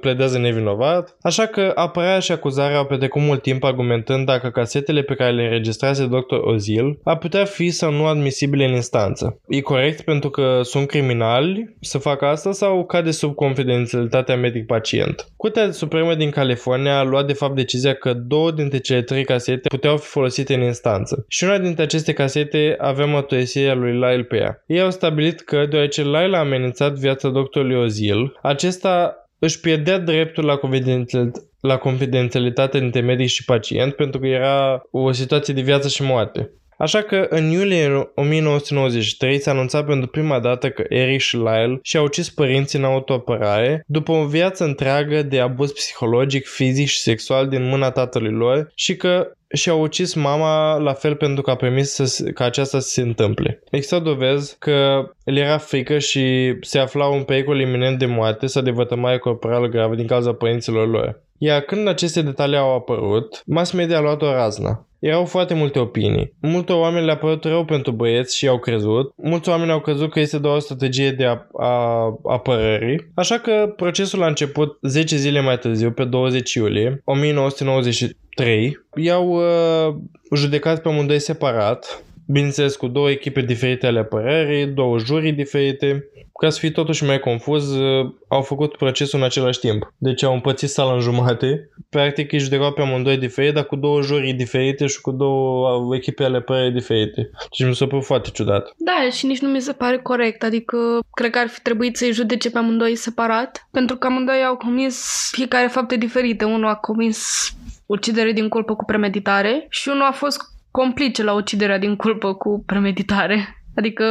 pledează 0.01 0.39
nevinovat, 0.39 1.17
așa 1.23 1.47
că 1.47 1.73
apărarea 1.75 2.19
și 2.19 2.33
acuzarea 2.33 2.77
au 2.79 2.87
petrecut 2.87 3.23
mult 3.23 3.43
timp 3.43 3.65
argumentând 3.65 4.27
dacă 4.27 4.49
casetele 4.49 5.03
pe 5.03 5.15
care 5.15 5.31
le 5.31 5.43
înregistrase 5.43 6.07
Dr. 6.07 6.37
Ozil 6.41 6.99
ar 7.05 7.19
putea 7.19 7.45
fi 7.45 7.71
sau 7.71 7.93
nu 7.93 8.07
admisibile 8.07 8.65
în 8.65 8.75
instanță. 8.75 9.41
E 9.49 9.61
corect 9.61 10.01
pentru 10.01 10.31
că 10.31 10.61
sunt 10.63 10.87
criminali 10.87 11.77
să 11.81 11.99
facă 11.99 12.25
asta 12.27 12.53
sau 12.53 12.85
cade 12.85 13.11
sub 13.11 13.35
confidențialitatea 13.35 14.37
medic-pacient? 14.37 15.27
Curtea 15.37 15.71
Supremă 15.71 16.15
din 16.15 16.31
California 16.31 16.99
a 16.99 17.03
luat 17.03 17.27
de 17.27 17.33
fapt 17.33 17.55
decizia 17.55 17.95
că 17.95 18.13
două 18.13 18.51
dintre 18.51 18.79
cele 18.79 19.03
trei 19.03 19.25
casete 19.25 19.69
puteau 19.69 19.97
fi 19.97 20.07
folosite 20.07 20.55
în 20.55 20.63
instanță 20.63 21.25
și 21.29 21.45
una 21.45 21.59
dintre 21.59 21.83
aceste 21.83 22.13
casete 22.13 22.75
avea 22.79 23.07
mărturisirea 23.07 23.75
lui 23.75 23.93
Lyle 23.93 24.27
pe 24.29 24.37
ea. 24.37 24.63
Ei 24.67 24.81
au 24.81 24.91
stabilit 24.91 25.41
că, 25.41 25.67
deoarece 25.71 26.03
Lyle 26.03 26.37
a 26.37 26.39
amenințat 26.39 26.93
viața 26.93 27.29
doctorului 27.29 27.77
Ozil, 27.77 28.39
acesta 28.43 29.22
își 29.45 29.61
pierdea 29.61 29.99
dreptul 29.99 30.45
la 30.45 30.57
confidențialitate 30.57 31.47
la 31.61 31.77
confidențialitate 31.77 32.79
între 32.79 33.01
medic 33.01 33.29
și 33.29 33.45
pacient 33.45 33.95
pentru 33.95 34.21
că 34.21 34.27
era 34.27 34.83
o 34.91 35.13
situație 35.13 35.55
de 35.55 35.61
viață 35.61 35.89
și 35.89 36.03
moarte. 36.03 36.51
Așa 36.83 37.03
că 37.03 37.27
în 37.29 37.51
iulie 37.51 38.11
1993 38.15 39.41
s-a 39.41 39.51
anunțat 39.51 39.87
pentru 39.87 40.11
prima 40.11 40.41
dată 40.41 40.71
că 40.71 40.85
Eric 40.89 41.21
și 41.21 41.37
Lyle 41.37 41.79
și-au 41.83 42.05
ucis 42.05 42.31
părinții 42.31 42.79
în 42.79 42.85
autoapărare 42.85 43.85
după 43.87 44.13
o 44.13 44.25
viață 44.25 44.65
întreagă 44.65 45.23
de 45.23 45.41
abuz 45.41 45.73
psihologic, 45.73 46.47
fizic 46.47 46.89
și 46.89 47.01
sexual 47.01 47.49
din 47.49 47.69
mâna 47.69 47.91
tatălui 47.91 48.33
lor 48.33 48.71
și 48.75 48.97
că 48.97 49.33
și-au 49.55 49.83
ucis 49.83 50.15
mama 50.15 50.77
la 50.77 50.93
fel 50.93 51.17
pentru 51.17 51.43
că 51.43 51.51
a 51.51 51.57
permis 51.57 51.91
să, 51.91 52.31
ca 52.35 52.45
aceasta 52.45 52.79
să 52.79 52.89
se 52.89 53.01
întâmple. 53.01 53.63
Există 53.71 53.99
dovezi 53.99 54.57
că 54.59 55.09
el 55.25 55.37
era 55.37 55.59
frică 55.59 55.99
și 55.99 56.55
se 56.61 56.79
afla 56.79 57.07
un 57.07 57.23
pericol 57.23 57.61
iminent 57.61 57.99
de 57.99 58.07
moarte 58.07 58.47
sau 58.47 58.63
de 58.63 58.71
vătămare 58.71 59.19
corporală 59.19 59.69
gravă 59.69 59.95
din 59.95 60.07
cauza 60.07 60.33
părinților 60.33 60.89
lor. 60.89 61.23
Iar 61.39 61.61
când 61.61 61.89
aceste 61.89 62.23
detalii 62.23 62.57
au 62.57 62.75
apărut, 62.75 63.43
mass 63.47 63.73
media 63.73 63.97
a 63.97 64.01
luat 64.01 64.23
o 64.23 64.33
razna. 64.33 64.87
Erau 65.03 65.25
foarte 65.25 65.55
multe 65.55 65.79
opinii. 65.79 66.33
Multe 66.41 66.73
oameni 66.73 67.05
le-a 67.05 67.17
părut 67.17 67.45
rău 67.45 67.65
pentru 67.65 67.93
băieți 67.93 68.37
și 68.37 68.49
au 68.49 68.59
crezut. 68.59 69.13
Mulți 69.17 69.49
oameni 69.49 69.71
au 69.71 69.81
crezut 69.81 70.11
că 70.11 70.21
este 70.21 70.39
doar 70.39 70.57
o 70.57 70.59
strategie 70.59 71.11
de 71.11 71.25
a, 71.25 71.47
a, 71.59 72.19
apărării. 72.25 73.11
Așa 73.15 73.39
că 73.39 73.73
procesul 73.77 74.23
a 74.23 74.27
început 74.27 74.79
10 74.83 75.17
zile 75.17 75.41
mai 75.41 75.59
târziu, 75.59 75.91
pe 75.91 76.05
20 76.05 76.55
iulie 76.55 77.03
1993. 77.05 78.79
I-au 78.95 79.29
uh, 79.29 79.95
judecat 80.35 80.83
pe 80.83 80.89
amândoi 80.89 81.19
separat 81.19 82.03
bineînțeles 82.27 82.77
cu 82.77 82.87
două 82.87 83.11
echipe 83.11 83.41
diferite 83.41 83.87
ale 83.87 83.99
apărării, 83.99 84.67
două 84.67 84.99
jurii 84.99 85.33
diferite, 85.33 86.07
ca 86.41 86.51
să 86.51 86.59
fie 86.59 86.71
totuși 86.71 87.05
mai 87.05 87.21
confuz, 87.21 87.75
uh, 87.75 88.13
au 88.29 88.43
făcut 88.43 88.77
procesul 88.77 89.19
în 89.19 89.25
același 89.25 89.59
timp. 89.59 89.93
Deci 89.99 90.23
au 90.23 90.35
împățit 90.35 90.69
sala 90.69 90.93
în 90.93 91.01
jumate, 91.01 91.71
practic 91.91 92.33
își 92.33 92.43
judecau 92.43 92.73
pe 92.73 92.81
amândoi 92.81 93.17
diferit, 93.17 93.55
dar 93.55 93.65
cu 93.65 93.77
două 93.77 94.03
jurii 94.03 94.35
diferite 94.35 94.87
și 94.87 95.01
cu 95.01 95.11
două 95.11 95.77
uh, 95.77 95.97
echipe 95.97 96.25
ale 96.25 96.37
apărării 96.37 96.71
diferite. 96.71 97.31
Deci 97.51 97.67
mi 97.69 97.75
s-a 97.75 97.87
părut 97.87 98.05
foarte 98.05 98.31
ciudat. 98.33 98.73
Da, 98.77 99.09
și 99.11 99.27
nici 99.27 99.41
nu 99.41 99.49
mi 99.49 99.61
se 99.61 99.73
pare 99.73 99.99
corect, 99.99 100.43
adică 100.43 100.77
cred 101.15 101.31
că 101.31 101.39
ar 101.39 101.49
fi 101.49 101.61
trebuit 101.61 101.97
să-i 101.97 102.13
judece 102.13 102.51
pe 102.51 102.59
amândoi 102.59 102.97
separat, 102.97 103.69
pentru 103.71 103.97
că 103.97 104.07
amândoi 104.07 104.45
au 104.45 104.57
comis 104.57 105.29
fiecare 105.33 105.67
fapte 105.67 105.97
diferite. 105.97 106.45
Unul 106.45 106.69
a 106.69 106.75
comis 106.75 107.51
ucidere 107.87 108.33
din 108.33 108.49
culpă 108.49 108.75
cu 108.75 108.85
premeditare 108.85 109.67
și 109.69 109.89
unul 109.89 110.03
a 110.03 110.13
fost 110.13 110.52
complice 110.73 111.23
la 111.23 111.33
uciderea 111.33 111.79
din 111.79 111.97
culpă 111.97 112.35
cu 112.35 112.63
premeditare. 112.67 113.63
Adică, 113.77 114.05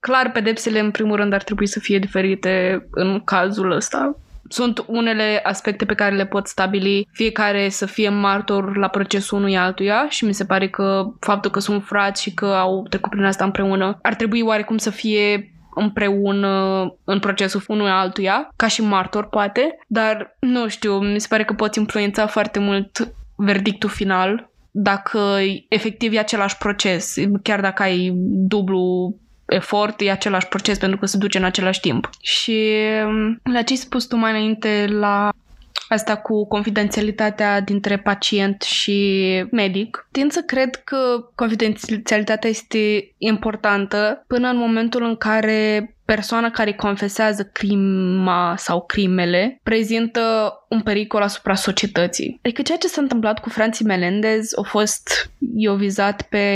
clar, 0.00 0.30
pedepsele, 0.30 0.80
în 0.80 0.90
primul 0.90 1.16
rând, 1.16 1.32
ar 1.32 1.42
trebui 1.42 1.66
să 1.66 1.80
fie 1.80 1.98
diferite 1.98 2.86
în 2.90 3.20
cazul 3.24 3.70
ăsta. 3.70 4.16
Sunt 4.48 4.84
unele 4.86 5.40
aspecte 5.42 5.84
pe 5.84 5.94
care 5.94 6.14
le 6.14 6.26
pot 6.26 6.46
stabili 6.46 7.08
fiecare 7.12 7.68
să 7.68 7.86
fie 7.86 8.08
martor 8.08 8.76
la 8.76 8.88
procesul 8.88 9.38
unui 9.38 9.56
altuia 9.56 10.06
și 10.08 10.24
mi 10.24 10.34
se 10.34 10.44
pare 10.44 10.68
că 10.68 11.04
faptul 11.20 11.50
că 11.50 11.60
sunt 11.60 11.84
frați 11.84 12.22
și 12.22 12.34
că 12.34 12.46
au 12.46 12.86
trecut 12.90 13.10
prin 13.10 13.24
asta 13.24 13.44
împreună 13.44 13.98
ar 14.02 14.14
trebui 14.14 14.40
oarecum 14.40 14.76
să 14.76 14.90
fie 14.90 15.52
împreună 15.74 16.84
în 17.04 17.18
procesul 17.18 17.62
unui 17.68 17.90
altuia, 17.90 18.48
ca 18.56 18.66
și 18.66 18.82
martor, 18.82 19.28
poate, 19.28 19.78
dar 19.86 20.36
nu 20.40 20.68
știu, 20.68 20.98
mi 20.98 21.20
se 21.20 21.26
pare 21.30 21.44
că 21.44 21.52
poți 21.52 21.78
influența 21.78 22.26
foarte 22.26 22.58
mult 22.58 23.14
verdictul 23.36 23.88
final 23.88 24.50
dacă 24.78 25.38
efectiv 25.68 26.12
e 26.12 26.18
același 26.18 26.56
proces, 26.58 27.14
chiar 27.42 27.60
dacă 27.60 27.82
ai 27.82 28.12
dublu 28.28 29.14
efort, 29.46 30.00
e 30.00 30.10
același 30.10 30.46
proces 30.46 30.78
pentru 30.78 30.98
că 30.98 31.06
se 31.06 31.16
duce 31.16 31.38
în 31.38 31.44
același 31.44 31.80
timp. 31.80 32.10
Și 32.20 32.74
la 33.42 33.62
ce 33.62 33.72
ai 33.72 33.76
spus 33.76 34.04
tu 34.04 34.16
mai 34.16 34.30
înainte 34.30 34.86
la 34.88 35.30
asta 35.88 36.16
cu 36.16 36.46
confidențialitatea 36.46 37.60
dintre 37.60 37.98
pacient 37.98 38.62
și 38.62 39.22
medic. 39.50 40.08
Tind 40.10 40.32
să 40.32 40.42
cred 40.46 40.76
că 40.76 40.96
confidențialitatea 41.34 42.50
este 42.50 43.12
importantă 43.18 44.24
până 44.26 44.48
în 44.48 44.56
momentul 44.56 45.02
în 45.02 45.16
care 45.16 45.90
persoana 46.04 46.50
care 46.50 46.72
confesează 46.72 47.50
crima 47.52 48.54
sau 48.56 48.84
crimele 48.84 49.60
prezintă 49.62 50.52
un 50.68 50.80
pericol 50.80 51.22
asupra 51.22 51.54
societății. 51.54 52.38
Adică 52.42 52.62
ceea 52.62 52.78
ce 52.78 52.86
s-a 52.86 53.00
întâmplat 53.00 53.38
cu 53.38 53.48
Franții 53.48 53.84
Melendez 53.84 54.52
a 54.56 54.62
fost, 54.62 55.30
eu 55.56 55.74
vizat 55.74 56.22
pe 56.22 56.46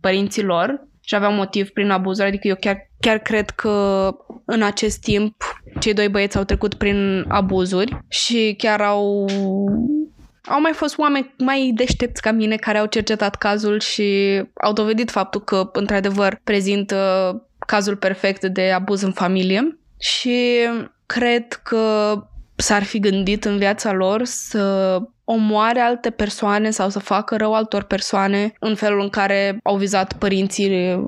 părinții 0.00 0.42
lor 0.42 0.86
și 1.08 1.14
aveau 1.14 1.32
motiv 1.32 1.68
prin 1.70 1.90
abuzuri, 1.90 2.28
adică 2.28 2.48
eu 2.48 2.56
chiar, 2.60 2.90
chiar 3.00 3.18
cred 3.18 3.50
că 3.50 4.10
în 4.44 4.62
acest 4.62 5.00
timp 5.00 5.34
cei 5.80 5.94
doi 5.94 6.08
băieți 6.08 6.36
au 6.36 6.44
trecut 6.44 6.74
prin 6.74 7.24
abuzuri 7.28 7.98
și 8.08 8.54
chiar 8.58 8.80
au 8.80 9.28
au 10.44 10.60
mai 10.60 10.72
fost 10.72 10.98
oameni 10.98 11.34
mai 11.38 11.72
deștepți 11.74 12.22
ca 12.22 12.30
mine 12.30 12.56
care 12.56 12.78
au 12.78 12.86
cercetat 12.86 13.34
cazul 13.34 13.80
și 13.80 14.42
au 14.54 14.72
dovedit 14.72 15.10
faptul 15.10 15.40
că, 15.40 15.70
într-adevăr, 15.72 16.40
prezintă 16.44 16.96
cazul 17.66 17.96
perfect 17.96 18.44
de 18.44 18.70
abuz 18.70 19.02
în 19.02 19.12
familie. 19.12 19.78
Și 19.98 20.56
cred 21.06 21.52
că 21.52 22.12
s-ar 22.60 22.82
fi 22.82 22.98
gândit 22.98 23.44
în 23.44 23.58
viața 23.58 23.92
lor 23.92 24.24
să 24.24 24.98
omoare 25.24 25.80
alte 25.80 26.10
persoane 26.10 26.70
sau 26.70 26.88
să 26.88 26.98
facă 26.98 27.36
rău 27.36 27.54
altor 27.54 27.82
persoane 27.82 28.52
în 28.60 28.74
felul 28.74 29.00
în 29.00 29.08
care 29.08 29.58
au 29.62 29.76
vizat 29.76 30.12
părinții 30.12 30.98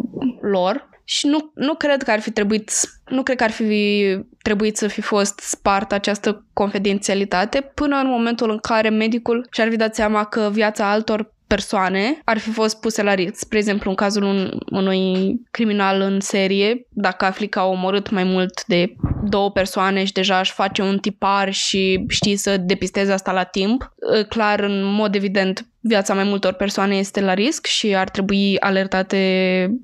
lor. 0.40 0.88
Și 1.04 1.26
nu, 1.26 1.50
nu 1.54 1.74
cred 1.74 2.02
că 2.02 2.10
ar 2.10 2.20
fi 2.20 2.30
trebuit 2.30 2.70
nu 3.08 3.22
cred 3.22 3.36
că 3.36 3.44
ar 3.44 3.50
fi 3.50 4.16
trebuit 4.42 4.76
să 4.76 4.86
fi 4.86 5.00
fost 5.00 5.38
spartă 5.38 5.94
această 5.94 6.44
confidențialitate 6.52 7.60
până 7.60 7.96
în 7.96 8.08
momentul 8.08 8.50
în 8.50 8.58
care 8.58 8.88
medicul 8.88 9.46
și-ar 9.50 9.68
fi 9.68 9.76
dat 9.76 9.94
seama 9.94 10.24
că 10.24 10.48
viața 10.52 10.90
altor 10.90 11.34
persoane 11.54 12.20
ar 12.24 12.38
fi 12.38 12.50
fost 12.50 12.80
puse 12.80 13.02
la 13.02 13.14
risc. 13.14 13.34
Spre 13.34 13.58
exemplu, 13.58 13.90
în 13.90 13.96
cazul 13.96 14.22
un, 14.22 14.50
unui 14.70 15.34
criminal 15.50 16.00
în 16.00 16.20
serie, 16.20 16.86
dacă 16.88 17.24
afli 17.24 17.48
că 17.48 17.58
a 17.58 17.66
omorât 17.66 18.10
mai 18.10 18.24
mult 18.24 18.64
de 18.66 18.94
două 19.24 19.50
persoane 19.50 20.04
și 20.04 20.12
deja 20.12 20.38
își 20.38 20.52
face 20.52 20.82
un 20.82 20.98
tipar 20.98 21.52
și 21.52 22.04
știi 22.08 22.36
să 22.36 22.56
depisteze 22.56 23.12
asta 23.12 23.32
la 23.32 23.42
timp, 23.42 23.92
ă, 24.14 24.22
clar, 24.22 24.60
în 24.60 24.84
mod 24.84 25.14
evident, 25.14 25.66
viața 25.80 26.14
mai 26.14 26.24
multor 26.24 26.52
persoane 26.52 26.96
este 26.96 27.20
la 27.20 27.34
risc 27.34 27.66
și 27.66 27.94
ar 27.94 28.08
trebui 28.08 28.60
alertate 28.60 29.20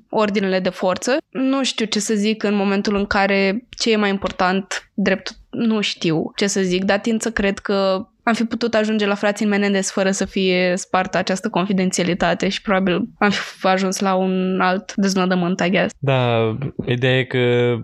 ordinele 0.09 0.59
de 0.59 0.69
forță. 0.69 1.17
Nu 1.29 1.63
știu 1.63 1.85
ce 1.85 1.99
să 1.99 2.13
zic 2.13 2.43
în 2.43 2.55
momentul 2.55 2.95
în 2.95 3.05
care 3.05 3.65
ce 3.69 3.91
e 3.91 3.95
mai 3.95 4.09
important, 4.09 4.89
drept 4.93 5.31
nu 5.49 5.81
știu 5.81 6.31
ce 6.35 6.47
să 6.47 6.61
zic, 6.61 6.83
dar 6.83 6.99
tind 6.99 7.21
să 7.21 7.31
cred 7.31 7.59
că 7.59 8.07
am 8.27 8.33
fi 8.33 8.43
putut 8.43 8.73
ajunge 8.73 9.05
la 9.05 9.15
frații 9.15 9.45
Menendez 9.45 9.89
fără 9.89 10.11
să 10.11 10.25
fie 10.25 10.73
spartă 10.75 11.17
această 11.17 11.49
confidențialitate 11.49 12.49
și 12.49 12.61
probabil 12.61 13.01
am 13.19 13.29
fi 13.29 13.67
ajuns 13.67 13.99
la 13.99 14.15
un 14.15 14.59
alt 14.61 14.95
deznodământ, 14.95 15.59
I 15.59 15.69
guess. 15.69 15.93
Da, 15.99 16.53
ideea 16.85 17.17
e 17.17 17.23
că 17.23 17.37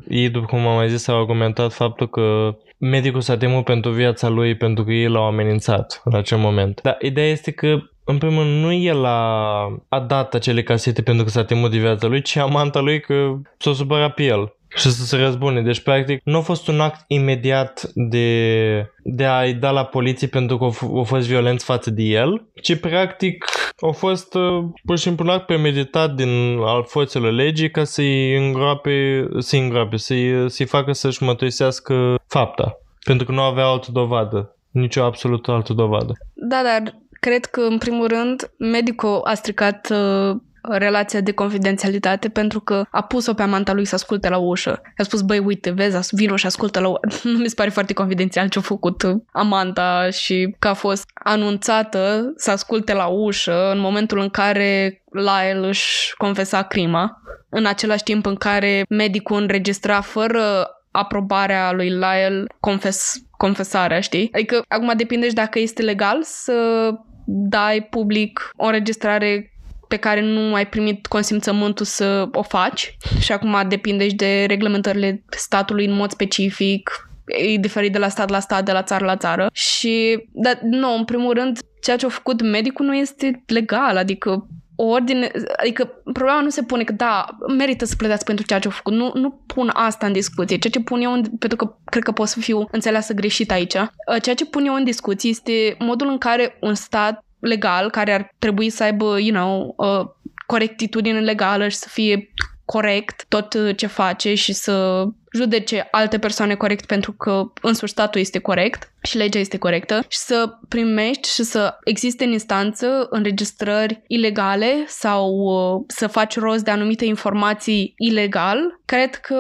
ei, 0.08 0.30
după 0.30 0.46
cum 0.46 0.68
am 0.68 0.76
mai 0.76 0.90
zis, 0.90 1.08
au 1.08 1.20
argumentat 1.20 1.74
faptul 1.74 2.10
că 2.10 2.56
medicul 2.78 3.22
s-a 3.22 3.38
temut 3.38 3.64
pentru 3.64 3.92
viața 3.92 4.30
lui 4.30 4.56
pentru 4.56 4.84
că 4.84 4.92
ei 4.92 5.08
l-au 5.08 5.26
amenințat 5.26 6.02
în 6.04 6.16
acel 6.16 6.38
moment. 6.38 6.80
Dar 6.82 6.98
ideea 7.02 7.30
este 7.30 7.52
că 7.52 7.78
în 8.06 8.18
primul 8.18 8.44
rând, 8.44 8.64
nu 8.64 8.74
el 8.74 9.06
a, 9.06 9.64
a 9.90 10.00
dat 10.00 10.34
acele 10.34 10.64
casete 10.64 11.02
pentru 11.02 11.24
că 11.24 11.30
s-a 11.30 11.44
temut 11.44 11.72
de 11.72 11.78
viața 11.78 12.08
lui, 12.08 12.22
ci 12.22 12.36
amanta 12.36 12.80
lui 12.80 13.00
că 13.00 13.34
s-a 13.58 13.74
supărat 13.74 14.14
pe 14.14 14.24
el 14.24 14.54
și 14.76 14.92
să 14.92 15.04
se 15.04 15.18
răzbune. 15.18 15.62
Deci, 15.62 15.80
practic, 15.80 16.22
nu 16.24 16.38
a 16.38 16.42
fost 16.42 16.68
un 16.68 16.80
act 16.80 17.04
imediat 17.08 17.90
de, 17.94 18.92
de 19.04 19.26
a-i 19.26 19.54
da 19.54 19.72
la 19.72 19.86
poliție 19.86 20.28
pentru 20.28 20.58
că 20.58 20.66
a 21.00 21.04
fost 21.04 21.28
violent 21.28 21.62
față 21.62 21.90
de 21.90 22.02
el, 22.02 22.48
ci, 22.62 22.76
practic, 22.76 23.46
a 23.88 23.92
fost 23.92 24.34
uh, 24.34 24.64
pur 24.86 24.98
și 24.98 25.04
simplu 25.04 25.26
un 25.26 25.32
act 25.32 25.46
premeditat 25.46 26.14
din 26.16 26.58
al 26.60 26.84
forțelor 26.88 27.32
legii 27.32 27.72
ca 27.72 27.84
să-i 27.84 28.38
îngroape, 28.38 29.28
să-i 29.38 29.60
îngroape, 29.60 29.98
să-i, 29.98 30.50
să-i 30.50 30.66
facă 30.66 30.92
să-și 30.92 31.24
mătuisească 31.24 32.16
fapta. 32.28 32.78
Pentru 33.06 33.26
că 33.26 33.32
nu 33.32 33.42
avea 33.42 33.66
altă 33.66 33.88
dovadă. 33.92 34.56
Nicio 34.72 35.04
absolut 35.04 35.48
altă 35.48 35.74
dovadă. 35.74 36.14
Da, 36.34 36.62
dar 36.64 36.96
cred 37.20 37.46
că, 37.46 37.62
în 37.62 37.78
primul 37.78 38.08
rând, 38.08 38.52
medicul 38.58 39.22
a 39.24 39.34
stricat 39.34 39.90
uh, 39.92 40.36
relația 40.70 41.22
de 41.22 41.32
confidențialitate 41.32 42.30
pentru 42.30 42.60
că 42.60 42.86
a 42.90 43.02
pus-o 43.02 43.34
pe 43.34 43.42
amanta 43.42 43.74
lui 43.74 43.86
să 43.86 43.96
asculte 43.96 44.30
la 44.30 44.38
ușă. 44.38 44.82
A 44.98 45.04
spus, 45.04 45.22
băi, 45.22 45.40
uite, 45.40 45.70
vezi, 45.70 46.16
vino 46.16 46.36
și 46.36 46.46
ascultă 46.46 46.80
la 46.80 46.88
ușă. 46.88 47.00
Nu 47.34 47.38
mi 47.38 47.48
se 47.48 47.56
pare 47.56 47.70
foarte 47.70 47.94
confidențial 47.94 48.48
ce 48.50 48.60
a 48.60 48.62
făcut 48.62 49.04
amanta 49.32 50.10
și 50.10 50.56
că 50.60 50.68
a 50.68 50.74
fost 50.74 51.04
anunțată 51.14 52.34
să 52.36 52.52
asculte 52.52 52.94
la 52.94 53.06
ușă 53.06 53.72
în 53.72 53.80
momentul 53.80 54.20
în 54.20 54.30
care 54.30 55.02
Lyle 55.12 55.68
își 55.68 56.14
confesa 56.18 56.62
crima, 56.62 57.22
în 57.50 57.66
același 57.66 58.04
timp 58.04 58.26
în 58.26 58.36
care 58.36 58.86
medicul 58.90 59.42
înregistra 59.42 60.02
fără 60.02 60.68
aprobarea 60.92 61.72
lui 61.72 61.90
Lyle 61.90 62.46
confes, 62.60 63.14
confesarea, 63.38 64.00
știi? 64.00 64.30
Adică 64.34 64.64
acum 64.68 64.94
depinde 64.96 65.28
și 65.28 65.34
dacă 65.34 65.60
este 65.60 65.82
legal 65.82 66.20
să 66.22 66.90
dai 67.26 67.88
public 67.90 68.52
o 68.56 68.66
înregistrare 68.66 69.53
pe 69.94 70.00
care 70.00 70.22
nu 70.22 70.54
ai 70.54 70.68
primit 70.68 71.06
consimțământul 71.08 71.86
să 71.86 72.30
o 72.32 72.42
faci. 72.42 72.98
Și 73.20 73.32
acum 73.32 73.56
depinde 73.68 74.08
și 74.08 74.16
de 74.16 74.46
reglementările 74.48 75.24
statului 75.30 75.86
în 75.86 75.94
mod 75.94 76.12
specific, 76.12 77.10
e 77.26 77.58
diferit 77.58 77.92
de 77.92 77.98
la 77.98 78.08
stat 78.08 78.30
la 78.30 78.40
stat, 78.40 78.66
de 78.66 78.72
la 78.72 78.84
țară 78.84 79.06
la 79.06 79.18
țară. 79.18 79.50
Și, 79.52 80.24
dar 80.32 80.60
nu, 80.62 80.96
în 80.96 81.06
primul 81.06 81.34
rând, 81.34 81.60
ceea 81.82 81.98
ce 81.98 82.06
a 82.06 82.10
făcut 82.10 82.42
medicul 82.42 82.86
nu 82.86 82.96
este 82.96 83.44
legal, 83.48 83.98
adică 83.98 84.48
o 84.76 84.84
ordine, 84.84 85.32
adică 85.58 86.02
problema 86.14 86.42
nu 86.42 86.50
se 86.50 86.64
pune 86.64 86.84
că 86.84 86.92
da, 86.92 87.26
merită 87.58 87.86
să 87.86 87.96
plătească 87.96 88.26
pentru 88.26 88.46
ceea 88.46 88.60
ce 88.60 88.68
a 88.68 88.72
făcut. 88.72 88.94
Nu, 88.94 89.12
nu 89.14 89.44
pun 89.48 89.70
asta 89.74 90.06
în 90.06 90.14
discuție. 90.14 90.58
Ceea 90.58 90.74
ce 90.74 90.80
pun 90.80 91.02
eu, 91.02 91.14
în, 91.14 91.24
pentru 91.40 91.58
că 91.58 91.76
cred 91.86 92.04
că 92.04 92.12
pot 92.12 92.28
să 92.28 92.40
fiu 92.40 92.68
înțeleasă 92.72 93.14
greșit 93.14 93.52
aici, 93.52 93.76
ceea 94.22 94.36
ce 94.36 94.46
pun 94.46 94.66
eu 94.66 94.74
în 94.74 94.84
discuție 94.84 95.30
este 95.30 95.76
modul 95.80 96.08
în 96.08 96.18
care 96.18 96.58
un 96.62 96.74
stat 96.74 97.24
legal 97.44 97.90
care 97.90 98.14
ar 98.14 98.34
trebui 98.40 98.70
să 98.70 98.84
aibă, 98.84 99.20
you 99.20 99.36
know, 99.36 99.74
uh, 99.78 100.10
corectitudine 100.46 101.20
legală 101.20 101.68
și 101.68 101.76
să 101.76 101.88
fie 101.90 102.34
corect 102.66 103.26
tot 103.28 103.54
uh, 103.54 103.76
ce 103.76 103.88
face 103.88 104.34
și 104.34 104.54
să 104.54 105.06
judece 105.34 105.88
alte 105.92 106.20
persoane 106.20 106.56
corect 106.56 106.86
pentru 106.86 107.12
că 107.12 107.44
însuși 107.62 107.92
statul 107.92 108.22
este 108.22 108.40
corect 108.40 108.92
și 109.02 109.18
legea 109.18 109.40
este 109.40 109.58
corectă 109.58 110.06
și 110.08 110.18
să 110.18 110.58
primești 110.68 111.30
și 111.30 111.44
să 111.44 111.78
existe 111.84 112.24
în 112.24 112.32
instanță 112.32 113.08
înregistrări 113.10 114.04
ilegale 114.08 114.84
sau 114.88 115.30
uh, 115.30 115.84
să 115.88 116.08
faci 116.08 116.40
rost 116.40 116.64
de 116.64 116.72
anumite 116.72 117.06
informații 117.06 117.94
ilegal, 117.98 118.60
cred 118.86 119.16
că 119.16 119.38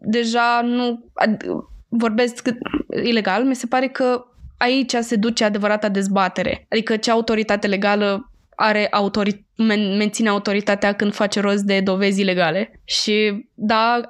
deja 0.00 0.60
nu 0.64 1.10
vorbesc 1.88 2.48
ilegal, 3.04 3.44
mi 3.44 3.54
se 3.54 3.66
pare 3.66 3.88
că 3.88 4.24
aici 4.56 4.94
se 5.00 5.16
duce 5.16 5.44
adevărata 5.44 5.88
dezbatere. 5.88 6.66
Adică 6.70 6.96
ce 6.96 7.10
autoritate 7.10 7.66
legală 7.66 8.30
are 8.54 8.88
autori- 8.90 9.44
men- 9.56 9.96
menține 9.96 10.28
autoritatea 10.28 10.92
când 10.92 11.14
face 11.14 11.40
rost 11.40 11.62
de 11.62 11.80
dovezi 11.80 12.20
ilegale. 12.20 12.80
Și 12.84 13.46
da, 13.54 14.00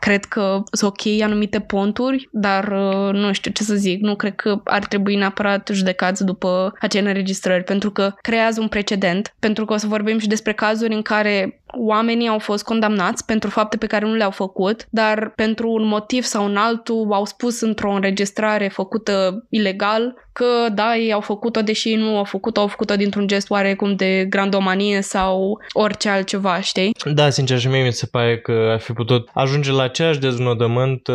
cred 0.00 0.24
că 0.24 0.62
sunt 0.70 0.90
ok 0.90 1.22
anumite 1.22 1.60
ponturi, 1.60 2.28
dar 2.32 2.64
uh, 2.64 3.12
nu 3.12 3.32
știu 3.32 3.50
ce 3.50 3.62
să 3.62 3.74
zic, 3.74 4.00
nu 4.00 4.16
cred 4.16 4.34
că 4.34 4.60
ar 4.64 4.84
trebui 4.84 5.16
neapărat 5.16 5.70
judecați 5.72 6.24
după 6.24 6.72
acele 6.80 7.08
înregistrări, 7.08 7.64
pentru 7.64 7.90
că 7.90 8.12
creează 8.20 8.60
un 8.60 8.68
precedent, 8.68 9.34
pentru 9.38 9.64
că 9.64 9.72
o 9.72 9.76
să 9.76 9.86
vorbim 9.86 10.18
și 10.18 10.28
despre 10.28 10.52
cazuri 10.52 10.94
în 10.94 11.02
care 11.02 11.60
oamenii 11.78 12.28
au 12.28 12.38
fost 12.38 12.64
condamnați 12.64 13.24
pentru 13.24 13.50
fapte 13.50 13.76
pe 13.76 13.86
care 13.86 14.06
nu 14.06 14.14
le-au 14.14 14.30
făcut, 14.30 14.86
dar 14.90 15.32
pentru 15.34 15.70
un 15.70 15.86
motiv 15.86 16.24
sau 16.24 16.44
un 16.44 16.56
altul 16.56 17.08
au 17.12 17.24
spus 17.24 17.60
într-o 17.60 17.92
înregistrare 17.92 18.68
făcută 18.68 19.46
ilegal 19.50 20.14
că 20.32 20.68
da, 20.72 20.96
ei 20.96 21.12
au 21.12 21.20
făcut-o, 21.20 21.60
deși 21.62 21.94
nu 21.94 22.16
au 22.16 22.24
făcut-o, 22.24 22.60
au 22.60 22.66
făcut-o 22.66 22.96
dintr-un 22.96 23.26
gest 23.26 23.50
oarecum 23.50 23.94
de 23.94 24.26
grandomanie 24.28 25.00
sau 25.00 25.60
orice 25.72 26.08
altceva, 26.08 26.60
știi? 26.60 26.96
Da, 27.14 27.30
sincer 27.30 27.58
și 27.58 27.68
mie 27.68 27.82
mi 27.82 27.92
se 27.92 28.06
pare 28.06 28.38
că 28.38 28.68
ar 28.72 28.80
fi 28.80 28.92
putut 28.92 29.28
ajunge 29.32 29.65
la 29.72 29.82
același 29.82 30.18
deznodământ 30.18 31.06
uh, 31.06 31.14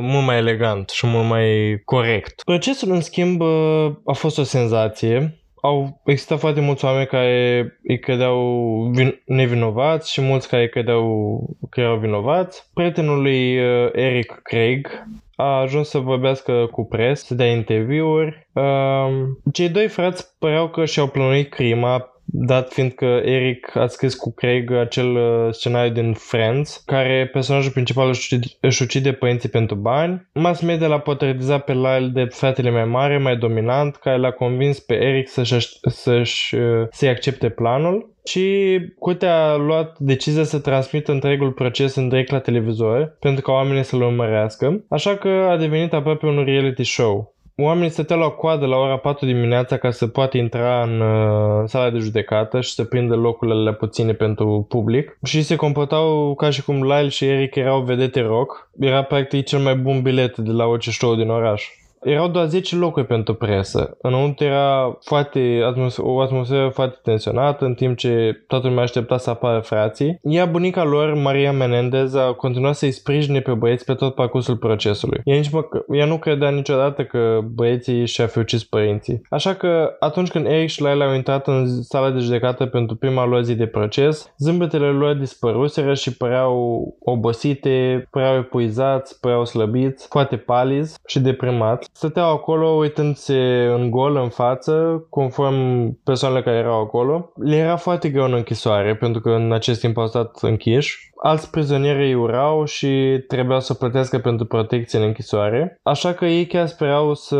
mult 0.00 0.26
mai 0.26 0.36
elegant 0.36 0.88
și 0.88 1.06
mult 1.06 1.28
mai 1.28 1.80
corect. 1.84 2.42
Procesul, 2.44 2.90
în 2.90 3.00
schimb, 3.00 3.40
uh, 3.40 3.92
a 4.04 4.12
fost 4.12 4.38
o 4.38 4.42
senzație. 4.42 5.36
Au 5.60 6.00
existat 6.04 6.38
foarte 6.38 6.60
mulți 6.60 6.84
oameni 6.84 7.06
care 7.06 7.66
îi 7.82 7.98
credeau 7.98 8.90
vin- 8.98 9.22
nevinovați 9.26 10.12
și 10.12 10.20
mulți 10.20 10.48
care 10.48 10.62
îi 10.62 10.68
credeau 10.68 11.40
că 11.70 11.80
erau 11.80 11.96
vinovați. 11.96 12.70
Prietenul 12.74 13.22
lui 13.22 13.58
uh, 13.58 13.88
Eric 13.92 14.40
Craig 14.42 14.88
a 15.36 15.60
ajuns 15.60 15.88
să 15.88 15.98
vorbească 15.98 16.68
cu 16.70 16.84
pres, 16.84 17.24
să 17.24 17.34
dea 17.34 17.46
interviuri. 17.46 18.48
Um, 18.52 19.38
cei 19.52 19.68
doi 19.68 19.88
frați 19.88 20.26
păreau 20.38 20.68
că 20.68 20.84
și-au 20.84 21.06
plănuit 21.06 21.50
crima 21.50 22.11
dat 22.24 22.72
fiind 22.72 22.92
că 22.92 23.04
Eric 23.24 23.76
a 23.76 23.86
scris 23.86 24.14
cu 24.14 24.32
Craig 24.32 24.72
acel 24.72 25.16
uh, 25.16 25.52
scenariu 25.52 25.92
din 25.92 26.12
Friends, 26.12 26.82
care 26.86 27.28
personajul 27.32 27.72
principal 27.72 28.08
își 28.08 28.34
ucide, 28.34 28.46
își 28.60 28.82
ucide 28.82 29.12
părinții 29.12 29.48
pentru 29.48 29.74
bani. 29.74 30.28
Mass 30.32 30.60
media 30.60 30.86
l-a 30.86 30.98
portretizat 30.98 31.64
pe 31.64 31.72
Lyle 31.72 32.10
de 32.12 32.24
fratele 32.24 32.70
mai 32.70 32.84
mare, 32.84 33.18
mai 33.18 33.36
dominant, 33.36 33.96
care 33.96 34.18
l-a 34.18 34.30
convins 34.30 34.78
pe 34.78 34.94
Eric 34.94 35.28
să-și, 35.28 35.68
să-și, 35.82 36.54
uh, 36.54 36.86
să-i 36.90 37.08
accepte 37.08 37.48
planul. 37.48 38.10
Și 38.24 38.78
curtea 38.98 39.44
a 39.44 39.56
luat 39.56 39.98
decizia 39.98 40.44
să 40.44 40.58
transmită 40.58 41.12
întregul 41.12 41.52
proces 41.52 41.94
în 41.94 42.08
direct 42.08 42.30
la 42.30 42.38
televizor, 42.38 43.16
pentru 43.20 43.42
ca 43.42 43.52
oamenii 43.52 43.82
să-l 43.82 44.02
urmărească, 44.02 44.84
așa 44.88 45.16
că 45.16 45.28
a 45.28 45.56
devenit 45.56 45.92
aproape 45.92 46.26
un 46.26 46.44
reality 46.44 46.84
show. 46.84 47.34
Oamenii 47.62 47.90
stăteau 47.90 48.18
la 48.18 48.28
coadă 48.28 48.66
la 48.66 48.76
ora 48.76 48.96
4 48.96 49.26
dimineața 49.26 49.76
ca 49.76 49.90
să 49.90 50.06
poată 50.06 50.36
intra 50.36 50.82
în 50.82 51.00
uh, 51.00 51.62
sala 51.64 51.90
de 51.90 51.98
judecată 51.98 52.60
și 52.60 52.74
să 52.74 52.84
prindă 52.84 53.14
locurile 53.14 53.72
puține 53.72 54.12
pentru 54.12 54.66
public 54.68 55.18
și 55.24 55.42
se 55.42 55.56
comportau 55.56 56.34
ca 56.34 56.50
și 56.50 56.62
cum 56.62 56.82
Lyle 56.82 57.08
și 57.08 57.24
Eric 57.24 57.54
erau 57.54 57.80
vedete 57.80 58.20
rock. 58.20 58.70
Era 58.80 59.02
practic 59.02 59.46
cel 59.46 59.58
mai 59.58 59.74
bun 59.74 60.02
bilet 60.02 60.36
de 60.36 60.50
la 60.50 60.66
orice 60.66 60.90
show 60.90 61.14
din 61.14 61.28
oraș 61.28 61.68
erau 62.02 62.28
doar 62.28 62.46
10 62.46 62.76
locuri 62.76 63.06
pentru 63.06 63.34
presă. 63.34 63.96
Înăuntru 64.02 64.44
era 64.44 64.98
foarte 65.00 65.60
atmos- 65.64 65.96
o 65.96 66.20
atmosferă 66.20 66.68
foarte 66.68 66.98
tensionată, 67.02 67.64
în 67.64 67.74
timp 67.74 67.96
ce 67.96 68.44
toată 68.46 68.66
lumea 68.66 68.82
aștepta 68.82 69.16
să 69.16 69.30
apară 69.30 69.60
frații. 69.60 70.18
Ea, 70.22 70.44
bunica 70.44 70.84
lor, 70.84 71.14
Maria 71.14 71.52
Menendez, 71.52 72.14
a 72.14 72.32
continuat 72.32 72.74
să-i 72.74 72.90
sprijine 72.90 73.40
pe 73.40 73.52
băieți 73.52 73.84
pe 73.84 73.94
tot 73.94 74.14
parcursul 74.14 74.56
procesului. 74.56 75.20
Ea, 75.24 75.36
nici 75.36 75.50
mă, 75.50 75.64
ea 75.92 76.06
nu 76.06 76.18
credea 76.18 76.50
niciodată 76.50 77.04
că 77.04 77.40
băieții 77.44 78.06
și-ar 78.06 78.28
fi 78.28 78.38
ucis 78.38 78.64
părinții. 78.64 79.22
Așa 79.28 79.54
că 79.54 79.96
atunci 79.98 80.30
când 80.30 80.46
Eric 80.46 80.68
și 80.68 80.82
Laila 80.82 81.06
au 81.06 81.14
intrat 81.14 81.46
în 81.46 81.82
sala 81.82 82.10
de 82.10 82.18
judecată 82.18 82.66
pentru 82.66 82.96
prima 82.96 83.24
lor 83.24 83.42
zi 83.42 83.54
de 83.54 83.66
proces, 83.66 84.32
zâmbetele 84.38 84.86
lor 84.86 85.14
dispăruseră 85.14 85.94
și 85.94 86.16
păreau 86.16 86.84
obosite, 87.00 88.06
păreau 88.10 88.36
epuizați, 88.36 89.20
păreau 89.20 89.44
slăbiți, 89.44 90.08
foarte 90.08 90.36
palizi 90.36 90.98
și 91.06 91.20
deprimați 91.20 91.90
stăteau 91.92 92.32
acolo 92.32 92.68
uitându-se 92.68 93.70
în 93.74 93.90
gol 93.90 94.16
în 94.16 94.28
față, 94.28 95.06
conform 95.10 95.90
persoanele 96.04 96.42
care 96.42 96.56
erau 96.56 96.80
acolo. 96.80 97.32
Le 97.36 97.56
era 97.56 97.76
foarte 97.76 98.08
greu 98.08 98.24
în 98.24 98.34
închisoare, 98.34 98.96
pentru 98.96 99.20
că 99.20 99.30
în 99.30 99.52
acest 99.52 99.80
timp 99.80 99.98
au 99.98 100.06
stat 100.06 100.38
închiși 100.40 101.12
alți 101.22 101.50
prizonieri 101.50 102.06
îi 102.06 102.14
urau 102.14 102.64
și 102.64 103.24
trebuiau 103.28 103.60
să 103.60 103.74
plătească 103.74 104.18
pentru 104.18 104.46
protecție 104.46 104.98
în 104.98 105.04
închisoare, 105.04 105.80
așa 105.82 106.12
că 106.12 106.24
ei 106.24 106.46
chiar 106.46 106.66
sperau 106.66 107.14
să, 107.14 107.36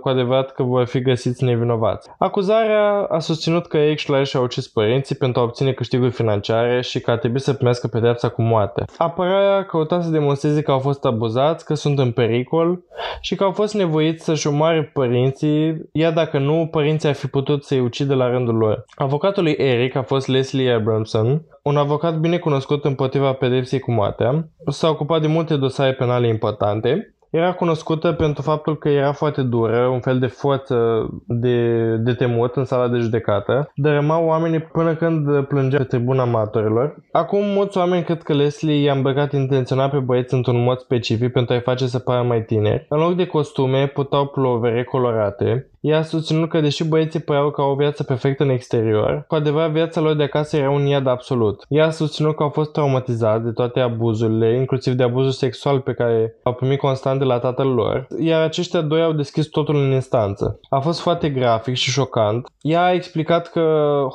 cu 0.00 0.08
adevărat 0.08 0.52
că 0.52 0.62
vor 0.62 0.84
fi 0.84 1.00
găsiți 1.00 1.44
nevinovați. 1.44 2.08
Acuzarea 2.18 3.06
a 3.08 3.18
susținut 3.18 3.66
că 3.66 3.76
Eric 3.76 3.98
Schleier 3.98 4.26
și-a 4.26 4.40
ucis 4.40 4.68
părinții 4.68 5.14
pentru 5.14 5.40
a 5.40 5.44
obține 5.44 5.72
câștiguri 5.72 6.10
financiare 6.10 6.80
și 6.80 7.00
că 7.00 7.10
ar 7.10 7.18
trebui 7.18 7.40
să 7.40 7.52
primească 7.52 7.86
pedeapsa 7.86 8.28
cu 8.28 8.42
moarte. 8.42 8.84
Apărarea 8.98 9.64
căuta 9.64 10.00
să 10.00 10.10
demonstreze 10.10 10.62
că 10.62 10.70
au 10.70 10.78
fost 10.78 11.04
abuzați, 11.04 11.64
că 11.64 11.74
sunt 11.74 11.98
în 11.98 12.12
pericol 12.12 12.82
și 13.20 13.34
că 13.34 13.44
au 13.44 13.52
fost 13.52 13.74
nevoiți 13.74 13.93
să-și 14.16 14.46
omoare 14.46 14.90
părinții, 14.92 15.88
iar 15.92 16.12
dacă 16.12 16.38
nu, 16.38 16.68
părinții 16.70 17.08
ar 17.08 17.14
fi 17.14 17.26
putut 17.26 17.64
să-i 17.64 17.80
ucide 17.80 18.14
la 18.14 18.28
rândul 18.28 18.54
lor. 18.54 18.84
Avocatul 18.94 19.42
lui 19.42 19.54
Eric 19.58 19.94
a 19.94 20.02
fost 20.02 20.28
Leslie 20.28 20.72
Abramson, 20.72 21.42
un 21.62 21.76
avocat 21.76 22.18
bine 22.18 22.38
cunoscut 22.38 22.84
împotriva 22.84 23.32
pedepsei 23.32 23.78
cu 23.78 23.92
moartea, 23.92 24.48
s-a 24.66 24.88
ocupat 24.88 25.20
de 25.20 25.26
multe 25.26 25.56
dosare 25.56 25.92
penale 25.92 26.28
importante 26.28 27.13
era 27.36 27.52
cunoscută 27.52 28.12
pentru 28.12 28.42
faptul 28.42 28.78
că 28.78 28.88
era 28.88 29.12
foarte 29.12 29.42
dură, 29.42 29.86
un 29.86 30.00
fel 30.00 30.18
de 30.18 30.26
forță 30.26 31.08
de, 31.26 31.86
de 31.96 32.12
temut 32.12 32.56
în 32.56 32.64
sala 32.64 32.88
de 32.88 32.98
judecată, 32.98 33.70
dărâma 33.74 34.18
oamenii 34.18 34.60
până 34.60 34.94
când 34.94 35.44
plângea 35.44 35.78
pe 35.78 35.84
tribuna 35.84 36.24
martorilor. 36.24 36.96
Acum, 37.12 37.44
mulți 37.44 37.78
oameni 37.78 38.04
cred 38.04 38.22
că 38.22 38.32
Leslie 38.32 38.82
i-a 38.82 38.92
îmbrăcat 38.92 39.32
intenționat 39.32 39.90
pe 39.90 39.98
băieți 39.98 40.34
într-un 40.34 40.62
mod 40.62 40.78
specific 40.78 41.32
pentru 41.32 41.54
a-i 41.54 41.60
face 41.60 41.86
să 41.86 41.98
pară 41.98 42.22
mai 42.22 42.42
tineri. 42.42 42.86
În 42.88 42.98
loc 42.98 43.14
de 43.14 43.26
costume, 43.26 43.86
putau 43.86 44.26
plovere 44.26 44.84
colorate, 44.84 45.68
ea 45.84 45.98
a 45.98 46.02
susținut 46.02 46.48
că 46.48 46.60
deși 46.60 46.88
băieții 46.88 47.20
păreau 47.20 47.50
că 47.50 47.60
au 47.60 47.70
o 47.70 47.74
viață 47.74 48.02
perfectă 48.02 48.42
în 48.42 48.48
exterior, 48.48 49.24
cu 49.28 49.34
adevărat 49.34 49.70
viața 49.70 50.00
lor 50.00 50.14
de 50.14 50.22
acasă 50.22 50.56
era 50.56 50.70
un 50.70 50.86
iad 50.86 51.06
absolut. 51.06 51.64
Ea 51.68 51.86
a 51.86 51.90
susținut 51.90 52.36
că 52.36 52.42
au 52.42 52.48
fost 52.48 52.72
traumatizați 52.72 53.44
de 53.44 53.50
toate 53.50 53.80
abuzurile, 53.80 54.56
inclusiv 54.56 54.92
de 54.92 55.02
abuzul 55.02 55.30
sexual 55.30 55.80
pe 55.80 55.92
care 55.92 56.34
au 56.42 56.52
primit 56.52 56.78
constant 56.78 57.18
de 57.24 57.30
la 57.32 57.38
tatăl 57.38 57.66
lor, 57.66 58.06
iar 58.18 58.42
aceștia 58.42 58.80
doi 58.80 59.02
au 59.02 59.12
deschis 59.12 59.46
totul 59.46 59.76
în 59.76 59.92
instanță. 59.92 60.60
A 60.68 60.80
fost 60.80 61.00
foarte 61.00 61.28
grafic 61.28 61.74
și 61.74 61.90
șocant. 61.90 62.46
Ea 62.60 62.84
a 62.84 62.92
explicat 62.92 63.50
că 63.50 63.64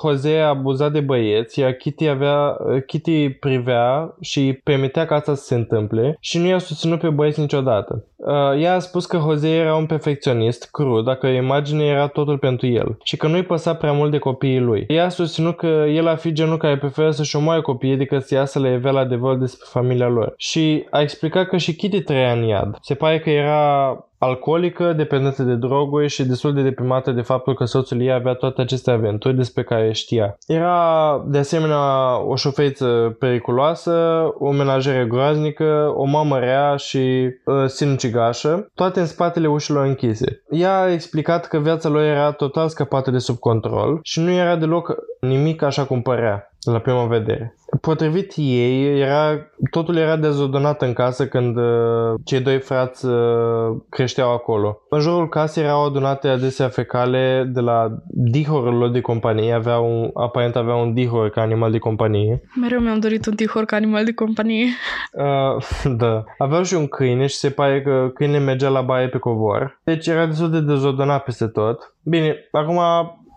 Jose 0.01 0.35
a 0.37 0.47
abuzat 0.47 0.91
de 0.91 0.99
băieți, 0.99 1.59
iar 1.59 1.71
Kitty, 1.71 2.07
avea, 2.07 2.57
Kitty 2.85 3.29
privea 3.29 4.15
și 4.21 4.59
permitea 4.63 5.05
ca 5.05 5.15
asta 5.15 5.35
să 5.35 5.43
se 5.43 5.55
întâmple 5.55 6.17
și 6.19 6.37
nu 6.37 6.45
i-a 6.45 6.57
susținut 6.57 6.99
pe 6.99 7.09
băieți 7.09 7.39
niciodată. 7.39 8.03
Uh, 8.19 8.61
ea 8.61 8.75
a 8.75 8.79
spus 8.79 9.05
că 9.05 9.17
Jose 9.17 9.49
era 9.49 9.75
un 9.75 9.85
perfecționist, 9.85 10.69
crud, 10.71 11.05
dacă 11.05 11.27
imagine 11.27 11.85
era 11.85 12.07
totul 12.07 12.37
pentru 12.37 12.67
el 12.67 12.97
și 13.03 13.17
că 13.17 13.27
nu-i 13.27 13.43
păsa 13.43 13.75
prea 13.75 13.91
mult 13.91 14.11
de 14.11 14.17
copiii 14.17 14.59
lui. 14.59 14.85
Ea 14.87 15.05
a 15.05 15.09
susținut 15.09 15.57
că 15.57 15.85
el 15.89 16.07
ar 16.07 16.17
fi 16.17 16.31
genul 16.31 16.57
care 16.57 16.77
preferă 16.77 17.11
să-și 17.11 17.35
omoare 17.35 17.61
copiii 17.61 17.97
decât 17.97 18.23
să 18.23 18.35
iasă 18.35 18.59
le 18.59 18.79
la 18.83 18.99
adevăr 18.99 19.37
despre 19.37 19.65
familia 19.69 20.07
lor. 20.07 20.33
Și 20.37 20.85
a 20.89 21.01
explicat 21.01 21.47
că 21.47 21.57
și 21.57 21.75
Kitty 21.75 22.01
trăia 22.01 22.31
în 22.31 22.43
iad. 22.43 22.77
Se 22.81 22.93
pare 22.93 23.19
că 23.19 23.29
era 23.29 23.93
alcoolică, 24.19 24.93
dependentă 24.93 25.43
de 25.43 25.55
droguri 25.55 26.07
și 26.07 26.25
destul 26.25 26.53
de 26.53 26.61
deprimată 26.61 27.11
de 27.11 27.21
faptul 27.21 27.55
că 27.55 27.65
soțul 27.65 28.01
ei 28.01 28.11
avea 28.11 28.33
toate 28.33 28.61
aceste 28.61 28.91
aventuri 28.91 29.35
despre 29.35 29.63
care 29.63 29.91
știa. 29.91 30.37
Era 30.47 31.23
de 31.27 31.37
asemenea 31.37 32.17
o 32.25 32.35
șofeiță 32.35 33.15
periculoasă, 33.19 34.23
o 34.39 34.51
menajere 34.51 35.05
groaznică, 35.05 35.93
o 35.95 36.05
mamă 36.05 36.39
rea 36.39 36.75
și 36.75 37.29
uh, 37.45 37.65
sinucigașă, 37.65 38.69
toate 38.73 38.99
în 38.99 39.05
spatele 39.05 39.47
ușilor 39.47 39.85
închise. 39.85 40.43
Ea 40.49 40.79
a 40.79 40.91
explicat 40.91 41.47
că 41.47 41.57
viața 41.57 41.89
lor 41.89 42.01
era 42.01 42.31
total 42.31 42.67
scăpată 42.67 43.11
de 43.11 43.17
sub 43.17 43.37
control 43.37 43.99
și 44.03 44.19
nu 44.19 44.31
era 44.31 44.55
deloc 44.55 44.95
nimic 45.19 45.61
așa 45.61 45.85
cum 45.85 46.01
părea 46.01 46.49
la 46.63 46.79
prima 46.79 47.05
vedere. 47.05 47.55
Potrivit 47.81 48.33
ei, 48.35 48.99
era, 48.99 49.49
totul 49.71 49.95
era 49.95 50.15
dezordonat 50.15 50.81
în 50.81 50.93
casă 50.93 51.27
când 51.27 51.57
uh, 51.57 52.19
cei 52.23 52.39
doi 52.39 52.59
frați 52.59 53.05
uh, 53.05 53.77
creșteau 53.89 54.33
acolo. 54.33 54.81
În 54.89 54.99
jurul 54.99 55.29
casei 55.29 55.63
erau 55.63 55.85
adunate 55.85 56.27
adesea 56.27 56.67
fecale 56.67 57.49
de 57.53 57.59
la 57.59 57.87
dihorul 58.07 58.77
lor 58.77 58.89
de 58.89 59.01
companie. 59.01 59.53
Avea 59.53 59.77
un, 59.77 60.09
aparent 60.13 60.55
avea 60.55 60.75
un 60.75 60.93
dihor 60.93 61.29
ca 61.29 61.41
animal 61.41 61.71
de 61.71 61.77
companie. 61.77 62.41
Mereu 62.61 62.79
mi-am 62.79 62.99
dorit 62.99 63.25
un 63.25 63.35
tihor 63.35 63.65
ca 63.65 63.75
animal 63.75 64.05
de 64.05 64.13
companie. 64.13 64.65
Uh, 65.13 65.65
da. 66.01 66.23
Aveau 66.37 66.63
și 66.63 66.73
un 66.73 66.87
câine 66.87 67.25
și 67.25 67.35
se 67.35 67.49
pare 67.49 67.81
că 67.81 68.11
câinele 68.13 68.43
mergea 68.43 68.69
la 68.69 68.81
baie 68.81 69.07
pe 69.07 69.17
covor. 69.17 69.79
Deci 69.83 70.07
era 70.07 70.25
destul 70.25 70.49
de 70.49 70.61
dezordonat 70.61 71.23
peste 71.23 71.47
tot. 71.47 71.93
Bine, 72.03 72.35
acum 72.51 72.79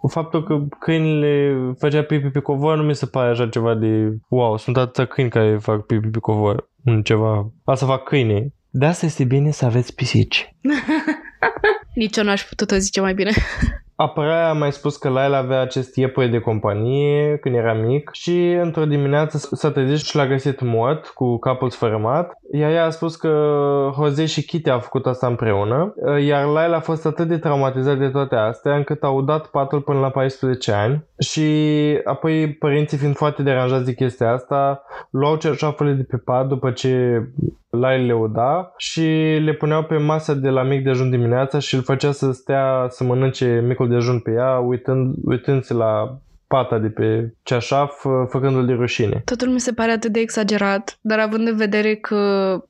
faptul 0.08 0.42
că 0.42 0.60
câinile 0.78 1.56
făcea 1.78 2.02
pipi 2.02 2.28
pe 2.28 2.40
covor 2.40 2.76
nu 2.76 2.82
mi 2.82 2.94
se 2.94 3.06
pare 3.06 3.30
așa 3.30 3.48
ceva 3.48 3.74
de 3.74 4.16
wow, 4.28 4.56
sunt 4.56 4.76
atâția 4.76 5.04
câini 5.04 5.30
care 5.30 5.58
fac 5.58 5.86
pipi 5.86 6.08
pe 6.08 6.18
covor. 6.18 6.70
Nu 6.82 7.00
ceva. 7.00 7.50
Asta 7.64 7.86
fac 7.86 8.02
câine. 8.02 8.52
De 8.70 8.86
asta 8.86 9.06
este 9.06 9.24
bine 9.24 9.50
să 9.50 9.64
aveți 9.64 9.94
pisici. 9.94 10.54
Nici 11.94 12.16
eu 12.16 12.24
n-aș 12.24 12.42
putut 12.42 12.70
o 12.70 12.76
zice 12.76 13.00
mai 13.00 13.14
bine. 13.14 13.30
Apărea 13.94 14.48
a 14.48 14.52
mai 14.52 14.72
spus 14.72 14.96
că 14.96 15.08
Laila 15.08 15.36
avea 15.36 15.60
acest 15.60 15.96
iepure 15.96 16.26
de 16.26 16.38
companie 16.38 17.36
când 17.36 17.54
era 17.54 17.72
mic 17.72 18.10
și 18.12 18.56
într-o 18.60 18.84
dimineață 18.84 19.38
s-a 19.56 19.70
trezit 19.70 20.06
și 20.06 20.16
l-a 20.16 20.26
găsit 20.26 20.60
mort 20.60 21.06
cu 21.06 21.38
capul 21.38 21.70
sfărâmat. 21.70 22.32
Iar 22.54 22.70
ea 22.70 22.84
a 22.84 22.90
spus 22.90 23.16
că 23.16 23.30
Jose 23.94 24.26
și 24.26 24.44
Kitty 24.44 24.70
au 24.70 24.78
făcut 24.78 25.06
asta 25.06 25.26
împreună, 25.26 25.94
iar 26.20 26.46
Laila 26.46 26.76
a 26.76 26.80
fost 26.80 27.06
atât 27.06 27.28
de 27.28 27.38
traumatizat 27.38 27.98
de 27.98 28.08
toate 28.08 28.34
astea 28.34 28.76
încât 28.76 29.02
a 29.02 29.08
udat 29.08 29.46
patul 29.46 29.80
până 29.80 29.98
la 29.98 30.10
14 30.10 30.72
ani. 30.72 31.04
Și 31.18 31.42
apoi 32.04 32.54
părinții 32.54 32.98
fiind 32.98 33.16
foarte 33.16 33.42
deranjați 33.42 33.84
de 33.84 33.94
chestia 33.94 34.32
asta, 34.32 34.82
luau 35.10 35.36
cerșafele 35.36 35.92
de 35.92 36.02
pe 36.02 36.16
pat 36.16 36.46
după 36.46 36.70
ce 36.70 37.22
Laila 37.70 38.04
le 38.06 38.14
uda 38.14 38.72
și 38.76 39.02
le 39.44 39.52
puneau 39.52 39.82
pe 39.82 39.96
masa 39.96 40.34
de 40.34 40.48
la 40.48 40.62
mic 40.62 40.84
dejun 40.84 41.10
dimineața 41.10 41.58
și 41.58 41.74
îl 41.74 41.82
făcea 41.82 42.12
să 42.12 42.32
stea 42.32 42.86
să 42.88 43.04
mănânce 43.04 43.64
micul 43.66 43.88
dejun 43.88 44.18
pe 44.20 44.30
ea, 44.30 44.58
uitând, 44.58 45.14
uitându-se 45.24 45.74
la 45.74 46.18
pata 46.52 46.78
de 46.78 46.88
pe 46.88 47.34
ceașaf, 47.42 48.04
făcându-l 48.28 48.66
de 48.66 48.72
rușine. 48.72 49.22
Totul 49.24 49.48
mi 49.48 49.60
se 49.60 49.72
pare 49.72 49.90
atât 49.90 50.12
de 50.12 50.20
exagerat, 50.20 50.98
dar 51.00 51.18
având 51.18 51.48
în 51.48 51.56
vedere 51.56 51.94
că... 51.94 52.18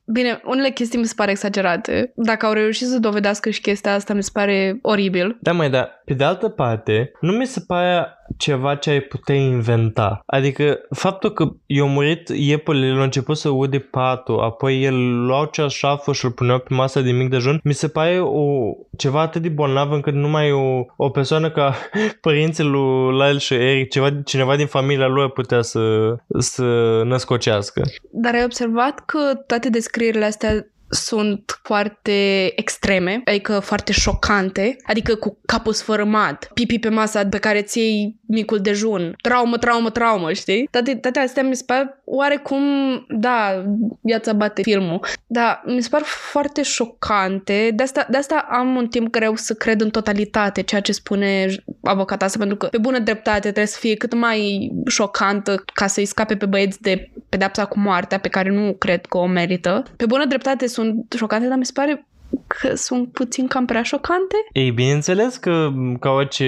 Bine, 0.05 0.41
unele 0.45 0.71
chestii 0.71 0.99
mi 0.99 1.05
se 1.05 1.13
pare 1.17 1.31
exagerate. 1.31 2.13
Dacă 2.15 2.47
au 2.47 2.53
reușit 2.53 2.87
să 2.87 2.99
dovedească 2.99 3.51
și 3.51 3.61
chestia 3.61 3.95
asta, 3.95 4.15
mi 4.15 4.23
se 4.23 4.31
pare 4.33 4.79
oribil. 4.83 5.37
Da, 5.41 5.53
mai 5.53 5.71
da. 5.71 5.89
Pe 6.05 6.15
de 6.15 6.25
altă 6.25 6.49
parte, 6.49 7.13
nu 7.21 7.33
mi 7.33 7.47
se 7.47 7.61
pare 7.67 8.07
ceva 8.37 8.75
ce 8.75 8.91
ai 8.91 9.01
putea 9.01 9.35
inventa. 9.35 10.23
Adică 10.27 10.79
faptul 10.91 11.33
că 11.33 11.53
i-a 11.67 11.85
murit 11.85 12.29
iepul, 12.29 12.83
el 12.83 13.01
a 13.01 13.03
început 13.03 13.37
să 13.37 13.49
ude 13.49 13.79
patul, 13.79 14.41
apoi 14.41 14.83
el 14.85 15.25
luau 15.27 15.45
ceașaful 15.45 16.15
și 16.15 16.25
îl 16.25 16.31
puneau 16.31 16.59
pe 16.59 16.75
masa 16.75 17.01
de 17.01 17.11
mic 17.11 17.29
dejun, 17.31 17.61
mi 17.65 17.75
se 17.75 17.89
pare 17.89 18.21
o, 18.21 18.73
ceva 18.97 19.21
atât 19.21 19.43
de 19.43 19.49
bolnav 19.49 19.93
încât 19.93 20.15
numai 20.15 20.53
o, 20.53 20.85
o 20.97 21.11
persoană 21.11 21.51
ca 21.51 21.75
părinții 22.21 22.65
lui 22.65 23.13
Lyle 23.13 23.39
și 23.39 23.55
Eric, 23.55 23.91
ceva, 23.91 24.11
cineva 24.25 24.57
din 24.57 24.67
familia 24.67 25.07
lui 25.07 25.31
putea 25.31 25.63
să, 25.63 26.15
să 26.39 26.63
născocească. 27.05 27.83
Dar 28.11 28.35
ai 28.35 28.45
observat 28.45 29.05
că 29.07 29.19
toate 29.47 29.69
descrierile 29.69 30.25
astea 30.25 30.67
sunt 30.95 31.61
foarte 31.63 32.53
extreme, 32.57 33.23
adică 33.25 33.59
foarte 33.59 33.93
șocante, 33.93 34.77
adică 34.83 35.15
cu 35.15 35.39
capul 35.47 35.73
sfărâmat, 35.73 36.51
pipi 36.55 36.79
pe 36.79 36.89
masa 36.89 37.27
pe 37.27 37.39
care 37.39 37.63
ți 37.63 37.79
iei 37.79 38.21
micul 38.27 38.59
dejun, 38.59 39.15
traumă, 39.23 39.57
traumă, 39.57 39.91
traumă, 39.91 40.33
știi? 40.33 40.69
Toate, 40.71 40.95
toate 40.95 41.19
astea 41.19 41.43
mi 41.43 41.57
se 41.57 41.63
par 41.67 42.02
oarecum, 42.15 42.63
da, 43.09 43.65
viața 44.01 44.33
bate 44.33 44.63
filmul, 44.63 45.05
dar 45.27 45.63
mi 45.67 45.83
se 45.83 45.89
par 45.89 46.03
foarte 46.03 46.63
șocante, 46.63 47.71
de 47.75 47.83
asta, 47.83 48.07
de 48.11 48.17
asta 48.17 48.47
am 48.51 48.77
un 48.77 48.87
timp 48.87 49.11
greu 49.11 49.37
să 49.37 49.55
cred 49.55 49.81
în 49.81 49.91
totalitate 49.91 50.63
ceea 50.63 50.81
ce 50.81 50.93
spune 50.93 51.47
avocata 51.83 52.25
asta, 52.25 52.39
pentru 52.39 52.57
că 52.57 52.67
pe 52.67 52.79
bună 52.79 52.99
dreptate 52.99 53.41
trebuie 53.41 53.67
să 53.67 53.79
fie 53.81 53.95
cât 53.95 54.15
mai 54.15 54.71
șocantă 54.87 55.63
ca 55.75 55.87
să-i 55.87 56.05
scape 56.05 56.37
pe 56.37 56.47
băieți 56.47 56.83
de 56.83 57.11
pedepsa 57.29 57.65
cu 57.65 57.79
moartea, 57.79 58.19
pe 58.19 58.29
care 58.29 58.51
nu 58.51 58.73
cred 58.73 59.07
că 59.07 59.19
o 59.19 59.27
merită. 59.27 59.83
Pe 59.97 60.07
bună 60.07 60.25
dreptate 60.25 60.67
sunt 60.67 61.13
șocante, 61.17 61.49
dar 61.49 61.59
mi 61.59 61.67
se 61.67 61.73
pare 61.75 62.07
că 62.47 62.75
sunt 62.75 63.13
puțin 63.13 63.47
cam 63.47 63.65
prea 63.65 63.83
șocante. 63.83 64.37
Ei, 64.53 64.71
bineînțeles 64.71 65.37
că 65.37 65.71
ca 66.01 66.11
orice 66.11 66.45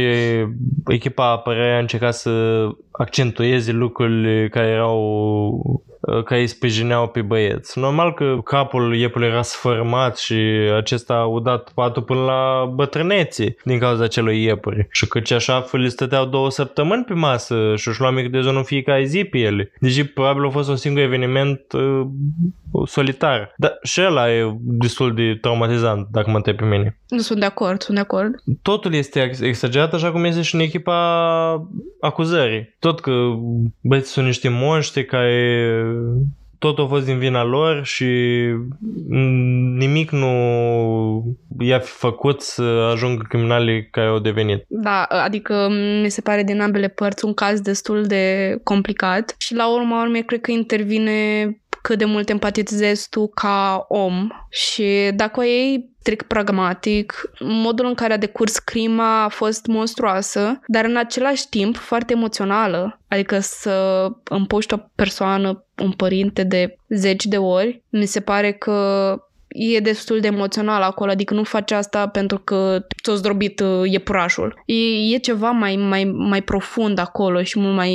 echipa 0.87 1.31
apărare 1.31 1.77
a 1.77 1.79
încercat 1.79 2.15
să 2.15 2.67
accentueze 2.91 3.73
lucrurile 3.73 4.49
care 4.49 4.69
erau 4.69 5.85
care 6.25 6.41
îi 6.41 6.47
sprijineau 6.47 7.09
pe 7.09 7.23
băieți. 7.23 7.79
Normal 7.79 8.15
că 8.15 8.39
capul 8.45 8.97
iepului 8.97 9.27
era 9.27 9.43
sfărmat 9.43 10.17
și 10.17 10.35
acesta 10.77 11.15
a 11.15 11.25
udat 11.25 11.71
patul 11.75 12.03
până 12.03 12.21
la 12.21 12.73
bătrânețe 12.75 13.57
din 13.65 13.79
cauza 13.79 14.05
acelui 14.05 14.43
iepuri. 14.43 14.87
Și 14.91 15.09
că 15.09 15.21
așa 15.35 15.67
le 15.73 15.89
stăteau 15.89 16.25
două 16.25 16.51
săptămâni 16.51 17.05
pe 17.05 17.15
masă 17.15 17.73
și 17.77 17.89
își 17.89 18.01
lua 18.01 18.11
mic 18.11 18.31
de 18.31 18.41
zonă 18.41 18.63
fiecare 18.63 19.05
zi 19.05 19.25
pe 19.25 19.39
ele. 19.39 19.73
Deci 19.81 20.13
probabil 20.13 20.45
a 20.45 20.51
fost 20.51 20.69
un 20.69 20.77
singur 20.77 21.03
eveniment 21.03 21.61
uh, 21.73 22.07
solitar. 22.87 23.55
Dar 23.57 23.79
și 23.83 24.01
ăla 24.07 24.33
e 24.33 24.57
destul 24.61 25.15
de 25.15 25.39
traumatizant, 25.41 26.09
dacă 26.11 26.31
mă 26.31 26.37
întreb 26.37 26.57
pe 26.57 26.65
mine. 26.65 26.99
Nu 27.09 27.19
sunt 27.19 27.39
de 27.39 27.45
acord, 27.45 27.83
sunt 27.83 27.97
de 27.97 28.03
acord. 28.03 28.35
Totul 28.63 28.95
este 28.95 29.31
exagerat 29.41 29.95
așa 29.95 30.11
cum 30.11 30.25
este 30.25 30.43
și 30.43 30.55
în 30.55 30.61
echipa 30.61 30.99
acuzării. 32.01 32.77
Tot 32.79 33.01
că 33.01 33.13
băieții 33.81 34.13
sunt 34.13 34.27
niște 34.27 34.49
monștri 34.49 35.05
care 35.05 35.73
tot 36.59 36.79
a 36.79 36.87
fost 36.87 37.05
din 37.05 37.19
vina 37.19 37.43
lor 37.43 37.85
și 37.85 38.05
nimic 39.77 40.11
nu 40.11 40.35
i-a 41.59 41.79
fi 41.79 41.91
făcut 41.91 42.41
să 42.41 42.63
ajungă 42.93 43.25
criminalii 43.29 43.89
care 43.91 44.07
au 44.07 44.19
devenit. 44.19 44.65
Da, 44.69 45.03
adică 45.03 45.69
mi 46.03 46.09
se 46.09 46.21
pare 46.21 46.43
din 46.43 46.61
ambele 46.61 46.89
părți 46.89 47.25
un 47.25 47.35
caz 47.35 47.61
destul 47.61 48.03
de 48.03 48.57
complicat 48.63 49.35
și 49.39 49.55
la 49.55 49.75
urma 49.75 50.03
urmei 50.03 50.25
cred 50.25 50.41
că 50.41 50.51
intervine 50.51 51.49
cât 51.83 51.99
de 51.99 52.05
mult 52.05 52.29
empatizezi 52.29 53.09
tu 53.09 53.29
ca 53.29 53.85
om 53.89 54.29
și 54.51 55.11
dacă 55.15 55.41
o 55.41 55.43
iei 55.43 55.94
strict 56.05 56.27
pragmatic, 56.27 57.31
modul 57.39 57.87
în 57.87 57.95
care 57.95 58.13
a 58.13 58.17
decurs 58.17 58.59
crima 58.59 59.23
a 59.23 59.29
fost 59.29 59.67
monstruoasă, 59.67 60.61
dar 60.67 60.85
în 60.85 60.97
același 60.97 61.49
timp 61.49 61.77
foarte 61.77 62.13
emoțională. 62.13 63.01
Adică 63.09 63.39
să 63.39 64.09
împuști 64.25 64.75
o 64.75 64.77
persoană, 64.95 65.65
un 65.83 65.91
părinte 65.91 66.43
de 66.43 66.77
zeci 66.89 67.27
de 67.27 67.37
ori, 67.37 67.83
mi 67.89 68.07
se 68.07 68.21
pare 68.21 68.53
că 68.53 69.17
e 69.49 69.81
destul 69.81 70.21
de 70.21 70.27
emoțional 70.27 70.83
acolo, 70.83 71.11
adică 71.11 71.35
nu 71.35 71.43
faci 71.43 71.71
asta 71.71 72.09
pentru 72.09 72.39
că 72.39 72.87
ți-o 73.03 73.15
zdrobit 73.15 73.61
uh, 73.61 73.91
iepurașul. 73.91 74.63
E, 74.67 75.15
e 75.15 75.19
ceva 75.19 75.51
mai, 75.51 75.77
mai, 75.77 76.05
mai 76.05 76.43
profund 76.43 76.99
acolo 76.99 77.43
și 77.43 77.59
mult 77.59 77.75
mai 77.75 77.95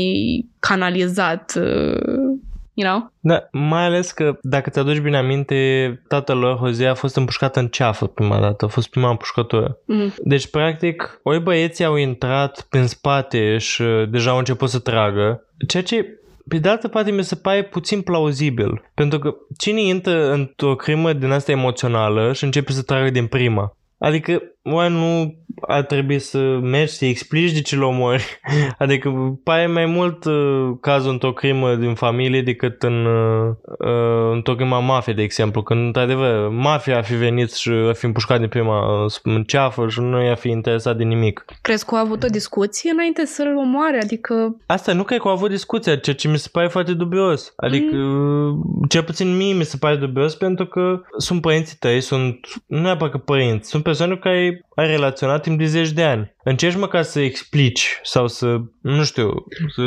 canalizat 0.59 1.53
uh, 1.55 2.39
you 2.79 2.89
know? 2.89 3.11
Da, 3.19 3.47
mai 3.51 3.85
ales 3.85 4.11
că 4.11 4.37
dacă 4.41 4.69
ți-aduci 4.69 4.99
bine 4.99 5.17
aminte, 5.17 6.01
tatăl 6.07 6.37
lor, 6.37 6.57
Jose, 6.57 6.85
a 6.85 6.93
fost 6.93 7.15
împușcat 7.15 7.55
în 7.55 7.67
ceafă 7.67 8.07
prima 8.07 8.39
dată, 8.39 8.65
a 8.65 8.67
fost 8.67 8.89
prima 8.89 9.09
împușcătură. 9.09 9.77
Mm. 9.85 10.13
Deci, 10.23 10.49
practic, 10.49 11.19
oi 11.23 11.39
băieții 11.39 11.85
au 11.85 11.95
intrat 11.95 12.65
prin 12.69 12.85
spate 12.85 13.57
și 13.57 13.81
uh, 13.81 14.09
deja 14.09 14.29
au 14.29 14.37
început 14.37 14.69
să 14.69 14.79
tragă, 14.79 15.43
ceea 15.67 15.83
ce 15.83 16.19
pe 16.47 16.57
de 16.57 16.69
altă 16.69 16.87
parte 16.87 17.11
mi 17.11 17.23
se 17.23 17.35
pare 17.35 17.63
puțin 17.63 18.01
plauzibil, 18.01 18.91
pentru 18.93 19.19
că 19.19 19.35
cine 19.57 19.81
intră 19.81 20.31
într-o 20.31 20.75
crimă 20.75 21.13
din 21.13 21.31
asta 21.31 21.51
emoțională 21.51 22.33
și 22.33 22.43
începe 22.43 22.71
să 22.71 22.81
tragă 22.81 23.09
din 23.09 23.27
prima? 23.27 23.77
Adică, 23.97 24.41
oare 24.63 24.89
nu 24.89 25.37
ar 25.61 25.83
trebui 25.83 26.19
să 26.19 26.37
mergi 26.61 26.93
să 26.93 27.05
explici 27.05 27.51
de 27.51 27.61
ce 27.61 27.75
l 27.75 27.81
omori? 27.81 28.39
Adică 28.77 29.39
pare 29.43 29.67
mai 29.67 29.85
mult 29.85 30.25
uh, 30.25 30.69
cazul 30.81 31.11
într-o 31.11 31.33
crimă 31.33 31.75
din 31.75 31.93
familie 31.93 32.41
decât 32.41 32.83
în, 32.83 33.05
uh, 33.05 33.55
uh, 33.79 34.31
într-o 34.33 34.55
crimă 34.55 34.81
mafie, 34.81 35.13
de 35.13 35.21
exemplu. 35.21 35.63
Când, 35.63 35.85
într-adevăr, 35.85 36.49
mafia 36.49 36.97
a 36.97 37.01
fi 37.01 37.13
venit 37.13 37.53
și 37.53 37.69
a 37.69 37.93
fi 37.93 38.05
împușcat 38.05 38.39
din 38.39 38.47
prima 38.47 39.03
uh, 39.03 39.11
în 39.23 39.43
ceafă 39.43 39.87
și 39.87 39.99
nu 39.99 40.23
i-a 40.23 40.35
fi 40.35 40.49
interesat 40.49 40.97
de 40.97 41.03
nimic. 41.03 41.45
Crezi 41.61 41.85
că 41.85 41.95
au 41.95 42.01
avut 42.01 42.23
o 42.23 42.27
discuție 42.27 42.91
înainte 42.91 43.25
să-l 43.25 43.57
omoare? 43.57 43.99
Adică... 44.01 44.55
Asta 44.65 44.93
nu 44.93 45.03
cred 45.03 45.19
că 45.19 45.27
au 45.27 45.33
avut 45.33 45.49
discuția, 45.49 45.95
ceea 45.95 46.15
ce 46.15 46.27
mi 46.27 46.37
se 46.37 46.49
pare 46.51 46.67
foarte 46.67 46.93
dubios. 46.93 47.53
Adică, 47.55 47.95
mm. 47.95 48.85
cel 48.89 49.03
puțin 49.03 49.37
mie 49.37 49.53
mi 49.53 49.63
se 49.63 49.77
pare 49.77 49.95
dubios 49.95 50.35
pentru 50.35 50.65
că 50.65 51.01
sunt 51.17 51.41
părinții 51.41 51.77
tăi, 51.79 52.01
sunt, 52.01 52.39
nu 52.67 52.81
neapărat 52.81 53.11
că 53.11 53.17
părinți, 53.17 53.69
sunt 53.69 53.83
persoane 53.83 54.15
care 54.15 54.48
shape 54.49 54.63
ai 54.79 54.87
relaționat 54.87 55.41
timp 55.41 55.57
de 55.57 55.65
zeci 55.65 55.91
de 55.91 56.03
ani. 56.03 56.35
Încerci 56.43 56.77
măcar 56.77 57.03
să 57.03 57.19
explici 57.19 57.99
sau 58.03 58.27
să, 58.27 58.57
nu 58.81 59.03
știu, 59.03 59.33
să 59.75 59.83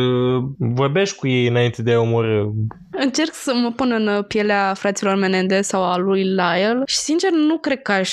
vorbești 0.59 1.16
cu 1.16 1.28
ei 1.28 1.47
înainte 1.47 1.82
de 1.82 1.93
a 1.93 2.01
omorâ. 2.01 2.44
Încerc 2.90 3.35
să 3.35 3.52
mă 3.55 3.73
pun 3.73 3.93
în 3.93 4.23
pielea 4.23 4.74
fraților 4.74 5.14
Menendez 5.14 5.66
sau 5.66 5.82
a 5.82 5.97
lui 5.97 6.23
Lyle 6.23 6.82
și 6.86 6.97
sincer 6.97 7.31
nu 7.31 7.59
cred 7.59 7.82
că 7.82 7.93
aș 7.93 8.10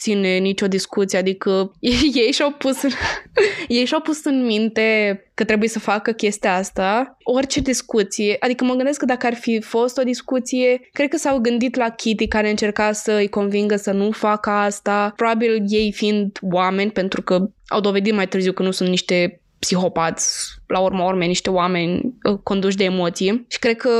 ține 0.00 0.36
nicio 0.36 0.68
discuție, 0.68 1.18
adică 1.18 1.72
ei 2.22 2.32
și-au 2.32 2.50
pus 2.50 2.82
în, 2.82 2.90
ei 3.78 3.84
și-au 3.84 4.00
pus 4.00 4.24
în 4.24 4.44
minte 4.44 5.20
că 5.34 5.44
trebuie 5.44 5.68
să 5.68 5.78
facă 5.78 6.12
chestia 6.12 6.54
asta, 6.54 7.16
orice 7.22 7.60
discuție, 7.60 8.36
adică 8.40 8.64
mă 8.64 8.74
gândesc 8.74 8.98
că 8.98 9.04
dacă 9.04 9.26
ar 9.26 9.34
fi 9.34 9.60
fost 9.60 9.98
o 9.98 10.02
discuție, 10.02 10.88
cred 10.92 11.08
că 11.08 11.16
s-au 11.16 11.38
gândit 11.38 11.76
la 11.76 11.88
Kitty 11.88 12.28
care 12.28 12.50
încerca 12.50 12.92
să 12.92 13.12
îi 13.12 13.28
convingă 13.28 13.76
să 13.76 13.92
nu 13.92 14.10
facă 14.10 14.50
asta, 14.50 15.12
probabil 15.16 15.64
ei 15.68 15.92
fiind 15.92 16.19
oameni, 16.40 16.90
pentru 16.90 17.22
că 17.22 17.50
au 17.66 17.80
dovedit 17.80 18.14
mai 18.14 18.28
târziu 18.28 18.52
că 18.52 18.62
nu 18.62 18.70
sunt 18.70 18.88
niște 18.88 19.40
psihopați, 19.58 20.54
la 20.66 20.78
urma 20.78 21.04
urmei 21.04 21.28
niște 21.28 21.50
oameni 21.50 22.14
uh, 22.22 22.38
conduși 22.42 22.76
de 22.76 22.84
emoții. 22.84 23.44
Și 23.48 23.58
cred 23.58 23.76
că 23.76 23.90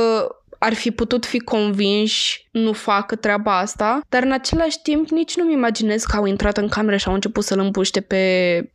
ar 0.63 0.73
fi 0.73 0.91
putut 0.91 1.25
fi 1.25 1.39
convinși 1.39 2.47
nu 2.51 2.73
facă 2.73 3.15
treaba 3.15 3.57
asta, 3.57 4.01
dar 4.09 4.23
în 4.23 4.31
același 4.31 4.81
timp 4.81 5.09
nici 5.09 5.35
nu-mi 5.35 5.53
imaginez 5.53 6.03
că 6.03 6.15
au 6.15 6.25
intrat 6.25 6.57
în 6.57 6.67
cameră 6.67 6.97
și 6.97 7.07
au 7.07 7.13
început 7.13 7.43
să-l 7.43 7.59
împuște 7.59 8.01
pe, 8.01 8.23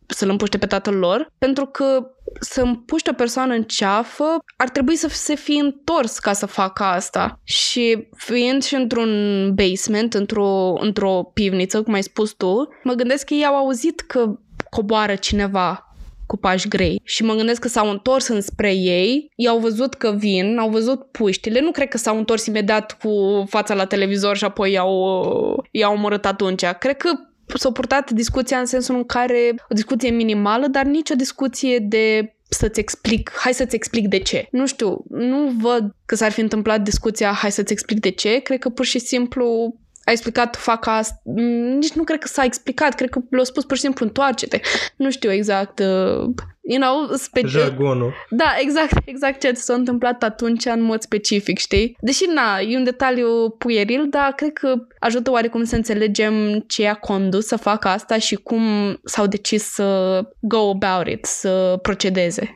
să-l 0.06 0.28
împuște 0.28 0.58
pe 0.58 0.66
tatăl 0.66 0.94
lor, 0.94 1.26
pentru 1.38 1.66
că 1.66 2.10
să 2.40 2.60
împuște 2.60 3.10
o 3.10 3.12
persoană 3.12 3.54
în 3.54 3.62
ceafă 3.62 4.38
ar 4.56 4.68
trebui 4.68 4.96
să 4.96 5.08
se 5.08 5.34
fie 5.34 5.60
întors 5.60 6.18
ca 6.18 6.32
să 6.32 6.46
facă 6.46 6.82
asta. 6.82 7.40
Și 7.44 8.08
fiind 8.16 8.62
și 8.62 8.74
într-un 8.74 9.10
basement, 9.54 10.14
într-o, 10.14 10.72
într-o 10.80 11.30
pivniță, 11.34 11.82
cum 11.82 11.92
ai 11.92 12.02
spus 12.02 12.32
tu, 12.32 12.68
mă 12.82 12.92
gândesc 12.92 13.26
că 13.26 13.34
ei 13.34 13.44
au 13.44 13.56
auzit 13.56 14.00
că 14.00 14.38
coboară 14.70 15.14
cineva 15.14 15.85
cu 16.26 16.36
pași 16.36 16.68
grei. 16.68 17.00
Și 17.04 17.24
mă 17.24 17.34
gândesc 17.34 17.60
că 17.60 17.68
s-au 17.68 17.90
întors 17.90 18.28
înspre 18.28 18.74
ei, 18.74 19.30
i-au 19.36 19.58
văzut 19.58 19.94
că 19.94 20.14
vin, 20.18 20.58
au 20.58 20.70
văzut 20.70 21.04
puștile, 21.10 21.60
nu 21.60 21.70
cred 21.70 21.88
că 21.88 21.96
s-au 21.96 22.18
întors 22.18 22.46
imediat 22.46 22.98
cu 23.02 23.44
fața 23.48 23.74
la 23.74 23.84
televizor 23.84 24.36
și 24.36 24.44
apoi 24.44 24.72
i-au, 24.72 25.64
i-au 25.70 25.92
omorât 25.92 26.24
atunci. 26.26 26.64
Cred 26.64 26.96
că 26.96 27.10
s-a 27.54 27.70
purtat 27.70 28.10
discuția 28.10 28.58
în 28.58 28.66
sensul 28.66 28.96
în 28.96 29.04
care 29.04 29.54
o 29.70 29.74
discuție 29.74 30.10
minimală, 30.10 30.66
dar 30.66 30.84
nici 30.84 31.10
o 31.10 31.14
discuție 31.14 31.78
de 31.78 32.30
să-ți 32.48 32.80
explic, 32.80 33.32
hai 33.36 33.54
să-ți 33.54 33.74
explic 33.74 34.08
de 34.08 34.18
ce. 34.18 34.48
Nu 34.50 34.66
știu, 34.66 35.04
nu 35.08 35.52
văd 35.60 35.94
că 36.06 36.14
s-ar 36.14 36.32
fi 36.32 36.40
întâmplat 36.40 36.80
discuția, 36.80 37.32
hai 37.32 37.52
să-ți 37.52 37.72
explic 37.72 38.00
de 38.00 38.10
ce. 38.10 38.38
Cred 38.38 38.58
că 38.58 38.68
pur 38.68 38.84
și 38.84 38.98
simplu 38.98 39.76
a 40.06 40.10
explicat, 40.10 40.56
fac 40.56 40.86
asta. 40.86 41.20
Nici 41.78 41.92
nu 41.92 42.02
cred 42.04 42.18
că 42.18 42.28
s-a 42.28 42.44
explicat, 42.44 42.94
cred 42.94 43.08
că 43.10 43.20
l-a 43.30 43.44
spus 43.44 43.64
pur 43.64 43.76
și 43.76 43.82
simplu 43.82 44.04
întoarce-te. 44.06 44.60
Nu 44.96 45.10
știu 45.10 45.32
exact, 45.32 45.78
uh, 45.78 46.24
you 46.68 46.80
know, 46.80 47.08
spe- 47.16 47.46
Jargonul. 47.46 48.12
da, 48.30 48.54
exact, 48.58 48.92
exact 49.04 49.40
ce 49.40 49.52
s-a 49.52 49.74
întâmplat 49.74 50.22
atunci 50.22 50.64
în 50.64 50.82
mod 50.82 51.00
specific, 51.00 51.58
știi? 51.58 51.96
Deși, 52.00 52.24
na, 52.34 52.58
e 52.68 52.76
un 52.76 52.84
detaliu 52.84 53.50
puieril, 53.58 54.06
dar 54.10 54.32
cred 54.36 54.52
că 54.52 54.74
ajută 54.98 55.30
oarecum 55.30 55.64
să 55.64 55.76
înțelegem 55.76 56.64
ce 56.66 56.82
i-a 56.82 56.94
condus 56.94 57.46
să 57.46 57.56
facă 57.56 57.88
asta 57.88 58.18
și 58.18 58.34
cum 58.34 58.62
s-au 59.04 59.26
decis 59.26 59.62
să 59.62 60.20
go 60.40 60.70
about 60.70 61.06
it, 61.08 61.24
să 61.24 61.78
procedeze. 61.82 62.54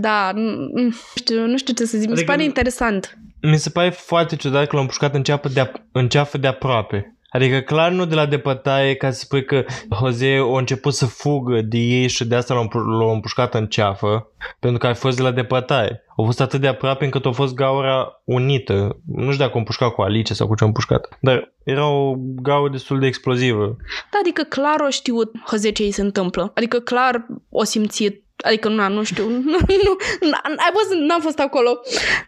Da, 0.00 0.30
nu 0.34 0.50
nu 0.72 0.90
știu, 1.14 1.46
nu 1.46 1.56
știu 1.56 1.74
ce 1.74 1.84
să 1.84 1.98
zic, 1.98 2.08
mi 2.08 2.14
se 2.16 2.20
Adică- 2.20 2.30
pare 2.32 2.44
interesant. 2.44 3.18
Mi 3.42 3.56
se 3.56 3.70
pare 3.70 3.90
foarte 3.90 4.36
ciudat 4.36 4.66
că 4.66 4.68
l-am 4.72 4.80
împușcat 4.80 5.14
în 5.14 5.22
ceafă 5.22 5.48
de, 5.48 5.72
în 5.92 6.08
ceafă 6.08 6.38
de 6.38 6.46
aproape. 6.46 7.14
Adică 7.30 7.60
clar 7.60 7.90
nu 7.90 8.04
de 8.04 8.14
la 8.14 8.26
depătaie 8.26 8.94
ca 8.94 9.10
să 9.10 9.18
spui 9.18 9.44
că 9.44 9.64
Jose 9.98 10.36
a 10.54 10.58
început 10.58 10.94
să 10.94 11.06
fugă 11.06 11.60
de 11.60 11.78
ei 11.78 12.08
și 12.08 12.26
de 12.26 12.34
asta 12.34 12.54
l-a 12.54 12.60
împu- 12.60 12.78
l-a 12.78 13.12
împușcat 13.12 13.54
în 13.54 13.66
ceafă, 13.66 14.26
pentru 14.60 14.78
că 14.78 14.86
a 14.86 14.94
fost 14.94 15.16
de 15.16 15.22
la 15.22 15.30
depătaie. 15.30 16.04
Au 16.16 16.24
fost 16.24 16.40
atât 16.40 16.60
de 16.60 16.66
aproape 16.66 17.04
încât 17.04 17.26
a 17.26 17.30
fost 17.30 17.54
gaura 17.54 18.20
unită. 18.24 19.00
Nu 19.06 19.32
știu 19.32 19.44
dacă 19.44 19.52
a 19.54 19.58
împușcat 19.58 19.90
cu 19.94 20.02
Alice 20.02 20.34
sau 20.34 20.46
cu 20.46 20.54
ce 20.54 20.64
a 20.64 20.66
împușcat, 20.66 21.18
dar 21.20 21.52
era 21.64 21.88
o 21.88 22.14
gaură 22.18 22.70
destul 22.70 22.98
de 22.98 23.06
explozivă. 23.06 23.76
Da, 24.10 24.18
adică 24.20 24.42
clar 24.42 24.80
o 24.86 24.90
știut 24.90 25.32
Jose 25.50 25.70
ce 25.70 25.82
îi 25.82 25.90
se 25.90 26.00
întâmplă. 26.00 26.52
Adică 26.54 26.78
clar 26.78 27.26
o 27.50 27.64
simțit 27.64 28.24
Adică 28.42 28.68
nu, 28.68 28.88
nu 28.88 29.02
știu, 29.02 29.28
nu, 29.52 29.58
nu, 30.20 30.36
I 30.44 30.70
wasn't, 30.72 31.06
n-am 31.06 31.20
fost 31.20 31.38
acolo, 31.38 31.80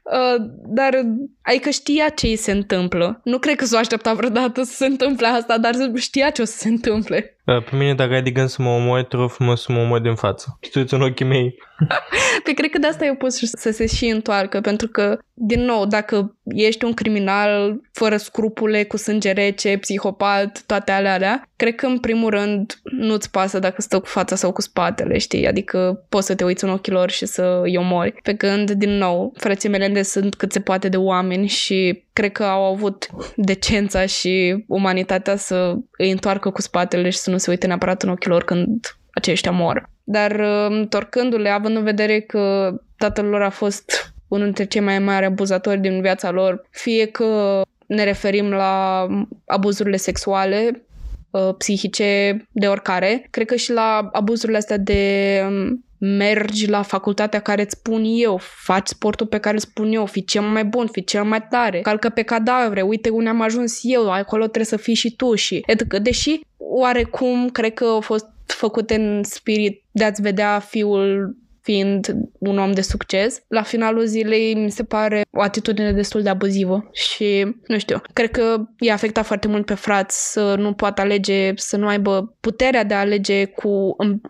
uh, 0.02 0.44
dar 0.66 1.00
adică 1.42 1.70
știa 1.70 2.08
ce 2.08 2.26
îi 2.26 2.36
se 2.36 2.52
întâmplă. 2.52 3.20
Nu 3.24 3.38
cred 3.38 3.56
că 3.56 3.64
s-o 3.64 3.76
aștepta 3.76 4.14
vreodată 4.14 4.62
să 4.62 4.72
se 4.72 4.86
întâmple 4.86 5.26
asta, 5.26 5.58
dar 5.58 5.74
știa 5.94 6.30
ce 6.30 6.42
o 6.42 6.44
să 6.44 6.56
se 6.56 6.68
întâmple. 6.68 7.36
Pe 7.44 7.76
mine 7.76 7.94
dacă 7.94 8.12
ai 8.12 8.22
de 8.22 8.30
gând 8.30 8.48
să 8.48 8.62
mă 8.62 8.68
omori, 8.68 9.04
te 9.04 9.16
rog 9.16 9.30
frumos 9.30 9.62
să 9.62 9.72
mă 9.72 9.78
omori 9.78 10.02
din 10.02 10.14
față. 10.14 10.58
Știți 10.60 10.94
în 10.94 11.02
ochii 11.02 11.26
mei. 11.26 11.54
Păi 12.44 12.54
cred 12.54 12.70
că 12.70 12.78
de 12.78 12.86
asta 12.86 13.04
e 13.04 13.14
pus 13.14 13.38
să 13.38 13.70
se 13.70 13.86
și 13.86 14.06
întoarcă, 14.06 14.60
pentru 14.60 14.88
că, 14.88 15.18
din 15.32 15.64
nou, 15.64 15.86
dacă 15.86 16.36
ești 16.44 16.84
un 16.84 16.92
criminal 16.92 17.80
fără 17.92 18.16
scrupule, 18.16 18.84
cu 18.84 18.96
sânge 18.96 19.32
rece, 19.32 19.76
psihopat, 19.78 20.62
toate 20.66 20.92
alea, 20.92 21.14
alea, 21.14 21.48
cred 21.56 21.74
că, 21.74 21.86
în 21.86 21.98
primul 21.98 22.30
rând, 22.30 22.80
nu-ți 22.82 23.30
pasă 23.30 23.58
dacă 23.58 23.80
stă 23.80 23.98
cu 23.98 24.06
fața 24.06 24.36
sau 24.36 24.52
cu 24.52 24.60
spatele, 24.60 25.18
știi? 25.18 25.46
Adică 25.46 26.06
poți 26.08 26.26
să 26.26 26.34
te 26.34 26.44
uiți 26.44 26.64
în 26.64 26.70
ochii 26.70 26.92
lor 26.92 27.10
și 27.10 27.26
să 27.26 27.60
îi 27.62 27.76
omori. 27.76 28.14
Pe 28.22 28.34
când, 28.34 28.70
din 28.70 28.90
nou, 28.90 29.32
frății 29.36 29.68
Melendez 29.68 30.08
sunt 30.08 30.34
cât 30.34 30.52
se 30.52 30.60
poate 30.60 30.88
de 30.88 30.96
oameni 30.96 31.46
și 31.46 32.04
cred 32.12 32.32
că 32.32 32.44
au 32.44 32.64
avut 32.64 33.06
decența 33.36 34.06
și 34.06 34.64
umanitatea 34.68 35.36
să 35.36 35.74
îi 35.96 36.10
întoarcă 36.10 36.50
cu 36.50 36.60
spatele 36.60 37.10
și 37.10 37.18
să 37.18 37.30
nu 37.30 37.38
se 37.38 37.50
uite 37.50 37.66
neapărat 37.66 38.02
în 38.02 38.08
ochii 38.08 38.30
lor 38.30 38.44
când 38.44 38.96
aceștia 39.10 39.50
mor. 39.50 39.90
Dar 40.04 40.30
uh, 40.30 40.66
întorcându-le, 40.68 41.48
având 41.48 41.76
în 41.76 41.82
vedere 41.82 42.20
că 42.20 42.74
tatăl 42.96 43.24
lor 43.24 43.42
a 43.42 43.50
fost 43.50 44.14
unul 44.28 44.44
dintre 44.44 44.64
cei 44.64 44.80
mai 44.80 44.98
mari 44.98 45.24
abuzatori 45.24 45.80
din 45.80 46.00
viața 46.00 46.30
lor, 46.30 46.68
fie 46.70 47.06
că 47.06 47.60
ne 47.86 48.04
referim 48.04 48.50
la 48.50 49.06
abuzurile 49.46 49.96
sexuale, 49.96 50.84
uh, 51.30 51.54
psihice, 51.58 52.42
de 52.52 52.68
oricare, 52.68 53.26
cred 53.30 53.46
că 53.46 53.54
și 53.54 53.72
la 53.72 54.08
abuzurile 54.12 54.58
astea 54.58 54.76
de 54.76 55.42
um, 55.48 55.84
mergi 56.04 56.68
la 56.68 56.82
facultatea 56.82 57.40
care 57.40 57.62
îți 57.62 57.76
spun 57.78 58.02
eu, 58.06 58.40
faci 58.42 58.86
sportul 58.86 59.26
pe 59.26 59.38
care 59.38 59.56
îți 59.56 59.64
spun 59.64 59.92
eu, 59.92 60.06
fii 60.06 60.24
cel 60.24 60.42
mai 60.42 60.64
bun, 60.64 60.86
fii 60.86 61.04
cel 61.04 61.24
mai 61.24 61.46
tare, 61.50 61.80
calcă 61.80 62.08
pe 62.08 62.22
cadavre, 62.22 62.82
uite 62.82 63.08
unde 63.08 63.28
am 63.28 63.40
ajuns 63.40 63.78
eu, 63.82 64.10
acolo 64.10 64.42
trebuie 64.42 64.64
să 64.64 64.76
fii 64.76 64.94
și 64.94 65.16
tu 65.16 65.34
și 65.34 65.62
etc. 65.66 65.96
Deși 65.96 66.40
oarecum 66.56 67.48
cred 67.48 67.74
că 67.74 67.84
au 67.84 68.00
fost 68.00 68.26
făcute 68.46 68.94
în 68.94 69.22
spirit 69.22 69.82
de 69.90 70.04
a-ți 70.04 70.22
vedea 70.22 70.58
fiul 70.58 71.36
fiind 71.60 72.16
un 72.38 72.58
om 72.58 72.72
de 72.72 72.80
succes, 72.80 73.42
la 73.48 73.62
finalul 73.62 74.04
zilei 74.04 74.54
mi 74.54 74.70
se 74.70 74.84
pare 74.84 75.22
o 75.30 75.40
atitudine 75.40 75.92
destul 75.92 76.22
de 76.22 76.28
abuzivă 76.28 76.90
și, 76.92 77.56
nu 77.66 77.78
știu, 77.78 78.00
cred 78.12 78.30
că 78.30 78.56
i-a 78.78 78.92
afectat 78.92 79.24
foarte 79.24 79.48
mult 79.48 79.66
pe 79.66 79.74
frați 79.74 80.32
să 80.32 80.54
nu 80.58 80.72
poată 80.72 81.00
alege, 81.00 81.52
să 81.54 81.76
nu 81.76 81.86
aibă 81.86 82.36
puterea 82.40 82.84
de 82.84 82.94
a 82.94 82.98
alege 82.98 83.44
cu 83.44 83.94
în, 83.96 84.20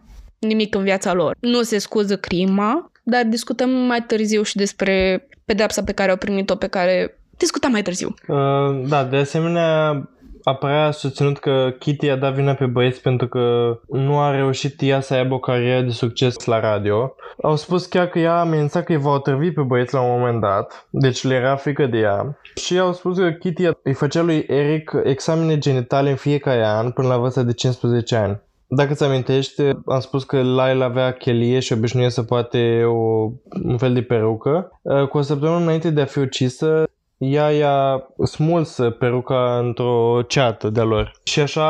nimic 0.46 0.74
în 0.74 0.82
viața 0.82 1.12
lor. 1.12 1.36
Nu 1.40 1.62
se 1.62 1.78
scuză 1.78 2.16
crima, 2.16 2.90
dar 3.02 3.24
discutăm 3.24 3.70
mai 3.70 4.02
târziu 4.02 4.42
și 4.42 4.56
despre 4.56 5.26
pedepsa 5.44 5.82
pe 5.82 5.92
care 5.92 6.10
au 6.10 6.16
primit-o, 6.16 6.54
pe 6.54 6.66
care 6.66 7.18
discutăm 7.36 7.70
mai 7.70 7.82
târziu. 7.82 8.14
Uh, 8.28 8.88
da, 8.88 9.04
de 9.04 9.16
asemenea, 9.16 10.02
apărea 10.42 10.90
susținut 10.90 11.38
că 11.38 11.74
Kitty 11.78 12.08
a 12.08 12.16
dat 12.16 12.34
vina 12.34 12.54
pe 12.54 12.66
băieți 12.66 13.00
pentru 13.00 13.28
că 13.28 13.78
nu 13.88 14.18
a 14.18 14.34
reușit 14.34 14.82
ea 14.82 15.00
să 15.00 15.14
aibă 15.14 15.34
o 15.34 15.38
carieră 15.38 15.80
de 15.80 15.90
succes 15.90 16.44
la 16.44 16.60
radio. 16.60 17.14
Au 17.42 17.56
spus 17.56 17.86
chiar 17.86 18.06
că 18.06 18.18
ea 18.18 18.40
amenința 18.40 18.82
că 18.82 18.92
îi 18.92 18.98
va 18.98 19.10
otrăvi 19.10 19.50
pe 19.50 19.62
băieți 19.62 19.94
la 19.94 20.00
un 20.00 20.18
moment 20.18 20.40
dat, 20.40 20.86
deci 20.90 21.22
le 21.22 21.34
era 21.34 21.56
frică 21.56 21.86
de 21.86 21.98
ea. 21.98 22.38
Și 22.54 22.78
au 22.78 22.92
spus 22.92 23.16
că 23.16 23.30
Kitty 23.30 23.68
îi 23.82 23.94
făcea 23.94 24.22
lui 24.22 24.44
Eric 24.48 24.92
examene 25.04 25.58
genitale 25.58 26.10
în 26.10 26.16
fiecare 26.16 26.66
an 26.66 26.90
până 26.90 27.08
la 27.08 27.16
vârsta 27.16 27.42
de 27.42 27.52
15 27.52 28.16
ani. 28.16 28.40
Dacă 28.74 28.94
ți 28.94 29.04
amintești, 29.04 29.62
am 29.86 30.00
spus 30.00 30.24
că 30.24 30.40
Lyle 30.40 30.84
avea 30.84 31.12
chelie 31.12 31.58
și 31.58 31.72
obișnuie 31.72 32.08
să 32.08 32.22
poate 32.22 32.82
o, 32.84 33.30
un 33.62 33.76
fel 33.78 33.92
de 33.92 34.02
perucă. 34.02 34.70
Uh, 34.82 35.08
Cu 35.08 35.18
o 35.18 35.22
săptămână 35.22 35.60
înainte 35.60 35.90
de 35.90 36.00
a 36.00 36.04
fi 36.04 36.18
ucisă, 36.18 36.84
ea 37.16 37.50
i-a 37.50 38.06
smuls 38.24 38.78
peruca 38.98 39.58
într-o 39.58 40.22
ceată 40.28 40.70
de-a 40.70 40.84
lor. 40.84 41.12
Și 41.24 41.40
așa 41.40 41.64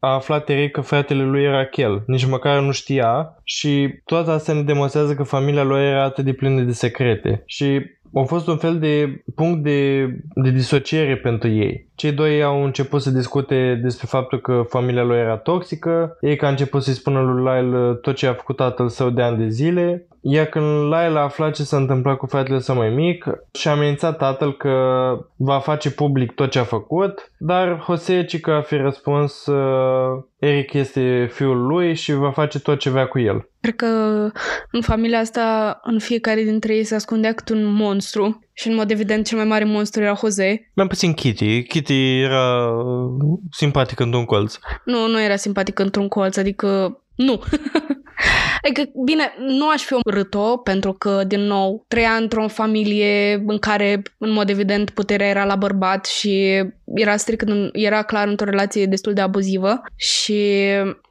a 0.00 0.14
aflat 0.14 0.48
Eric 0.48 0.72
că 0.72 0.80
fratele 0.80 1.22
lui 1.22 1.42
era 1.42 1.64
Kel. 1.64 2.02
Nici 2.06 2.26
măcar 2.26 2.60
nu 2.60 2.72
știa 2.72 3.40
și 3.44 3.88
toate 4.04 4.30
astea 4.30 4.54
ne 4.54 4.62
demonstrează 4.62 5.14
că 5.14 5.22
familia 5.22 5.62
lui 5.62 5.82
era 5.82 6.04
atât 6.04 6.24
de 6.24 6.32
plină 6.32 6.62
de 6.62 6.72
secrete. 6.72 7.42
Și 7.46 7.80
a 8.20 8.24
fost 8.24 8.46
un 8.46 8.56
fel 8.56 8.78
de 8.78 9.22
punct 9.34 9.62
de, 9.62 10.06
de 10.34 10.50
disociere 10.50 11.16
pentru 11.16 11.48
ei. 11.48 11.88
Cei 11.94 12.12
doi 12.12 12.42
au 12.42 12.64
început 12.64 13.02
să 13.02 13.10
discute 13.10 13.80
despre 13.82 14.06
faptul 14.06 14.40
că 14.40 14.64
familia 14.68 15.02
lui 15.02 15.18
era 15.18 15.36
toxică, 15.36 16.16
ei 16.20 16.36
că 16.36 16.46
a 16.46 16.48
început 16.48 16.82
să-i 16.82 16.92
spună 16.92 17.20
lui 17.20 17.42
Lyle 17.42 17.94
tot 17.94 18.14
ce 18.14 18.26
a 18.26 18.34
făcut 18.34 18.56
tatăl 18.56 18.88
său 18.88 19.10
de 19.10 19.22
ani 19.22 19.38
de 19.38 19.48
zile, 19.48 20.06
iar 20.20 20.46
când 20.46 20.82
Lyle 20.82 21.18
a 21.18 21.22
aflat 21.22 21.54
ce 21.54 21.62
s-a 21.62 21.76
întâmplat 21.76 22.16
cu 22.16 22.26
fratele 22.26 22.58
său 22.58 22.76
mai 22.76 22.88
mic 22.88 23.24
și 23.52 23.68
a 23.68 23.70
amenințat 23.70 24.16
tatăl 24.16 24.56
că 24.56 24.74
va 25.36 25.58
face 25.58 25.90
public 25.90 26.32
tot 26.32 26.50
ce 26.50 26.58
a 26.58 26.64
făcut, 26.64 27.32
dar 27.38 27.84
Jose 27.86 28.24
Cică 28.24 28.50
a 28.50 28.62
fi 28.62 28.76
răspuns 28.76 29.46
uh, 29.46 30.24
Eric 30.38 30.72
este 30.72 31.28
fiul 31.32 31.66
lui 31.66 31.94
și 31.94 32.12
va 32.12 32.30
face 32.30 32.60
tot 32.60 32.78
ce 32.78 32.90
vrea 32.90 33.06
cu 33.06 33.18
el. 33.18 33.48
Cred 33.60 33.76
că 33.76 33.86
în 34.70 34.80
familia 34.80 35.18
asta, 35.18 35.78
în 35.82 35.98
fiecare 35.98 36.42
dintre 36.42 36.74
ei 36.74 36.84
se 36.84 36.94
ascundea 36.94 37.32
cât 37.32 37.48
un 37.48 37.64
monstru. 37.64 38.40
Și 38.52 38.68
în 38.68 38.74
mod 38.74 38.90
evident 38.90 39.26
cel 39.26 39.38
mai 39.38 39.46
mare 39.46 39.64
monstru 39.64 40.02
era 40.02 40.14
Jose. 40.20 40.70
Mai 40.74 40.86
puțin 40.86 41.12
Kitty. 41.12 41.62
Kitty 41.62 42.20
era 42.20 42.70
uh, 42.70 43.38
simpatic 43.50 44.00
într-un 44.00 44.24
colț. 44.24 44.58
Nu, 44.84 45.06
nu 45.06 45.22
era 45.22 45.36
simpatic 45.36 45.78
într-un 45.78 46.08
colț, 46.08 46.36
adică 46.36 47.00
nu. 47.14 47.42
Adică, 48.66 48.90
bine, 49.04 49.34
nu 49.38 49.68
aș 49.68 49.82
fi 49.82 49.92
omorât-o 49.92 50.56
pentru 50.56 50.92
că, 50.92 51.24
din 51.26 51.40
nou, 51.40 51.84
trăia 51.88 52.10
într-o 52.10 52.48
familie 52.48 53.42
în 53.46 53.58
care, 53.58 54.02
în 54.18 54.30
mod 54.30 54.48
evident, 54.48 54.90
puterea 54.90 55.28
era 55.28 55.44
la 55.44 55.56
bărbat 55.56 56.06
și 56.06 56.62
era 56.94 57.16
strict, 57.16 57.48
în- 57.48 57.70
era 57.72 58.02
clar 58.02 58.28
într-o 58.28 58.50
relație 58.50 58.86
destul 58.86 59.12
de 59.12 59.20
abuzivă 59.20 59.82
și 59.96 60.62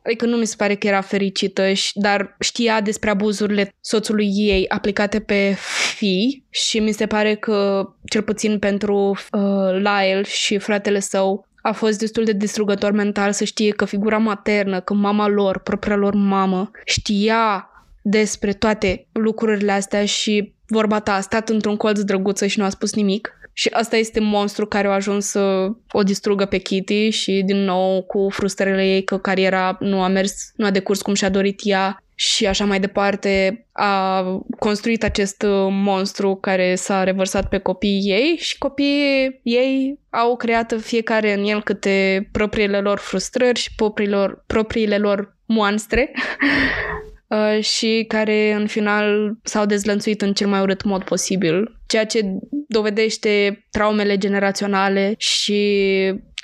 adică 0.04 0.26
nu 0.26 0.38
mi 0.38 0.46
se 0.46 0.56
pare 0.58 0.76
că 0.76 0.88
era 0.88 1.02
fericită, 1.02 1.72
și, 1.74 1.92
dar 2.00 2.36
știa 2.40 2.82
despre 2.82 3.10
abuzurile 3.10 3.74
soțului 3.82 4.30
ei 4.36 4.66
aplicate 4.68 5.20
pe 5.20 5.56
fii 5.96 6.46
și 6.50 6.80
mi 6.80 6.92
se 6.92 7.06
pare 7.06 7.36
că, 7.36 7.86
cel 8.10 8.22
puțin 8.22 8.60
pentru 8.60 8.96
uh, 9.32 9.72
Lyle 9.74 10.22
și 10.24 10.58
fratele 10.58 11.00
său, 11.00 11.48
a 11.68 11.72
fost 11.72 12.00
destul 12.00 12.24
de 12.24 12.32
distrugător 12.32 12.92
mental 12.92 13.32
să 13.32 13.44
știe 13.44 13.72
că 13.72 13.86
figura 13.86 14.18
maternă, 14.18 14.80
că 14.80 14.94
mama 14.94 15.28
lor, 15.28 15.60
propria 15.60 15.96
lor 15.96 16.14
mamă, 16.14 16.72
știa 16.84 17.70
despre 18.02 18.54
toate 18.54 19.08
lucrurile 19.12 19.72
astea 19.72 20.06
și 20.06 20.54
vorba 20.68 21.00
ta 21.00 21.14
a 21.14 21.22
stat 21.22 21.50
într-un 21.50 21.76
colț 21.78 22.00
drăguță 22.00 22.46
și 22.46 22.60
nu 22.60 22.66
a 22.66 22.70
spus 22.70 22.94
nimic. 22.94 23.34
Și 23.58 23.70
asta 23.72 23.96
este 23.96 24.20
monstru 24.20 24.66
care 24.66 24.88
a 24.88 24.92
ajuns 24.92 25.26
să 25.26 25.70
o 25.92 26.04
distrugă 26.04 26.46
pe 26.46 26.58
Kitty 26.58 27.10
și 27.10 27.44
din 27.46 27.64
nou 27.64 28.04
cu 28.04 28.28
frustrările 28.30 28.86
ei 28.86 29.04
că 29.04 29.18
cariera 29.18 29.78
nu 29.80 30.02
a 30.02 30.08
mers, 30.08 30.52
nu 30.56 30.66
a 30.66 30.72
decurs 30.72 31.02
cum 31.02 31.14
și-a 31.14 31.30
dorit 31.30 31.60
ea 31.64 32.04
și 32.16 32.48
așa 32.48 32.66
mai 32.66 32.80
departe, 32.80 33.66
a 33.72 34.24
construit 34.60 35.04
acest 35.04 35.42
uh, 35.42 35.68
monstru 35.70 36.36
care 36.36 36.76
s-a 36.76 37.04
revărsat 37.04 37.50
pe 37.50 37.58
copiii 37.58 38.12
ei 38.12 38.36
și 38.38 38.58
copiii 38.58 39.40
ei 39.44 40.00
au 40.10 40.36
creat 40.36 40.76
fiecare 40.82 41.34
în 41.34 41.44
el 41.44 41.64
câte 41.64 42.30
propriile 42.32 42.80
lor 42.80 42.98
frustrări 42.98 43.60
și 43.60 43.76
propriilor, 43.76 44.44
propriile 44.48 44.98
lor 44.98 45.36
moanstre 45.46 46.12
uh, 46.14 47.14
și 47.60 48.06
care 48.08 48.52
în 48.52 48.68
final 48.68 49.38
s-au 49.44 49.66
dezlănțuit 49.66 50.22
în 50.22 50.34
cel 50.34 50.48
mai 50.48 50.62
urât 50.62 50.84
mod 50.84 51.04
posibil, 51.04 51.80
ceea 51.88 52.06
ce 52.06 52.22
dovedește 52.68 53.66
traumele 53.72 54.18
generaționale 54.18 55.16
și 55.18 55.64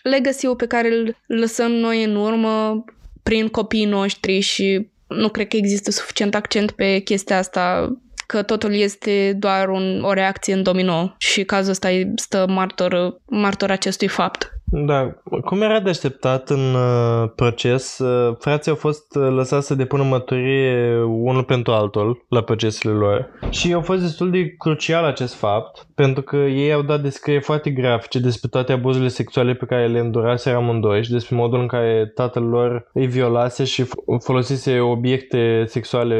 legacy-ul 0.03 0.55
pe 0.55 0.67
care 0.67 0.87
îl 0.87 1.15
lăsăm 1.27 1.71
noi 1.71 2.03
în 2.03 2.15
urmă 2.15 2.83
prin 3.23 3.47
copiii 3.47 3.85
noștri 3.85 4.39
și 4.39 4.89
nu 5.07 5.29
cred 5.29 5.47
că 5.47 5.57
există 5.57 5.91
suficient 5.91 6.35
accent 6.35 6.71
pe 6.71 6.99
chestia 6.99 7.37
asta 7.37 7.95
că 8.31 8.43
totul 8.43 8.73
este 8.73 9.33
doar 9.39 9.69
un, 9.69 10.01
o 10.03 10.13
reacție 10.13 10.53
în 10.53 10.63
domino 10.63 11.15
și 11.17 11.43
cazul 11.43 11.71
ăsta 11.71 11.89
stă 12.15 12.45
martor, 12.49 13.21
martor 13.25 13.71
acestui 13.71 14.07
fapt. 14.07 14.50
Da, 14.73 15.13
cum 15.45 15.61
era 15.61 15.79
de 15.79 15.89
așteptat 15.89 16.49
în 16.49 16.73
uh, 16.73 17.29
proces, 17.35 17.99
uh, 17.99 18.35
frații 18.39 18.71
au 18.71 18.77
fost 18.77 19.15
uh, 19.15 19.27
lăsați 19.29 19.67
să 19.67 19.75
depună 19.75 20.03
măturie 20.03 21.01
unul 21.03 21.43
pentru 21.43 21.71
altul 21.71 22.25
la 22.29 22.41
procesele 22.41 22.93
lor. 22.93 23.29
Și 23.49 23.73
au 23.73 23.81
fost 23.81 24.01
destul 24.01 24.31
de 24.31 24.55
crucial 24.57 25.03
acest 25.03 25.33
fapt 25.33 25.87
pentru 25.95 26.23
că 26.23 26.35
ei 26.35 26.73
au 26.73 26.81
dat 26.81 27.01
descrieri 27.01 27.43
foarte 27.43 27.69
grafice 27.69 28.19
despre 28.19 28.49
toate 28.49 28.71
abuzurile 28.71 29.09
sexuale 29.09 29.53
pe 29.53 29.65
care 29.65 29.87
le 29.87 29.99
înduraseră 29.99 30.55
amândoi 30.55 31.03
și 31.03 31.11
despre 31.11 31.35
modul 31.35 31.59
în 31.59 31.67
care 31.67 32.11
tatăl 32.15 32.43
lor 32.43 32.89
îi 32.93 33.07
violase 33.07 33.63
și 33.63 33.85
folosise 34.19 34.79
obiecte 34.79 35.63
sexuale 35.67 36.17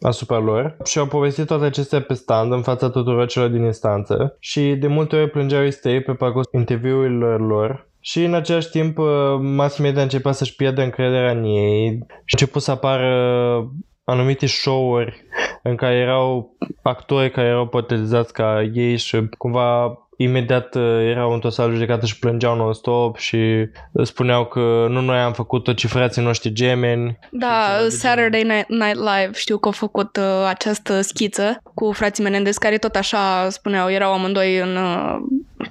asupra 0.00 0.38
lor 0.38 0.76
și 0.84 0.98
au 0.98 1.06
povestit 1.06 1.46
toate 1.46 1.64
acestea 1.64 2.00
pe 2.00 2.14
stand 2.14 2.52
în 2.52 2.62
fața 2.62 2.90
tuturor 2.90 3.26
celor 3.26 3.48
din 3.48 3.64
instanță 3.64 4.36
și 4.38 4.74
de 4.74 4.86
multe 4.86 5.16
ori 5.16 5.30
plângeau 5.30 5.62
istei 5.62 6.02
pe 6.02 6.12
parcursul 6.12 6.58
interviurilor 6.58 7.40
lor 7.40 7.88
și 8.00 8.24
în 8.24 8.34
același 8.34 8.70
timp 8.70 8.98
uh, 8.98 9.06
mass 9.40 9.78
media 9.78 10.00
a 10.00 10.02
început 10.02 10.34
să-și 10.34 10.56
pierdă 10.56 10.82
încrederea 10.82 11.30
în 11.30 11.44
ei 11.44 11.98
și 12.08 12.34
a 12.34 12.38
început 12.38 12.62
să 12.62 12.70
apară 12.70 13.70
anumite 14.04 14.46
show-uri 14.46 15.24
în 15.62 15.76
care 15.76 15.94
erau 15.94 16.56
actori 16.82 17.30
care 17.30 17.46
erau 17.46 17.66
potentizați 17.66 18.32
ca 18.32 18.62
ei 18.74 18.96
și 18.96 19.28
cumva 19.38 19.98
imediat 20.20 20.74
uh, 20.74 20.82
erau 21.10 21.32
într-o 21.32 21.48
sală 21.48 21.72
judecată 21.72 22.06
și 22.06 22.18
plângeau 22.18 22.56
non-stop 22.56 23.16
și 23.16 23.68
spuneau 24.02 24.44
că 24.44 24.86
nu 24.88 25.00
noi 25.00 25.18
am 25.18 25.32
făcut-o, 25.32 25.72
ci 25.72 25.86
frații 25.86 26.22
noștri 26.22 26.52
gemeni. 26.52 27.18
Da, 27.30 27.86
Saturday 27.88 28.42
Night, 28.42 28.68
Night 28.68 28.96
Live 28.96 29.30
știu 29.34 29.58
că 29.58 29.66
au 29.66 29.74
făcut 29.74 30.16
uh, 30.16 30.46
această 30.48 31.00
schiță 31.00 31.60
cu 31.74 31.92
frații 31.92 32.22
Menendez 32.22 32.56
care 32.56 32.78
tot 32.78 32.94
așa 32.94 33.48
spuneau, 33.48 33.90
erau 33.90 34.12
amândoi 34.12 34.58
în, 34.58 34.76
uh, 34.76 35.16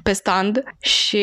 pe 0.03 0.11
stand 0.11 0.63
și 0.79 1.19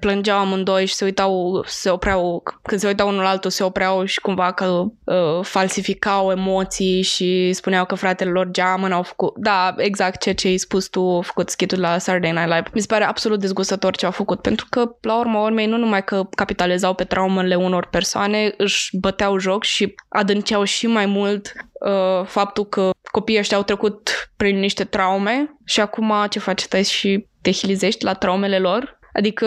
plângeau 0.00 0.38
amândoi 0.38 0.86
și 0.86 0.94
se 0.94 1.04
uitau, 1.04 1.62
se 1.66 1.90
opreau, 1.90 2.42
când 2.62 2.80
se 2.80 2.86
uitau 2.86 3.08
unul 3.08 3.24
altul 3.26 3.50
se 3.50 3.62
opreau 3.62 4.04
și 4.04 4.20
cumva 4.20 4.52
că 4.52 4.84
uh, 5.04 5.42
falsificau 5.42 6.30
emoții 6.30 7.02
și 7.02 7.52
spuneau 7.52 7.84
că 7.84 7.94
fratele 7.94 8.30
lor 8.30 8.50
geamăn 8.50 8.92
au 8.92 9.02
făcut, 9.02 9.34
da, 9.36 9.74
exact 9.76 10.20
ceea 10.20 10.34
ce 10.34 10.48
ai 10.48 10.56
spus 10.56 10.86
tu, 10.86 11.00
au 11.00 11.20
făcut 11.20 11.48
schitul 11.50 11.80
la 11.80 11.98
Saturday 11.98 12.32
Night 12.32 12.48
Live 12.48 12.70
mi 12.72 12.80
se 12.80 12.86
pare 12.86 13.04
absolut 13.04 13.40
dezgustător 13.40 13.96
ce 13.96 14.04
au 14.04 14.10
făcut, 14.10 14.40
pentru 14.40 14.66
că, 14.70 14.96
la 15.00 15.18
urma 15.18 15.42
urmei, 15.42 15.66
nu 15.66 15.76
numai 15.76 16.04
că 16.04 16.28
capitalizau 16.34 16.94
pe 16.94 17.04
traumele 17.04 17.54
unor 17.54 17.86
persoane, 17.86 18.54
își 18.56 18.96
băteau 18.96 19.38
joc 19.38 19.64
și 19.64 19.94
adânceau 20.08 20.64
și 20.64 20.86
mai 20.86 21.06
mult 21.06 21.52
uh, 21.72 22.26
faptul 22.26 22.64
că 22.64 22.90
copiii 23.10 23.38
ăștia 23.38 23.56
au 23.56 23.62
trecut 23.62 24.30
prin 24.36 24.58
niște 24.58 24.84
traume 24.84 25.56
și 25.64 25.80
acum 25.80 26.12
ce 26.30 26.38
faci? 26.38 26.60
Stai 26.60 26.84
și 26.84 27.26
te 27.46 27.52
hilizești 27.52 28.04
la 28.04 28.12
traumele 28.12 28.58
lor? 28.58 28.98
Adică 29.12 29.46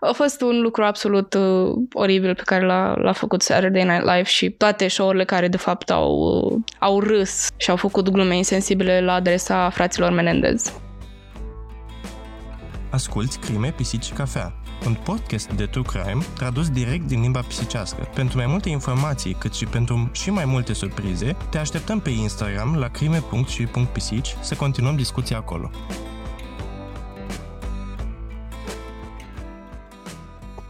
a 0.00 0.12
fost 0.12 0.40
un 0.40 0.60
lucru 0.60 0.84
absolut 0.84 1.34
uh, 1.34 1.72
oribil 1.92 2.34
pe 2.34 2.42
care 2.44 2.64
l-a, 2.64 2.94
l-a 2.94 3.12
făcut 3.12 3.42
Saturday 3.42 3.84
Night 3.84 4.04
Live 4.04 4.22
și 4.22 4.50
toate 4.50 4.88
show-urile 4.88 5.24
care 5.24 5.48
de 5.48 5.56
fapt 5.56 5.90
au, 5.90 6.12
uh, 6.16 6.60
au 6.78 7.00
râs 7.00 7.46
și 7.56 7.70
au 7.70 7.76
făcut 7.76 8.08
glume 8.08 8.36
insensibile 8.36 9.00
la 9.00 9.12
adresa 9.12 9.70
fraților 9.70 10.10
Menendez. 10.10 10.72
Asculți 12.90 13.38
Crime, 13.38 13.72
Pisici 13.76 14.04
și 14.04 14.12
Cafea, 14.12 14.54
un 14.86 14.96
podcast 15.04 15.52
de 15.52 15.66
true 15.66 15.84
crime 15.84 16.24
tradus 16.38 16.70
direct 16.70 17.04
din 17.06 17.20
limba 17.20 17.40
pisicească. 17.40 18.08
Pentru 18.14 18.36
mai 18.36 18.46
multe 18.46 18.68
informații, 18.68 19.36
cât 19.38 19.54
și 19.54 19.64
pentru 19.64 20.10
și 20.12 20.30
mai 20.30 20.44
multe 20.44 20.72
surprize, 20.72 21.36
te 21.50 21.58
așteptăm 21.58 22.00
pe 22.00 22.10
Instagram 22.10 22.76
la 22.78 22.88
crime.și.pisici 22.88 24.36
să 24.40 24.54
continuăm 24.54 24.96
discuția 24.96 25.36
acolo. 25.36 25.70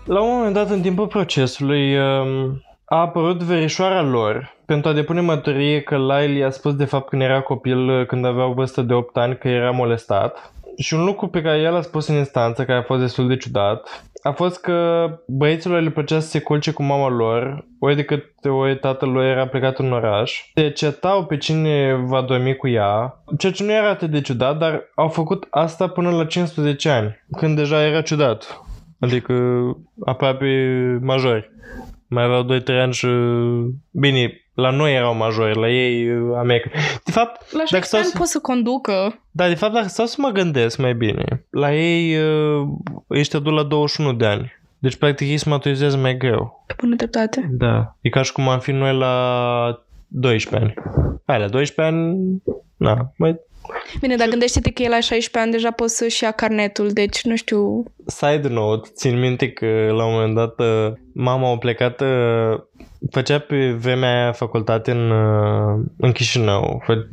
La 0.07 0.21
un 0.21 0.29
moment 0.37 0.55
dat, 0.55 0.71
în 0.71 0.81
timpul 0.81 1.07
procesului, 1.07 1.97
um, 1.99 2.63
a 2.85 2.97
apărut 2.97 3.43
verișoara 3.43 4.03
lor 4.03 4.55
pentru 4.67 4.91
a 4.91 4.93
depune 4.93 5.21
mărturie 5.21 5.81
că 5.81 5.97
Lyle 5.97 6.39
i-a 6.39 6.51
spus 6.51 6.75
de 6.75 6.85
fapt 6.85 7.09
când 7.09 7.23
era 7.23 7.41
copil, 7.41 8.07
când 8.07 8.25
avea 8.25 8.47
o 8.47 8.53
vârstă 8.53 8.83
de 8.83 8.95
8 8.95 9.17
ani, 9.17 9.39
că 9.39 9.49
era 9.49 9.71
molestat 9.71 10.53
și 10.79 10.95
un 10.95 11.05
lucru 11.05 11.27
pe 11.27 11.43
care 11.43 11.59
el 11.59 11.75
a 11.75 11.81
spus 11.81 12.07
în 12.07 12.17
instanță, 12.17 12.65
care 12.65 12.79
a 12.79 12.83
fost 12.83 13.01
destul 13.01 13.29
de 13.29 13.37
ciudat, 13.37 14.05
a 14.23 14.31
fost 14.31 14.61
că 14.61 15.09
băieților 15.27 15.81
le 15.81 15.91
plăcea 15.91 16.21
să 16.21 16.29
se 16.29 16.41
culce 16.41 16.71
cu 16.71 16.83
mama 16.83 17.09
lor, 17.09 17.65
ori 17.79 17.97
de 17.97 18.05
cât 18.05 18.25
ori 18.45 18.79
tatăl 18.79 19.09
lor 19.09 19.25
era 19.25 19.47
plecat 19.47 19.79
în 19.79 19.93
oraș. 19.93 20.51
Se 20.55 20.71
certau 20.71 21.25
pe 21.25 21.37
cine 21.37 22.05
va 22.07 22.23
dormi 22.23 22.57
cu 22.57 22.69
ea, 22.69 23.23
ceea 23.39 23.53
ce 23.53 23.65
nu 23.65 23.73
era 23.73 23.89
atât 23.89 24.11
de 24.11 24.21
ciudat, 24.21 24.59
dar 24.59 24.83
au 24.95 25.09
făcut 25.09 25.47
asta 25.51 25.89
până 25.89 26.11
la 26.11 26.25
15 26.25 26.89
ani, 26.89 27.17
când 27.37 27.57
deja 27.57 27.87
era 27.87 28.01
ciudat. 28.01 28.66
Adică 28.99 29.35
aproape 30.05 30.47
majori. 31.03 31.51
Mai 32.09 32.25
aveau 32.25 32.45
2-3 32.45 32.65
ani 32.67 32.93
și... 32.93 33.07
Bine, 33.91 34.47
la 34.55 34.71
noi 34.71 34.95
erau 34.95 35.15
majori, 35.15 35.59
la 35.59 35.69
ei 35.69 36.11
America. 36.37 36.71
De 37.05 37.11
fapt, 37.11 37.53
la 37.53 37.63
dacă 37.71 37.85
stau 37.85 38.03
să... 38.03 38.19
pot 38.19 38.27
să 38.27 38.39
conducă. 38.39 39.23
Da, 39.31 39.49
de 39.49 39.55
fapt, 39.55 39.73
dacă 39.73 39.89
stau 39.89 40.07
să 40.07 40.17
mă 40.19 40.29
gândesc 40.29 40.79
mai 40.79 40.95
bine, 40.95 41.47
la 41.51 41.75
ei 41.75 42.17
uh, 42.17 42.69
ești 43.09 43.37
adus 43.37 43.53
la 43.53 43.63
21 43.63 44.13
de 44.13 44.27
ani. 44.27 44.53
Deci, 44.79 44.97
practic, 44.97 45.29
ei 45.29 45.37
se 45.37 45.49
maturizează 45.49 45.97
mai 45.97 46.17
greu. 46.17 46.65
Pe 46.67 46.75
bună 46.79 46.95
dreptate. 46.95 47.49
Da. 47.51 47.97
E 48.01 48.09
ca 48.09 48.23
și 48.23 48.33
cum 48.33 48.49
am 48.49 48.59
fi 48.59 48.73
noi 48.73 48.97
la 48.97 49.85
12 50.07 50.65
ani. 50.65 50.75
Hai, 51.27 51.39
la 51.39 51.49
12 51.49 51.95
ani, 51.95 52.17
na, 52.77 53.13
mai 53.17 53.41
Bine, 54.01 54.17
dar 54.17 54.29
gândește-te 54.29 54.71
că 54.71 54.83
el 54.83 54.91
la 54.91 55.01
16 55.01 55.39
ani 55.39 55.51
deja 55.51 55.71
poți 55.71 55.97
să-și 55.97 56.23
ia 56.23 56.31
carnetul, 56.31 56.89
deci 56.89 57.23
nu 57.25 57.37
știu... 57.37 57.85
Side 58.07 58.49
note, 58.49 58.89
țin 58.95 59.19
minte 59.19 59.51
că 59.51 59.67
la 59.97 60.05
un 60.05 60.13
moment 60.13 60.35
dat 60.35 60.61
uh, 60.61 60.93
mama 61.13 61.51
a 61.51 61.59
plecat, 61.59 62.01
uh, 62.01 62.61
făcea 63.11 63.39
pe 63.39 63.71
vremea 63.71 64.23
aia 64.23 64.33
facultate 64.33 64.91
în, 64.91 65.11
uh, 65.11 65.85
în 65.97 66.13
Chișinău, 66.13 66.83
fă, 66.85 67.07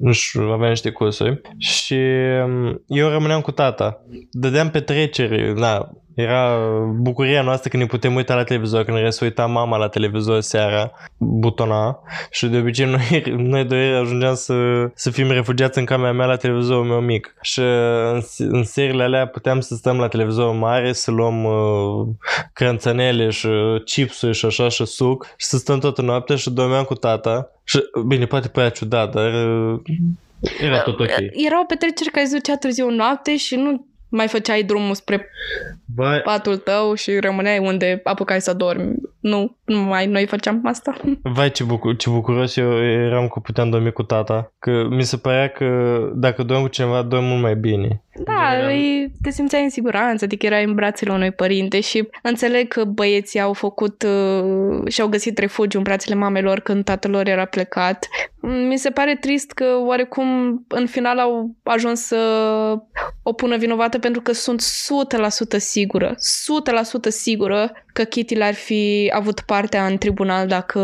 nu 0.00 0.12
știu, 0.12 0.42
avea 0.42 0.68
niște 0.68 0.90
cursuri 0.90 1.40
și 1.58 1.98
um, 2.44 2.82
eu 2.86 3.08
rămâneam 3.08 3.40
cu 3.40 3.50
tata. 3.50 4.04
Dădeam 4.30 4.70
petreceri, 4.70 5.60
da, 5.60 5.90
era 6.14 6.58
bucuria 7.00 7.42
noastră 7.42 7.68
când 7.68 7.82
ne 7.82 7.88
putem 7.88 8.14
uita 8.14 8.34
la 8.34 8.44
televizor, 8.44 8.84
când 8.84 8.96
ne 8.96 9.10
se 9.10 9.24
uita 9.24 9.46
mama 9.46 9.76
la 9.76 9.88
televizor 9.88 10.40
seara, 10.40 10.92
butona. 11.16 11.98
Și 12.30 12.46
de 12.46 12.58
obicei 12.58 12.86
noi, 12.86 13.22
noi 13.52 13.64
doi 13.64 13.94
ajungeam 13.94 14.34
să, 14.34 14.54
să 14.94 15.10
fim 15.10 15.30
refugiați 15.30 15.78
în 15.78 15.84
camera 15.84 16.12
mea 16.12 16.26
la 16.26 16.36
televizorul 16.36 16.84
meu 16.84 17.00
mic. 17.00 17.34
Și 17.40 17.60
în, 18.12 18.20
în 18.38 18.64
serile 18.64 19.02
alea 19.02 19.26
puteam 19.26 19.60
să 19.60 19.74
stăm 19.74 19.98
la 19.98 20.08
televizor 20.08 20.54
mare, 20.54 20.92
să 20.92 21.10
luăm 21.10 21.44
uh, 21.44 22.06
crânțănele 22.52 23.30
și 23.30 23.48
chipsuri 23.84 24.36
și 24.36 24.46
așa 24.46 24.68
și 24.68 24.84
suc 24.84 25.26
și 25.36 25.46
să 25.46 25.56
stăm 25.56 25.78
toată 25.78 26.02
noaptea 26.02 26.36
și 26.36 26.50
dormeam 26.50 26.84
cu 26.84 26.94
tata. 26.94 27.50
Și 27.64 27.80
bine, 28.06 28.24
poate 28.24 28.48
părea 28.48 28.68
ciudat, 28.68 29.12
dar 29.14 29.32
uh, 29.32 29.80
era 30.60 30.82
tot 30.82 31.00
ok. 31.00 31.10
Erau 31.30 31.64
petreceri 31.64 32.10
care 32.10 32.26
se 32.26 32.36
ducea 32.36 32.56
târziu 32.56 32.90
noapte 32.90 33.36
și 33.36 33.54
nu 33.54 33.86
mai 34.14 34.28
făceai 34.28 34.62
drumul 34.62 34.94
spre 34.94 35.30
Vai. 35.94 36.20
patul 36.20 36.56
tău 36.56 36.94
și 36.94 37.18
rămâneai 37.18 37.58
unde 37.58 38.00
apucai 38.04 38.40
să 38.40 38.52
dormi. 38.52 38.94
Nu. 39.24 39.56
numai 39.64 40.06
noi 40.06 40.26
făceam 40.26 40.60
asta. 40.64 40.96
Vai 41.22 41.50
ce, 41.50 41.64
bucur, 41.64 41.96
ce 41.96 42.10
bucuros 42.10 42.56
eu 42.56 42.84
eram 42.84 43.28
că 43.28 43.40
puteam 43.40 43.70
dormi 43.70 43.92
cu 43.92 44.02
tata. 44.02 44.52
Că 44.58 44.86
mi 44.90 45.02
se 45.02 45.16
părea 45.16 45.48
că 45.48 45.98
dacă 46.14 46.42
dorm 46.42 46.62
cu 46.62 46.68
cineva, 46.68 47.02
dorm 47.02 47.24
mult 47.24 47.42
mai 47.42 47.56
bine. 47.56 48.02
Da, 48.14 48.48
General. 48.50 48.70
îi, 48.70 49.12
te 49.22 49.30
simțeai 49.30 49.62
în 49.62 49.70
siguranță, 49.70 50.24
adică 50.24 50.46
erai 50.46 50.64
în 50.64 50.74
brațele 50.74 51.12
unui 51.12 51.30
părinte 51.30 51.80
și 51.80 52.08
înțeleg 52.22 52.68
că 52.68 52.84
băieții 52.84 53.40
au 53.40 53.52
făcut 53.52 54.02
uh, 54.02 54.90
și-au 54.90 55.08
găsit 55.08 55.38
refugiu 55.38 55.78
în 55.78 55.84
brațele 55.84 56.14
mamelor 56.14 56.60
când 56.60 56.84
tatăl 56.84 57.10
lor 57.10 57.28
era 57.28 57.44
plecat. 57.44 58.08
Mi 58.68 58.78
se 58.78 58.90
pare 58.90 59.14
trist 59.14 59.52
că 59.52 59.64
oarecum 59.86 60.26
în 60.68 60.86
final 60.86 61.18
au 61.18 61.54
ajuns 61.62 62.00
să 62.00 62.18
o 63.22 63.32
pună 63.32 63.56
vinovată 63.56 63.98
pentru 63.98 64.20
că 64.20 64.32
sunt 64.32 64.62
100% 64.62 64.64
sigură, 65.56 66.14
100% 66.14 67.08
sigură 67.08 67.72
că 67.94 68.04
Kitty 68.04 68.34
l-ar 68.34 68.54
fi 68.54 69.10
avut 69.14 69.40
partea 69.40 69.86
în 69.86 69.98
tribunal 69.98 70.46
dacă 70.46 70.80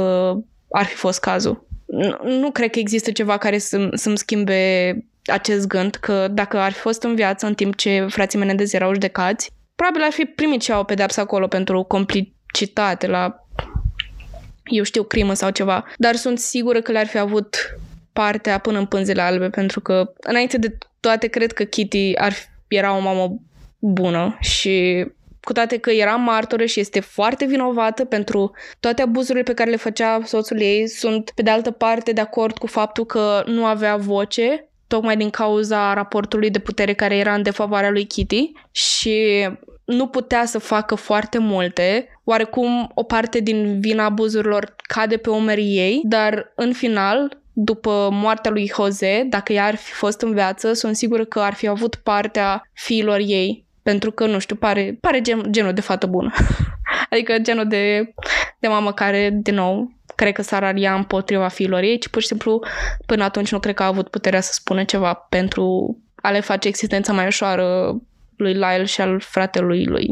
ar 0.70 0.85
fi 0.85 0.95
fost 0.95 1.20
cazul. 1.20 1.66
Nu, 1.87 2.16
nu 2.23 2.51
cred 2.51 2.70
că 2.70 2.78
există 2.78 3.11
ceva 3.11 3.39
care 3.39 3.59
să, 3.59 3.89
să-mi 3.93 4.19
schimbe 4.19 4.93
acest 5.24 5.66
gând 5.66 5.95
că 5.95 6.28
dacă 6.28 6.59
ar 6.59 6.73
fi 6.73 6.78
fost 6.78 7.03
în 7.03 7.15
viață 7.15 7.47
în 7.47 7.55
timp 7.55 7.77
ce 7.77 8.07
frații 8.09 8.39
Menendez 8.39 8.73
erau 8.73 8.93
judecați, 8.93 9.51
probabil 9.74 10.03
ar 10.03 10.11
fi 10.11 10.24
primit 10.24 10.62
și 10.62 10.70
ea 10.70 10.78
o 10.78 10.85
pedeapsă 10.85 11.20
acolo 11.20 11.47
pentru 11.47 11.82
complicitate 11.82 13.07
la, 13.07 13.47
eu 14.65 14.82
știu, 14.82 15.03
crimă 15.03 15.35
sau 15.35 15.51
ceva. 15.51 15.85
Dar 15.97 16.15
sunt 16.15 16.39
sigură 16.39 16.81
că 16.81 16.93
le-ar 16.93 17.07
fi 17.07 17.19
avut 17.19 17.57
partea 18.12 18.59
până 18.59 18.78
în 18.78 18.87
pânzele 18.87 19.23
albe, 19.23 19.49
pentru 19.49 19.81
că, 19.81 20.12
înainte 20.20 20.59
de 20.59 20.78
toate, 21.01 21.27
cred 21.27 21.53
că 21.53 21.65
Kitty 21.65 22.12
ar 22.16 22.32
fi, 22.32 22.47
era 22.69 22.97
o 22.97 23.01
mamă 23.01 23.41
bună 23.78 24.37
și 24.41 25.07
cu 25.43 25.53
toate 25.53 25.77
că 25.77 25.91
era 25.91 26.15
martoră 26.15 26.65
și 26.65 26.81
este 26.81 27.01
foarte 27.01 27.45
vinovată 27.45 28.05
pentru 28.05 28.53
toate 28.81 29.03
abuzurile 29.03 29.43
pe 29.43 29.55
care 29.55 29.71
le 29.71 29.77
făcea 29.77 30.21
soțul 30.25 30.61
ei, 30.61 30.89
sunt 30.89 31.31
pe 31.35 31.43
de 31.43 31.51
altă 31.51 31.71
parte 31.71 32.12
de 32.12 32.21
acord 32.21 32.59
cu 32.59 32.67
faptul 32.67 33.05
că 33.05 33.43
nu 33.47 33.65
avea 33.65 33.97
voce 33.97 34.71
tocmai 34.87 35.17
din 35.17 35.31
cauza 35.31 35.95
raportului 35.95 36.51
de 36.51 36.59
putere 36.59 36.93
care 36.93 37.17
era 37.17 37.35
în 37.35 37.43
defavoarea 37.43 37.91
lui 37.91 38.05
Kitty 38.05 38.53
și 38.71 39.49
nu 39.85 40.07
putea 40.07 40.45
să 40.45 40.59
facă 40.59 40.95
foarte 40.95 41.39
multe. 41.39 42.09
Oarecum 42.25 42.91
o 42.95 43.03
parte 43.03 43.39
din 43.39 43.81
vina 43.81 44.05
abuzurilor 44.05 44.75
cade 44.89 45.17
pe 45.17 45.31
umerii 45.31 45.79
ei, 45.79 46.01
dar 46.05 46.53
în 46.57 46.73
final, 46.73 47.43
după 47.53 48.09
moartea 48.12 48.51
lui 48.51 48.71
Jose, 48.75 49.27
dacă 49.29 49.53
ea 49.53 49.65
ar 49.65 49.75
fi 49.75 49.93
fost 49.93 50.21
în 50.21 50.33
viață, 50.33 50.73
sunt 50.73 50.97
sigură 50.97 51.25
că 51.25 51.41
ar 51.41 51.55
fi 51.55 51.67
avut 51.67 51.95
partea 51.95 52.62
fiilor 52.73 53.19
ei. 53.19 53.67
Pentru 53.82 54.11
că, 54.11 54.27
nu 54.27 54.39
știu, 54.39 54.57
pare, 54.57 54.98
pare 55.01 55.20
gen, 55.20 55.43
genul 55.51 55.73
de 55.73 55.81
fată 55.81 56.07
bună. 56.07 56.32
adică 57.11 57.39
genul 57.39 57.69
de, 57.69 58.15
de 58.59 58.69
mamă 58.69 58.93
care, 58.93 59.31
din 59.32 59.55
nou, 59.55 59.93
cred 60.15 60.32
că 60.32 60.43
s-ar 60.43 60.65
alia 60.65 60.94
împotriva 60.94 61.48
fiilor 61.48 61.82
ei, 61.82 61.98
ci 61.98 62.09
pur 62.09 62.20
și 62.20 62.27
simplu 62.27 62.62
până 63.07 63.24
atunci 63.24 63.52
nu 63.52 63.59
cred 63.59 63.74
că 63.74 63.82
a 63.82 63.86
avut 63.86 64.09
puterea 64.09 64.40
să 64.40 64.52
spună 64.52 64.85
ceva 64.85 65.12
pentru 65.28 65.97
a 66.15 66.31
le 66.31 66.40
face 66.40 66.69
existența 66.69 67.12
mai 67.12 67.27
ușoară 67.27 67.97
lui 68.36 68.52
Lyle 68.52 68.85
și 68.85 69.01
al 69.01 69.20
fratelui 69.20 69.85
lui. 69.85 70.09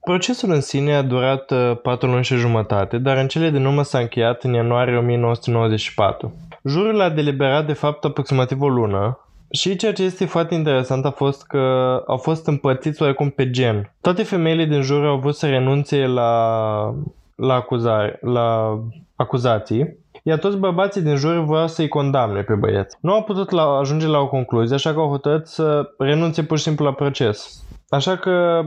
Procesul 0.00 0.50
în 0.50 0.60
sine 0.60 0.94
a 0.94 1.02
durat 1.02 1.50
uh, 1.50 1.72
4 1.82 2.10
luni 2.10 2.24
și 2.24 2.36
jumătate, 2.36 2.98
dar 2.98 3.16
în 3.16 3.28
cele 3.28 3.50
din 3.50 3.64
urmă 3.64 3.82
s-a 3.82 3.98
încheiat 3.98 4.44
în 4.44 4.52
ianuarie 4.52 4.96
1994. 4.96 6.34
Jurul 6.64 7.00
a 7.00 7.10
deliberat 7.10 7.66
de 7.66 7.72
fapt 7.72 8.04
aproximativ 8.04 8.60
o 8.60 8.68
lună 8.68 9.18
și 9.50 9.76
ceea 9.76 9.92
ce 9.92 10.02
este 10.02 10.24
foarte 10.24 10.54
interesant 10.54 11.04
a 11.04 11.10
fost 11.10 11.46
că 11.46 11.58
au 12.06 12.16
fost 12.16 12.46
împărțiți 12.46 13.02
oarecum 13.02 13.30
pe 13.30 13.50
gen. 13.50 13.94
Toate 14.00 14.22
femeile 14.22 14.64
din 14.64 14.82
jur 14.82 15.06
au 15.06 15.18
vrut 15.18 15.34
să 15.34 15.46
renunțe 15.46 16.06
la, 16.06 16.94
la, 17.34 17.54
acuzare, 17.54 18.18
la 18.22 18.78
acuzații, 19.16 19.98
iar 20.22 20.38
toți 20.38 20.56
bărbații 20.56 21.02
din 21.02 21.16
jur 21.16 21.44
voiau 21.44 21.66
să-i 21.66 21.88
condamne 21.88 22.42
pe 22.42 22.54
băieți. 22.54 22.96
Nu 23.00 23.12
au 23.12 23.22
putut 23.22 23.50
la, 23.50 23.62
ajunge 23.62 24.06
la 24.06 24.18
o 24.18 24.28
concluzie, 24.28 24.74
așa 24.74 24.92
că 24.92 25.00
au 25.00 25.08
hotărât 25.08 25.46
să 25.46 25.90
renunțe 25.98 26.42
pur 26.42 26.56
și 26.56 26.64
simplu 26.64 26.84
la 26.84 26.92
proces. 26.92 27.64
Așa 27.88 28.16
că 28.16 28.62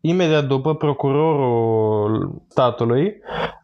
imediat 0.00 0.44
după, 0.44 0.74
procurorul 0.74 2.32
statului 2.48 3.14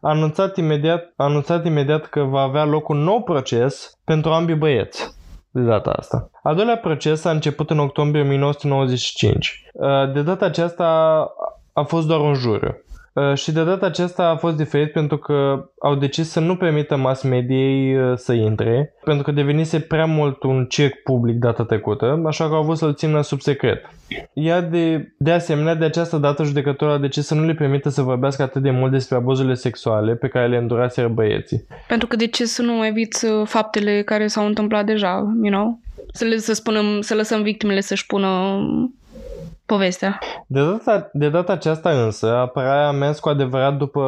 a 0.01 0.09
anunțat 0.09 0.57
imediat, 0.57 1.13
a 1.15 1.23
anunțat 1.23 1.65
imediat 1.65 2.05
că 2.05 2.21
va 2.23 2.41
avea 2.41 2.65
loc 2.65 2.89
un 2.89 2.97
nou 2.97 3.21
proces 3.21 3.99
pentru 4.03 4.31
ambii 4.31 4.55
băieți 4.55 5.17
de 5.51 5.61
data 5.61 5.91
asta. 5.91 6.29
Al 6.49 6.55
doilea 6.55 6.77
proces 6.77 7.25
a 7.25 7.31
început 7.31 7.69
în 7.69 7.79
octombrie 7.79 8.23
1995. 8.23 9.63
De 10.13 10.21
data 10.21 10.45
aceasta 10.45 10.85
a 11.73 11.83
fost 11.83 12.07
doar 12.07 12.19
un 12.19 12.33
juriu. 12.33 12.83
Uh, 13.13 13.33
Și 13.33 13.51
de 13.51 13.63
data 13.63 13.85
aceasta 13.85 14.23
a 14.23 14.35
fost 14.35 14.55
diferit 14.55 14.91
pentru 14.91 15.17
că 15.17 15.69
au 15.79 15.95
decis 15.95 16.29
să 16.29 16.39
nu 16.39 16.55
permită 16.55 16.95
mass 16.95 17.23
mediei 17.23 17.97
uh, 17.97 18.17
să 18.17 18.33
intre, 18.33 18.93
pentru 19.03 19.23
că 19.23 19.31
devenise 19.31 19.79
prea 19.79 20.05
mult 20.05 20.43
un 20.43 20.65
circ 20.65 20.95
public 21.03 21.35
data 21.35 21.63
trecută, 21.63 22.21
așa 22.25 22.47
că 22.47 22.53
au 22.53 22.63
vrut 22.63 22.77
să-l 22.77 22.93
țină 22.93 23.21
sub 23.21 23.41
secret. 23.41 23.89
Iar 24.33 24.61
de, 24.61 25.13
de 25.17 25.31
asemenea, 25.31 25.75
de 25.75 25.85
această 25.85 26.17
dată 26.17 26.43
judecătorul 26.43 26.93
a 26.93 26.97
decis 26.97 27.25
să 27.25 27.35
nu 27.35 27.45
le 27.45 27.53
permită 27.53 27.89
să 27.89 28.01
vorbească 28.01 28.41
atât 28.41 28.61
de 28.61 28.71
mult 28.71 28.91
despre 28.91 29.15
abuzurile 29.15 29.53
sexuale 29.53 30.15
pe 30.15 30.27
care 30.27 30.47
le 30.47 30.57
înduraseră 30.57 31.07
băieții. 31.07 31.65
Pentru 31.87 32.07
că 32.07 32.15
de 32.15 32.27
ce 32.27 32.45
să 32.45 32.61
nu 32.61 32.85
eviți 32.85 33.25
uh, 33.25 33.47
faptele 33.47 34.01
care 34.01 34.27
s-au 34.27 34.45
întâmplat 34.45 34.85
deja, 34.85 35.33
you 35.43 35.51
know? 35.51 35.79
Să, 36.13 36.25
le, 36.25 36.37
să, 36.37 36.53
spunem, 36.53 37.01
să 37.01 37.15
lăsăm 37.15 37.41
victimele 37.41 37.81
să-și 37.81 38.05
pună 38.05 38.27
povestea. 39.69 40.19
De 40.47 40.61
data, 40.61 41.09
de 41.13 41.29
data 41.29 41.53
aceasta 41.53 41.89
însă, 41.89 42.35
apărarea 42.35 42.87
a 42.87 42.91
mers 42.91 43.19
cu 43.19 43.29
adevărat 43.29 43.77
după 43.77 44.03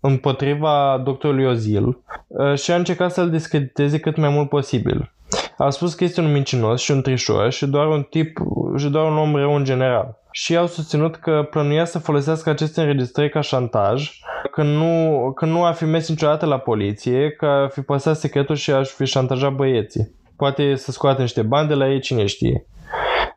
împotriva 0.00 1.00
doctorului 1.04 1.46
Ozil 1.46 1.86
uh, 2.26 2.54
și 2.58 2.70
a 2.70 2.76
încercat 2.76 3.12
să-l 3.12 3.30
discrediteze 3.30 3.98
cât 3.98 4.16
mai 4.16 4.28
mult 4.28 4.48
posibil. 4.48 5.12
A 5.56 5.70
spus 5.70 5.94
că 5.94 6.04
este 6.04 6.20
un 6.20 6.32
mincinos 6.32 6.80
și 6.80 6.90
un 6.90 7.02
trișor 7.02 7.50
și 7.50 7.66
doar 7.66 7.86
un 7.86 8.02
tip 8.02 8.38
și 8.76 8.88
doar 8.88 9.10
un 9.10 9.16
om 9.16 9.36
rău 9.36 9.54
în 9.54 9.64
general. 9.64 10.18
Și 10.30 10.56
au 10.56 10.66
susținut 10.66 11.16
că 11.16 11.46
plănuia 11.50 11.84
să 11.84 11.98
folosească 11.98 12.50
aceste 12.50 12.80
înregistrări 12.80 13.30
ca 13.30 13.40
șantaj, 13.40 14.10
că 14.50 14.62
nu, 14.62 15.32
că 15.34 15.44
nu 15.44 15.64
ar 15.64 15.74
fi 15.74 15.84
mers 15.84 16.08
niciodată 16.08 16.46
la 16.46 16.58
poliție, 16.58 17.30
că 17.30 17.46
ar 17.46 17.70
fi 17.70 17.80
păsat 17.80 18.16
secretul 18.16 18.54
și 18.54 18.72
ar 18.72 18.84
fi 18.84 19.04
șantajat 19.04 19.52
băieții. 19.52 20.14
Poate 20.36 20.74
să 20.74 20.90
scoate 20.90 21.20
niște 21.20 21.42
bani 21.42 21.68
de 21.68 21.74
la 21.74 21.90
ei, 21.90 22.00
cine 22.00 22.26
știe. 22.26 22.66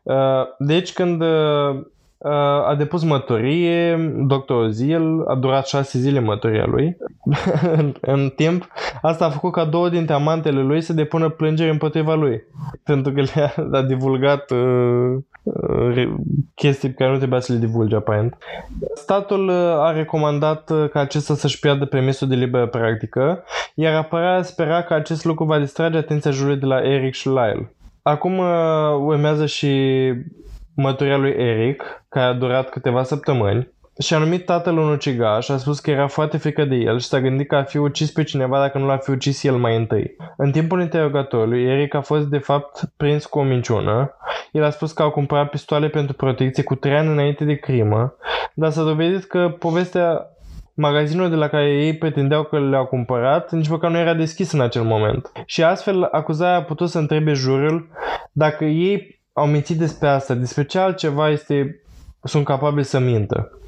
Uh, 0.04 0.16
Deci 0.58 0.92
când 0.92 1.20
uh, 1.20 1.80
uh, 2.18 2.66
a 2.68 2.74
depus 2.78 3.04
mătorie, 3.04 3.96
doctorul 4.26 4.70
Zil, 4.70 5.24
a 5.26 5.34
durat 5.34 5.66
șase 5.66 5.98
zile 5.98 6.20
mătoria 6.20 6.64
lui. 6.66 6.96
în, 7.76 7.94
în 8.00 8.32
timp, 8.36 8.68
asta 9.02 9.24
a 9.24 9.30
făcut 9.30 9.52
ca 9.52 9.64
două 9.64 9.88
dintre 9.88 10.14
amantele 10.14 10.60
lui 10.60 10.80
să 10.80 10.92
depună 10.92 11.28
plângeri 11.28 11.70
împotriva 11.70 12.14
lui. 12.14 12.42
Pentru 12.82 13.12
că 13.12 13.20
le-a 13.20 13.54
a 13.72 13.82
divulgat 13.82 14.50
uh, 14.50 15.16
uh, 15.42 16.12
chestii 16.54 16.88
pe 16.88 16.94
care 16.94 17.10
nu 17.10 17.16
trebuia 17.16 17.40
să 17.40 17.52
le 17.52 17.58
divulge 17.58 17.96
aparent. 17.96 18.36
Statul 18.94 19.48
uh, 19.48 19.54
a 19.56 19.92
recomandat 19.92 20.70
uh, 20.70 20.88
ca 20.90 21.00
acesta 21.00 21.34
să-și 21.34 21.58
piardă 21.58 21.84
permisul 21.84 22.28
de 22.28 22.34
liberă 22.34 22.66
practică, 22.66 23.44
iar 23.74 23.94
apărarea 23.94 24.42
spera 24.42 24.82
că 24.82 24.94
acest 24.94 25.24
lucru 25.24 25.44
va 25.44 25.58
distrage 25.58 25.96
atenția 25.96 26.30
jurului 26.30 26.60
de 26.60 26.66
la 26.66 26.82
Eric 26.82 27.14
și 27.14 27.28
Lyle. 27.28 27.74
Acum 28.06 28.38
uh, 28.38 28.46
urmează 28.98 29.46
și 29.46 29.72
măturia 30.74 31.16
lui 31.16 31.30
Eric, 31.30 32.04
care 32.08 32.26
a 32.26 32.32
durat 32.32 32.68
câteva 32.68 33.02
săptămâni, 33.02 33.72
și 33.98 34.14
a 34.14 34.18
numit 34.18 34.44
tatăl 34.44 34.78
un 34.78 34.90
ucigaș, 34.90 35.48
a 35.48 35.56
spus 35.56 35.80
că 35.80 35.90
era 35.90 36.06
foarte 36.06 36.36
frică 36.36 36.64
de 36.64 36.74
el 36.74 36.98
și 36.98 37.06
s-a 37.06 37.20
gândit 37.20 37.48
că 37.48 37.54
ar 37.56 37.64
fi 37.64 37.76
ucis 37.76 38.10
pe 38.10 38.22
cineva 38.22 38.58
dacă 38.58 38.78
nu 38.78 38.86
l-ar 38.86 38.98
fi 39.02 39.10
ucis 39.10 39.44
el 39.44 39.56
mai 39.56 39.76
întâi. 39.76 40.16
În 40.36 40.50
timpul 40.50 40.80
interrogatoriului, 40.80 41.64
Eric 41.64 41.94
a 41.94 42.00
fost 42.00 42.26
de 42.26 42.38
fapt 42.38 42.80
prins 42.96 43.26
cu 43.26 43.38
o 43.38 43.42
minciună. 43.42 44.16
El 44.52 44.64
a 44.64 44.70
spus 44.70 44.92
că 44.92 45.02
au 45.02 45.10
cumpărat 45.10 45.50
pistoale 45.50 45.88
pentru 45.88 46.14
protecție 46.14 46.62
cu 46.62 46.74
trei 46.74 46.96
ani 46.96 47.08
înainte 47.08 47.44
de 47.44 47.54
crimă, 47.54 48.16
dar 48.54 48.70
s-a 48.70 48.82
dovedit 48.82 49.24
că 49.24 49.56
povestea 49.58 50.33
magazinul 50.74 51.30
de 51.30 51.34
la 51.34 51.48
care 51.48 51.70
ei 51.70 51.96
pretindeau 51.96 52.44
că 52.44 52.60
le-au 52.60 52.86
cumpărat 52.86 53.52
nici 53.52 53.68
măcar 53.68 53.90
nu 53.90 53.98
era 53.98 54.14
deschis 54.14 54.52
în 54.52 54.60
acel 54.60 54.82
moment. 54.82 55.32
Și 55.46 55.62
astfel 55.62 56.02
acuzarea 56.02 56.56
a 56.56 56.62
putut 56.62 56.88
să 56.88 56.98
întrebe 56.98 57.32
jurul 57.32 57.88
dacă 58.32 58.64
ei 58.64 59.22
au 59.32 59.46
mințit 59.46 59.78
despre 59.78 60.08
asta, 60.08 60.34
despre 60.34 60.64
ce 60.64 60.78
altceva 60.78 61.30
este, 61.30 61.80
sunt 62.22 62.44
capabili 62.44 62.84
să 62.84 62.98
mintă. 62.98 63.58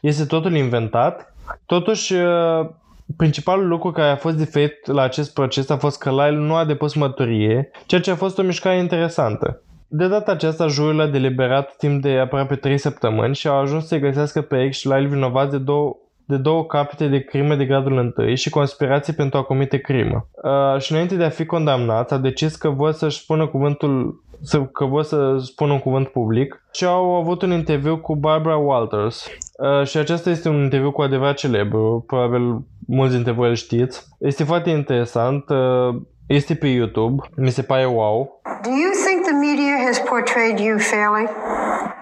Este 0.00 0.24
totul 0.24 0.54
inventat. 0.54 1.34
Totuși, 1.66 2.12
uh, 2.14 2.68
principalul 3.16 3.68
lucru 3.68 3.90
care 3.90 4.10
a 4.10 4.16
fost 4.16 4.36
diferit 4.36 4.86
la 4.86 5.02
acest 5.02 5.34
proces 5.34 5.68
a 5.68 5.76
fost 5.76 5.98
că 5.98 6.10
Lyle 6.10 6.38
nu 6.38 6.54
a 6.54 6.64
depus 6.64 6.94
mărturie, 6.94 7.70
ceea 7.86 8.00
ce 8.00 8.10
a 8.10 8.16
fost 8.16 8.38
o 8.38 8.42
mișcare 8.42 8.78
interesantă. 8.78 9.60
De 9.88 10.08
data 10.08 10.32
aceasta, 10.32 10.66
jurul 10.66 11.00
a 11.00 11.06
deliberat 11.06 11.76
timp 11.76 12.02
de 12.02 12.18
aproape 12.18 12.56
3 12.56 12.78
săptămâni 12.78 13.34
și 13.34 13.48
au 13.48 13.60
ajuns 13.60 13.86
să 13.86 13.98
găsească 13.98 14.40
pe 14.40 14.56
Eric 14.56 14.72
și 14.72 14.88
Lyle 14.88 15.08
vinovați 15.08 15.50
de 15.50 15.58
două 15.58 15.96
de 16.26 16.36
două 16.36 16.64
capete 16.64 17.06
de 17.06 17.20
crime 17.20 17.56
de 17.56 17.64
gradul 17.64 18.12
1 18.16 18.34
și 18.34 18.50
conspirație 18.50 19.12
pentru 19.12 19.38
a 19.38 19.42
comite 19.42 19.78
crimă. 19.78 20.28
Uh, 20.42 20.80
și 20.80 20.92
înainte 20.92 21.14
de 21.14 21.24
a 21.24 21.28
fi 21.28 21.46
condamnat, 21.46 22.12
a 22.12 22.18
decis 22.18 22.56
că 22.56 22.68
vor 22.68 22.92
să-și 22.92 23.18
spună 23.18 23.46
cuvântul 23.46 24.24
să, 24.42 24.62
că 24.62 24.84
vor 24.84 25.02
să 25.02 25.36
spun 25.38 25.70
un 25.70 25.78
cuvânt 25.78 26.08
public 26.08 26.62
și 26.72 26.84
au 26.84 27.14
avut 27.14 27.42
un 27.42 27.50
interviu 27.50 27.98
cu 27.98 28.16
Barbara 28.16 28.56
Walters. 28.56 29.26
Uh, 29.26 29.86
și 29.86 29.96
acesta 29.96 30.30
este 30.30 30.48
un 30.48 30.62
interviu 30.62 30.90
cu 30.90 31.02
adevărat 31.02 31.36
celebru, 31.36 32.04
probabil 32.06 32.58
mulți 32.86 33.14
dintre 33.14 33.32
voi 33.32 33.48
îl 33.48 33.54
știți. 33.54 34.06
Este 34.18 34.44
foarte 34.44 34.70
interesant, 34.70 35.44
uh, 35.48 36.00
este 36.26 36.54
pe 36.54 36.66
YouTube, 36.66 37.22
mi 37.36 37.50
se 37.50 37.62
pare 37.62 37.84
wow. 37.84 38.40
Do 38.62 38.70
you 38.70 38.90
think 39.06 39.24
the 39.26 39.36
media 39.46 39.84
has 39.86 39.98
portrayed 39.98 40.58
you 40.58 40.78
fairly? 40.78 41.26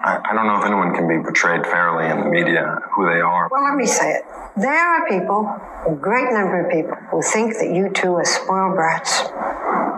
I, 0.05 0.21
I 0.23 0.33
don't 0.35 0.45
know 0.45 0.59
if 0.59 0.65
anyone 0.65 0.93
can 0.93 1.07
be 1.07 1.17
portrayed 1.17 1.65
fairly 1.65 2.05
in 2.05 2.19
the 2.19 2.29
media 2.29 2.77
who 2.93 3.09
they 3.09 3.21
are. 3.21 3.49
Well, 3.51 3.63
let 3.63 3.73
me 3.73 3.87
say 3.87 4.11
it. 4.11 4.23
There 4.55 4.71
are 4.71 5.09
people, 5.09 5.49
a 5.87 5.97
great 5.99 6.31
number 6.31 6.63
of 6.63 6.71
people, 6.71 6.95
who 7.09 7.23
think 7.23 7.57
that 7.57 7.73
you 7.73 7.89
two 7.89 8.13
are 8.13 8.23
spoiled 8.23 8.75
brats, 8.75 9.21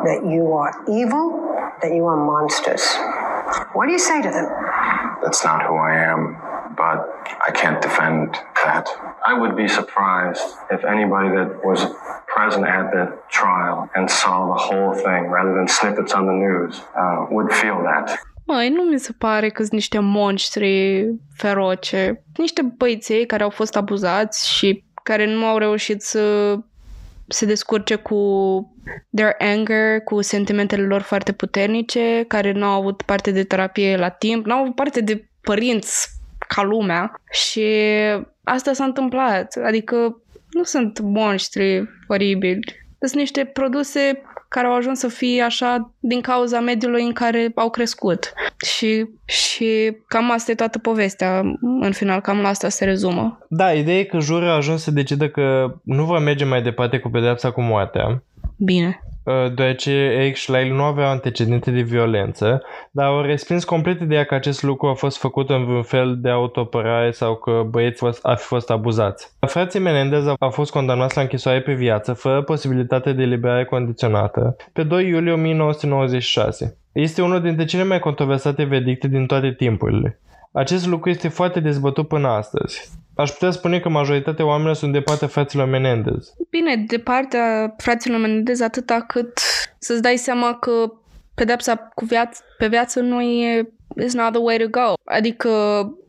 that 0.08 0.24
you 0.24 0.54
are 0.54 0.72
evil, 0.88 1.52
that 1.82 1.94
you 1.94 2.06
are 2.06 2.16
monsters. 2.16 2.88
What 3.74 3.88
do 3.88 3.92
you 3.92 4.00
say 4.00 4.22
to 4.22 4.30
them? 4.30 4.48
That's 5.22 5.44
not 5.44 5.64
who 5.64 5.76
I 5.76 5.96
am, 5.98 6.38
but 6.78 7.12
I 7.46 7.52
can't 7.52 7.82
defend 7.82 8.34
that. 8.64 8.88
I 9.26 9.34
would 9.34 9.58
be 9.58 9.68
surprised 9.68 10.42
if 10.72 10.86
anybody 10.86 11.36
that 11.36 11.66
was 11.66 11.84
present 12.28 12.66
at 12.66 12.94
that 12.94 13.30
trial 13.30 13.90
and 13.94 14.10
saw 14.10 14.54
the 14.54 14.60
whole 14.62 14.94
thing 14.94 15.28
rather 15.28 15.54
than 15.54 15.68
snippets 15.68 16.14
on 16.14 16.28
the 16.28 16.34
news 16.34 16.80
uh, 16.96 17.26
would 17.30 17.52
feel 17.52 17.84
that. 17.84 18.18
Măi, 18.48 18.69
nu 18.69 18.84
mi 18.84 18.99
se 18.99 19.11
pare 19.18 19.49
că 19.49 19.61
sunt 19.61 19.74
niște 19.74 19.99
monștri 19.99 21.06
feroce. 21.36 22.24
Niște 22.38 22.61
băiței 22.78 23.26
care 23.26 23.44
au 23.44 23.49
fost 23.49 23.76
abuzați 23.76 24.56
și 24.56 24.84
care 25.03 25.34
nu 25.34 25.45
au 25.45 25.57
reușit 25.57 26.02
să 26.02 26.56
se 27.28 27.45
descurce 27.45 27.95
cu 27.95 28.18
their 29.15 29.36
anger, 29.40 30.02
cu 30.03 30.22
sentimentele 30.22 30.86
lor 30.86 31.02
foarte 31.02 31.32
puternice, 31.32 32.26
care 32.28 32.52
nu 32.52 32.65
au 32.65 32.80
avut 32.80 33.02
parte 33.02 33.32
de 33.32 33.44
terapie 33.44 33.98
la 33.98 34.10
timp, 34.10 34.45
nu 34.45 34.53
au 34.53 34.61
avut 34.61 34.76
parte 34.76 35.02
de 35.02 35.30
părinți 35.41 36.07
ca 36.48 36.64
lumea 36.64 37.22
și 37.32 37.65
asta 38.44 38.74
s-a 38.74 38.84
întâmplat. 38.84 39.56
Adică 39.65 40.22
nu 40.49 40.64
sunt 40.64 40.99
monștri 40.99 41.90
oribili. 42.07 42.86
Sunt 42.99 43.19
niște 43.19 43.45
produse 43.45 44.22
care 44.48 44.68
au 44.68 44.76
ajuns 44.76 44.99
să 44.99 45.07
fie 45.07 45.41
așa 45.41 45.94
din 45.99 46.22
cauza 46.22 46.60
mediului 46.60 47.03
în 47.03 47.14
care 47.14 47.52
au 47.56 47.69
crescut. 47.69 48.34
Și, 48.65 49.10
și 49.26 49.98
cam 50.07 50.32
asta 50.32 50.52
e 50.52 50.56
toată 50.56 50.80
povestea. 50.80 51.41
În 51.80 51.91
final, 51.91 52.22
cam 52.22 52.40
la 52.40 52.48
asta 52.48 52.69
se 52.69 52.86
rezumă. 52.86 53.38
Da, 53.49 53.74
ideea 53.74 53.99
e 53.99 54.03
că 54.03 54.19
jurul 54.19 54.48
a 54.48 54.56
ajuns 54.56 54.84
să 54.84 54.91
decide 54.91 55.30
că 55.30 55.76
nu 55.84 56.03
va 56.03 56.19
merge 56.19 56.45
mai 56.45 56.61
departe 56.61 56.99
cu 56.99 57.10
pedeapsa 57.10 57.52
cu 57.52 57.61
moartea, 57.61 58.22
Bine. 58.57 58.99
Uh, 59.28 59.54
deoarece 59.54 59.91
Eric 59.91 60.36
și 60.36 60.52
Lyle 60.52 60.74
nu 60.74 60.84
aveau 60.84 61.10
antecedente 61.10 61.72
de 61.72 61.82
violență, 61.82 62.62
dar 62.91 63.06
au 63.06 63.22
respins 63.22 63.64
complet 63.64 64.02
ideea 64.02 64.24
că 64.24 64.36
acest 64.36 64.64
lucru 64.64 64.88
a 64.88 64.94
fost 64.94 65.18
făcut 65.18 65.49
în 65.49 65.66
vreun 65.66 65.84
fel 65.84 66.18
de 66.20 66.30
autopărare 66.30 67.12
sau 67.12 67.36
că 67.36 67.64
băieții 67.70 67.98
fost, 67.98 68.26
ar 68.26 68.38
fi 68.38 68.45
fost 68.45 68.70
abuzați. 68.70 69.36
Frații 69.40 69.80
Menendez 69.80 70.28
au- 70.28 70.36
au 70.40 70.49
fost 70.49 70.72
condamnați 70.72 71.16
la 71.16 71.22
închisoare 71.22 71.62
pe 71.62 71.74
viață, 71.74 72.14
fără 72.14 72.41
posibilitate 72.41 73.14
de 73.14 73.22
eliberare 73.22 73.66
condiționată, 73.66 74.56
pe 74.74 74.84
2 74.84 75.08
iulie 75.08 75.32
1996. 75.32 76.78
Este 76.91 77.22
unul 77.22 77.41
dintre 77.41 77.66
cele 77.66 77.84
mai 77.84 77.99
controversate 77.99 78.64
verdicte 78.64 79.08
din 79.08 79.26
toate 79.26 79.52
timpurile. 79.52 80.20
Acest 80.52 80.88
lucru 80.88 81.10
este 81.10 81.28
foarte 81.28 81.60
dezbătut 81.60 82.08
până 82.08 82.28
astăzi. 82.28 82.91
Aș 83.18 83.30
putea 83.30 83.52
spune 83.52 83.80
că 83.80 83.89
majoritatea 83.89 84.45
oamenilor 84.45 84.76
sunt 84.76 84.94
de 84.94 85.02
partea 85.02 85.27
fraților 85.27 85.68
Menendez. 85.68 86.34
Bine, 86.49 86.84
de 86.88 86.98
partea 86.98 87.73
fraților 87.77 88.19
Menendez 88.19 88.60
atâta 88.61 89.02
cât 89.07 89.39
să-ți 89.80 90.02
dai 90.02 90.18
seama 90.18 90.53
că 90.53 90.91
pedepsa 91.35 91.76
cu 91.76 92.06
viață, 92.06 92.44
pe 92.57 92.68
viață 92.68 92.99
nu 92.99 93.22
e 93.22 93.69
is 94.03 94.14
not 94.14 94.31
the 94.31 94.41
way 94.41 94.57
to 94.57 94.68
go. 94.68 94.94
Adică 95.06 95.49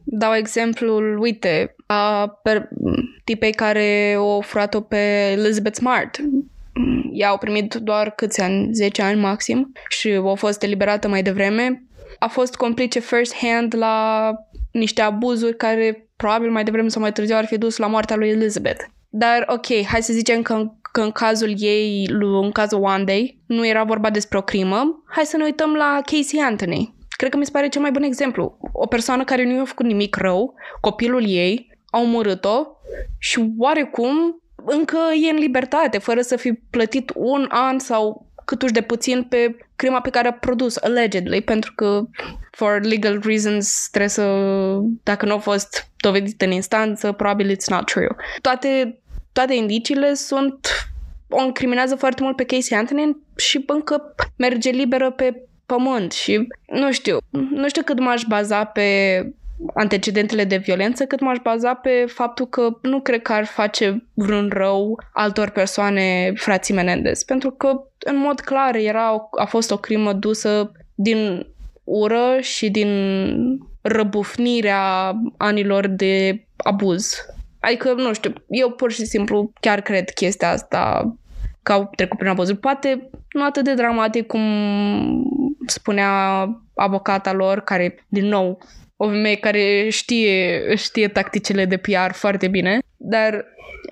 dau 0.04 0.34
exemplul, 0.34 1.18
uite, 1.18 1.74
a 1.86 2.28
per, 2.42 2.68
tipei 3.24 3.52
care 3.52 4.16
o 4.18 4.40
furat-o 4.40 4.80
pe 4.80 5.30
Elizabeth 5.30 5.76
Smart. 5.76 6.18
Ea 7.12 7.28
au 7.28 7.38
primit 7.38 7.74
doar 7.74 8.10
câți 8.10 8.40
ani? 8.40 8.68
10 8.72 9.02
ani 9.02 9.20
maxim 9.20 9.72
și 9.88 10.08
a 10.08 10.34
fost 10.34 10.62
eliberată 10.62 11.08
mai 11.08 11.22
devreme. 11.22 11.82
A 12.18 12.26
fost 12.26 12.56
complice 12.56 12.98
first 12.98 13.34
hand 13.36 13.74
la 13.76 14.30
niște 14.72 15.02
abuzuri 15.02 15.56
care 15.56 16.07
probabil 16.18 16.50
mai 16.50 16.64
devreme 16.64 16.88
sau 16.88 17.00
mai 17.00 17.12
târziu 17.12 17.36
ar 17.36 17.46
fi 17.46 17.58
dus 17.58 17.76
la 17.76 17.86
moartea 17.86 18.16
lui 18.16 18.28
Elizabeth. 18.28 18.84
Dar 19.08 19.44
ok, 19.46 19.66
hai 19.86 20.02
să 20.02 20.12
zicem 20.12 20.42
că, 20.42 20.64
că 20.92 21.00
în 21.00 21.10
cazul 21.10 21.54
ei, 21.56 22.06
lu- 22.10 22.42
în 22.42 22.50
cazul 22.50 22.82
Wandei, 22.82 23.42
nu 23.46 23.66
era 23.66 23.84
vorba 23.84 24.10
despre 24.10 24.38
o 24.38 24.42
crimă. 24.42 25.02
Hai 25.06 25.24
să 25.24 25.36
ne 25.36 25.44
uităm 25.44 25.74
la 25.74 26.00
Casey 26.04 26.40
Anthony. 26.40 26.94
Cred 27.16 27.30
că 27.30 27.36
mi 27.36 27.44
se 27.44 27.50
pare 27.50 27.68
cel 27.68 27.80
mai 27.80 27.90
bun 27.90 28.02
exemplu. 28.02 28.58
O 28.72 28.86
persoană 28.86 29.24
care 29.24 29.44
nu 29.44 29.54
i-a 29.56 29.64
făcut 29.64 29.86
nimic 29.86 30.16
rău, 30.16 30.54
copilul 30.80 31.24
ei, 31.28 31.78
a 31.90 32.00
omorât-o 32.00 32.66
și 33.18 33.54
oarecum 33.58 34.42
încă 34.64 34.98
e 35.26 35.30
în 35.30 35.36
libertate, 35.36 35.98
fără 35.98 36.20
să 36.20 36.36
fi 36.36 36.52
plătit 36.52 37.12
un 37.14 37.46
an 37.48 37.78
sau 37.78 38.27
câtuși 38.48 38.72
de 38.72 38.80
puțin 38.80 39.22
pe 39.22 39.56
crima 39.76 40.00
pe 40.00 40.10
care 40.10 40.28
a 40.28 40.32
produs, 40.32 40.76
allegedly, 40.76 41.42
pentru 41.42 41.72
că 41.74 42.02
for 42.50 42.80
legal 42.82 43.20
reasons 43.24 43.88
trebuie 43.90 44.10
să, 44.10 44.24
dacă 45.02 45.26
nu 45.26 45.34
a 45.34 45.38
fost 45.38 45.90
dovedit 45.96 46.42
în 46.42 46.50
instanță, 46.50 47.12
probabil 47.12 47.50
it's 47.50 47.68
not 47.68 47.84
true. 47.86 48.06
Toate, 48.40 49.00
toate 49.32 49.54
indiciile 49.54 50.14
sunt 50.14 50.68
o 51.28 51.44
incriminează 51.44 51.94
foarte 51.94 52.22
mult 52.22 52.36
pe 52.36 52.44
Casey 52.44 52.78
Anthony 52.78 53.16
și 53.36 53.64
încă 53.66 54.14
merge 54.36 54.70
liberă 54.70 55.10
pe 55.10 55.42
pământ 55.66 56.12
și 56.12 56.46
nu 56.66 56.92
știu, 56.92 57.18
nu 57.50 57.68
știu 57.68 57.82
cât 57.82 57.98
m-aș 57.98 58.22
baza 58.28 58.64
pe 58.64 59.20
antecedentele 59.74 60.44
de 60.44 60.56
violență, 60.56 61.04
cât 61.04 61.20
m-aș 61.20 61.36
baza 61.42 61.74
pe 61.74 62.04
faptul 62.08 62.46
că 62.46 62.68
nu 62.82 63.00
cred 63.00 63.22
că 63.22 63.32
ar 63.32 63.44
face 63.44 64.08
vreun 64.14 64.48
rău 64.52 65.02
altor 65.12 65.50
persoane 65.50 66.32
frații 66.36 66.74
Menendez. 66.74 67.22
Pentru 67.22 67.50
că, 67.50 67.80
în 67.98 68.16
mod 68.16 68.40
clar, 68.40 68.74
era, 68.74 69.28
a 69.38 69.44
fost 69.44 69.70
o 69.70 69.76
crimă 69.76 70.12
dusă 70.12 70.72
din 70.94 71.46
ură 71.84 72.36
și 72.40 72.70
din 72.70 72.88
răbufnirea 73.80 75.12
anilor 75.36 75.86
de 75.86 76.44
abuz. 76.56 77.14
Adică, 77.60 77.92
nu 77.92 78.12
știu, 78.12 78.32
eu 78.48 78.70
pur 78.70 78.92
și 78.92 79.04
simplu 79.04 79.52
chiar 79.60 79.80
cred 79.80 80.10
chestia 80.10 80.50
asta 80.50 81.14
că 81.62 81.72
au 81.72 81.90
trecut 81.96 82.18
prin 82.18 82.30
abuzuri. 82.30 82.58
Poate 82.58 83.10
nu 83.32 83.44
atât 83.44 83.64
de 83.64 83.74
dramatic 83.74 84.26
cum 84.26 84.42
spunea 85.66 86.10
avocata 86.74 87.32
lor, 87.32 87.60
care, 87.60 88.04
din 88.08 88.26
nou, 88.26 88.58
o 89.00 89.08
femeie 89.08 89.36
care 89.36 89.88
știe, 89.88 90.62
știe 90.76 91.08
tacticile 91.08 91.64
de 91.64 91.76
PR 91.76 92.12
foarte 92.12 92.48
bine, 92.48 92.78
dar, 92.96 93.44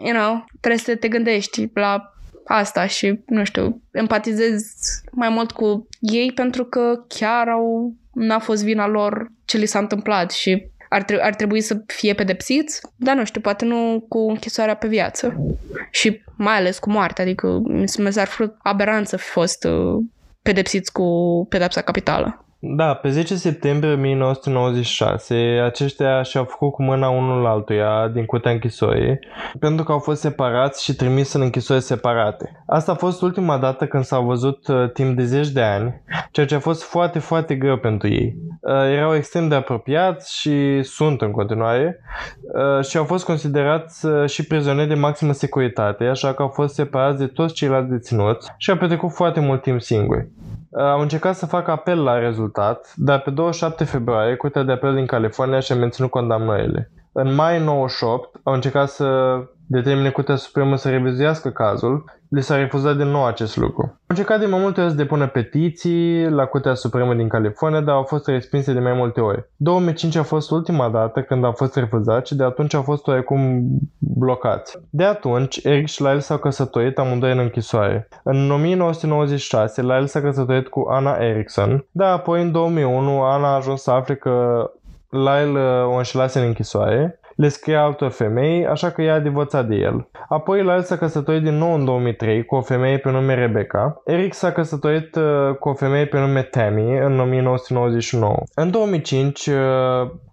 you 0.04 0.14
know, 0.14 0.44
trebuie 0.60 0.80
să 0.80 0.96
te 0.96 1.08
gândești 1.08 1.68
la 1.74 2.12
asta 2.44 2.86
și, 2.86 3.20
nu 3.26 3.44
știu, 3.44 3.82
empatizezi 3.92 4.74
mai 5.12 5.28
mult 5.28 5.50
cu 5.50 5.88
ei 6.00 6.32
pentru 6.32 6.64
că 6.64 7.04
chiar 7.08 7.48
au, 7.48 7.94
n-a 8.12 8.38
fost 8.38 8.64
vina 8.64 8.86
lor 8.86 9.32
ce 9.44 9.58
li 9.58 9.66
s-a 9.66 9.78
întâmplat 9.78 10.30
și 10.30 10.70
ar, 10.88 11.02
tre- 11.02 11.22
ar 11.22 11.34
trebui 11.34 11.60
să 11.60 11.82
fie 11.86 12.14
pedepsiți, 12.14 12.80
dar 12.96 13.16
nu 13.16 13.24
știu, 13.24 13.40
poate 13.40 13.64
nu 13.64 14.06
cu 14.08 14.18
închisoarea 14.18 14.76
pe 14.76 14.88
viață. 14.88 15.56
Și 15.90 16.22
mai 16.36 16.56
ales 16.56 16.78
cu 16.78 16.90
moartea, 16.90 17.24
adică 17.24 17.60
mi 17.64 17.88
se 17.88 18.02
mi 18.02 18.12
s-ar 18.12 18.26
fi 18.26 18.50
aberant 18.58 19.06
să 19.08 19.16
fi 19.16 19.28
fost 19.28 19.64
uh, 19.64 20.04
pedepsiți 20.42 20.92
cu 20.92 21.06
pedepsa 21.48 21.80
capitală. 21.80 22.45
Da, 22.58 22.94
pe 22.94 23.08
10 23.08 23.34
septembrie 23.34 23.92
1996, 23.92 25.34
aceștia 25.64 26.22
și-au 26.22 26.44
făcut 26.44 26.72
cu 26.72 26.82
mâna 26.82 27.08
unul 27.08 27.46
altuia 27.46 28.08
din 28.08 28.24
curtea 28.24 28.50
închisorii, 28.50 29.18
pentru 29.58 29.84
că 29.84 29.92
au 29.92 29.98
fost 29.98 30.20
separați 30.20 30.84
și 30.84 30.94
trimis 30.94 31.32
în 31.32 31.40
închisori 31.40 31.80
separate. 31.80 32.64
Asta 32.66 32.92
a 32.92 32.94
fost 32.94 33.22
ultima 33.22 33.58
dată 33.58 33.86
când 33.86 34.04
s-au 34.04 34.24
văzut 34.24 34.68
uh, 34.68 34.90
timp 34.92 35.16
de 35.16 35.24
zeci 35.24 35.48
de 35.48 35.62
ani, 35.62 36.02
ceea 36.30 36.46
ce 36.46 36.54
a 36.54 36.58
fost 36.58 36.82
foarte, 36.82 37.18
foarte 37.18 37.54
greu 37.54 37.76
pentru 37.76 38.08
ei. 38.08 38.36
Uh, 38.60 38.72
erau 38.72 39.14
extrem 39.14 39.48
de 39.48 39.54
apropiați 39.54 40.38
și 40.40 40.82
sunt 40.82 41.20
în 41.20 41.30
continuare 41.30 42.00
uh, 42.00 42.35
și 42.82 42.96
au 42.96 43.04
fost 43.04 43.24
considerați 43.24 44.06
uh, 44.06 44.28
și 44.28 44.46
prizonieri 44.46 44.88
de 44.88 44.94
maximă 44.94 45.32
securitate, 45.32 46.04
așa 46.04 46.32
că 46.32 46.42
au 46.42 46.48
fost 46.48 46.74
separați 46.74 47.18
de 47.18 47.26
toți 47.26 47.54
ceilalți 47.54 47.90
deținuți 47.90 48.52
și 48.56 48.70
au 48.70 48.76
petrecut 48.76 49.12
foarte 49.12 49.40
mult 49.40 49.62
timp 49.62 49.80
singuri. 49.80 50.28
Uh, 50.68 50.82
Au 50.82 51.00
încercat 51.00 51.34
să 51.34 51.46
facă 51.46 51.70
apel 51.70 52.02
la 52.02 52.18
rezultat, 52.18 52.92
dar 52.96 53.20
pe 53.20 53.30
27 53.30 53.84
februarie, 53.84 54.36
Curtea 54.36 54.62
de 54.62 54.72
Apel 54.72 54.94
din 54.94 55.06
California 55.06 55.60
și-a 55.60 55.76
menținut 55.76 56.10
condamnările. 56.10 56.90
În 57.12 57.34
mai 57.34 57.64
98 57.64 58.40
au 58.42 58.54
încercat 58.54 58.88
să 58.88 59.38
determine 59.66 60.10
Curtea 60.10 60.36
Supremă 60.36 60.76
să 60.76 60.90
revizuiască 60.90 61.50
cazul, 61.50 62.04
li 62.28 62.42
s-a 62.42 62.56
refuzat 62.56 62.96
din 62.96 63.06
nou 63.06 63.24
acest 63.24 63.56
lucru. 63.56 63.82
Au 63.82 63.98
încercat 64.06 64.40
de 64.40 64.46
mai 64.46 64.60
multe 64.60 64.80
ori 64.80 64.90
să 64.90 64.96
depună 64.96 65.26
petiții 65.26 66.28
la 66.28 66.44
Curtea 66.44 66.74
Supremă 66.74 67.14
din 67.14 67.28
California, 67.28 67.80
dar 67.80 67.94
au 67.94 68.02
fost 68.02 68.26
respinse 68.26 68.72
de 68.72 68.80
mai 68.80 68.92
multe 68.92 69.20
ori. 69.20 69.48
2005 69.56 70.16
a 70.16 70.22
fost 70.22 70.50
ultima 70.50 70.88
dată 70.88 71.22
când 71.22 71.44
au 71.44 71.52
fost 71.52 71.76
refuzați 71.76 72.30
și 72.30 72.36
de 72.36 72.44
atunci 72.44 72.74
au 72.74 72.82
fost 72.82 73.06
oarecum 73.06 73.68
blocați. 73.98 74.78
De 74.90 75.04
atunci, 75.04 75.60
Eric 75.64 75.86
și 75.86 76.02
Lyle 76.02 76.18
s-au 76.18 76.38
căsătorit 76.38 76.98
amândoi 76.98 77.32
în 77.32 77.38
închisoare. 77.38 78.08
În 78.22 78.50
1996, 78.50 79.82
Lyle 79.82 80.06
s-a 80.06 80.20
căsătorit 80.20 80.68
cu 80.68 80.86
Anna 80.90 81.16
Erickson, 81.20 81.86
dar 81.90 82.12
apoi 82.12 82.42
în 82.42 82.52
2001 82.52 83.22
Anna 83.22 83.48
a 83.48 83.56
ajuns 83.56 83.82
să 83.82 83.90
afle 83.90 84.14
că 84.14 84.66
Lyle 85.10 85.60
uh, 85.60 85.86
o 85.86 85.96
înșelase 85.96 86.38
în 86.38 86.46
închisoare 86.46 87.20
le 87.36 87.48
scria 87.48 87.82
altor 87.82 88.10
femei, 88.10 88.66
așa 88.66 88.90
că 88.90 89.02
ea 89.02 89.14
a 89.14 89.18
divorțat 89.18 89.66
de 89.66 89.74
el. 89.74 90.08
Apoi 90.28 90.60
Lyle 90.60 90.80
s-a 90.80 90.96
căsătorit 90.96 91.42
din 91.42 91.54
nou 91.54 91.74
în 91.74 91.84
2003 91.84 92.44
cu 92.44 92.54
o 92.54 92.60
femeie 92.60 92.98
pe 92.98 93.10
nume 93.10 93.34
Rebecca. 93.34 94.02
Eric 94.04 94.34
s-a 94.34 94.52
căsătorit 94.52 95.16
uh, 95.16 95.56
cu 95.58 95.68
o 95.68 95.74
femeie 95.74 96.06
pe 96.06 96.18
nume 96.18 96.42
Tammy 96.42 96.98
în 96.98 97.20
1999. 97.20 98.34
În 98.54 98.70
2005, 98.70 99.46
uh, 99.46 99.54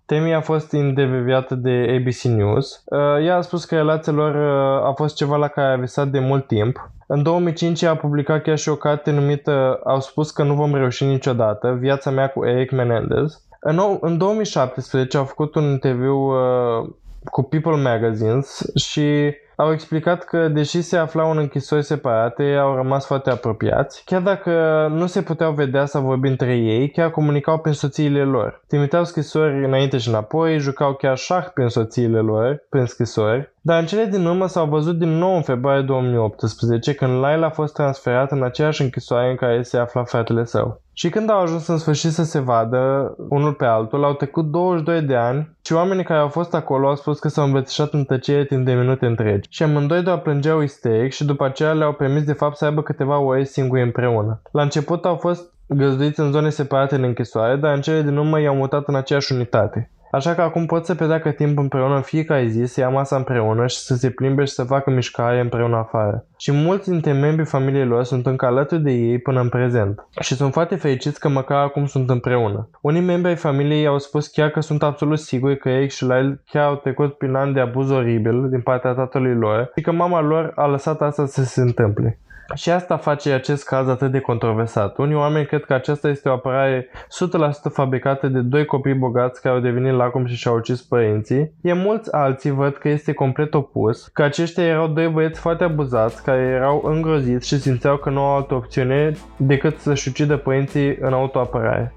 Tammy 0.05 0.33
a 0.33 0.41
fost 0.41 0.71
intervievată 0.71 1.55
de 1.55 1.99
ABC 1.99 2.21
News. 2.21 2.83
Uh, 2.85 3.25
ea 3.25 3.35
a 3.35 3.41
spus 3.41 3.65
că 3.65 3.75
relația 3.75 4.13
lor 4.13 4.35
uh, 4.35 4.87
a 4.87 4.93
fost 4.95 5.15
ceva 5.15 5.35
la 5.35 5.47
care 5.47 5.73
a 5.73 5.77
visat 5.77 6.07
de 6.07 6.19
mult 6.19 6.47
timp. 6.47 6.91
În 7.07 7.23
2005 7.23 7.83
a 7.83 7.95
publicat 7.95 8.41
chiar 8.41 8.57
și 8.57 8.69
o 8.69 8.75
carte 8.75 9.11
numită 9.11 9.79
Au 9.83 9.99
spus 9.99 10.31
că 10.31 10.43
nu 10.43 10.53
vom 10.53 10.75
reuși 10.75 11.05
niciodată, 11.05 11.77
viața 11.79 12.09
mea 12.09 12.27
cu 12.27 12.45
Eric 12.45 12.71
Menendez. 12.71 13.43
În, 13.63 13.75
nou- 13.75 13.97
în 14.01 14.17
2017 14.17 15.17
au 15.17 15.25
făcut 15.25 15.55
un 15.55 15.63
interviu 15.63 16.17
uh, 16.17 16.89
cu 17.23 17.43
People 17.43 17.81
Magazines 17.81 18.61
și 18.75 19.35
au 19.55 19.71
explicat 19.71 20.23
că, 20.23 20.47
deși 20.47 20.81
se 20.81 20.97
aflau 20.97 21.31
în 21.31 21.37
închisori 21.37 21.83
separate, 21.83 22.55
au 22.55 22.75
rămas 22.75 23.05
foarte 23.05 23.29
apropiați. 23.29 24.03
Chiar 24.05 24.21
dacă 24.21 24.87
nu 24.91 25.05
se 25.05 25.21
puteau 25.21 25.51
vedea 25.51 25.85
sau 25.85 26.01
vorbi 26.01 26.27
între 26.27 26.55
ei, 26.55 26.89
chiar 26.89 27.11
comunicau 27.11 27.59
prin 27.59 27.73
soțiile 27.73 28.23
lor. 28.23 28.61
Trimiteau 28.67 29.03
scrisori 29.03 29.65
înainte 29.65 29.97
și 29.97 30.09
înapoi, 30.09 30.59
jucau 30.59 30.93
chiar 30.93 31.17
șah 31.17 31.45
prin 31.53 31.67
soțiile 31.67 32.19
lor, 32.19 32.65
prin 32.69 32.85
scrisori. 32.85 33.52
Dar 33.65 33.79
în 33.79 33.85
cele 33.85 34.05
din 34.05 34.25
urmă 34.25 34.47
s-au 34.47 34.65
văzut 34.65 34.97
din 34.97 35.17
nou 35.17 35.35
în 35.35 35.41
februarie 35.41 35.81
2018, 35.81 36.93
când 36.93 37.11
Lyle 37.11 37.45
a 37.45 37.49
fost 37.49 37.73
transferat 37.73 38.31
în 38.31 38.43
aceeași 38.43 38.81
închisoare 38.81 39.29
în 39.29 39.35
care 39.35 39.61
se 39.61 39.77
afla 39.77 40.03
fratele 40.03 40.43
său. 40.43 40.81
Și 40.93 41.09
când 41.09 41.29
au 41.29 41.39
ajuns 41.39 41.67
în 41.67 41.77
sfârșit 41.77 42.11
să 42.11 42.23
se 42.23 42.39
vadă 42.39 43.15
unul 43.29 43.53
pe 43.53 43.65
altul, 43.65 44.03
au 44.03 44.13
trecut 44.13 44.45
22 44.45 45.01
de 45.01 45.15
ani 45.15 45.55
și 45.65 45.73
oamenii 45.73 46.03
care 46.03 46.19
au 46.19 46.27
fost 46.27 46.53
acolo 46.53 46.87
au 46.87 46.95
spus 46.95 47.19
că 47.19 47.27
s-au 47.27 47.45
îmbrățișat 47.45 47.93
în 47.93 48.03
tăcere 48.03 48.45
timp 48.45 48.65
de 48.65 48.73
minute 48.73 49.05
întregi. 49.05 49.47
Și 49.51 49.63
amândoi 49.63 50.03
doar 50.03 50.19
plângeau 50.19 50.61
isteric 50.61 51.11
și 51.11 51.25
după 51.25 51.45
aceea 51.45 51.73
le-au 51.73 51.93
permis 51.93 52.23
de 52.23 52.33
fapt 52.33 52.57
să 52.57 52.65
aibă 52.65 52.81
câteva 52.81 53.19
ore 53.19 53.43
singuri 53.43 53.81
împreună. 53.81 54.41
La 54.51 54.61
început 54.61 55.05
au 55.05 55.15
fost 55.15 55.51
găzduiți 55.67 56.19
în 56.19 56.31
zone 56.31 56.49
separate 56.49 56.95
în 56.95 57.03
închisoare, 57.03 57.55
dar 57.55 57.73
în 57.73 57.81
cele 57.81 58.01
din 58.01 58.17
urmă 58.17 58.41
i-au 58.41 58.55
mutat 58.55 58.87
în 58.87 58.95
aceeași 58.95 59.33
unitate. 59.33 59.91
Așa 60.13 60.33
că 60.33 60.41
acum 60.41 60.65
pot 60.65 60.85
să 60.85 60.95
petreacă 60.95 61.31
timp 61.31 61.57
împreună 61.57 61.95
în 61.95 62.01
fiecare 62.01 62.47
zi, 62.47 62.63
să 62.65 62.79
ia 62.79 62.89
masa 62.89 63.15
împreună 63.15 63.67
și 63.67 63.77
să 63.77 63.95
se 63.95 64.09
plimbe 64.09 64.43
și 64.43 64.53
să 64.53 64.63
facă 64.63 64.89
mișcare 64.89 65.39
împreună 65.39 65.75
afară. 65.75 66.25
Și 66.37 66.51
mulți 66.51 66.89
dintre 66.89 67.11
membrii 67.11 67.45
familiei 67.45 67.85
lor 67.85 68.03
sunt 68.03 68.25
încă 68.25 68.45
alături 68.45 68.81
de 68.81 68.91
ei 68.91 69.19
până 69.19 69.41
în 69.41 69.49
prezent. 69.49 70.07
Și 70.19 70.35
sunt 70.35 70.53
foarte 70.53 70.75
fericiți 70.75 71.19
că 71.19 71.29
măcar 71.29 71.63
acum 71.63 71.85
sunt 71.85 72.09
împreună. 72.09 72.69
Unii 72.81 73.01
membri 73.01 73.29
ai 73.29 73.35
familiei 73.35 73.87
au 73.87 73.97
spus 73.97 74.27
chiar 74.27 74.49
că 74.49 74.59
sunt 74.59 74.83
absolut 74.83 75.19
siguri 75.19 75.57
că 75.57 75.69
Eric 75.69 75.91
și 75.91 76.03
Lyle 76.03 76.41
chiar 76.45 76.67
au 76.67 76.75
trecut 76.75 77.13
prin 77.13 77.35
ani 77.35 77.53
de 77.53 77.59
abuz 77.59 77.89
oribil 77.89 78.49
din 78.49 78.61
partea 78.61 78.93
tatălui 78.93 79.35
lor 79.35 79.71
și 79.75 79.83
că 79.83 79.91
mama 79.91 80.21
lor 80.21 80.51
a 80.55 80.65
lăsat 80.65 81.01
asta 81.01 81.25
să 81.25 81.43
se 81.43 81.61
întâmple. 81.61 82.19
Și 82.53 82.69
asta 82.69 82.97
face 82.97 83.31
acest 83.31 83.65
caz 83.65 83.87
atât 83.87 84.11
de 84.11 84.19
controversat. 84.19 84.97
Unii 84.97 85.15
oameni 85.15 85.45
cred 85.45 85.65
că 85.65 85.73
aceasta 85.73 86.07
este 86.07 86.29
o 86.29 86.31
apărare 86.31 86.89
100% 86.89 87.71
fabricată 87.73 88.27
de 88.27 88.39
doi 88.39 88.65
copii 88.65 88.93
bogați 88.93 89.41
care 89.41 89.55
au 89.55 89.61
devenit 89.61 89.93
lacom 89.93 90.25
și 90.25 90.35
și-au 90.35 90.55
ucis 90.55 90.81
părinții. 90.81 91.51
E 91.61 91.73
mulți 91.73 92.13
alții 92.13 92.51
văd 92.51 92.75
că 92.75 92.89
este 92.89 93.13
complet 93.13 93.53
opus, 93.53 94.07
că 94.07 94.23
aceștia 94.23 94.63
erau 94.63 94.87
doi 94.87 95.07
băieți 95.07 95.39
foarte 95.39 95.63
abuzați 95.63 96.23
care 96.23 96.41
erau 96.41 96.81
îngroziți 96.85 97.47
și 97.47 97.59
simțeau 97.59 97.97
că 97.97 98.09
nu 98.09 98.21
au 98.21 98.35
altă 98.35 98.53
opțiune 98.53 99.11
decât 99.37 99.77
să-și 99.77 100.07
ucidă 100.07 100.37
părinții 100.37 100.97
în 100.99 101.13
autoapărare. 101.13 101.93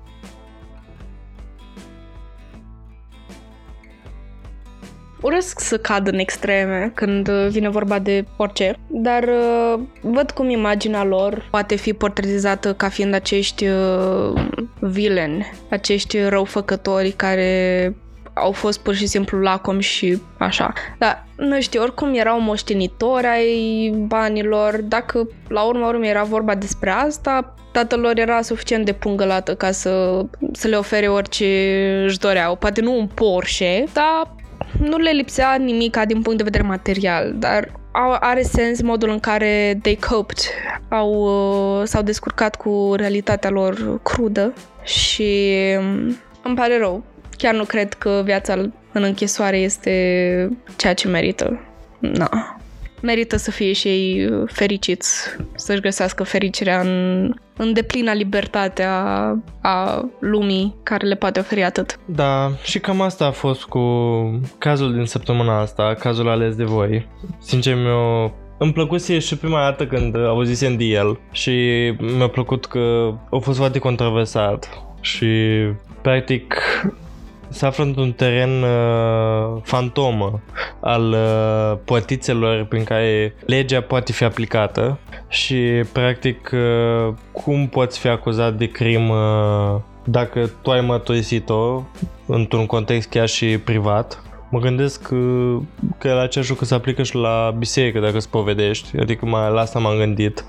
Urăsc 5.20 5.60
să 5.60 5.78
cad 5.78 6.06
în 6.06 6.18
extreme 6.18 6.92
când 6.94 7.28
uh, 7.28 7.46
vine 7.50 7.68
vorba 7.68 7.98
de 7.98 8.24
orice, 8.36 8.74
dar 8.86 9.22
uh, 9.22 9.80
văd 10.00 10.30
cum 10.30 10.48
imaginea 10.50 11.04
lor 11.04 11.48
poate 11.50 11.74
fi 11.74 11.92
portretizată 11.92 12.74
ca 12.74 12.88
fiind 12.88 13.14
acești 13.14 13.66
uh, 13.66 14.44
vileni, 14.80 15.46
acești 15.70 16.22
răufăcători 16.22 17.10
care 17.10 17.94
au 18.34 18.52
fost 18.52 18.80
pur 18.80 18.94
și 18.94 19.06
simplu 19.06 19.38
lacomi 19.38 19.82
și 19.82 20.22
așa. 20.38 20.72
Dar, 20.98 21.26
nu 21.36 21.60
știu, 21.60 21.82
oricum 21.82 22.14
erau 22.14 22.40
moștenitori 22.40 23.26
ai 23.26 23.90
banilor, 24.06 24.80
dacă 24.82 25.28
la 25.48 25.62
urma 25.62 25.88
urmei 25.88 26.10
era 26.10 26.22
vorba 26.22 26.54
despre 26.54 26.90
asta, 26.90 27.54
tatăl 27.72 28.00
lor 28.00 28.18
era 28.18 28.42
suficient 28.42 28.84
de 28.84 28.92
pungălată 28.92 29.54
ca 29.54 29.70
să, 29.70 30.24
să 30.52 30.68
le 30.68 30.76
ofere 30.76 31.08
orice 31.08 31.46
își 32.06 32.18
doreau. 32.18 32.56
Poate 32.56 32.80
nu 32.80 32.98
un 32.98 33.06
Porsche, 33.06 33.84
dar 33.92 34.34
nu 34.78 34.96
le 34.96 35.10
lipsea 35.10 35.54
nimic 35.54 35.96
din 36.06 36.22
punct 36.22 36.38
de 36.38 36.44
vedere 36.44 36.62
material, 36.62 37.34
dar 37.38 37.72
au, 37.92 38.16
are 38.20 38.42
sens 38.42 38.82
modul 38.82 39.08
în 39.08 39.20
care 39.20 39.78
they 39.82 39.98
coped, 40.08 40.38
au, 40.88 41.10
uh, 41.80 41.86
s-au 41.86 42.02
descurcat 42.02 42.56
cu 42.56 42.92
realitatea 42.96 43.50
lor 43.50 44.00
crudă 44.02 44.52
și 44.84 45.52
um, 45.78 46.16
îmi 46.42 46.54
pare 46.54 46.78
rău. 46.78 47.04
Chiar 47.36 47.54
nu 47.54 47.64
cred 47.64 47.94
că 47.94 48.22
viața 48.24 48.54
în 48.92 49.02
închisoare 49.02 49.58
este 49.58 50.48
ceea 50.76 50.94
ce 50.94 51.08
merită. 51.08 51.60
Na. 51.98 52.55
Merită 53.06 53.36
să 53.36 53.50
fie 53.50 53.72
și 53.72 53.88
ei 53.88 54.26
uh, 54.26 54.48
fericiți, 54.52 55.36
să-și 55.54 55.80
găsească 55.80 56.22
fericirea 56.22 56.80
în, 56.80 57.34
în 57.56 57.72
deplina 57.72 58.12
libertate 58.12 58.82
a, 58.82 59.34
a 59.62 60.08
lumii 60.20 60.74
care 60.82 61.06
le 61.06 61.14
poate 61.14 61.40
oferi 61.40 61.62
atât. 61.62 61.98
Da, 62.04 62.50
și 62.62 62.78
cam 62.78 63.00
asta 63.00 63.26
a 63.26 63.30
fost 63.30 63.64
cu 63.64 63.80
cazul 64.58 64.94
din 64.94 65.04
săptămâna 65.04 65.60
asta, 65.60 65.94
cazul 65.98 66.28
ales 66.28 66.54
de 66.54 66.64
voi. 66.64 67.08
Sincer, 67.38 67.74
mi-a 67.74 68.32
îmi 68.58 68.72
plăcuse 68.72 69.18
și 69.18 69.36
prima 69.36 69.60
dată 69.60 69.86
când 69.86 70.16
auzisem 70.16 70.76
de 70.76 70.84
el 70.84 71.20
și 71.32 71.50
mi-a 72.16 72.28
plăcut 72.28 72.66
că 72.66 73.12
a 73.30 73.38
fost 73.38 73.58
foarte 73.58 73.78
controversat 73.78 74.68
și 75.00 75.26
practic 76.02 76.54
se 77.48 77.66
află 77.66 77.84
într-un 77.84 78.12
teren 78.12 78.62
uh, 78.62 79.60
fantomă 79.62 80.40
al 80.80 81.10
uh, 81.12 81.78
potițelor 81.84 82.64
prin 82.64 82.84
care 82.84 83.34
legea 83.46 83.80
poate 83.80 84.12
fi 84.12 84.24
aplicată 84.24 84.98
și 85.28 85.56
practic 85.92 86.50
uh, 86.52 87.14
cum 87.32 87.68
poți 87.68 87.98
fi 87.98 88.08
acuzat 88.08 88.54
de 88.54 88.66
crimă 88.66 89.84
dacă 90.04 90.50
tu 90.62 90.70
ai 90.70 90.80
mărturisit-o 90.80 91.82
într-un 92.26 92.66
context 92.66 93.08
chiar 93.08 93.28
și 93.28 93.58
privat 93.58 94.20
Mă 94.50 94.58
gândesc 94.58 95.02
că, 95.02 95.16
că 95.98 96.12
la 96.12 96.20
același 96.20 96.50
lucru 96.50 96.64
se 96.64 96.74
aplică 96.74 97.02
și 97.02 97.14
la 97.14 97.54
biserică 97.58 98.00
dacă 98.00 98.18
spovedești, 98.18 98.98
adică 98.98 99.26
mai, 99.26 99.52
la 99.52 99.60
asta 99.60 99.78
m-am 99.78 99.96
gândit 99.96 100.44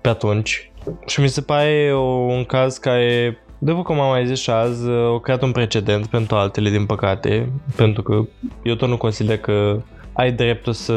pe 0.00 0.08
atunci. 0.08 0.72
Și 1.06 1.20
mi 1.20 1.28
se 1.28 1.40
pare 1.40 1.90
o, 1.92 2.02
un 2.02 2.44
caz 2.44 2.78
care 2.78 3.38
după 3.58 3.82
cum 3.82 4.00
am 4.00 4.08
mai 4.08 4.26
zis 4.26 4.40
și 4.40 4.50
azi, 4.50 4.88
au 4.88 5.18
creat 5.18 5.42
un 5.42 5.52
precedent 5.52 6.06
pentru 6.06 6.36
altele, 6.36 6.70
din 6.70 6.86
păcate, 6.86 7.52
pentru 7.76 8.02
că 8.02 8.24
eu 8.62 8.74
tot 8.74 8.88
nu 8.88 8.96
consider 8.96 9.38
că 9.38 9.82
ai 10.12 10.32
dreptul 10.32 10.72
să 10.72 10.94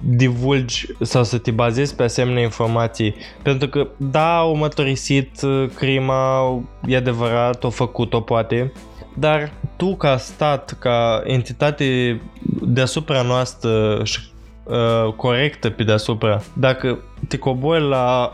divulgi 0.00 0.86
sau 1.00 1.24
să 1.24 1.38
te 1.38 1.50
bazezi 1.50 1.94
pe 1.94 2.02
asemenea 2.02 2.42
informații. 2.42 3.14
Pentru 3.42 3.68
că, 3.68 3.88
da, 3.96 4.36
au 4.36 4.56
mătorisit 4.56 5.40
crima, 5.74 6.62
e 6.86 6.96
adevărat, 6.96 7.64
o 7.64 7.70
făcut-o 7.70 8.20
poate, 8.20 8.72
dar 9.14 9.52
tu 9.76 9.96
ca 9.96 10.16
stat, 10.16 10.76
ca 10.78 11.22
entitate 11.24 12.20
deasupra 12.62 13.22
noastră 13.22 14.00
și 14.04 14.20
uh, 14.64 15.12
corectă 15.16 15.70
pe 15.70 15.82
deasupra, 15.82 16.42
dacă 16.52 16.98
te 17.28 17.38
cobori 17.38 17.88
la 17.88 18.32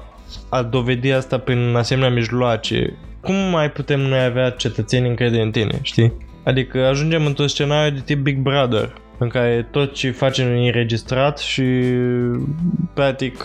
a 0.48 0.62
dovedi 0.62 1.12
asta 1.12 1.39
prin 1.39 1.74
asemenea 1.77 2.11
mijloace, 2.11 2.97
cum 3.20 3.35
mai 3.35 3.70
putem 3.70 4.01
noi 4.01 4.24
avea 4.24 4.51
cetățeni 4.51 5.09
încredere 5.09 5.43
în 5.43 5.51
tine, 5.51 5.78
știi? 5.82 6.12
Adică 6.44 6.86
ajungem 6.86 7.27
într-un 7.27 7.48
scenariu 7.48 7.94
de 7.94 8.02
tip 8.05 8.23
Big 8.23 8.39
Brother, 8.39 8.93
în 9.19 9.28
care 9.28 9.69
tot 9.70 9.94
ce 9.94 10.11
facem 10.11 10.47
e 10.47 10.66
înregistrat 10.66 11.39
și 11.39 11.62
practic 12.94 13.44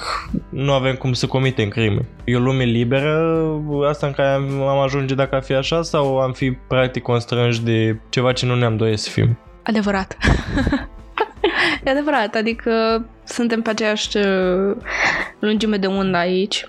nu 0.50 0.72
avem 0.72 0.96
cum 0.96 1.14
să 1.14 1.28
comitem 1.28 1.68
crime. 1.68 2.06
E 2.24 2.36
o 2.36 2.40
lume 2.40 2.64
liberă, 2.64 3.46
asta 3.90 4.08
în 4.08 4.14
care 4.14 4.30
am, 4.30 4.62
am 4.62 4.80
ajunge 4.80 5.16
dacă 5.16 5.36
ar 5.36 5.44
fi 5.44 5.54
așa 5.54 5.82
sau 5.82 6.18
am 6.18 6.32
fi 6.32 6.52
practic 6.52 7.04
constrânși 7.04 7.64
de 7.64 8.00
ceva 8.10 8.32
ce 8.32 8.46
nu 8.46 8.56
ne-am 8.56 8.78
dorit 8.78 9.00
să 9.00 9.10
fim? 9.10 9.38
Adevărat. 9.64 10.18
e 11.86 11.90
adevărat, 11.90 12.36
adică 12.36 13.06
suntem 13.24 13.62
pe 13.62 13.70
aceeași 13.70 14.18
uh, 14.18 14.76
lungime 15.40 15.78
de 15.78 15.88
undă 15.88 16.18
aici. 16.18 16.68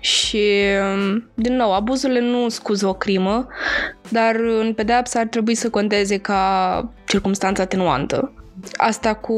Și, 0.00 0.42
um, 0.94 1.28
din 1.34 1.56
nou, 1.56 1.74
abuzurile 1.74 2.20
nu 2.20 2.48
scuză 2.48 2.86
o 2.86 2.94
crimă, 2.94 3.46
dar 4.08 4.34
în 4.60 4.72
pedeapsă 4.72 5.18
ar 5.18 5.26
trebui 5.26 5.54
să 5.54 5.70
conteze 5.70 6.18
ca 6.18 6.92
circumstanță 7.06 7.62
atenuantă. 7.62 8.32
Asta 8.72 9.14
cu 9.14 9.34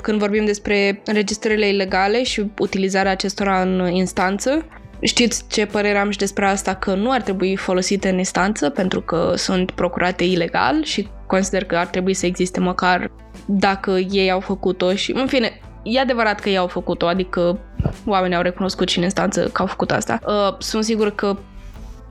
când 0.00 0.18
vorbim 0.18 0.44
despre 0.44 1.02
înregistrările 1.04 1.68
ilegale 1.68 2.22
și 2.22 2.50
utilizarea 2.58 3.10
acestora 3.10 3.60
în 3.60 3.92
instanță, 3.92 4.66
Știți 5.02 5.44
ce 5.48 5.66
părere 5.66 5.98
am 5.98 6.10
și 6.10 6.18
despre 6.18 6.46
asta, 6.46 6.74
că 6.74 6.94
nu 6.94 7.10
ar 7.10 7.22
trebui 7.22 7.56
folosite 7.56 8.08
în 8.08 8.18
instanță 8.18 8.70
pentru 8.70 9.00
că 9.00 9.32
sunt 9.36 9.70
procurate 9.70 10.24
ilegal 10.24 10.84
și 10.84 11.08
consider 11.26 11.64
că 11.64 11.76
ar 11.76 11.86
trebui 11.86 12.14
să 12.14 12.26
existe 12.26 12.60
măcar 12.60 13.10
dacă 13.46 13.90
ei 13.90 14.30
au 14.30 14.40
făcut-o 14.40 14.94
și, 14.94 15.12
în 15.12 15.26
fine, 15.26 15.60
e 15.82 16.00
adevărat 16.00 16.40
că 16.40 16.48
ei 16.48 16.56
au 16.56 16.66
făcut-o, 16.66 17.06
adică 17.06 17.58
oamenii 18.06 18.36
au 18.36 18.42
recunoscut 18.42 18.88
și 18.88 18.98
în 18.98 19.04
instanță 19.04 19.48
că 19.52 19.62
au 19.62 19.66
făcut 19.66 19.90
asta. 19.90 20.18
Uh, 20.26 20.58
sunt 20.58 20.84
sigur 20.84 21.14
că 21.14 21.36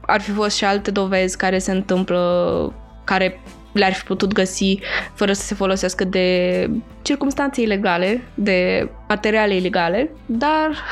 ar 0.05 0.21
fi 0.21 0.31
fost 0.31 0.55
și 0.55 0.65
alte 0.65 0.91
dovezi 0.91 1.37
care 1.37 1.57
se 1.57 1.71
întâmplă, 1.71 2.73
care 3.03 3.41
le-ar 3.71 3.93
fi 3.93 4.03
putut 4.03 4.33
găsi 4.33 4.79
fără 5.13 5.33
să 5.33 5.45
se 5.45 5.55
folosească 5.55 6.03
de 6.03 6.69
circumstanțe 7.01 7.61
ilegale, 7.61 8.21
de 8.33 8.89
materiale 9.07 9.55
ilegale, 9.55 10.11
dar 10.25 10.83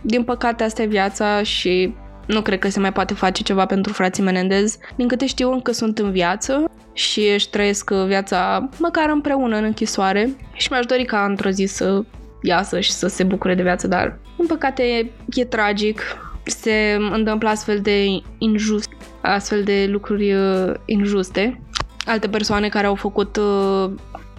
din 0.00 0.22
păcate 0.22 0.64
asta 0.64 0.82
e 0.82 0.86
viața 0.86 1.42
și 1.42 1.94
nu 2.26 2.40
cred 2.40 2.58
că 2.58 2.68
se 2.68 2.80
mai 2.80 2.92
poate 2.92 3.14
face 3.14 3.42
ceva 3.42 3.66
pentru 3.66 3.92
frații 3.92 4.22
Menendez. 4.22 4.78
Din 4.96 5.08
câte 5.08 5.26
știu, 5.26 5.52
încă 5.52 5.72
sunt 5.72 5.98
în 5.98 6.10
viață 6.10 6.70
și 6.92 7.20
își 7.34 7.50
trăiesc 7.50 7.90
viața 7.90 8.68
măcar 8.78 9.08
împreună 9.08 9.56
în 9.56 9.64
închisoare 9.64 10.36
și 10.52 10.68
mi-aș 10.70 10.84
dori 10.84 11.04
ca 11.04 11.24
într-o 11.24 11.50
zi 11.50 11.64
să 11.64 12.02
iasă 12.42 12.80
și 12.80 12.90
să 12.90 13.06
se 13.06 13.24
bucure 13.24 13.54
de 13.54 13.62
viață, 13.62 13.86
dar 13.86 14.18
în 14.36 14.46
păcate 14.46 14.82
e, 14.82 15.10
e 15.34 15.44
tragic. 15.44 16.02
Se 16.44 16.96
întâmplă 17.12 17.48
astfel 17.48 17.78
de 17.80 18.04
injust, 18.38 18.90
astfel 19.20 19.62
de 19.62 19.86
lucruri 19.90 20.32
uh, 20.32 20.74
injuste 20.84 21.60
alte 22.06 22.28
persoane 22.28 22.68
care 22.68 22.86
au 22.86 22.94
făcut 22.94 23.36
uh, 23.36 23.90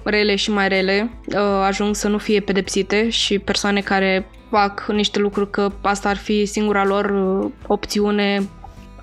rele 0.03 0.35
și 0.35 0.51
mai 0.51 0.67
rele 0.67 1.09
uh, 1.25 1.39
ajung 1.65 1.95
să 1.95 2.07
nu 2.07 2.17
fie 2.17 2.39
pedepsite 2.39 3.09
și 3.09 3.39
persoane 3.39 3.81
care 3.81 4.29
fac 4.49 4.85
niște 4.87 5.19
lucruri 5.19 5.49
că 5.49 5.71
asta 5.81 6.09
ar 6.09 6.17
fi 6.17 6.45
singura 6.45 6.85
lor 6.85 7.09
uh, 7.09 7.51
opțiune 7.67 8.49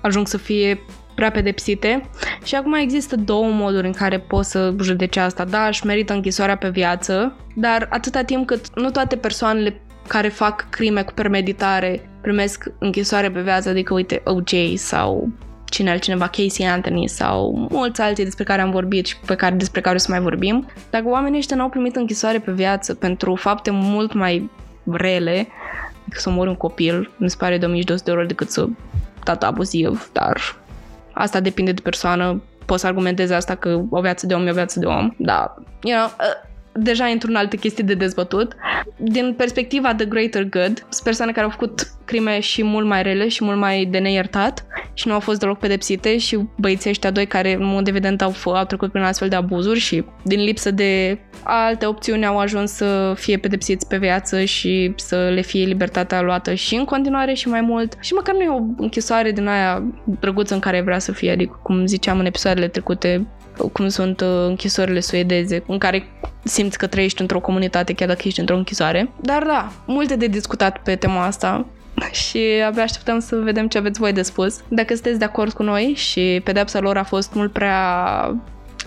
ajung 0.01 0.27
să 0.27 0.37
fie 0.37 0.79
prea 1.15 1.31
pedepsite. 1.31 2.09
Și 2.43 2.55
acum 2.55 2.73
există 2.73 3.15
două 3.15 3.47
moduri 3.47 3.85
în 3.85 3.93
care 3.93 4.19
poți 4.19 4.51
să 4.51 4.73
judece 4.81 5.19
asta. 5.19 5.45
Da, 5.45 5.67
își 5.67 5.85
merită 5.85 6.13
închisoarea 6.13 6.57
pe 6.57 6.69
viață, 6.69 7.35
dar 7.55 7.87
atâta 7.89 8.21
timp 8.21 8.45
cât 8.45 8.79
nu 8.79 8.89
toate 8.89 9.15
persoanele 9.15 9.81
care 10.07 10.27
fac 10.27 10.69
crime 10.69 11.03
cu 11.03 11.13
premeditare 11.13 12.09
primesc 12.21 12.63
închisoare 12.79 13.31
pe 13.31 13.41
viață, 13.41 13.69
adică 13.69 13.93
uite 13.93 14.21
OJ 14.25 14.75
sau 14.75 15.29
cine 15.65 15.91
altcineva, 15.91 16.27
Casey 16.27 16.65
Anthony 16.65 17.07
sau 17.07 17.67
mulți 17.71 18.01
alții 18.01 18.23
despre 18.23 18.43
care 18.43 18.61
am 18.61 18.71
vorbit 18.71 19.05
și 19.05 19.17
pe 19.25 19.35
care, 19.35 19.55
despre 19.55 19.81
care 19.81 19.95
o 19.95 19.99
să 19.99 20.07
mai 20.09 20.19
vorbim, 20.19 20.67
dacă 20.89 21.07
oamenii 21.07 21.37
ăștia 21.37 21.55
n-au 21.55 21.69
primit 21.69 21.95
închisoare 21.95 22.39
pe 22.39 22.51
viață 22.51 22.93
pentru 22.93 23.35
fapte 23.35 23.69
mult 23.71 24.13
mai 24.13 24.49
rele, 24.91 25.47
decât 26.03 26.21
să 26.21 26.29
omori 26.29 26.49
un 26.49 26.55
copil, 26.55 27.11
mi 27.17 27.29
se 27.29 27.35
pare 27.39 27.57
de 27.57 27.65
1200 27.65 28.09
de 28.09 28.15
euro 28.15 28.27
decât 28.27 28.49
să 28.49 28.67
tata 29.23 29.47
abuziv, 29.47 30.09
dar 30.13 30.37
asta 31.13 31.39
depinde 31.39 31.71
de 31.71 31.81
persoană, 31.81 32.41
poți 32.65 32.81
să 32.81 32.87
argumentezi 32.87 33.33
asta 33.33 33.55
că 33.55 33.81
o 33.89 34.01
viață 34.01 34.25
de 34.25 34.33
om 34.33 34.47
e 34.47 34.49
o 34.49 34.53
viață 34.53 34.79
de 34.79 34.85
om, 34.85 35.13
dar, 35.17 35.53
you 35.83 35.97
know, 35.97 36.09
deja 36.75 37.07
intru 37.07 37.29
în 37.29 37.35
alte 37.35 37.57
chestii 37.57 37.83
de 37.83 37.93
dezbătut. 37.93 38.55
Din 38.97 39.33
perspectiva 39.37 39.93
The 39.95 40.05
Greater 40.05 40.43
Good, 40.43 40.77
sunt 40.89 41.03
persoane 41.03 41.31
care 41.31 41.45
au 41.45 41.51
făcut 41.51 41.87
crime 42.05 42.39
și 42.39 42.63
mult 42.63 42.85
mai 42.87 43.03
rele 43.03 43.27
și 43.27 43.43
mult 43.43 43.57
mai 43.57 43.85
de 43.85 43.97
neiertat 43.97 44.65
și 44.93 45.07
nu 45.07 45.13
au 45.13 45.19
fost 45.19 45.39
deloc 45.39 45.59
pedepsite 45.59 46.17
și 46.17 46.39
băieții 46.57 46.89
ăștia 46.89 47.11
doi 47.11 47.27
care 47.27 47.53
în 47.53 47.65
mod 47.65 47.87
evident 47.87 48.21
au, 48.21 48.31
f- 48.31 48.43
au 48.43 48.65
trecut 48.65 48.91
prin 48.91 49.03
astfel 49.03 49.29
de 49.29 49.35
abuzuri 49.35 49.79
și 49.79 50.05
din 50.23 50.43
lipsă 50.43 50.71
de 50.71 51.19
alte 51.43 51.85
opțiuni 51.85 52.25
au 52.25 52.37
ajuns 52.37 52.71
să 52.71 53.13
fie 53.17 53.37
pedepsiți 53.37 53.87
pe 53.87 53.97
viață 53.97 54.43
și 54.43 54.93
să 54.95 55.29
le 55.33 55.41
fie 55.41 55.65
libertatea 55.65 56.21
luată 56.21 56.53
și 56.53 56.75
în 56.75 56.85
continuare 56.85 57.33
și 57.33 57.47
mai 57.47 57.61
mult. 57.61 57.97
Și 57.99 58.13
măcar 58.13 58.35
nu 58.35 58.41
e 58.41 58.49
o 58.49 58.61
închisoare 58.77 59.31
din 59.31 59.47
aia 59.47 59.83
drăguță 60.19 60.53
în 60.53 60.59
care 60.59 60.81
vrea 60.81 60.99
să 60.99 61.11
fie, 61.11 61.31
adică 61.31 61.59
cum 61.63 61.85
ziceam 61.85 62.19
în 62.19 62.25
episoadele 62.25 62.67
trecute, 62.67 63.27
cum 63.71 63.87
sunt 63.87 64.21
uh, 64.21 64.27
închisorile 64.47 64.99
suedeze, 64.99 65.63
în 65.67 65.77
care 65.77 66.07
simți 66.43 66.77
că 66.77 66.87
trăiești 66.87 67.21
într-o 67.21 67.39
comunitate 67.39 67.93
chiar 67.93 68.07
dacă 68.07 68.21
ești 68.23 68.39
într-o 68.39 68.55
închisoare. 68.55 69.11
Dar 69.21 69.43
da, 69.43 69.71
multe 69.85 70.15
de 70.15 70.27
discutat 70.27 70.77
pe 70.77 70.95
tema 70.95 71.25
asta 71.25 71.65
și 72.27 72.39
abia 72.67 72.83
așteptăm 72.83 73.19
să 73.19 73.35
vedem 73.35 73.67
ce 73.67 73.77
aveți 73.77 73.99
voi 73.99 74.13
de 74.13 74.21
spus. 74.21 74.59
Dacă 74.67 74.93
sunteți 74.93 75.19
de 75.19 75.25
acord 75.25 75.53
cu 75.53 75.63
noi 75.63 75.93
și 75.95 76.41
pedepsa 76.43 76.79
lor 76.79 76.97
a 76.97 77.03
fost 77.03 77.33
mult 77.33 77.51
prea 77.51 77.79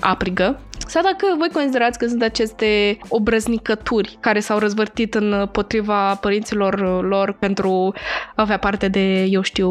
aprigă, 0.01 0.61
sau 0.86 1.03
dacă 1.03 1.35
voi 1.39 1.49
considerați 1.53 1.99
că 1.99 2.07
sunt 2.07 2.23
aceste 2.23 2.99
obrăznicături 3.09 4.19
care 4.20 4.40
s-au 4.40 4.59
răzvârtit 4.59 5.15
în 5.15 5.49
potriva 5.53 6.15
părinților 6.15 7.03
lor 7.09 7.32
pentru 7.32 7.93
a 8.36 8.43
avea 8.43 8.59
parte 8.59 8.89
de, 8.89 9.23
eu 9.23 9.40
știu, 9.40 9.70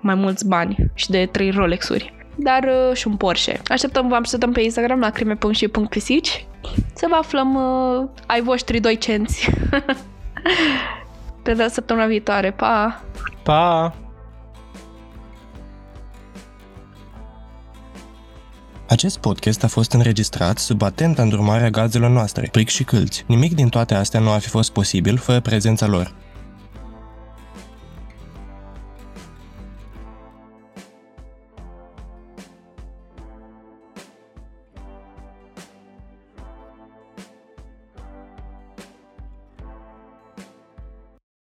mai 0.00 0.14
mulți 0.14 0.48
bani 0.48 0.76
și 0.94 1.10
de 1.10 1.28
trei 1.32 1.50
Rolexuri 1.50 2.17
dar 2.38 2.64
uh, 2.64 2.96
și 2.96 3.06
un 3.06 3.16
Porsche. 3.16 3.60
Așteptăm, 3.68 4.08
vă 4.08 4.14
așteptăm 4.14 4.52
pe 4.52 4.60
Instagram 4.60 4.98
la 4.98 5.10
crime.și.pisici 5.10 6.46
să 6.94 7.06
vă 7.08 7.14
aflăm 7.14 7.54
uh, 7.54 8.08
ai 8.26 8.42
voștri 8.42 8.80
doi 8.80 8.98
cenți. 8.98 9.50
pe 11.42 11.68
săptămâna 11.68 12.06
viitoare. 12.06 12.50
Pa! 12.50 13.02
Pa! 13.42 13.94
Acest 18.88 19.18
podcast 19.18 19.64
a 19.64 19.66
fost 19.66 19.92
înregistrat 19.92 20.58
sub 20.58 20.82
atenta 20.82 21.22
îndrumarea 21.22 21.70
gazelor 21.70 22.10
noastre, 22.10 22.48
pric 22.52 22.68
și 22.68 22.84
câlți. 22.84 23.24
Nimic 23.26 23.54
din 23.54 23.68
toate 23.68 23.94
astea 23.94 24.20
nu 24.20 24.32
ar 24.32 24.40
fi 24.40 24.48
fost 24.48 24.72
posibil 24.72 25.16
fără 25.16 25.40
prezența 25.40 25.86
lor. 25.86 26.14